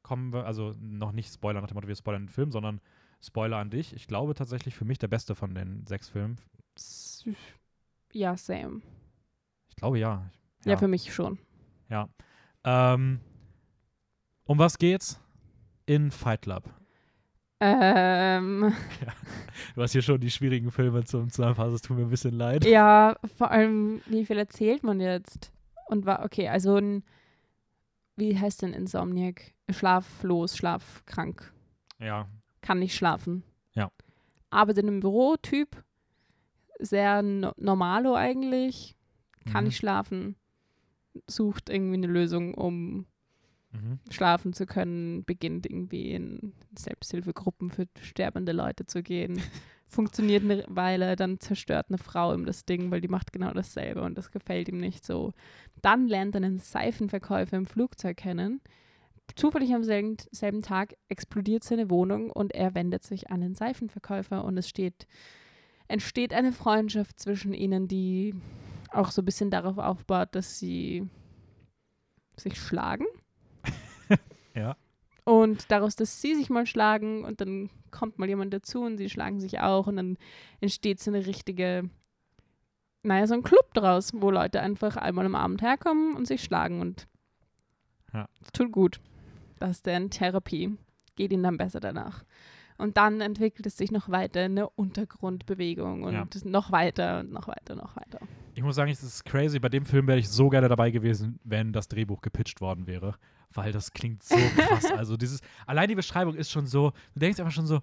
Kommen 0.02 0.32
wir, 0.32 0.46
also 0.46 0.74
noch 0.80 1.12
nicht 1.12 1.32
Spoiler 1.32 1.60
nach 1.60 1.68
dem 1.68 1.74
Motto, 1.74 1.86
wir 1.86 1.94
spoilern 1.94 2.22
den 2.22 2.28
Film, 2.30 2.50
sondern 2.50 2.80
Spoiler 3.22 3.58
an 3.58 3.70
dich. 3.70 3.94
Ich 3.94 4.06
glaube 4.06 4.34
tatsächlich 4.34 4.74
für 4.74 4.84
mich 4.84 4.98
der 4.98 5.08
beste 5.08 5.34
von 5.34 5.54
den 5.54 5.86
sechs 5.86 6.08
Filmen. 6.08 6.38
ja, 8.12 8.36
same. 8.36 8.80
Ich 9.68 9.76
glaube 9.76 9.98
ja. 9.98 10.30
Ja, 10.64 10.76
für 10.76 10.88
mich 10.88 11.12
schon. 11.12 11.38
Ja. 11.88 12.08
Ähm, 12.64 13.20
um 14.44 14.58
was 14.58 14.78
geht's 14.78 15.20
in 15.86 16.10
Fight 16.10 16.42
Club? 16.42 16.70
Ähm, 17.60 18.72
Du 19.74 19.82
hast 19.82 19.92
hier 19.92 20.02
schon 20.02 20.20
die 20.20 20.30
schwierigen 20.30 20.70
Filme 20.70 21.04
zum 21.04 21.30
Zusammenfassen, 21.30 21.74
es 21.74 21.82
tut 21.82 21.96
mir 21.96 22.04
ein 22.04 22.10
bisschen 22.10 22.34
leid. 22.34 22.64
ja, 22.64 23.16
vor 23.36 23.50
allem, 23.50 24.00
wie 24.06 24.24
viel 24.24 24.38
erzählt 24.38 24.82
man 24.82 24.98
jetzt? 25.00 25.52
Und 25.88 26.06
war, 26.06 26.24
okay, 26.24 26.48
also 26.48 26.76
ein, 26.76 27.04
wie 28.16 28.38
heißt 28.38 28.62
denn 28.62 28.72
Insomniac? 28.72 29.52
Schlaflos, 29.70 30.56
schlafkrank. 30.56 31.52
Ja. 31.98 32.28
Kann 32.62 32.78
nicht 32.78 32.94
schlafen. 32.94 33.42
Ja. 33.74 33.90
Arbeitet 34.50 34.86
im 34.86 35.00
Büro, 35.00 35.36
Typ, 35.36 35.82
sehr 36.78 37.22
no 37.22 37.52
normalo 37.56 38.14
eigentlich, 38.14 38.96
kann 39.50 39.64
Mhm. 39.64 39.68
nicht 39.68 39.76
schlafen, 39.76 40.36
sucht 41.26 41.68
irgendwie 41.70 41.94
eine 41.94 42.06
Lösung, 42.06 42.54
um 42.54 43.06
Mhm. 43.72 44.00
schlafen 44.10 44.52
zu 44.52 44.66
können, 44.66 45.24
beginnt 45.24 45.64
irgendwie 45.66 46.10
in 46.10 46.54
Selbsthilfegruppen 46.76 47.70
für 47.70 47.86
sterbende 48.00 48.50
Leute 48.52 48.86
zu 48.86 49.02
gehen. 49.02 49.34
Funktioniert 49.86 50.42
eine 50.42 50.64
Weile, 50.68 51.14
dann 51.16 51.38
zerstört 51.38 51.86
eine 51.88 51.98
Frau 51.98 52.34
ihm 52.34 52.46
das 52.46 52.64
Ding, 52.64 52.90
weil 52.90 53.00
die 53.00 53.08
macht 53.08 53.32
genau 53.32 53.52
dasselbe 53.52 54.02
und 54.02 54.18
das 54.18 54.30
gefällt 54.32 54.68
ihm 54.68 54.78
nicht 54.78 55.04
so. 55.06 55.32
Dann 55.82 56.08
lernt 56.08 56.34
er 56.34 56.42
einen 56.42 56.58
Seifenverkäufer 56.58 57.56
im 57.56 57.66
Flugzeug 57.66 58.16
kennen. 58.16 58.60
Zufällig 59.36 59.74
am 59.74 59.84
selben, 59.84 60.16
selben 60.30 60.62
Tag 60.62 60.94
explodiert 61.08 61.64
seine 61.64 61.90
Wohnung 61.90 62.30
und 62.30 62.52
er 62.52 62.74
wendet 62.74 63.02
sich 63.02 63.30
an 63.30 63.40
den 63.40 63.54
Seifenverkäufer 63.54 64.44
und 64.44 64.56
es 64.58 64.68
steht, 64.68 65.06
entsteht 65.88 66.32
eine 66.34 66.52
Freundschaft 66.52 67.18
zwischen 67.20 67.54
ihnen, 67.54 67.88
die 67.88 68.34
auch 68.92 69.10
so 69.10 69.22
ein 69.22 69.24
bisschen 69.24 69.50
darauf 69.50 69.78
aufbaut, 69.78 70.34
dass 70.34 70.58
sie 70.58 71.08
sich 72.36 72.58
schlagen. 72.58 73.06
Ja. 74.52 74.76
Und 75.22 75.70
daraus, 75.70 75.94
dass 75.94 76.20
sie 76.20 76.34
sich 76.34 76.50
mal 76.50 76.66
schlagen 76.66 77.24
und 77.24 77.40
dann 77.40 77.70
kommt 77.92 78.18
mal 78.18 78.28
jemand 78.28 78.52
dazu 78.52 78.82
und 78.82 78.98
sie 78.98 79.08
schlagen 79.08 79.38
sich 79.38 79.60
auch 79.60 79.86
und 79.86 79.94
dann 79.96 80.18
entsteht 80.60 80.98
so 80.98 81.12
eine 81.12 81.24
richtige, 81.24 81.88
naja, 83.04 83.28
so 83.28 83.34
ein 83.34 83.44
Club 83.44 83.72
draus, 83.74 84.10
wo 84.12 84.32
Leute 84.32 84.60
einfach 84.60 84.96
einmal 84.96 85.24
am 85.24 85.36
Abend 85.36 85.62
herkommen 85.62 86.16
und 86.16 86.26
sich 86.26 86.42
schlagen 86.42 86.80
und 86.80 87.06
Ja. 88.12 88.28
tut 88.52 88.72
gut. 88.72 89.00
Das 89.60 89.82
deren 89.82 90.10
Therapie. 90.10 90.76
Geht 91.16 91.32
ihnen 91.32 91.42
dann 91.44 91.56
besser 91.56 91.78
danach. 91.80 92.24
Und 92.78 92.96
dann 92.96 93.20
entwickelt 93.20 93.66
es 93.66 93.76
sich 93.76 93.92
noch 93.92 94.08
weiter 94.08 94.44
in 94.46 94.52
eine 94.52 94.68
Untergrundbewegung 94.70 96.02
und 96.02 96.14
Ja. 96.14 96.26
noch 96.44 96.72
weiter 96.72 97.20
und 97.20 97.30
noch 97.30 97.46
weiter, 97.46 97.74
noch 97.76 97.94
weiter. 97.96 98.20
Ich 98.54 98.62
muss 98.62 98.74
sagen, 98.76 98.90
es 98.90 99.02
ist 99.02 99.24
crazy. 99.24 99.58
Bei 99.58 99.68
dem 99.68 99.84
Film 99.84 100.06
wäre 100.06 100.18
ich 100.18 100.28
so 100.30 100.48
gerne 100.48 100.68
dabei 100.68 100.90
gewesen, 100.90 101.38
wenn 101.44 101.72
das 101.72 101.88
Drehbuch 101.88 102.20
gepitcht 102.22 102.60
worden 102.60 102.86
wäre. 102.86 103.14
Weil 103.52 103.72
das 103.72 103.92
klingt 103.92 104.22
so 104.22 104.34
krass. 104.56 104.86
also 104.86 105.16
dieses, 105.16 105.40
allein 105.66 105.88
die 105.88 105.94
Beschreibung 105.94 106.34
ist 106.34 106.50
schon 106.50 106.66
so, 106.66 106.92
du 107.14 107.20
denkst 107.20 107.38
einfach 107.38 107.52
schon 107.52 107.66
so, 107.66 107.80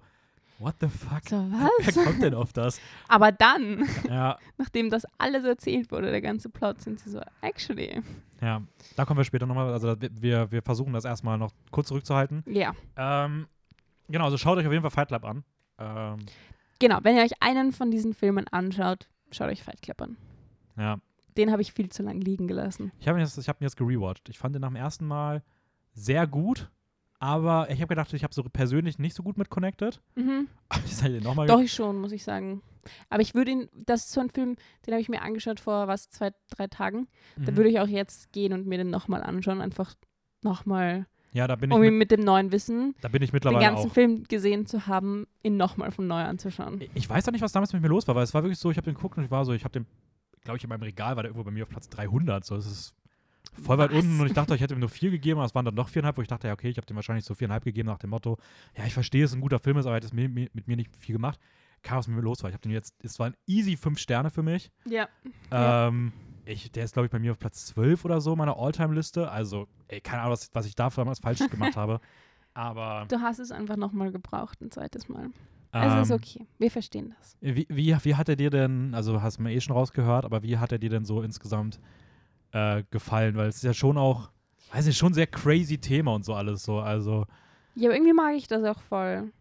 What 0.60 0.74
the 0.80 0.88
fuck? 0.88 1.20
So, 1.28 1.36
Wer 1.36 1.70
was? 1.86 1.94
kommt 2.04 2.20
denn 2.20 2.34
auf 2.34 2.52
das? 2.52 2.80
Aber 3.06 3.30
dann, 3.30 3.86
Ja, 4.08 4.36
nachdem 4.58 4.90
das 4.90 5.04
alles 5.16 5.44
erzählt 5.44 5.92
wurde, 5.92 6.10
der 6.10 6.20
ganze 6.20 6.48
Plot, 6.48 6.80
sind 6.80 6.98
sie 6.98 7.10
so, 7.10 7.20
actually. 7.42 8.02
Ja. 8.40 8.62
Da 8.96 9.04
kommen 9.04 9.18
wir 9.18 9.24
später 9.24 9.46
nochmal. 9.46 9.72
Also 9.72 9.96
wir, 10.00 10.50
wir 10.52 10.62
versuchen 10.62 10.92
das 10.92 11.04
erstmal 11.04 11.38
noch 11.38 11.52
kurz 11.70 11.88
zurückzuhalten. 11.88 12.42
Ja. 12.46 12.72
Ähm, 12.96 13.46
genau, 14.08 14.24
also 14.26 14.38
schaut 14.38 14.58
euch 14.58 14.66
auf 14.66 14.72
jeden 14.72 14.82
Fall 14.82 14.90
Fight 14.90 15.08
Club 15.08 15.24
an. 15.24 15.44
Ähm, 15.78 16.16
Genau, 16.80 16.98
wenn 17.02 17.16
ihr 17.16 17.22
euch 17.24 17.32
einen 17.42 17.72
von 17.72 17.90
diesen 17.90 18.14
Filmen 18.14 18.46
anschaut, 18.48 19.08
schaut 19.32 19.48
euch 19.48 19.62
Fight 19.64 19.82
Club 19.82 20.00
an. 20.02 20.16
ja. 20.76 20.98
Den 21.36 21.52
habe 21.52 21.62
ich 21.62 21.72
viel 21.72 21.88
zu 21.88 22.02
lang 22.02 22.20
liegen 22.20 22.48
gelassen. 22.48 22.90
Ich 22.98 23.06
habe 23.06 23.16
ihn, 23.18 23.22
jetzt- 23.22 23.38
ich 23.38 23.48
hab 23.48 23.60
ihn 23.60 23.64
jetzt 23.64 23.76
gerewatcht. 23.76 24.28
Ich 24.28 24.38
fand 24.38 24.56
ihn 24.56 24.60
nach 24.60 24.68
dem 24.70 24.74
ersten 24.76 25.06
Mal 25.06 25.42
sehr 25.92 26.26
gut, 26.26 26.68
aber 27.20 27.68
ich 27.70 27.80
habe 27.80 27.88
gedacht, 27.88 28.12
ich 28.12 28.22
habe 28.22 28.32
so 28.34 28.42
persönlich 28.44 28.98
nicht 28.98 29.14
so 29.14 29.22
gut 29.22 29.36
mit 29.38 29.50
connected. 29.50 30.00
Mhm. 30.14 30.48
Ich 30.86 31.02
habe 31.02 31.16
ihn 31.16 31.22
nochmal 31.22 31.46
Doch, 31.46 31.60
ich 31.60 31.72
schon, 31.72 31.98
muss 32.00 32.12
ich 32.12 32.22
sagen. 32.24 32.62
Aber 33.10 33.20
ich 33.22 33.34
würde 33.34 33.50
ihn, 33.50 33.68
das 33.74 34.04
ist 34.06 34.12
so 34.12 34.20
ein 34.20 34.30
Film, 34.30 34.56
den 34.86 34.94
habe 34.94 35.00
ich 35.00 35.08
mir 35.08 35.22
angeschaut 35.22 35.60
vor, 35.60 35.88
was, 35.88 36.10
zwei, 36.10 36.30
drei 36.50 36.68
Tagen. 36.68 37.08
Da 37.36 37.52
Mhm. 37.52 37.56
würde 37.56 37.70
ich 37.70 37.80
auch 37.80 37.88
jetzt 37.88 38.32
gehen 38.32 38.52
und 38.52 38.66
mir 38.66 38.78
den 38.78 38.90
nochmal 38.90 39.22
anschauen. 39.22 39.60
Einfach 39.60 39.94
nochmal, 40.42 41.06
Ja, 41.32 41.46
da 41.46 41.56
bin 41.56 41.70
ich, 41.70 41.76
um 41.76 41.82
ihn 41.82 41.90
mit, 41.98 42.10
mit 42.10 42.10
dem 42.12 42.24
neuen 42.24 42.52
Wissen, 42.52 42.94
da 43.00 43.08
bin 43.08 43.20
ich 43.22 43.30
den 43.30 43.36
mittlerweile 43.36 43.64
ganzen 43.64 43.90
auch. 43.90 43.94
Film 43.94 44.24
gesehen 44.24 44.66
zu 44.66 44.86
haben, 44.86 45.26
ihn 45.42 45.56
nochmal 45.56 45.90
von 45.90 46.06
neu 46.06 46.22
anzuschauen. 46.22 46.80
Ich 46.94 47.08
weiß 47.10 47.26
auch 47.28 47.32
nicht, 47.32 47.42
was 47.42 47.52
damals 47.52 47.72
mit 47.72 47.82
mir 47.82 47.88
los 47.88 48.06
war, 48.08 48.14
weil 48.14 48.24
es 48.24 48.32
war 48.34 48.42
wirklich 48.42 48.58
so, 48.58 48.70
ich 48.70 48.76
habe 48.76 48.84
den 48.86 48.94
geguckt 48.94 49.18
und 49.18 49.24
ich 49.24 49.30
war 49.30 49.44
so, 49.44 49.52
ich 49.52 49.64
habe 49.64 49.72
den, 49.72 49.86
glaube 50.42 50.56
ich, 50.56 50.64
in 50.64 50.70
meinem 50.70 50.82
Regal 50.82 51.16
war 51.16 51.22
der 51.24 51.30
irgendwo 51.30 51.44
bei 51.44 51.50
mir 51.50 51.64
auf 51.64 51.68
Platz 51.68 51.88
300. 51.90 52.44
So, 52.44 52.54
das 52.56 52.66
ist 52.66 52.94
voll 53.62 53.78
weit 53.78 53.90
Was? 53.92 53.98
unten 54.04 54.20
und 54.20 54.26
ich 54.26 54.32
dachte, 54.34 54.54
ich 54.54 54.60
hätte 54.60 54.74
ihm 54.74 54.80
nur 54.80 54.88
vier 54.88 55.10
gegeben, 55.10 55.38
aber 55.40 55.46
es 55.46 55.54
waren 55.54 55.64
dann 55.64 55.74
noch 55.74 55.88
viereinhalb, 55.88 56.16
wo 56.16 56.22
ich 56.22 56.28
dachte, 56.28 56.46
ja, 56.46 56.52
okay, 56.52 56.68
ich 56.68 56.76
habe 56.76 56.86
dem 56.86 56.96
wahrscheinlich 56.96 57.24
so 57.24 57.34
viereinhalb 57.34 57.64
gegeben 57.64 57.88
nach 57.88 57.98
dem 57.98 58.10
Motto, 58.10 58.38
ja, 58.76 58.84
ich 58.84 58.94
verstehe, 58.94 59.24
es 59.24 59.30
ist 59.32 59.36
ein 59.36 59.40
guter 59.40 59.58
Film 59.58 59.76
ist, 59.78 59.86
aber 59.86 59.94
er 59.94 59.96
hat 59.96 60.04
es 60.04 60.12
mir, 60.12 60.28
mit 60.28 60.66
mir 60.68 60.76
nicht 60.76 60.96
viel 60.96 61.14
gemacht. 61.14 61.38
Keine 61.82 61.92
Ahnung, 61.94 61.98
was 62.00 62.08
mit 62.08 62.16
mir 62.16 62.22
los 62.22 62.42
war. 62.42 62.50
Ich 62.50 62.54
habe 62.54 62.62
den 62.62 62.72
jetzt, 62.72 62.94
es 63.02 63.18
waren 63.18 63.34
easy 63.46 63.76
fünf 63.76 63.98
Sterne 63.98 64.30
für 64.30 64.42
mich. 64.42 64.70
Ja. 64.84 65.08
Ja. 65.52 65.88
Ähm, 65.88 66.12
ich, 66.44 66.72
der 66.72 66.84
ist, 66.84 66.92
glaube 66.94 67.06
ich, 67.06 67.12
bei 67.12 67.18
mir 67.18 67.30
auf 67.32 67.38
Platz 67.38 67.66
12 67.66 68.04
oder 68.04 68.20
so 68.20 68.34
meiner 68.34 68.56
Alltime-Liste. 68.56 69.30
Also, 69.30 69.68
ey, 69.88 70.00
keine 70.00 70.22
Ahnung, 70.22 70.32
was, 70.32 70.50
was 70.54 70.66
ich 70.66 70.74
da 70.74 70.88
damals 70.90 71.20
falsch 71.20 71.38
gemacht 71.50 71.76
habe. 71.76 72.00
Aber 72.54 73.04
Du 73.08 73.20
hast 73.20 73.38
es 73.38 73.52
einfach 73.52 73.76
nochmal 73.76 74.10
gebraucht, 74.10 74.60
ein 74.60 74.70
zweites 74.72 75.08
Mal. 75.08 75.26
ähm, 75.26 75.32
Also 75.72 75.98
ist 76.00 76.10
okay. 76.10 76.46
Wir 76.58 76.70
verstehen 76.70 77.14
das. 77.18 77.36
wie, 77.40 77.66
wie, 77.68 77.96
wie 78.02 78.14
hat 78.16 78.28
er 78.28 78.34
dir 78.36 78.50
denn, 78.50 78.94
also 78.94 79.22
hast 79.22 79.38
du 79.38 79.42
mir 79.42 79.52
eh 79.52 79.60
schon 79.60 79.76
rausgehört, 79.76 80.24
aber 80.24 80.42
wie 80.42 80.58
hat 80.58 80.72
er 80.72 80.78
dir 80.78 80.90
denn 80.90 81.04
so 81.04 81.22
insgesamt 81.22 81.78
äh, 82.52 82.82
gefallen? 82.90 83.36
Weil 83.36 83.48
es 83.48 83.56
ist 83.56 83.64
ja 83.64 83.74
schon 83.74 83.98
auch, 83.98 84.30
weiß 84.72 84.86
nicht, 84.86 84.98
schon 84.98 85.12
ein 85.12 85.14
sehr 85.14 85.26
crazy 85.26 85.78
Thema 85.78 86.14
und 86.14 86.24
so 86.24 86.34
alles 86.34 86.62
so. 86.62 86.80
Also, 86.80 87.26
Ja, 87.74 87.88
aber 87.88 87.96
irgendwie 87.96 88.14
mag 88.14 88.34
ich 88.34 88.48
das 88.48 88.64
auch 88.64 88.80
voll. 88.80 89.32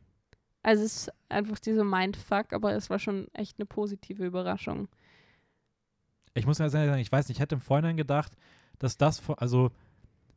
Also 0.63 0.83
es 0.83 1.07
ist 1.07 1.11
einfach 1.29 1.59
dieser 1.59 1.83
Mindfuck, 1.83 2.51
aber 2.51 2.73
es 2.73 2.89
war 2.89 2.99
schon 2.99 3.27
echt 3.33 3.57
eine 3.57 3.65
positive 3.65 4.25
Überraschung. 4.25 4.89
ich 6.33 6.45
muss 6.45 6.57
ja 6.57 6.69
sagen, 6.69 6.99
ich 6.99 7.11
weiß 7.11 7.27
nicht, 7.27 7.37
ich 7.37 7.41
hätte 7.41 7.55
im 7.55 7.61
Vorhinein 7.61 7.97
gedacht, 7.97 8.33
dass 8.79 8.97
das, 8.97 9.21
also, 9.37 9.71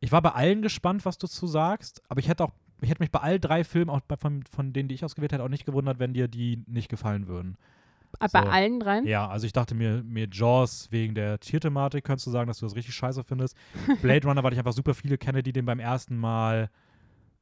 ich 0.01 0.13
war 0.13 0.23
bei 0.23 0.31
allen 0.31 0.63
gespannt, 0.63 1.05
was 1.05 1.19
du 1.19 1.27
zu 1.27 1.47
sagst, 1.47 2.03
aber 2.09 2.21
ich 2.21 2.29
hätte 2.29 2.45
auch, 2.45 2.53
ich 2.81 2.89
hätte 2.89 3.03
mich 3.03 3.11
bei 3.11 3.21
all 3.21 3.39
drei 3.39 3.65
Filmen, 3.65 3.91
auch 3.91 4.01
bei, 4.01 4.17
von, 4.17 4.43
von 4.45 4.73
denen, 4.73 4.89
die 4.89 4.95
ich 4.95 5.05
ausgewählt 5.05 5.33
hätte, 5.33 5.43
auch 5.45 5.49
nicht 5.49 5.67
gewundert, 5.67 5.99
wenn 5.99 6.15
dir 6.15 6.29
die 6.29 6.65
nicht 6.67 6.89
gefallen 6.89 7.27
würden. 7.27 7.57
Aber 8.19 8.33
Bei 8.33 8.43
So. 8.45 8.51
allen 8.51 8.81
dreien? 8.81 9.07
Ja, 9.07 9.29
also 9.29 9.47
ich 9.47 9.53
dachte 9.53 9.75
mir, 9.75 10.03
mir 10.03 10.29
Jaws 10.31 10.89
wegen 10.91 11.15
der 11.15 11.39
Tierthematik 11.41 12.05
könntest 12.05 12.27
du 12.27 12.31
sagen, 12.31 12.49
dass 12.49 12.59
du 12.59 12.67
das 12.67 12.75
richtig 12.77 12.95
scheiße 12.95 13.25
findest. 13.25 13.57
Blade 14.03 14.27
Runner, 14.27 14.43
weil 14.43 14.53
ich 14.53 14.59
einfach 14.59 14.73
super 14.73 14.95
viele 14.95 15.17
kenne, 15.19 15.43
die 15.43 15.53
den 15.53 15.65
beim 15.65 15.79
ersten 15.81 16.17
Mal, 16.17 16.71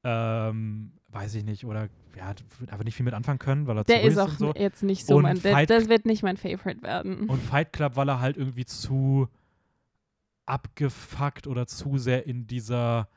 ähm, 0.04 0.92
weiß 1.08 1.34
ich 1.36 1.44
nicht, 1.44 1.64
oder 1.64 1.88
ja, 2.16 2.34
einfach 2.70 2.84
nicht 2.84 2.94
viel 2.94 3.04
mit 3.04 3.14
anfangen 3.14 3.38
können, 3.38 3.66
weil 3.66 3.76
er 3.78 3.84
Der 3.84 4.02
zu 4.02 4.06
ist 4.08 4.18
auch 4.18 4.28
so. 4.30 4.52
jetzt 4.54 4.82
nicht 4.82 5.06
so 5.06 5.16
Und 5.16 5.22
mein. 5.22 5.40
Der, 5.40 5.52
Fight- 5.52 5.70
das 5.70 5.88
wird 5.88 6.04
nicht 6.06 6.22
mein 6.22 6.36
Favorite 6.36 6.82
werden. 6.82 7.28
Und 7.28 7.40
Fight 7.42 7.72
Club, 7.72 7.96
weil 7.96 8.08
er 8.08 8.20
halt 8.20 8.36
irgendwie 8.36 8.64
zu 8.64 9.28
abgefuckt 10.46 11.46
oder 11.46 11.66
zu 11.66 11.98
sehr 11.98 12.26
in 12.26 12.46
dieser 12.46 13.08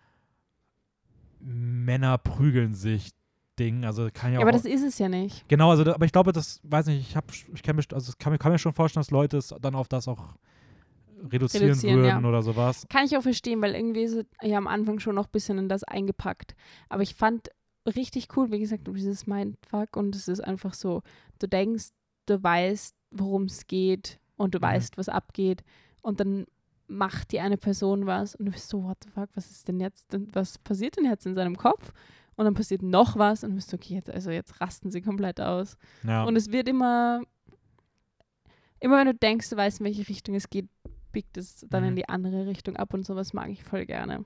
Männer 1.39 2.17
prügeln 2.17 2.73
sich 2.73 3.11
Ding, 3.63 3.85
also 3.85 4.09
kann 4.13 4.31
ja, 4.33 4.39
ja, 4.39 4.41
aber 4.41 4.51
das 4.51 4.65
ist 4.65 4.83
es 4.83 4.97
ja 4.97 5.07
nicht. 5.09 5.47
Genau, 5.47 5.69
also 5.71 5.93
aber 5.93 6.05
ich 6.05 6.11
glaube, 6.11 6.31
das 6.31 6.59
weiß 6.63 6.87
nicht, 6.87 7.09
ich 7.09 7.15
habe 7.15 7.27
ich 7.53 7.63
kann 7.63 7.75
mir 7.75 7.83
also 7.93 8.13
kann, 8.17 8.37
kann 8.39 8.51
mir 8.51 8.59
schon 8.59 8.73
vorstellen, 8.73 9.01
dass 9.01 9.11
Leute 9.11 9.37
es 9.37 9.53
dann 9.61 9.75
auf 9.75 9.87
das 9.87 10.07
auch 10.07 10.35
reduzieren, 11.31 11.65
Reduzieren, 11.69 11.97
würden 11.97 12.23
ja. 12.23 12.29
oder 12.29 12.41
sowas. 12.41 12.85
Kann 12.89 13.05
ich 13.05 13.15
auch 13.15 13.21
verstehen, 13.21 13.61
weil 13.61 13.75
irgendwie 13.75 14.01
ist 14.03 14.13
es 14.13 14.25
ja 14.41 14.57
am 14.57 14.67
Anfang 14.67 14.99
schon 14.99 15.15
noch 15.15 15.25
ein 15.25 15.31
bisschen 15.31 15.57
in 15.57 15.69
das 15.69 15.83
eingepackt. 15.83 16.55
Aber 16.89 17.03
ich 17.03 17.15
fand 17.15 17.49
richtig 17.95 18.35
cool, 18.35 18.51
wie 18.51 18.59
gesagt, 18.59 18.87
dieses 18.87 19.27
Mindfuck 19.27 19.95
und 19.95 20.15
es 20.15 20.27
ist 20.27 20.41
einfach 20.41 20.73
so, 20.73 21.01
du 21.39 21.47
denkst, 21.47 21.89
du 22.25 22.41
weißt, 22.41 22.95
worum 23.11 23.43
es 23.43 23.67
geht 23.67 24.19
und 24.37 24.55
du 24.55 24.59
Mhm. 24.59 24.63
weißt, 24.63 24.97
was 24.97 25.09
abgeht 25.09 25.63
und 26.01 26.19
dann 26.19 26.45
macht 26.87 27.31
die 27.31 27.39
eine 27.39 27.57
Person 27.57 28.05
was 28.05 28.35
und 28.35 28.45
du 28.45 28.51
bist 28.51 28.69
so, 28.69 28.83
what 28.83 28.97
the 29.03 29.09
fuck, 29.09 29.29
was 29.35 29.49
ist 29.49 29.67
denn 29.67 29.79
jetzt, 29.79 30.07
was 30.33 30.57
passiert 30.57 30.97
denn 30.97 31.05
jetzt 31.05 31.25
in 31.25 31.35
seinem 31.35 31.55
Kopf? 31.57 31.93
Und 32.41 32.45
dann 32.45 32.55
passiert 32.55 32.81
noch 32.81 33.17
was 33.17 33.43
und 33.43 33.51
du 33.51 33.55
bist 33.57 33.69
so, 33.69 33.75
okay, 33.77 33.93
jetzt, 33.93 34.09
also 34.09 34.31
jetzt 34.31 34.59
rasten 34.59 34.89
sie 34.89 35.01
komplett 35.03 35.39
aus. 35.39 35.77
Ja. 36.03 36.23
Und 36.23 36.35
es 36.35 36.51
wird 36.51 36.67
immer, 36.67 37.21
immer 38.79 38.97
wenn 38.97 39.05
du 39.05 39.13
denkst, 39.13 39.47
du 39.49 39.57
weißt, 39.57 39.79
in 39.79 39.85
welche 39.85 40.07
Richtung 40.09 40.33
es 40.33 40.49
geht, 40.49 40.67
biegt 41.11 41.37
es 41.37 41.65
dann 41.69 41.83
Mhm. 41.83 41.89
in 41.89 41.95
die 41.97 42.09
andere 42.09 42.47
Richtung 42.47 42.77
ab 42.77 42.93
und 42.95 43.05
sowas 43.05 43.33
mag 43.33 43.49
ich 43.49 43.63
voll 43.63 43.85
gerne. 43.85 44.25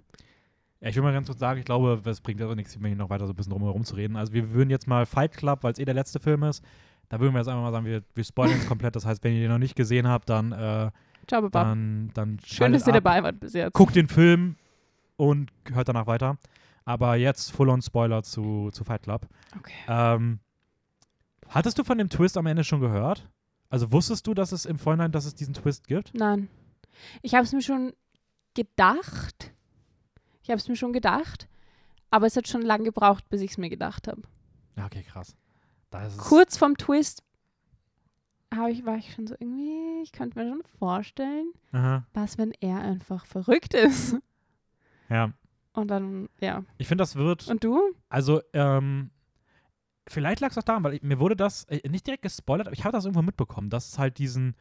ja, 0.80 0.89
ich 0.89 0.95
will 0.95 1.03
mal 1.03 1.11
ganz 1.13 1.28
kurz 1.28 1.39
sagen, 1.39 1.59
ich 1.59 1.66
glaube, 1.66 1.99
es 2.09 2.22
bringt 2.22 2.41
aber 2.41 2.55
nichts, 2.55 2.78
hier 2.80 2.95
noch 2.95 3.09
weiter 3.09 3.26
so 3.28 3.34
ein 3.34 3.36
bisschen 3.36 3.51
drumherum 3.51 3.84
zu 3.84 3.95
reden. 3.95 4.16
Also 4.16 4.32
wir 4.34 4.51
würden 4.53 4.70
jetzt 4.70 4.88
mal 4.88 5.05
Fight 5.05 5.36
Club, 5.36 5.63
weil 5.63 5.74
es 5.74 5.80
eh 5.80 5.84
der 5.86 5.93
letzte 5.95 6.20
Film 6.22 6.43
ist, 6.43 6.63
da 7.09 7.20
würden 7.20 7.34
wir 7.34 7.39
jetzt 7.39 7.47
einfach 7.49 7.63
mal 7.63 7.72
sagen, 7.72 7.86
wir, 7.86 8.01
wir 8.13 8.24
spoilern 8.24 8.57
es 8.59 8.68
komplett. 8.68 8.95
Das 8.95 9.05
heißt, 9.05 9.24
wenn 9.24 9.34
ihr 9.34 9.41
den 9.41 9.51
noch 9.51 9.57
nicht 9.57 9.76
gesehen 9.76 10.07
habt, 10.07 10.30
dann, 10.30 10.51
äh, 10.53 10.89
Ciao, 11.28 11.41
Baba. 11.41 11.63
dann, 11.66 12.11
dann 12.13 12.39
Schön, 12.45 12.72
dass 12.72 12.88
ihr 12.88 12.93
ab, 12.93 13.03
dabei 13.03 13.24
wart 13.24 13.39
bis 13.39 13.53
jetzt. 13.53 13.74
guckt 13.74 13.95
den 13.95 14.07
Film 14.07 14.55
und 15.18 15.51
hört 15.74 15.89
danach 15.89 16.07
weiter. 16.07 16.38
Aber 16.86 17.16
jetzt 17.16 17.52
Full-on-Spoiler 17.52 18.24
zu, 18.24 18.70
zu 18.72 18.84
Fight 18.84 19.04
Club. 19.04 19.28
Okay. 19.58 19.74
Ähm, 19.88 20.40
hattest 21.50 21.80
du 21.80 21.84
von 21.84 21.98
dem 21.98 22.10
Twist 22.10 22.38
am 22.38 22.46
Ende 22.46 22.64
schon 22.64 22.80
gehört? 22.80 23.28
Also 23.70 23.92
wusstest 23.92 24.28
du, 24.28 24.34
dass 24.34 24.52
es 24.52 24.66
im 24.66 24.78
Vorhinein, 24.78 25.12
dass 25.12 25.26
es 25.26 25.34
diesen 25.36 25.54
Twist 25.56 25.88
gibt? 25.88 26.14
Nein. 26.14 26.48
Ich 27.24 27.34
habe 27.34 27.44
es 27.44 27.52
mir 27.52 27.62
schon 27.62 27.94
gedacht. 28.54 29.54
Ich 30.44 30.50
habe 30.50 30.60
es 30.60 30.68
mir 30.68 30.76
schon 30.76 30.94
gedacht. 30.94 31.48
Aber 32.12 32.28
es 32.28 32.38
hat 32.38 32.48
schon 32.48 32.62
lange 32.62 32.86
gebraucht, 32.86 33.28
bis 33.30 33.42
ich 33.42 33.52
es 33.52 33.58
mir 33.58 33.70
gedacht 33.70 34.08
habe. 34.08 34.22
Okay, 34.78 35.04
krass. 35.04 35.36
Da 35.90 36.06
ist 36.06 36.14
es, 36.14 36.20
Kurz 36.20 36.58
vorm 36.58 36.78
Twist 36.78 37.24
ich, 38.70 38.86
war 38.86 38.98
ich 38.98 39.14
schon 39.14 39.28
so 39.28 39.36
irgendwie, 39.40 40.02
ich 40.04 40.12
könnte 40.12 40.40
mir 40.40 40.50
schon 40.50 40.64
vorstellen, 40.80 41.52
Aha, 41.72 42.06
was, 42.14 42.38
wenn 42.38 42.52
er 42.62 42.80
einfach 42.80 43.26
verrückt 43.26 43.74
ist. 43.74 44.16
ja. 45.10 45.34
Und 45.76 45.90
dann, 45.90 46.30
ja. 46.40 46.64
Ich 46.78 46.88
finde, 46.88 47.02
das 47.02 47.16
wird, 47.16 47.47
Und 47.47 47.64
du? 47.64 47.80
also, 48.10 48.42
ähm, 48.54 49.12
vielleicht 50.08 50.39
lag 50.39 50.52
es 50.52 50.58
auch 50.58 50.64
daran, 50.64 50.84
weil 50.84 50.96
ich, 50.96 51.04
mir 51.04 51.20
wurde 51.20 51.36
das 51.36 51.66
äh, 51.66 51.88
nicht 51.89 52.08
direkt 52.08 52.24
gespoilert, 52.24 52.68
aber 52.68 52.76
ich 52.76 52.84
habe 52.84 52.93
das 52.93 53.06
irgendwo 53.06 53.22
mitbekommen, 53.22 53.70
dass 53.70 53.89
es 53.89 54.00
halt 54.00 54.18
diesen, 54.18 54.56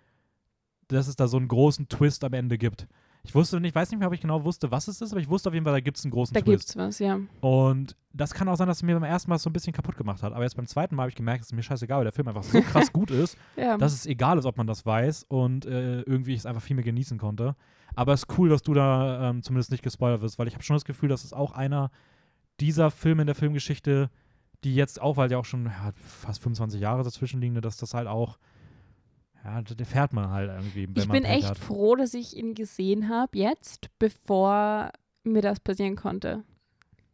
dass 0.88 1.08
es 1.08 1.16
da 1.16 1.28
so 1.28 1.36
einen 1.36 1.48
großen 1.48 1.88
Twist 1.88 2.24
am 2.24 2.32
Ende 2.32 2.58
gibt. 2.58 2.86
Ich 3.26 3.34
wusste 3.34 3.58
nicht, 3.58 3.70
ich 3.70 3.74
weiß 3.74 3.90
nicht 3.90 3.98
mehr, 3.98 4.08
ob 4.08 4.14
ich 4.14 4.20
genau 4.20 4.44
wusste, 4.44 4.70
was 4.70 4.86
es 4.86 5.00
ist, 5.00 5.12
aber 5.12 5.20
ich 5.20 5.28
wusste 5.30 5.48
auf 5.48 5.54
jeden 5.54 5.64
Fall, 5.64 5.72
da 5.72 5.80
gibt 5.80 5.96
es 5.96 6.04
einen 6.04 6.10
großen 6.12 6.34
Da 6.34 6.40
Twist. 6.40 6.46
gibt's 6.68 6.76
was, 6.76 6.98
ja. 6.98 7.18
Und 7.40 7.96
das 8.12 8.34
kann 8.34 8.48
auch 8.48 8.56
sein, 8.56 8.68
dass 8.68 8.76
es 8.78 8.82
mir 8.82 8.94
beim 8.94 9.02
ersten 9.02 9.30
Mal 9.30 9.38
so 9.38 9.48
ein 9.48 9.52
bisschen 9.54 9.72
kaputt 9.72 9.96
gemacht 9.96 10.22
hat. 10.22 10.32
Aber 10.34 10.42
jetzt 10.44 10.56
beim 10.56 10.66
zweiten 10.66 10.94
Mal 10.94 11.02
habe 11.04 11.10
ich 11.10 11.16
gemerkt, 11.16 11.40
es 11.42 11.48
ist 11.48 11.52
mir 11.54 11.62
scheißegal, 11.62 11.98
weil 11.98 12.04
der 12.04 12.12
Film 12.12 12.28
einfach 12.28 12.42
so 12.42 12.60
krass 12.62 12.92
gut 12.92 13.10
ist, 13.10 13.38
Ja. 13.56 13.78
dass 13.78 13.92
es 13.94 14.04
egal 14.06 14.38
ist, 14.38 14.44
ob 14.44 14.58
man 14.58 14.66
das 14.66 14.84
weiß 14.84 15.24
und 15.28 15.64
äh, 15.64 16.02
irgendwie 16.02 16.32
ich 16.34 16.40
es 16.40 16.46
einfach 16.46 16.62
viel 16.62 16.76
mehr 16.76 16.84
genießen 16.84 17.16
konnte. 17.18 17.56
Aber 17.96 18.12
es 18.12 18.24
ist 18.24 18.38
cool, 18.38 18.50
dass 18.50 18.62
du 18.62 18.74
da 18.74 19.30
ähm, 19.30 19.42
zumindest 19.42 19.70
nicht 19.70 19.82
gespoilert 19.82 20.20
wirst, 20.20 20.38
weil 20.38 20.46
ich 20.48 20.54
habe 20.54 20.62
schon 20.62 20.76
das 20.76 20.84
Gefühl, 20.84 21.08
dass 21.08 21.24
es 21.24 21.32
auch 21.32 21.52
einer 21.52 21.90
dieser 22.60 22.90
Filme 22.90 23.22
in 23.22 23.26
der 23.26 23.34
Filmgeschichte, 23.34 24.10
die 24.64 24.74
jetzt 24.74 25.00
auch, 25.00 25.16
weil 25.16 25.30
ja 25.30 25.38
auch 25.38 25.44
schon 25.44 25.66
ja, 25.66 25.92
fast 25.96 26.42
25 26.42 26.80
Jahre 26.80 27.02
dazwischen 27.02 27.40
liegen, 27.40 27.60
dass 27.60 27.76
das 27.78 27.94
halt 27.94 28.06
auch, 28.06 28.38
ja, 29.44 29.60
den 29.62 29.86
fährt 29.86 30.12
man 30.12 30.30
halt 30.30 30.50
irgendwie, 30.50 30.88
ich 31.00 31.08
bin 31.08 31.24
echt 31.24 31.50
hat. 31.50 31.58
froh, 31.58 31.96
dass 31.96 32.14
ich 32.14 32.36
ihn 32.36 32.54
gesehen 32.54 33.08
habe 33.08 33.38
jetzt, 33.38 33.90
bevor 33.98 34.90
mir 35.22 35.42
das 35.42 35.60
passieren 35.60 35.96
konnte. 35.96 36.44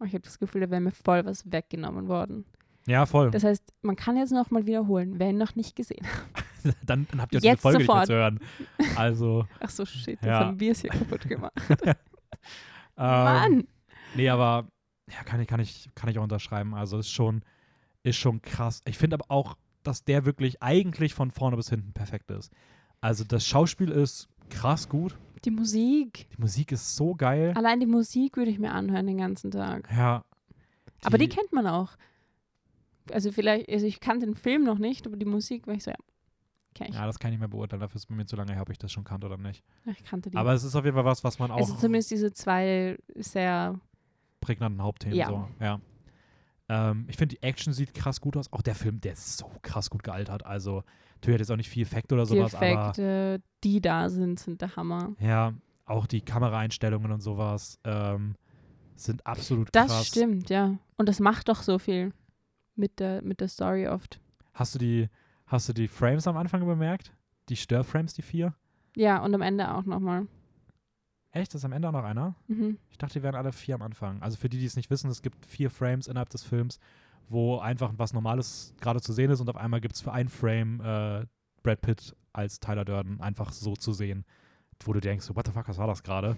Ich 0.05 0.15
habe 0.15 0.20
das 0.20 0.39
Gefühl, 0.39 0.62
da 0.62 0.70
wäre 0.70 0.81
mir 0.81 0.93
voll 0.93 1.24
was 1.27 1.51
weggenommen 1.51 2.09
worden. 2.09 2.44
Ja, 2.86 3.05
voll. 3.05 3.31
Das 3.31 3.44
heißt, 3.44 3.62
man 3.82 3.97
kann 3.97 4.16
jetzt 4.16 4.32
noch 4.32 4.51
mal 4.51 4.66
wiederholen, 4.66 5.19
wer 5.19 5.31
ihn 5.31 5.36
noch 5.39 5.55
nicht 5.55 5.77
gesehen 5.77 6.07
hat. 6.07 6.74
dann, 6.86 7.07
dann 7.11 7.20
habt 7.20 7.35
ihr 7.35 7.40
diese 7.40 7.52
Jetzt 7.52 7.61
Folge 7.62 7.78
nicht 7.78 7.86
mehr 7.89 7.94
sofort. 7.94 8.07
zu 8.07 8.15
hören. 8.15 8.40
Also, 8.97 9.47
Ach 9.61 9.70
so, 9.70 9.85
shit, 9.85 10.07
jetzt 10.09 10.24
Ja. 10.24 10.40
haben 10.47 10.59
wir 10.59 10.73
es 10.73 10.81
hier 10.81 10.90
kaputt 10.90 11.28
gemacht. 11.28 11.52
ähm, 11.85 11.94
Mann! 12.97 13.69
Nee, 14.15 14.28
aber 14.28 14.69
ja, 15.11 15.23
kann 15.24 15.40
ich, 15.40 15.47
kann 15.48 15.61
ich, 15.61 15.90
kann 15.94 16.09
ich 16.09 16.19
auch 16.19 16.23
unterschreiben. 16.23 16.74
Also 16.74 16.98
ist 16.98 17.11
schon, 17.11 17.43
ist 18.02 18.16
schon 18.16 18.40
krass. 18.43 18.81
Ich 18.86 18.97
finde 18.97 19.15
aber 19.15 19.27
auch, 19.28 19.57
dass 19.82 20.05
der 20.05 20.24
wirklich 20.24 20.62
eigentlich 20.62 21.15
von 21.15 21.31
vorne 21.31 21.57
bis 21.57 21.70
hinten 21.70 21.93
perfekt 21.93 22.31
ist. 22.31 22.52
Also 23.01 23.24
das 23.24 23.47
Schauspiel 23.47 23.90
ist 23.90 24.28
krass 24.51 24.89
gut. 24.89 25.16
Die 25.44 25.51
Musik. 25.51 26.28
Die 26.36 26.40
Musik 26.40 26.73
ist 26.73 26.97
so 26.97 27.15
geil. 27.15 27.52
Allein 27.57 27.81
die 27.81 27.86
Musik 27.86 28.36
würde 28.36 28.51
ich 28.51 28.59
mir 28.59 28.73
anhören 28.73 29.07
den 29.07 29.19
ganzen 29.19 29.51
Tag. 29.51 29.89
Ja. 29.90 30.24
Aber 31.02 31.16
die 31.16 31.28
kennt 31.28 31.52
man 31.52 31.66
auch. 31.66 31.93
also 33.11 33.32
vielleicht, 33.32 33.70
also 33.70 33.86
ich 33.86 34.01
kannte 34.01 34.27
den 34.27 34.35
Film 34.35 34.65
noch 34.65 34.78
nicht, 34.78 35.07
aber 35.07 35.16
die 35.16 35.24
Musik 35.24 35.66
war 35.66 35.73
ich 35.74 35.82
so, 35.85 35.90
ja, 35.90 35.97
kenn 36.74 36.89
ich. 36.89 36.94
Ja, 36.94 37.07
das 37.07 37.19
kann 37.19 37.31
ich 37.31 37.35
nicht 37.35 37.40
mehr 37.40 37.48
beurteilen. 37.48 37.81
Dafür 37.81 37.97
ist 37.97 38.02
es 38.02 38.07
bei 38.07 38.15
mir 38.15 38.27
zu 38.27 38.36
lange 38.36 38.52
her, 38.52 38.61
ob 38.61 38.69
ich 38.70 38.77
das 38.78 38.93
schon 38.93 39.05
kannte 39.05 39.27
oder 39.27 39.39
nicht. 39.39 39.65
Ich 39.86 40.05
kannte 40.05 40.28
die. 40.31 40.36
Aber 40.36 40.52
es 40.52 40.62
ist 40.62 40.77
auf 40.77 40.85
jeden 40.85 40.94
Fall 40.94 41.07
was, 41.07 41.24
was 41.24 41.39
man 41.39 41.51
auch 41.51 41.57
also 41.57 41.74
zumindest 41.74 42.11
diese 42.11 42.32
zwei 42.35 42.98
sehr, 43.15 43.81
prägnanten 44.43 44.82
Hauptthemen 44.82 45.16
Ja. 45.16 45.28
so. 45.28 45.48
Ja. 45.59 45.81
Ähm, 46.72 47.06
ich 47.09 47.16
finde, 47.16 47.34
die 47.34 47.42
Action 47.42 47.72
sieht 47.72 47.94
krass 47.94 48.20
gut 48.20 48.36
aus. 48.36 48.52
Auch 48.52 48.62
der 48.62 48.76
Film, 48.76 49.01
der 49.01 49.14
ist 49.14 49.38
so 49.38 49.51
krass 49.62 49.90
gut 49.90 50.05
gealtert. 50.05 50.47
Also, 50.47 50.84
natürlich 51.14 51.34
hat 51.34 51.40
jetzt 51.40 51.51
auch 51.51 51.56
nicht 51.56 51.68
viel 51.68 51.82
Effekt 51.82 52.12
oder 52.12 52.22
die 52.22 52.28
sowas, 52.28 52.55
aber 52.55 52.66
Effekte, 52.66 53.42
die 53.64 53.80
da 53.80 54.09
sind, 54.09 54.38
sind 54.38 54.60
der 54.62 54.76
Hammer. 54.76 55.14
ja, 55.18 55.52
auch 55.84 56.06
die 56.06 56.20
Kameraeinstellungen 56.20 57.10
und 57.10 57.20
sowas 57.20 57.80
ähm, 57.82 58.36
sind 58.94 59.26
absolut 59.26 59.68
Das 59.72 59.88
krass. 59.88 60.06
stimmt, 60.06 60.48
ja. 60.48 60.78
Und 60.97 61.09
das 61.09 61.18
macht 61.18 61.48
doch 61.48 61.62
so 61.62 61.80
viel 61.80 62.12
mit 62.76 63.01
der, 63.01 63.22
mit 63.22 63.40
der 63.40 63.48
Story 63.48 63.88
oft. 63.88 64.20
Hast 64.55 64.76
du 64.76 64.78
die, 64.78 65.09
hast 65.47 65.68
du 65.68 65.72
die 65.72 65.88
Frames 65.88 66.28
am 66.28 66.36
Anfang 66.36 66.64
bemerkt? 66.64 67.12
Die 67.48 67.56
Störframes, 67.56 68.14
die 68.14 68.22
vier? 68.22 68.55
Ja, 68.97 69.22
und 69.24 69.34
am 69.34 69.42
Ende 69.42 69.74
auch 69.74 69.84
nochmal. 69.84 70.28
Echt? 71.32 71.55
Ist 71.55 71.65
am 71.65 71.73
Ende 71.73 71.89
auch 71.89 71.93
noch 71.93 72.05
einer? 72.05 72.35
Mhm. 72.48 72.78
Ich 72.90 72.98
dachte, 72.98 73.15
die 73.19 73.23
wären 73.23 73.35
alle 73.36 73.52
vier 73.52 73.77
am 73.77 73.82
Anfang. 73.82 74.20
Also 74.23 74.36
für 74.36 74.48
die, 74.48 74.59
die 74.59 74.65
es 74.66 74.77
nicht 74.77 74.90
wissen, 74.90 75.11
es 75.11 75.23
gibt 75.23 75.47
vier 75.47 75.70
Frames 75.70 76.07
innerhalb 76.09 76.28
des 76.31 76.43
Films, 76.43 76.78
wo 77.28 77.59
einfach 77.59 77.93
was 77.97 78.12
Normales 78.12 78.74
gerade 78.81 79.01
zu 79.01 79.12
sehen 79.12 79.31
ist 79.31 79.40
und 79.40 79.48
auf 79.48 79.57
einmal 79.57 79.81
gibt 79.81 79.94
es 79.94 80.01
für 80.01 80.12
ein 80.12 80.28
Frame 80.28 80.81
äh, 80.81 81.27
Brad 81.62 81.81
Pitt 81.82 82.16
als 82.32 82.59
Tyler 82.59 82.85
Durden 82.85 83.20
einfach 83.20 83.52
so 83.52 83.74
zu 83.77 83.93
sehen, 83.93 84.24
wo 84.85 84.93
du 84.93 85.01
denkst, 85.01 85.24
so, 85.27 85.36
what 85.36 85.47
the 85.47 85.52
fuck, 85.52 85.69
was 85.69 85.78
war 85.78 85.86
das 85.86 86.02
gerade? 86.02 86.36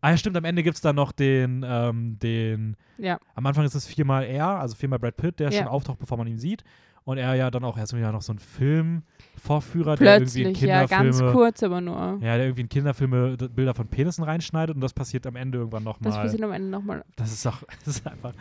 Ah 0.00 0.10
ja, 0.10 0.16
stimmt, 0.16 0.36
am 0.36 0.44
Ende 0.44 0.64
gibt 0.64 0.74
es 0.76 0.80
dann 0.80 0.96
noch 0.96 1.12
den, 1.12 1.64
ähm, 1.64 2.18
den, 2.18 2.76
Ja, 2.98 3.18
am 3.36 3.46
Anfang 3.46 3.64
ist 3.64 3.74
es 3.76 3.86
viermal 3.86 4.24
er, 4.24 4.48
also 4.48 4.74
viermal 4.74 4.98
Brad 4.98 5.16
Pitt, 5.16 5.38
der 5.38 5.50
Ja. 5.52 5.58
schon 5.58 5.68
auftaucht, 5.68 6.00
bevor 6.00 6.18
man 6.18 6.26
ihn 6.26 6.38
sieht. 6.38 6.64
Und 7.04 7.18
er 7.18 7.34
ja 7.34 7.50
dann 7.50 7.64
auch 7.64 7.76
erst 7.76 7.96
wieder 7.96 8.12
noch 8.12 8.22
so 8.22 8.32
ein 8.32 8.38
Filmvorführer, 8.38 9.96
der 9.96 10.16
irgendwie 10.18 10.42
in 10.42 10.48
plötzlich, 10.52 10.68
ja, 10.68 10.86
ganz 10.86 11.16
Kinderfilme, 11.16 11.32
kurz, 11.32 11.62
aber 11.62 11.80
nur. 11.80 11.96
ja, 11.96 12.36
der 12.36 12.44
irgendwie 12.44 12.60
in 12.62 12.68
Kinderfilme 12.68 13.36
Bilder 13.36 13.74
von 13.74 13.88
Penissen 13.88 14.22
reinschneidet 14.24 14.74
und 14.76 14.80
das 14.80 14.94
passiert 14.94 15.26
am 15.26 15.34
Ende 15.36 15.58
irgendwann 15.58 15.84
Das 15.84 15.94
nochmal. 15.96 16.22
passiert 16.22 16.42
am 16.42 16.52
Ende 16.52 16.68
nochmal. 16.68 17.04
Das 17.16 17.32
ist 17.32 17.44
doch, 17.44 17.62
das 17.84 17.96
ist 17.96 18.06
einfach. 18.06 18.32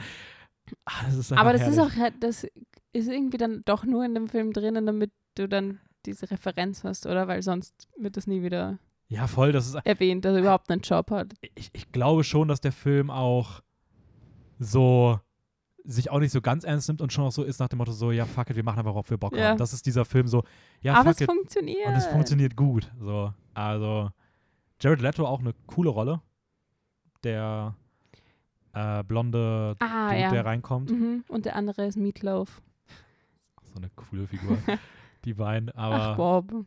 Ah, 0.85 0.91
das 1.05 1.15
ist 1.15 1.31
einfach 1.31 1.43
Aber 1.43 1.53
das 1.53 1.67
ist 1.67 1.77
herrlich. 1.77 1.93
auch, 1.93 1.97
halt- 1.99 2.13
das 2.19 2.43
ist 2.93 3.07
irgendwie 3.09 3.37
dann 3.37 3.61
doch 3.65 3.83
nur 3.83 4.05
in 4.05 4.13
dem 4.13 4.27
Film 4.27 4.53
drinnen, 4.53 4.85
damit 4.85 5.11
du 5.35 5.47
dann 5.47 5.79
diese 6.05 6.29
Referenz 6.29 6.83
hast, 6.83 7.05
oder? 7.07 7.27
Weil 7.27 7.41
sonst 7.41 7.87
wird 7.97 8.15
das 8.17 8.27
nie 8.27 8.43
wieder 8.43 8.77
Ja, 9.07 9.27
voll. 9.27 9.51
Das 9.53 9.67
ist, 9.67 9.75
erwähnt, 9.85 10.23
dass 10.25 10.33
er 10.35 10.41
überhaupt 10.41 10.69
einen 10.71 10.81
Job 10.81 11.09
hat. 11.11 11.33
ich, 11.55 11.69
ich 11.73 11.91
glaube 11.91 12.23
schon, 12.23 12.47
dass 12.47 12.61
der 12.61 12.71
Film 12.71 13.09
auch 13.09 13.61
so 14.59 15.19
sich 15.83 16.11
auch 16.11 16.19
nicht 16.19 16.31
so 16.31 16.41
ganz 16.41 16.63
ernst 16.63 16.87
nimmt 16.87 17.01
und 17.01 17.11
schon 17.11 17.25
auch 17.25 17.31
so 17.31 17.43
ist 17.43 17.59
nach 17.59 17.67
dem 17.67 17.77
Motto 17.77 17.91
so, 17.91 18.11
ja, 18.11 18.25
fuck 18.25 18.49
it, 18.49 18.55
wir 18.55 18.63
machen 18.63 18.79
einfach, 18.79 18.91
worauf 18.93 19.09
wir 19.09 19.17
Bock 19.17 19.35
Ja. 19.35 19.49
haben. 19.49 19.57
Das 19.57 19.73
ist 19.73 19.85
dieser 19.85 20.05
Film 20.05 20.27
so, 20.27 20.43
ja, 20.81 20.93
aber 20.93 21.05
fuck 21.09 21.13
es 21.15 21.21
it. 21.21 21.31
funktioniert. 21.31 21.87
Und 21.87 21.93
es 21.95 22.05
funktioniert 22.07 22.55
gut. 22.55 22.91
So, 22.99 23.33
also 23.53 24.09
Jared 24.79 25.01
Leto 25.01 25.25
auch 25.25 25.39
eine 25.39 25.53
coole 25.67 25.89
Rolle. 25.89 26.21
Der 27.23 27.75
äh, 28.73 29.03
blonde 29.03 29.75
Ah, 29.79 30.09
Dude, 30.09 30.21
ja. 30.21 30.31
der 30.31 30.45
reinkommt. 30.45 30.91
Mhm. 30.91 31.23
Und 31.27 31.45
der 31.45 31.55
andere 31.55 31.85
ist 31.85 31.97
Meatloaf. 31.97 32.61
So 33.63 33.75
eine 33.77 33.89
coole 33.95 34.27
Figur. 34.27 34.57
die 35.25 35.33
beiden. 35.33 35.69
Aber 35.71 35.95
Ach, 35.95 36.15
Bob. 36.17 36.65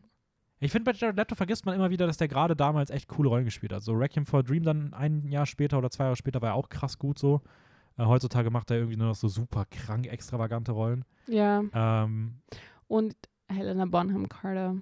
Ich 0.60 0.70
finde, 0.72 0.90
bei 0.90 0.96
Jared 0.96 1.16
Leto 1.16 1.34
vergisst 1.34 1.66
man 1.66 1.74
immer 1.74 1.90
wieder, 1.90 2.06
dass 2.06 2.16
der 2.16 2.28
gerade 2.28 2.54
damals 2.56 2.90
echt 2.90 3.08
coole 3.08 3.28
Rollen 3.28 3.44
gespielt 3.44 3.72
hat. 3.72 3.82
So 3.82 3.92
Requiem 3.92 4.24
for 4.26 4.40
a 4.40 4.42
Dream 4.42 4.62
dann 4.62 4.94
ein 4.94 5.26
Jahr 5.28 5.44
später 5.46 5.76
oder 5.78 5.90
zwei 5.90 6.04
Jahre 6.04 6.16
später 6.16 6.40
war 6.40 6.50
er 6.50 6.54
auch 6.54 6.68
krass 6.68 6.98
gut 6.98 7.18
so. 7.18 7.42
Äh, 7.96 8.04
heutzutage 8.04 8.50
macht 8.50 8.70
er 8.70 8.78
irgendwie 8.78 8.96
nur 8.96 9.08
noch 9.08 9.14
so 9.14 9.28
super 9.28 9.64
krank 9.70 10.06
extravagante 10.06 10.72
Rollen. 10.72 11.04
Ja. 11.26 11.62
Ähm, 11.72 12.40
Und 12.88 13.14
Helena 13.48 13.86
Bonham 13.86 14.28
Carter 14.28 14.76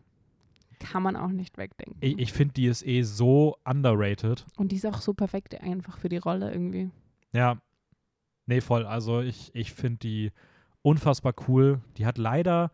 kann 0.79 1.03
man 1.03 1.15
auch 1.17 1.29
nicht 1.29 1.59
wegdenken. 1.59 1.97
ich 2.01 2.19
ich 2.19 2.33
finde, 2.33 2.55
die 2.55 2.67
ist 2.67 2.85
eh 2.87 3.03
so 3.03 3.57
underrated. 3.65 4.45
Und 4.57 4.73
die 4.73 4.77
ist 4.77 4.87
auch 4.87 5.01
so 5.01 5.15
perfekt 5.15 5.61
einfach 5.61 5.99
für 5.99 6.09
die 6.09 6.17
Rolle 6.19 6.51
irgendwie. 6.53 6.91
Ja. 7.33 7.59
Nee, 8.47 8.61
voll. 8.61 8.85
Also 8.87 9.21
ich, 9.21 9.55
ich 9.55 9.73
finde 9.73 9.99
die 9.99 10.33
unfassbar 10.83 11.35
cool. 11.47 11.81
Die 11.97 12.07
hat 12.07 12.19
leider 12.19 12.73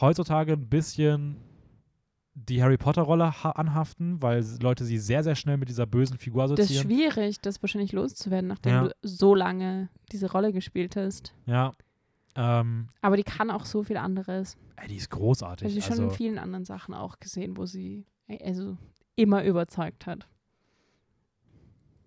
heutzutage 0.00 0.54
ein 0.54 0.68
bisschen 0.68 1.36
die 2.48 2.62
Harry 2.62 2.76
Potter-Rolle 2.78 3.42
ha- 3.44 3.50
anhaften, 3.50 4.20
weil 4.22 4.44
Leute 4.60 4.84
sie 4.84 4.98
sehr, 4.98 5.22
sehr 5.22 5.34
schnell 5.34 5.56
mit 5.56 5.68
dieser 5.68 5.86
bösen 5.86 6.18
Figur 6.18 6.42
Das 6.42 6.52
ist 6.52 6.58
assoziieren. 6.70 6.86
schwierig, 7.14 7.40
das 7.40 7.62
wahrscheinlich 7.62 7.92
loszuwerden, 7.92 8.48
nachdem 8.48 8.72
Ja. 8.72 8.82
du 8.84 8.94
so 9.02 9.34
lange 9.34 9.88
diese 10.12 10.30
Rolle 10.30 10.52
gespielt 10.52 10.96
hast. 10.96 11.34
Ja. 11.46 11.72
Ähm, 12.36 12.88
Aber 13.02 13.16
die 13.16 13.24
kann 13.24 13.50
auch 13.50 13.64
so 13.64 13.82
viel 13.82 13.96
anderes. 13.96 14.56
ey, 14.76 14.88
die 14.88 14.96
ist 14.96 15.10
großartig. 15.10 15.66
Also 15.66 15.80
schon 15.80 15.96
in 15.98 16.04
also, 16.04 16.14
vielen 16.16 16.38
anderen 16.38 16.64
Sachen 16.64 16.94
auch 16.94 17.18
gesehen, 17.20 17.56
wo 17.56 17.66
sie 17.66 18.06
also 18.44 18.76
immer 19.16 19.44
überzeugt 19.44 20.06
hat. 20.06 20.28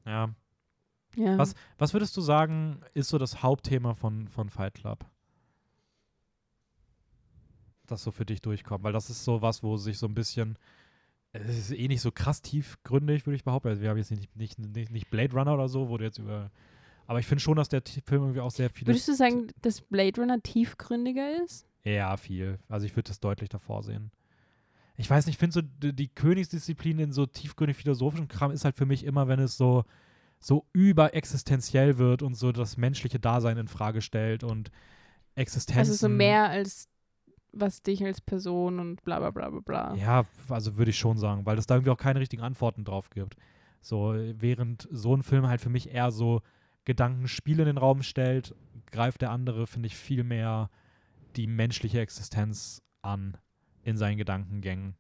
ja. 0.05 0.29
Ja. 1.15 1.37
Was, 1.37 1.53
was 1.77 1.93
würdest 1.93 2.17
du 2.17 2.21
sagen, 2.21 2.79
ist 2.95 3.09
so 3.09 3.19
das 3.19 3.43
Hauptthema 3.43 3.93
von, 3.93 4.27
von 4.27 4.49
Fight 4.49 4.73
Club? 4.73 5.05
Das 7.87 8.03
so 8.03 8.11
für 8.11 8.25
dich 8.25 8.41
durchkommt, 8.41 8.83
weil 8.83 8.93
das 8.93 9.09
ist 9.09 9.23
so 9.23 9.41
was, 9.41 9.61
wo 9.63 9.77
sich 9.77 9.97
so 9.97 10.07
ein 10.07 10.15
bisschen, 10.15 10.57
es 11.33 11.57
ist 11.57 11.71
eh 11.71 11.87
nicht 11.87 12.01
so 12.01 12.11
krass 12.11 12.41
tiefgründig, 12.41 13.25
würde 13.25 13.35
ich 13.35 13.43
behaupten. 13.43 13.69
Also 13.69 13.81
wir 13.81 13.89
haben 13.89 13.97
jetzt 13.97 14.11
nicht, 14.11 14.35
nicht, 14.35 14.59
nicht, 14.59 14.91
nicht 14.91 15.09
Blade 15.09 15.33
Runner 15.33 15.53
oder 15.53 15.67
so, 15.67 15.89
wo 15.89 15.97
du 15.97 16.05
jetzt 16.05 16.19
über, 16.19 16.51
aber 17.07 17.19
ich 17.19 17.25
finde 17.25 17.41
schon, 17.41 17.57
dass 17.57 17.69
der 17.69 17.81
Film 18.05 18.21
irgendwie 18.23 18.39
auch 18.39 18.51
sehr 18.51 18.69
viele, 18.69 18.87
Würdest 18.87 19.07
du 19.07 19.15
sagen, 19.15 19.47
dass 19.61 19.81
Blade 19.81 20.21
Runner 20.21 20.41
tiefgründiger 20.41 21.43
ist? 21.43 21.67
ja, 21.83 22.15
viel. 22.15 22.59
Also 22.69 22.85
ich 22.85 22.95
würde 22.95 23.09
das 23.09 23.19
deutlich 23.19 23.49
davor 23.49 23.83
sehen. 23.83 24.11
Ich 24.95 25.09
weiß 25.09 25.25
nicht, 25.25 25.35
ich 25.35 25.39
finde 25.39 25.53
so, 25.53 25.61
die, 25.61 25.93
die 25.93 26.07
Königsdisziplin 26.07 26.99
in 26.99 27.11
so 27.11 27.25
tiefgründig 27.25 27.77
philosophischen 27.77 28.27
Kram 28.27 28.51
ist 28.51 28.63
halt 28.63 28.77
für 28.77 28.85
mich 28.85 29.03
immer, 29.03 29.27
wenn 29.27 29.39
es 29.39 29.57
so, 29.57 29.83
so 30.39 30.65
überexistenziell 30.71 31.97
wird 31.97 32.21
und 32.21 32.35
so 32.35 32.51
das 32.51 32.77
menschliche 32.77 33.19
Dasein 33.19 33.57
in 33.57 33.67
Frage 33.67 34.01
stellt 34.01 34.43
und 34.43 34.71
Existenzen. 35.35 35.79
Also 35.79 35.93
so 35.93 36.09
mehr 36.09 36.49
als 36.49 36.87
was 37.53 37.83
dich 37.83 38.03
als 38.03 38.19
Person 38.19 38.79
und 38.79 39.03
bla 39.03 39.19
bla 39.19 39.31
bla 39.31 39.49
bla 39.49 39.59
bla. 39.59 39.95
Ja, 39.95 40.25
also 40.49 40.77
würde 40.77 40.91
ich 40.91 40.97
schon 40.97 41.17
sagen, 41.17 41.45
weil 41.45 41.57
es 41.57 41.67
da 41.67 41.75
irgendwie 41.75 41.91
auch 41.91 41.97
keine 41.97 42.19
richtigen 42.19 42.41
Antworten 42.41 42.83
drauf 42.83 43.09
gibt. 43.09 43.35
So, 43.81 44.13
während 44.15 44.87
so 44.91 45.15
ein 45.15 45.23
Film 45.23 45.47
halt 45.47 45.61
für 45.61 45.69
mich 45.69 45.89
eher 45.89 46.11
so 46.11 46.41
Gedankenspiele 46.85 47.63
in 47.63 47.67
den 47.67 47.77
Raum 47.77 48.01
stellt, 48.01 48.55
greift 48.91 49.21
der 49.21 49.31
andere, 49.31 49.67
finde 49.67 49.87
ich, 49.87 49.95
viel 49.95 50.23
mehr 50.23 50.69
die 51.35 51.47
menschliche 51.47 51.99
Existenz 51.99 52.81
an 53.01 53.37
in 53.83 53.97
seinen 53.97 54.17
Gedankengängen. 54.17 54.95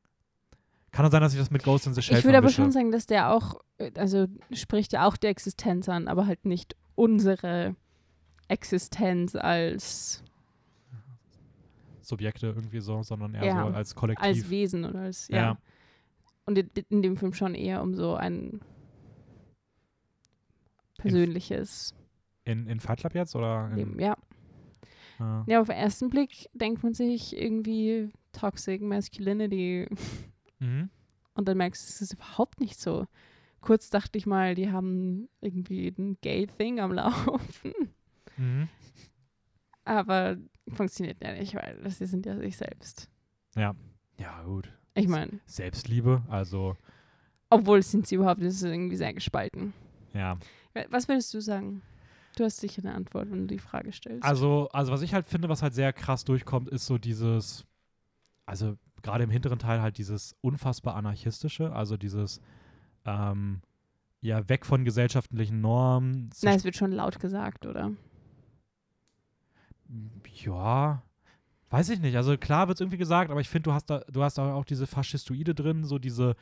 Kann 0.91 1.05
auch 1.05 1.11
sein, 1.11 1.21
dass 1.21 1.33
ich 1.33 1.39
das 1.39 1.49
mit 1.49 1.63
Ghost 1.63 1.87
in 1.87 1.93
the 1.93 2.01
Shell 2.01 2.19
Ich 2.19 2.25
würde 2.25 2.37
aber 2.37 2.49
schon 2.49 2.71
sagen, 2.71 2.91
dass 2.91 3.07
der 3.07 3.31
auch, 3.31 3.59
äh, 3.77 3.91
also 3.97 4.27
spricht 4.51 4.93
ja 4.93 5.07
auch 5.07 5.17
die 5.17 5.27
Existenz 5.27 5.89
an, 5.89 6.07
aber 6.07 6.27
halt 6.27 6.45
nicht 6.45 6.75
unsere 6.95 7.75
Existenz 8.47 9.35
als, 9.35 10.23
Subjekte 12.03 12.47
irgendwie 12.47 12.79
so, 12.79 13.01
sondern 13.03 13.33
eher 13.33 13.45
Ja, 13.45 13.67
so 13.67 13.73
als 13.73 13.95
Kollektiv. 13.95 14.25
als 14.25 14.49
Wesen 14.49 14.85
oder 14.85 14.99
als, 15.01 15.27
ja. 15.29 15.37
Ja. 15.37 15.57
Und 16.45 16.57
in, 16.57 16.69
in 16.89 17.01
dem 17.01 17.17
Film 17.17 17.33
schon 17.33 17.55
eher 17.55 17.81
um 17.81 17.95
so 17.95 18.15
ein 18.15 18.61
persönliches 20.97 21.93
in, 22.45 22.67
in 22.67 22.79
Fight 22.79 22.99
Club 22.99 23.15
jetzt? 23.15 23.35
Oder 23.35 23.69
in, 23.71 23.75
Leben. 23.77 23.99
Ja. 23.99 24.17
Ah. 25.19 25.43
ja, 25.47 25.61
auf 25.61 25.67
den 25.67 25.77
ersten 25.77 26.09
Blick 26.09 26.49
denkt 26.53 26.83
man 26.83 26.93
sich 26.93 27.37
irgendwie 27.37 28.11
Toxic 28.31 28.81
Masculinity 28.81 29.87
Mhm. 30.59 30.89
und 31.35 31.47
dann 31.47 31.57
merkst 31.57 31.83
du, 31.83 31.89
es 31.89 32.01
ist 32.01 32.13
überhaupt 32.13 32.59
nicht 32.61 32.79
so. 32.79 33.05
Kurz 33.61 33.89
dachte 33.89 34.17
ich 34.17 34.25
mal, 34.25 34.55
die 34.55 34.71
haben 34.71 35.29
irgendwie 35.41 35.87
ein 35.97 36.17
Gay-Thing 36.21 36.79
am 36.79 36.93
Laufen. 36.93 37.73
Mhm. 38.37 38.67
Aber 39.85 40.37
funktioniert 40.69 41.21
ja 41.21 41.33
nicht, 41.33 41.55
weil 41.55 41.89
sie 41.89 42.05
sind 42.05 42.25
ja 42.25 42.37
sich 42.37 42.57
selbst. 42.57 43.09
Ja, 43.55 43.75
gut. 44.45 44.71
Ich 44.95 45.07
meine, 45.07 45.39
Selbstliebe, 45.45 46.21
also 46.29 46.75
obwohl 47.53 47.83
sind 47.83 48.07
sie 48.07 48.15
überhaupt, 48.15 48.41
das 48.41 48.55
ist 48.55 48.63
irgendwie 48.63 48.95
sehr 48.95 49.13
gespalten. 49.13 49.73
ja. 50.13 50.37
Was 50.89 51.07
würdest 51.07 51.31
du 51.35 51.39
sagen? 51.39 51.83
Du 52.35 52.43
hast 52.43 52.59
sicher 52.59 52.81
eine 52.83 52.95
Antwort, 52.95 53.29
wenn 53.29 53.41
du 53.41 53.45
die 53.53 53.59
Frage 53.59 53.93
stellst. 53.93 54.23
Also, 54.23 54.69
also 54.73 54.91
was 54.91 55.03
ich 55.03 55.13
halt 55.13 55.27
finde, 55.27 55.49
was 55.49 55.61
halt 55.61 55.75
sehr 55.75 55.93
krass 55.93 56.25
durchkommt, 56.25 56.67
ist 56.69 56.87
so 56.87 56.97
dieses, 56.97 57.63
also 58.47 58.75
gerade 59.03 59.23
im 59.23 59.29
hinteren 59.29 59.59
Teil 59.59 59.83
halt 59.83 59.99
dieses 59.99 60.35
unfassbar 60.41 60.95
anarchistische, 60.95 61.71
also 61.75 61.95
dieses, 61.95 62.41
ähm, 63.05 63.61
ja, 64.21 64.49
weg 64.49 64.65
von 64.65 64.83
gesellschaftlichen 64.83 65.61
Normen. 65.61 66.31
Na, 66.41 66.55
es 66.55 66.63
wird 66.63 66.75
schon 66.75 66.91
laut 66.91 67.19
gesagt, 67.19 67.67
oder? 67.67 67.91
Ja, 70.43 71.03
weiß 71.69 71.89
ich 71.89 71.99
nicht. 71.99 72.15
Also 72.17 72.37
klar 72.37 72.67
wird 72.67 72.77
es 72.77 72.81
irgendwie 72.81 72.97
gesagt, 72.97 73.31
aber 73.31 73.41
ich 73.41 73.49
finde, 73.49 73.69
du 73.69 73.73
hast 73.73 73.85
da, 73.89 73.99
du 74.11 74.23
hast 74.23 74.37
da 74.37 74.53
auch 74.53 74.65
diese 74.65 74.87
Faschistoide 74.87 75.53
drin, 75.55 75.83
so 75.83 75.99
diese, 75.99 76.35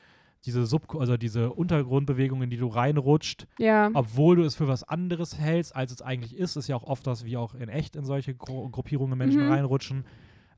diese 0.46 0.66
Sub 0.66 0.96
also 0.96 1.18
diese 1.18 1.52
Untergrundbewegungen, 1.52 2.46
in 2.46 2.50
die 2.50 2.58
du 2.58 2.68
reinrutscht, 2.68 3.48
Ja. 3.60 3.90
obwohl 3.94 4.38
du 4.38 4.44
es 4.44 4.56
für 4.56 4.68
was 4.68 4.84
anderes 4.84 5.38
hältst, 5.38 5.76
als 5.76 5.92
es 5.92 6.02
eigentlich 6.02 6.36
ist. 6.36 6.56
Ist 6.56 6.68
ja 6.68 6.76
auch 6.76 6.84
oft 6.84 7.06
das, 7.06 7.26
wie 7.26 7.38
auch 7.38 7.54
in 7.54 7.70
echt 7.70 7.96
in 7.96 8.06
solche 8.06 8.34
Gru 8.36 8.70
Gruppierungen 8.70 9.18
Menschen 9.18 9.44
Mhm. 9.44 9.50
reinrutschen. 9.50 10.06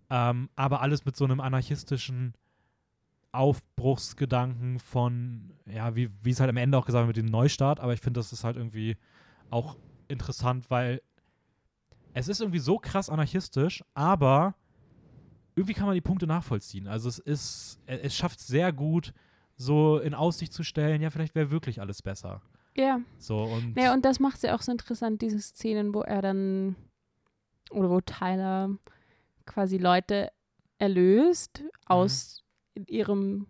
Ähm, 0.10 0.50
aber 0.56 0.82
alles 0.82 1.06
mit 1.06 1.16
so 1.16 1.26
einem 1.26 1.40
anarchistischen 1.40 2.34
Aufbruchsgedanken 3.32 4.80
von, 4.80 5.54
ja, 5.66 5.96
wie 5.96 6.10
wie 6.22 6.30
es 6.30 6.40
halt 6.40 6.50
am 6.50 6.58
Ende 6.58 6.78
auch 6.78 6.86
gesagt 6.86 7.08
wird, 7.08 7.18
mit 7.18 7.26
dem 7.26 7.32
Neustart. 7.32 7.80
Aber 7.80 7.94
ich 7.94 8.00
finde, 8.00 8.20
das 8.20 8.32
ist 8.32 8.44
halt 8.44 8.58
irgendwie 8.58 8.96
auch 9.50 9.76
interessant, 10.08 10.70
weil 10.70 11.02
es 12.14 12.28
ist 12.28 12.42
irgendwie 12.42 12.60
so 12.60 12.78
krass 12.78 13.10
anarchistisch, 13.10 13.84
aber 13.94 14.56
irgendwie 15.56 15.74
kann 15.74 15.86
man 15.86 15.96
die 15.96 16.02
Punkte 16.02 16.28
nachvollziehen. 16.28 16.88
Also 16.88 17.10
es 17.10 17.20
ist, 17.20 17.80
e- 17.88 18.00
es 18.02 18.16
schafft 18.16 18.40
sehr 18.40 18.72
gut, 18.74 19.14
so 19.56 20.00
in 20.00 20.14
Aussicht 20.14 20.54
zu 20.54 20.64
stellen, 20.64 21.02
ja, 21.02 21.10
vielleicht 21.10 21.36
wäre 21.36 21.52
wirklich 21.52 21.80
alles 21.80 22.02
besser. 22.02 22.42
Ja. 22.76 23.02
So 23.20 23.44
und 23.44 23.78
Ja, 23.78 23.94
und 23.94 24.04
das 24.04 24.20
macht 24.20 24.38
es 24.38 24.42
ja 24.42 24.56
auch 24.56 24.62
so 24.62 24.72
interessant, 24.72 25.22
diese 25.22 25.40
Szenen, 25.40 25.94
wo 25.94 26.02
er 26.02 26.22
dann, 26.22 26.76
oder 27.70 27.90
wo 27.90 28.02
Tyler 28.02 28.70
quasi 29.46 29.78
Leute 29.78 30.32
erlöst 30.80 31.64
aus 31.86 32.44
ihrem 32.88 33.48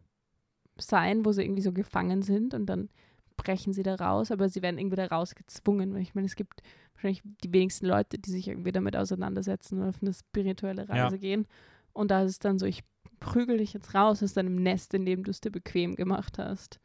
Sein, 0.77 1.23
wo 1.25 1.31
sie 1.31 1.43
irgendwie 1.43 1.61
so 1.61 1.71
gefangen 1.71 2.21
sind 2.21 2.53
und 2.53 2.65
dann 2.65 2.89
brechen 3.37 3.73
sie 3.73 3.83
da 3.83 3.95
raus, 3.95 4.31
aber 4.31 4.49
sie 4.49 4.61
werden 4.61 4.77
irgendwie 4.77 4.97
da 4.97 5.07
rausgezwungen. 5.07 5.95
Ich 5.97 6.15
meine, 6.15 6.25
es 6.25 6.35
gibt 6.35 6.61
wahrscheinlich 7.03 7.21
die 7.43 7.51
wenigsten 7.53 7.85
Leute, 7.87 8.17
die 8.17 8.31
sich 8.31 8.47
irgendwie 8.47 8.71
damit 8.71 8.95
auseinandersetzen 8.95 9.81
und 9.81 9.89
auf 9.89 10.01
eine 10.01 10.13
spirituelle 10.13 10.85
Ja. 10.87 11.03
Reise 11.05 11.19
gehen. 11.19 11.45
Und 11.93 12.11
da 12.11 12.23
ist 12.23 12.31
es 12.31 12.39
dann 12.39 12.57
so, 12.59 12.65
ich 12.65 12.83
prügel 13.19 13.57
dich 13.57 13.73
jetzt 13.73 13.93
raus 13.93 14.23
aus 14.23 14.33
deinem 14.33 14.55
Nest, 14.55 14.93
in 14.93 15.05
dem 15.05 15.23
du 15.23 15.31
es 15.31 15.41
dir 15.41 15.51
bequem 15.51 15.95
gemacht 15.95 16.37
hast. 16.37 16.79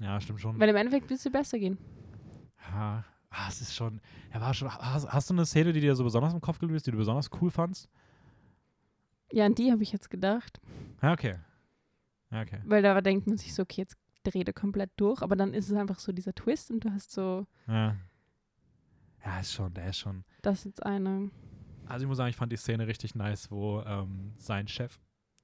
ja, 0.00 0.20
stimmt 0.20 0.40
schon. 0.40 0.58
Weil 0.58 0.68
im 0.68 0.76
Endeffekt 0.76 1.08
wird 1.10 1.18
es 1.18 1.24
dir 1.24 1.30
besser 1.30 1.58
gehen. 1.58 1.78
Ja, 2.72 3.04
ah, 3.30 3.46
es 3.48 3.60
ist 3.60 3.74
schon, 3.74 4.00
er 4.30 4.40
war 4.40 4.54
schon, 4.54 4.68
hast, 4.72 5.06
hast 5.12 5.30
du 5.30 5.34
eine 5.34 5.44
Szene, 5.46 5.72
die 5.72 5.80
dir 5.80 5.94
so 5.94 6.04
besonders 6.04 6.32
im 6.32 6.40
Kopf 6.40 6.58
geblieben 6.58 6.76
ist, 6.76 6.86
die 6.86 6.90
du 6.90 6.96
besonders 6.96 7.30
cool 7.40 7.50
fandst? 7.50 7.88
Ja, 9.30 9.46
an 9.46 9.54
die 9.54 9.70
habe 9.72 9.82
ich 9.82 9.92
jetzt 9.92 10.10
gedacht. 10.10 10.60
Ja, 11.02 11.12
okay. 11.12 11.36
Ja, 12.30 12.42
okay. 12.42 12.60
Weil 12.64 12.82
da 12.82 13.00
denkt 13.00 13.26
man 13.26 13.36
sich 13.36 13.52
so, 13.54 13.62
okay, 13.62 13.82
jetzt 13.82 13.96
dreht 14.22 14.48
er 14.48 14.54
komplett 14.54 14.90
durch, 14.96 15.22
aber 15.22 15.36
dann 15.36 15.52
ist 15.52 15.68
es 15.70 15.76
einfach 15.76 15.98
so 15.98 16.10
dieser 16.12 16.34
Twist 16.34 16.70
und 16.70 16.80
du 16.84 16.90
hast 16.90 17.10
so, 17.12 17.46
Ja. 17.68 17.96
Ja, 19.24 19.40
ist 19.40 19.52
schon, 19.52 19.72
der 19.74 19.88
ist 19.88 19.98
schon. 19.98 20.24
das 20.42 20.58
ist 20.60 20.64
jetzt 20.66 20.86
eine. 20.86 21.30
Also 21.86 22.04
ich 22.04 22.08
muss 22.08 22.16
sagen, 22.16 22.30
ich 22.30 22.36
fand 22.36 22.50
die 22.52 22.56
Szene 22.56 22.86
richtig 22.86 23.14
nice, 23.14 23.50
wo 23.50 23.80
ähm, 23.82 24.32
sein 24.38 24.68
Chef 24.68 24.98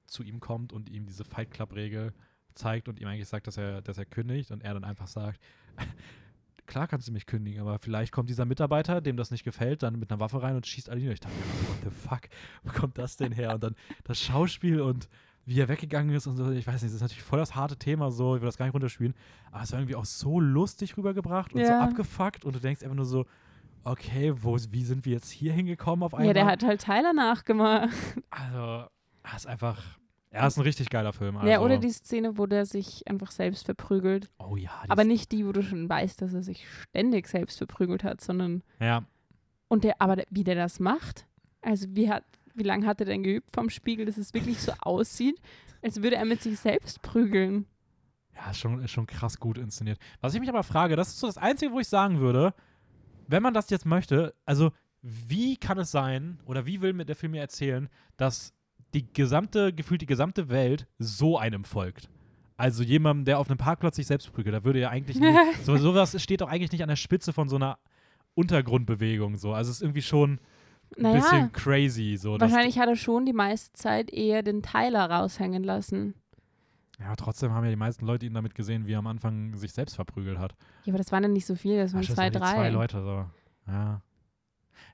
zu 0.07 0.23
ihm 0.23 0.39
kommt 0.39 0.73
und 0.73 0.89
ihm 0.89 1.05
diese 1.05 1.23
Fight 1.23 1.51
Club-Regel 1.51 2.13
zeigt 2.55 2.89
und 2.89 2.99
ihm 2.99 3.07
eigentlich 3.07 3.27
sagt, 3.27 3.47
dass 3.47 3.57
er, 3.57 3.81
dass 3.81 3.97
er 3.97 4.05
kündigt 4.05 4.51
und 4.51 4.63
er 4.63 4.73
dann 4.73 4.83
einfach 4.83 5.07
sagt, 5.07 5.39
klar 6.65 6.87
kannst 6.87 7.07
du 7.07 7.11
mich 7.11 7.25
kündigen, 7.25 7.61
aber 7.61 7.79
vielleicht 7.79 8.11
kommt 8.11 8.29
dieser 8.29 8.45
Mitarbeiter, 8.45 9.01
dem 9.01 9.17
das 9.17 9.31
nicht 9.31 9.43
gefällt, 9.43 9.83
dann 9.83 9.99
mit 9.99 10.11
einer 10.11 10.19
Waffe 10.19 10.41
rein 10.41 10.55
und 10.55 10.65
schießt 10.67 10.89
alle 10.89 10.99
nieder. 10.99 11.13
Ich 11.13 11.19
dachte 11.19 11.35
mir, 11.35 11.43
so, 11.43 11.67
what 11.69 11.77
the 11.83 11.89
fuck, 12.07 12.21
wo 12.63 12.71
kommt 12.79 12.97
das 12.97 13.17
denn 13.17 13.31
her? 13.31 13.53
Und 13.53 13.63
dann 13.63 13.75
das 14.03 14.19
Schauspiel 14.19 14.81
und 14.81 15.09
wie 15.45 15.59
er 15.59 15.67
weggegangen 15.69 16.13
ist 16.15 16.27
und 16.27 16.35
so, 16.37 16.51
ich 16.51 16.67
weiß 16.67 16.81
nicht, 16.81 16.89
das 16.91 16.95
ist 16.95 17.01
natürlich 17.01 17.23
voll 17.23 17.39
das 17.39 17.55
harte 17.55 17.75
Thema, 17.77 18.11
so, 18.11 18.35
ich 18.35 18.41
will 18.41 18.47
das 18.47 18.57
gar 18.57 18.65
nicht 18.65 18.73
runterspielen, 18.75 19.15
aber 19.51 19.63
es 19.63 19.71
war 19.71 19.79
irgendwie 19.79 19.95
auch 19.95 20.05
so 20.05 20.39
lustig 20.39 20.97
rübergebracht 20.97 21.53
und 21.53 21.65
so 21.65 21.71
Ja. 21.71 21.79
abgefuckt 21.81 22.45
und 22.45 22.55
du 22.55 22.59
denkst 22.59 22.83
einfach 22.83 22.95
nur 22.95 23.05
so, 23.05 23.25
okay, 23.83 24.33
wo, 24.35 24.57
wie 24.69 24.83
sind 24.83 25.05
wir 25.05 25.13
jetzt 25.13 25.29
hier 25.29 25.53
hingekommen 25.53 26.03
auf 26.03 26.13
einmal? 26.13 26.27
Ja, 26.27 26.33
der 26.33 26.45
hat 26.45 26.63
halt 26.63 26.81
Tyler 26.83 27.13
nachgemacht. 27.13 27.89
Also, 28.29 28.57
er 29.23 29.35
ist 29.35 29.47
einfach. 29.47 29.81
Er 30.33 30.47
ist 30.47 30.57
ein 30.57 30.61
richtig 30.63 30.89
geiler 30.89 31.11
Film. 31.11 31.35
Also, 31.35 31.49
Ja, 31.49 31.59
oder 31.59 31.77
die 31.77 31.89
Szene, 31.89 32.37
wo 32.37 32.45
der 32.45 32.65
sich 32.65 33.05
einfach 33.09 33.31
selbst 33.31 33.65
verprügelt. 33.65 34.29
Oh 34.39 34.55
ja. 34.55 34.71
Aber 34.87 35.03
nicht 35.03 35.31
die, 35.33 35.45
wo 35.45 35.51
du 35.51 35.61
schon 35.61 35.89
weißt, 35.89 36.21
dass 36.21 36.33
er 36.33 36.41
sich 36.41 36.65
ständig 36.83 37.27
selbst 37.27 37.57
verprügelt 37.57 38.05
hat, 38.05 38.21
sondern. 38.21 38.63
Ja, 38.79 39.03
Und 39.67 39.83
der, 39.83 40.01
aber 40.01 40.23
wie 40.29 40.45
der 40.45 40.55
das 40.55 40.79
macht, 40.79 41.27
also 41.61 41.87
wie 41.89 42.09
hat, 42.09 42.23
wie 42.55 42.63
lange 42.63 42.87
hat 42.87 43.01
er 43.01 43.07
denn 43.07 43.23
geübt 43.23 43.51
vom 43.53 43.69
Spiegel, 43.69 44.05
dass 44.05 44.17
es 44.17 44.33
wirklich 44.33 44.59
so 44.61 44.71
aussieht, 44.81 45.37
als 45.81 46.01
würde 46.01 46.15
er 46.15 46.25
mit 46.25 46.41
sich 46.41 46.57
selbst 46.59 47.01
prügeln. 47.01 47.65
ja 48.33 48.51
ist, 48.51 48.59
schon, 48.59 48.81
ist 48.81 48.91
schon 48.91 49.07
krass 49.07 49.37
gut 49.37 49.57
inszeniert. 49.57 49.99
Was 50.21 50.33
ich 50.33 50.39
mich 50.39 50.49
aber 50.49 50.63
frage, 50.63 50.95
das 50.95 51.09
ist 51.09 51.19
so 51.19 51.27
das 51.27 51.37
Einzige, 51.37 51.73
wo 51.73 51.79
ich 51.81 51.87
sagen 51.89 52.19
würde, 52.21 52.53
wenn 53.31 53.43
man 53.43 53.53
das 53.53 53.69
jetzt 53.69 53.85
möchte, 53.85 54.33
also 54.45 54.71
wie 55.01 55.57
kann 55.57 55.77
es 55.79 55.91
sein 55.91 56.39
oder 56.45 56.65
wie 56.65 56.81
will 56.81 56.93
mir 56.93 57.05
der 57.05 57.15
Film 57.15 57.31
mir 57.31 57.41
erzählen, 57.41 57.89
dass 58.17 58.53
die 58.93 59.11
gesamte, 59.11 59.73
gefühlt 59.73 60.01
die 60.01 60.05
gesamte 60.05 60.49
Welt 60.49 60.87
so 60.99 61.37
einem 61.37 61.63
folgt? 61.63 62.09
Also 62.57 62.83
jemandem, 62.83 63.25
der 63.25 63.39
auf 63.39 63.49
einem 63.49 63.57
Parkplatz 63.57 63.95
sich 63.95 64.05
selbst 64.05 64.31
prügelt, 64.31 64.53
da 64.55 64.63
würde 64.63 64.79
ja 64.79 64.89
eigentlich 64.89 65.19
nie, 65.19 65.35
so, 65.63 65.75
sowas 65.77 66.21
steht 66.21 66.41
doch 66.41 66.49
eigentlich 66.49 66.71
nicht 66.71 66.83
an 66.83 66.89
der 66.89 66.95
Spitze 66.95 67.33
von 67.33 67.49
so 67.49 67.55
einer 67.55 67.79
Untergrundbewegung 68.35 69.35
so. 69.37 69.53
Also 69.53 69.71
es 69.71 69.77
ist 69.77 69.81
irgendwie 69.81 70.01
schon 70.01 70.39
ein 70.97 71.03
Naja, 71.03 71.15
bisschen 71.15 71.51
crazy 71.53 72.17
so. 72.17 72.39
wahrscheinlich 72.39 72.77
hat 72.77 72.89
er 72.89 72.95
schon 72.95 73.25
die 73.25 73.33
meiste 73.33 73.73
Zeit 73.73 74.11
eher 74.11 74.43
den 74.43 74.61
Tyler 74.61 75.09
raushängen 75.09 75.63
lassen. 75.63 76.15
Ja, 77.01 77.15
trotzdem 77.15 77.51
haben 77.51 77.63
ja 77.63 77.69
die 77.71 77.75
meisten 77.75 78.05
Leute 78.05 78.25
ihn 78.27 78.33
damit 78.33 78.53
gesehen, 78.53 78.85
wie 78.85 78.93
er 78.93 78.99
am 78.99 79.07
Anfang 79.07 79.55
sich 79.57 79.73
selbst 79.73 79.95
verprügelt 79.95 80.37
hat. 80.37 80.55
Ja, 80.85 80.91
aber 80.93 80.99
das 80.99 81.11
waren 81.11 81.23
ja 81.23 81.29
nicht 81.29 81.45
so 81.47 81.55
viele, 81.55 81.81
das 81.81 81.93
waren 81.93 82.01
Ach, 82.03 82.05
das 82.07 82.15
zwei, 82.15 82.29
drei. 82.29 82.53
Zwei 82.53 82.69
Leute 82.69 83.01
so. 83.01 83.25
Ja. 83.67 84.01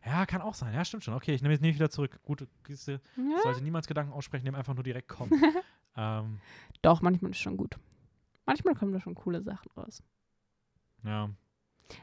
Ja, 0.05 0.25
kann 0.25 0.41
auch 0.41 0.53
sein. 0.53 0.73
Ja, 0.73 0.85
stimmt 0.85 1.03
schon. 1.03 1.13
Okay, 1.15 1.33
ich 1.33 1.41
nehme 1.41 1.53
jetzt 1.53 1.61
nicht 1.61 1.75
wieder 1.75 1.89
zurück. 1.89 2.19
Gut, 2.23 2.47
siehst 2.65 2.87
du, 2.87 2.91
Ja. 2.93 3.41
sollte 3.43 3.61
niemals 3.61 3.87
Gedanken 3.87 4.13
aussprechen, 4.13 4.45
dem 4.45 4.55
einfach 4.55 4.73
nur 4.73 4.83
direkt 4.83 5.09
kommen. 5.09 5.31
ähm, 5.97 6.39
Doch, 6.81 7.01
manchmal 7.01 7.31
ist 7.31 7.39
schon 7.39 7.57
gut. 7.57 7.75
Manchmal 8.45 8.75
kommen 8.75 8.93
da 8.93 9.01
schon 9.01 9.15
coole 9.15 9.41
Sachen 9.41 9.69
raus. 9.75 10.01
ja, 11.03 11.29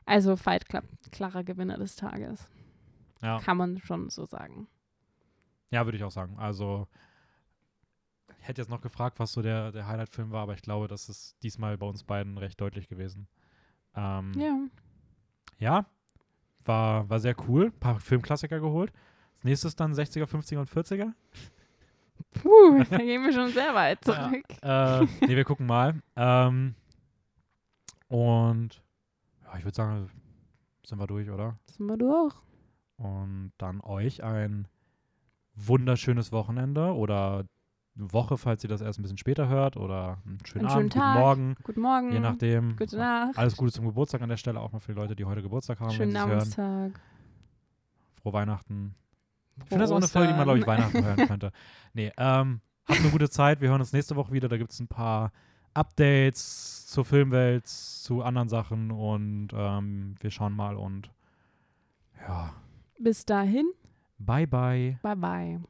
Also 0.05 0.37
Fight 0.37 0.69
Club, 0.69 0.85
klarer 1.13 1.45
Gewinner 1.45 1.79
des 1.79 1.97
Tages. 1.97 2.47
ja. 3.23 3.39
Kann 3.41 3.57
man 3.57 3.79
schon 3.79 4.11
so 4.11 4.27
sagen. 4.27 4.67
Ja, 5.71 5.87
würde 5.87 5.97
ich 5.97 6.05
auch 6.05 6.11
sagen. 6.11 6.39
Also, 6.39 6.89
hätte 8.47 8.61
jetzt 8.63 8.69
noch 8.71 8.81
gefragt, 8.81 9.19
was 9.19 9.33
so 9.33 9.43
der, 9.43 9.73
der 9.73 9.87
Highlight-Film 9.87 10.31
war, 10.31 10.43
aber 10.43 10.55
ich 10.55 10.63
glaube, 10.63 10.89
das 10.89 11.09
ist 11.09 11.37
diesmal 11.43 11.77
bei 11.79 11.87
uns 11.87 12.05
beiden 12.05 12.39
recht 12.39 12.61
deutlich 12.61 12.89
gewesen. 12.89 13.27
Ähm, 13.97 14.33
Ja. 14.37 14.59
ja, 15.59 15.87
war, 16.65 17.09
war 17.09 17.21
sehr 17.21 17.37
cool. 17.49 17.67
Ein 17.67 17.81
paar 17.81 18.01
Filmklassiker 18.01 18.61
geholt. 18.61 18.93
Als 19.37 19.45
nächstes 19.45 19.77
dann 19.77 19.93
60er, 19.95 20.25
50er 20.27 20.59
und 20.59 20.69
40er. 20.71 21.13
Puh, 22.35 22.85
da 22.91 22.99
gehen 22.99 23.23
wir 23.23 23.33
schon 23.33 23.53
sehr 23.53 23.75
weit 23.75 24.05
Ja. 24.07 24.29
zurück. 24.31 24.45
äh, 24.63 25.27
nee, 25.27 25.37
wir 25.37 25.45
gucken 25.45 25.67
mal. 25.67 26.01
Ähm, 26.17 26.75
und 28.09 28.83
ja, 29.45 29.57
ich 29.59 29.65
würde 29.65 29.75
sagen, 29.77 30.11
sind 30.85 30.99
wir 30.99 31.07
durch, 31.07 31.31
oder? 31.31 31.57
Sind 31.67 31.87
wir 31.87 31.97
durch. 31.97 32.35
Und 32.97 33.53
dann 33.59 33.81
euch 33.81 34.23
ein 34.23 34.69
wunderschönes 35.57 36.33
Wochenende 36.33 36.95
oder 36.95 37.45
eine 37.97 38.13
Woche, 38.13 38.37
falls 38.39 38.63
ihr 38.65 38.69
das 38.69 38.81
erst 38.81 38.99
ein 38.99 39.03
bisschen 39.03 39.19
später 39.19 39.49
hört 39.49 39.77
oder 39.77 40.19
einen 40.27 40.39
schönen 40.45 40.67
Einen 40.67 40.91
schönen 40.91 40.91
Abend, 40.91 40.93
guten 40.93 41.01
Tag. 41.01 41.19
Morgen, 41.21 41.55
Guten 41.63 41.81
Morgen. 41.81 42.13
je 42.13 42.21
nachdem. 42.21 42.77
Gute 42.77 42.97
Nacht. 42.97 43.39
Alles 43.39 43.57
Gute 43.57 43.73
zum 43.73 43.87
Geburtstag 43.87 44.23
an 44.23 44.29
der 44.29 44.37
Stelle, 44.37 44.61
auch 44.61 44.73
mal 44.73 44.81
für 44.81 44.93
die 44.93 44.99
Leute, 44.99 45.15
die 45.15 45.25
heute 45.25 45.43
Geburtstag 45.43 45.79
haben, 45.81 45.91
Schönen. 45.93 46.13
Namenstag. 46.13 47.01
Frohe 48.21 48.33
Weihnachten. 48.33 48.95
Ich 49.57 49.61
Frohe 49.61 49.69
finde 49.69 49.83
das 49.85 49.91
auch 49.93 49.97
eine 49.97 50.09
Folge, 50.09 50.29
die 50.29 50.35
man, 50.35 50.45
glaube 50.45 50.59
ich. 50.59 50.67
Weihnachten 50.67 51.05
hören 51.05 51.29
könnte. 51.29 51.53
Nee, 51.93 52.11
ähm, 52.17 52.61
habt 52.87 52.99
eine 53.01 53.11
gute 53.11 53.31
Zeit. 53.31 53.61
Wir 53.61 53.69
hören 53.69 53.81
uns 53.81 53.93
nächste 53.93 54.17
Woche 54.17 54.33
wieder. 54.33 54.49
Da 54.49 54.57
gibt 54.57 54.73
es 54.73 54.81
ein 54.81 54.89
paar 54.89 55.31
Updates 55.75 56.87
zur 56.87 57.05
Filmwelt, 57.05 57.67
zu 57.67 58.23
anderen 58.23 58.49
Sachen 58.49 58.91
und 58.91 59.49
ähm, 59.53 60.15
wir 60.21 60.31
schauen 60.31 60.53
mal 60.55 60.77
und 60.77 61.11
ja, 62.27 62.53
Bis 62.99 63.25
dahin. 63.27 63.67
bye 64.19 64.47
bye. 64.47 64.99
Bye 65.03 65.17
bye. 65.17 65.61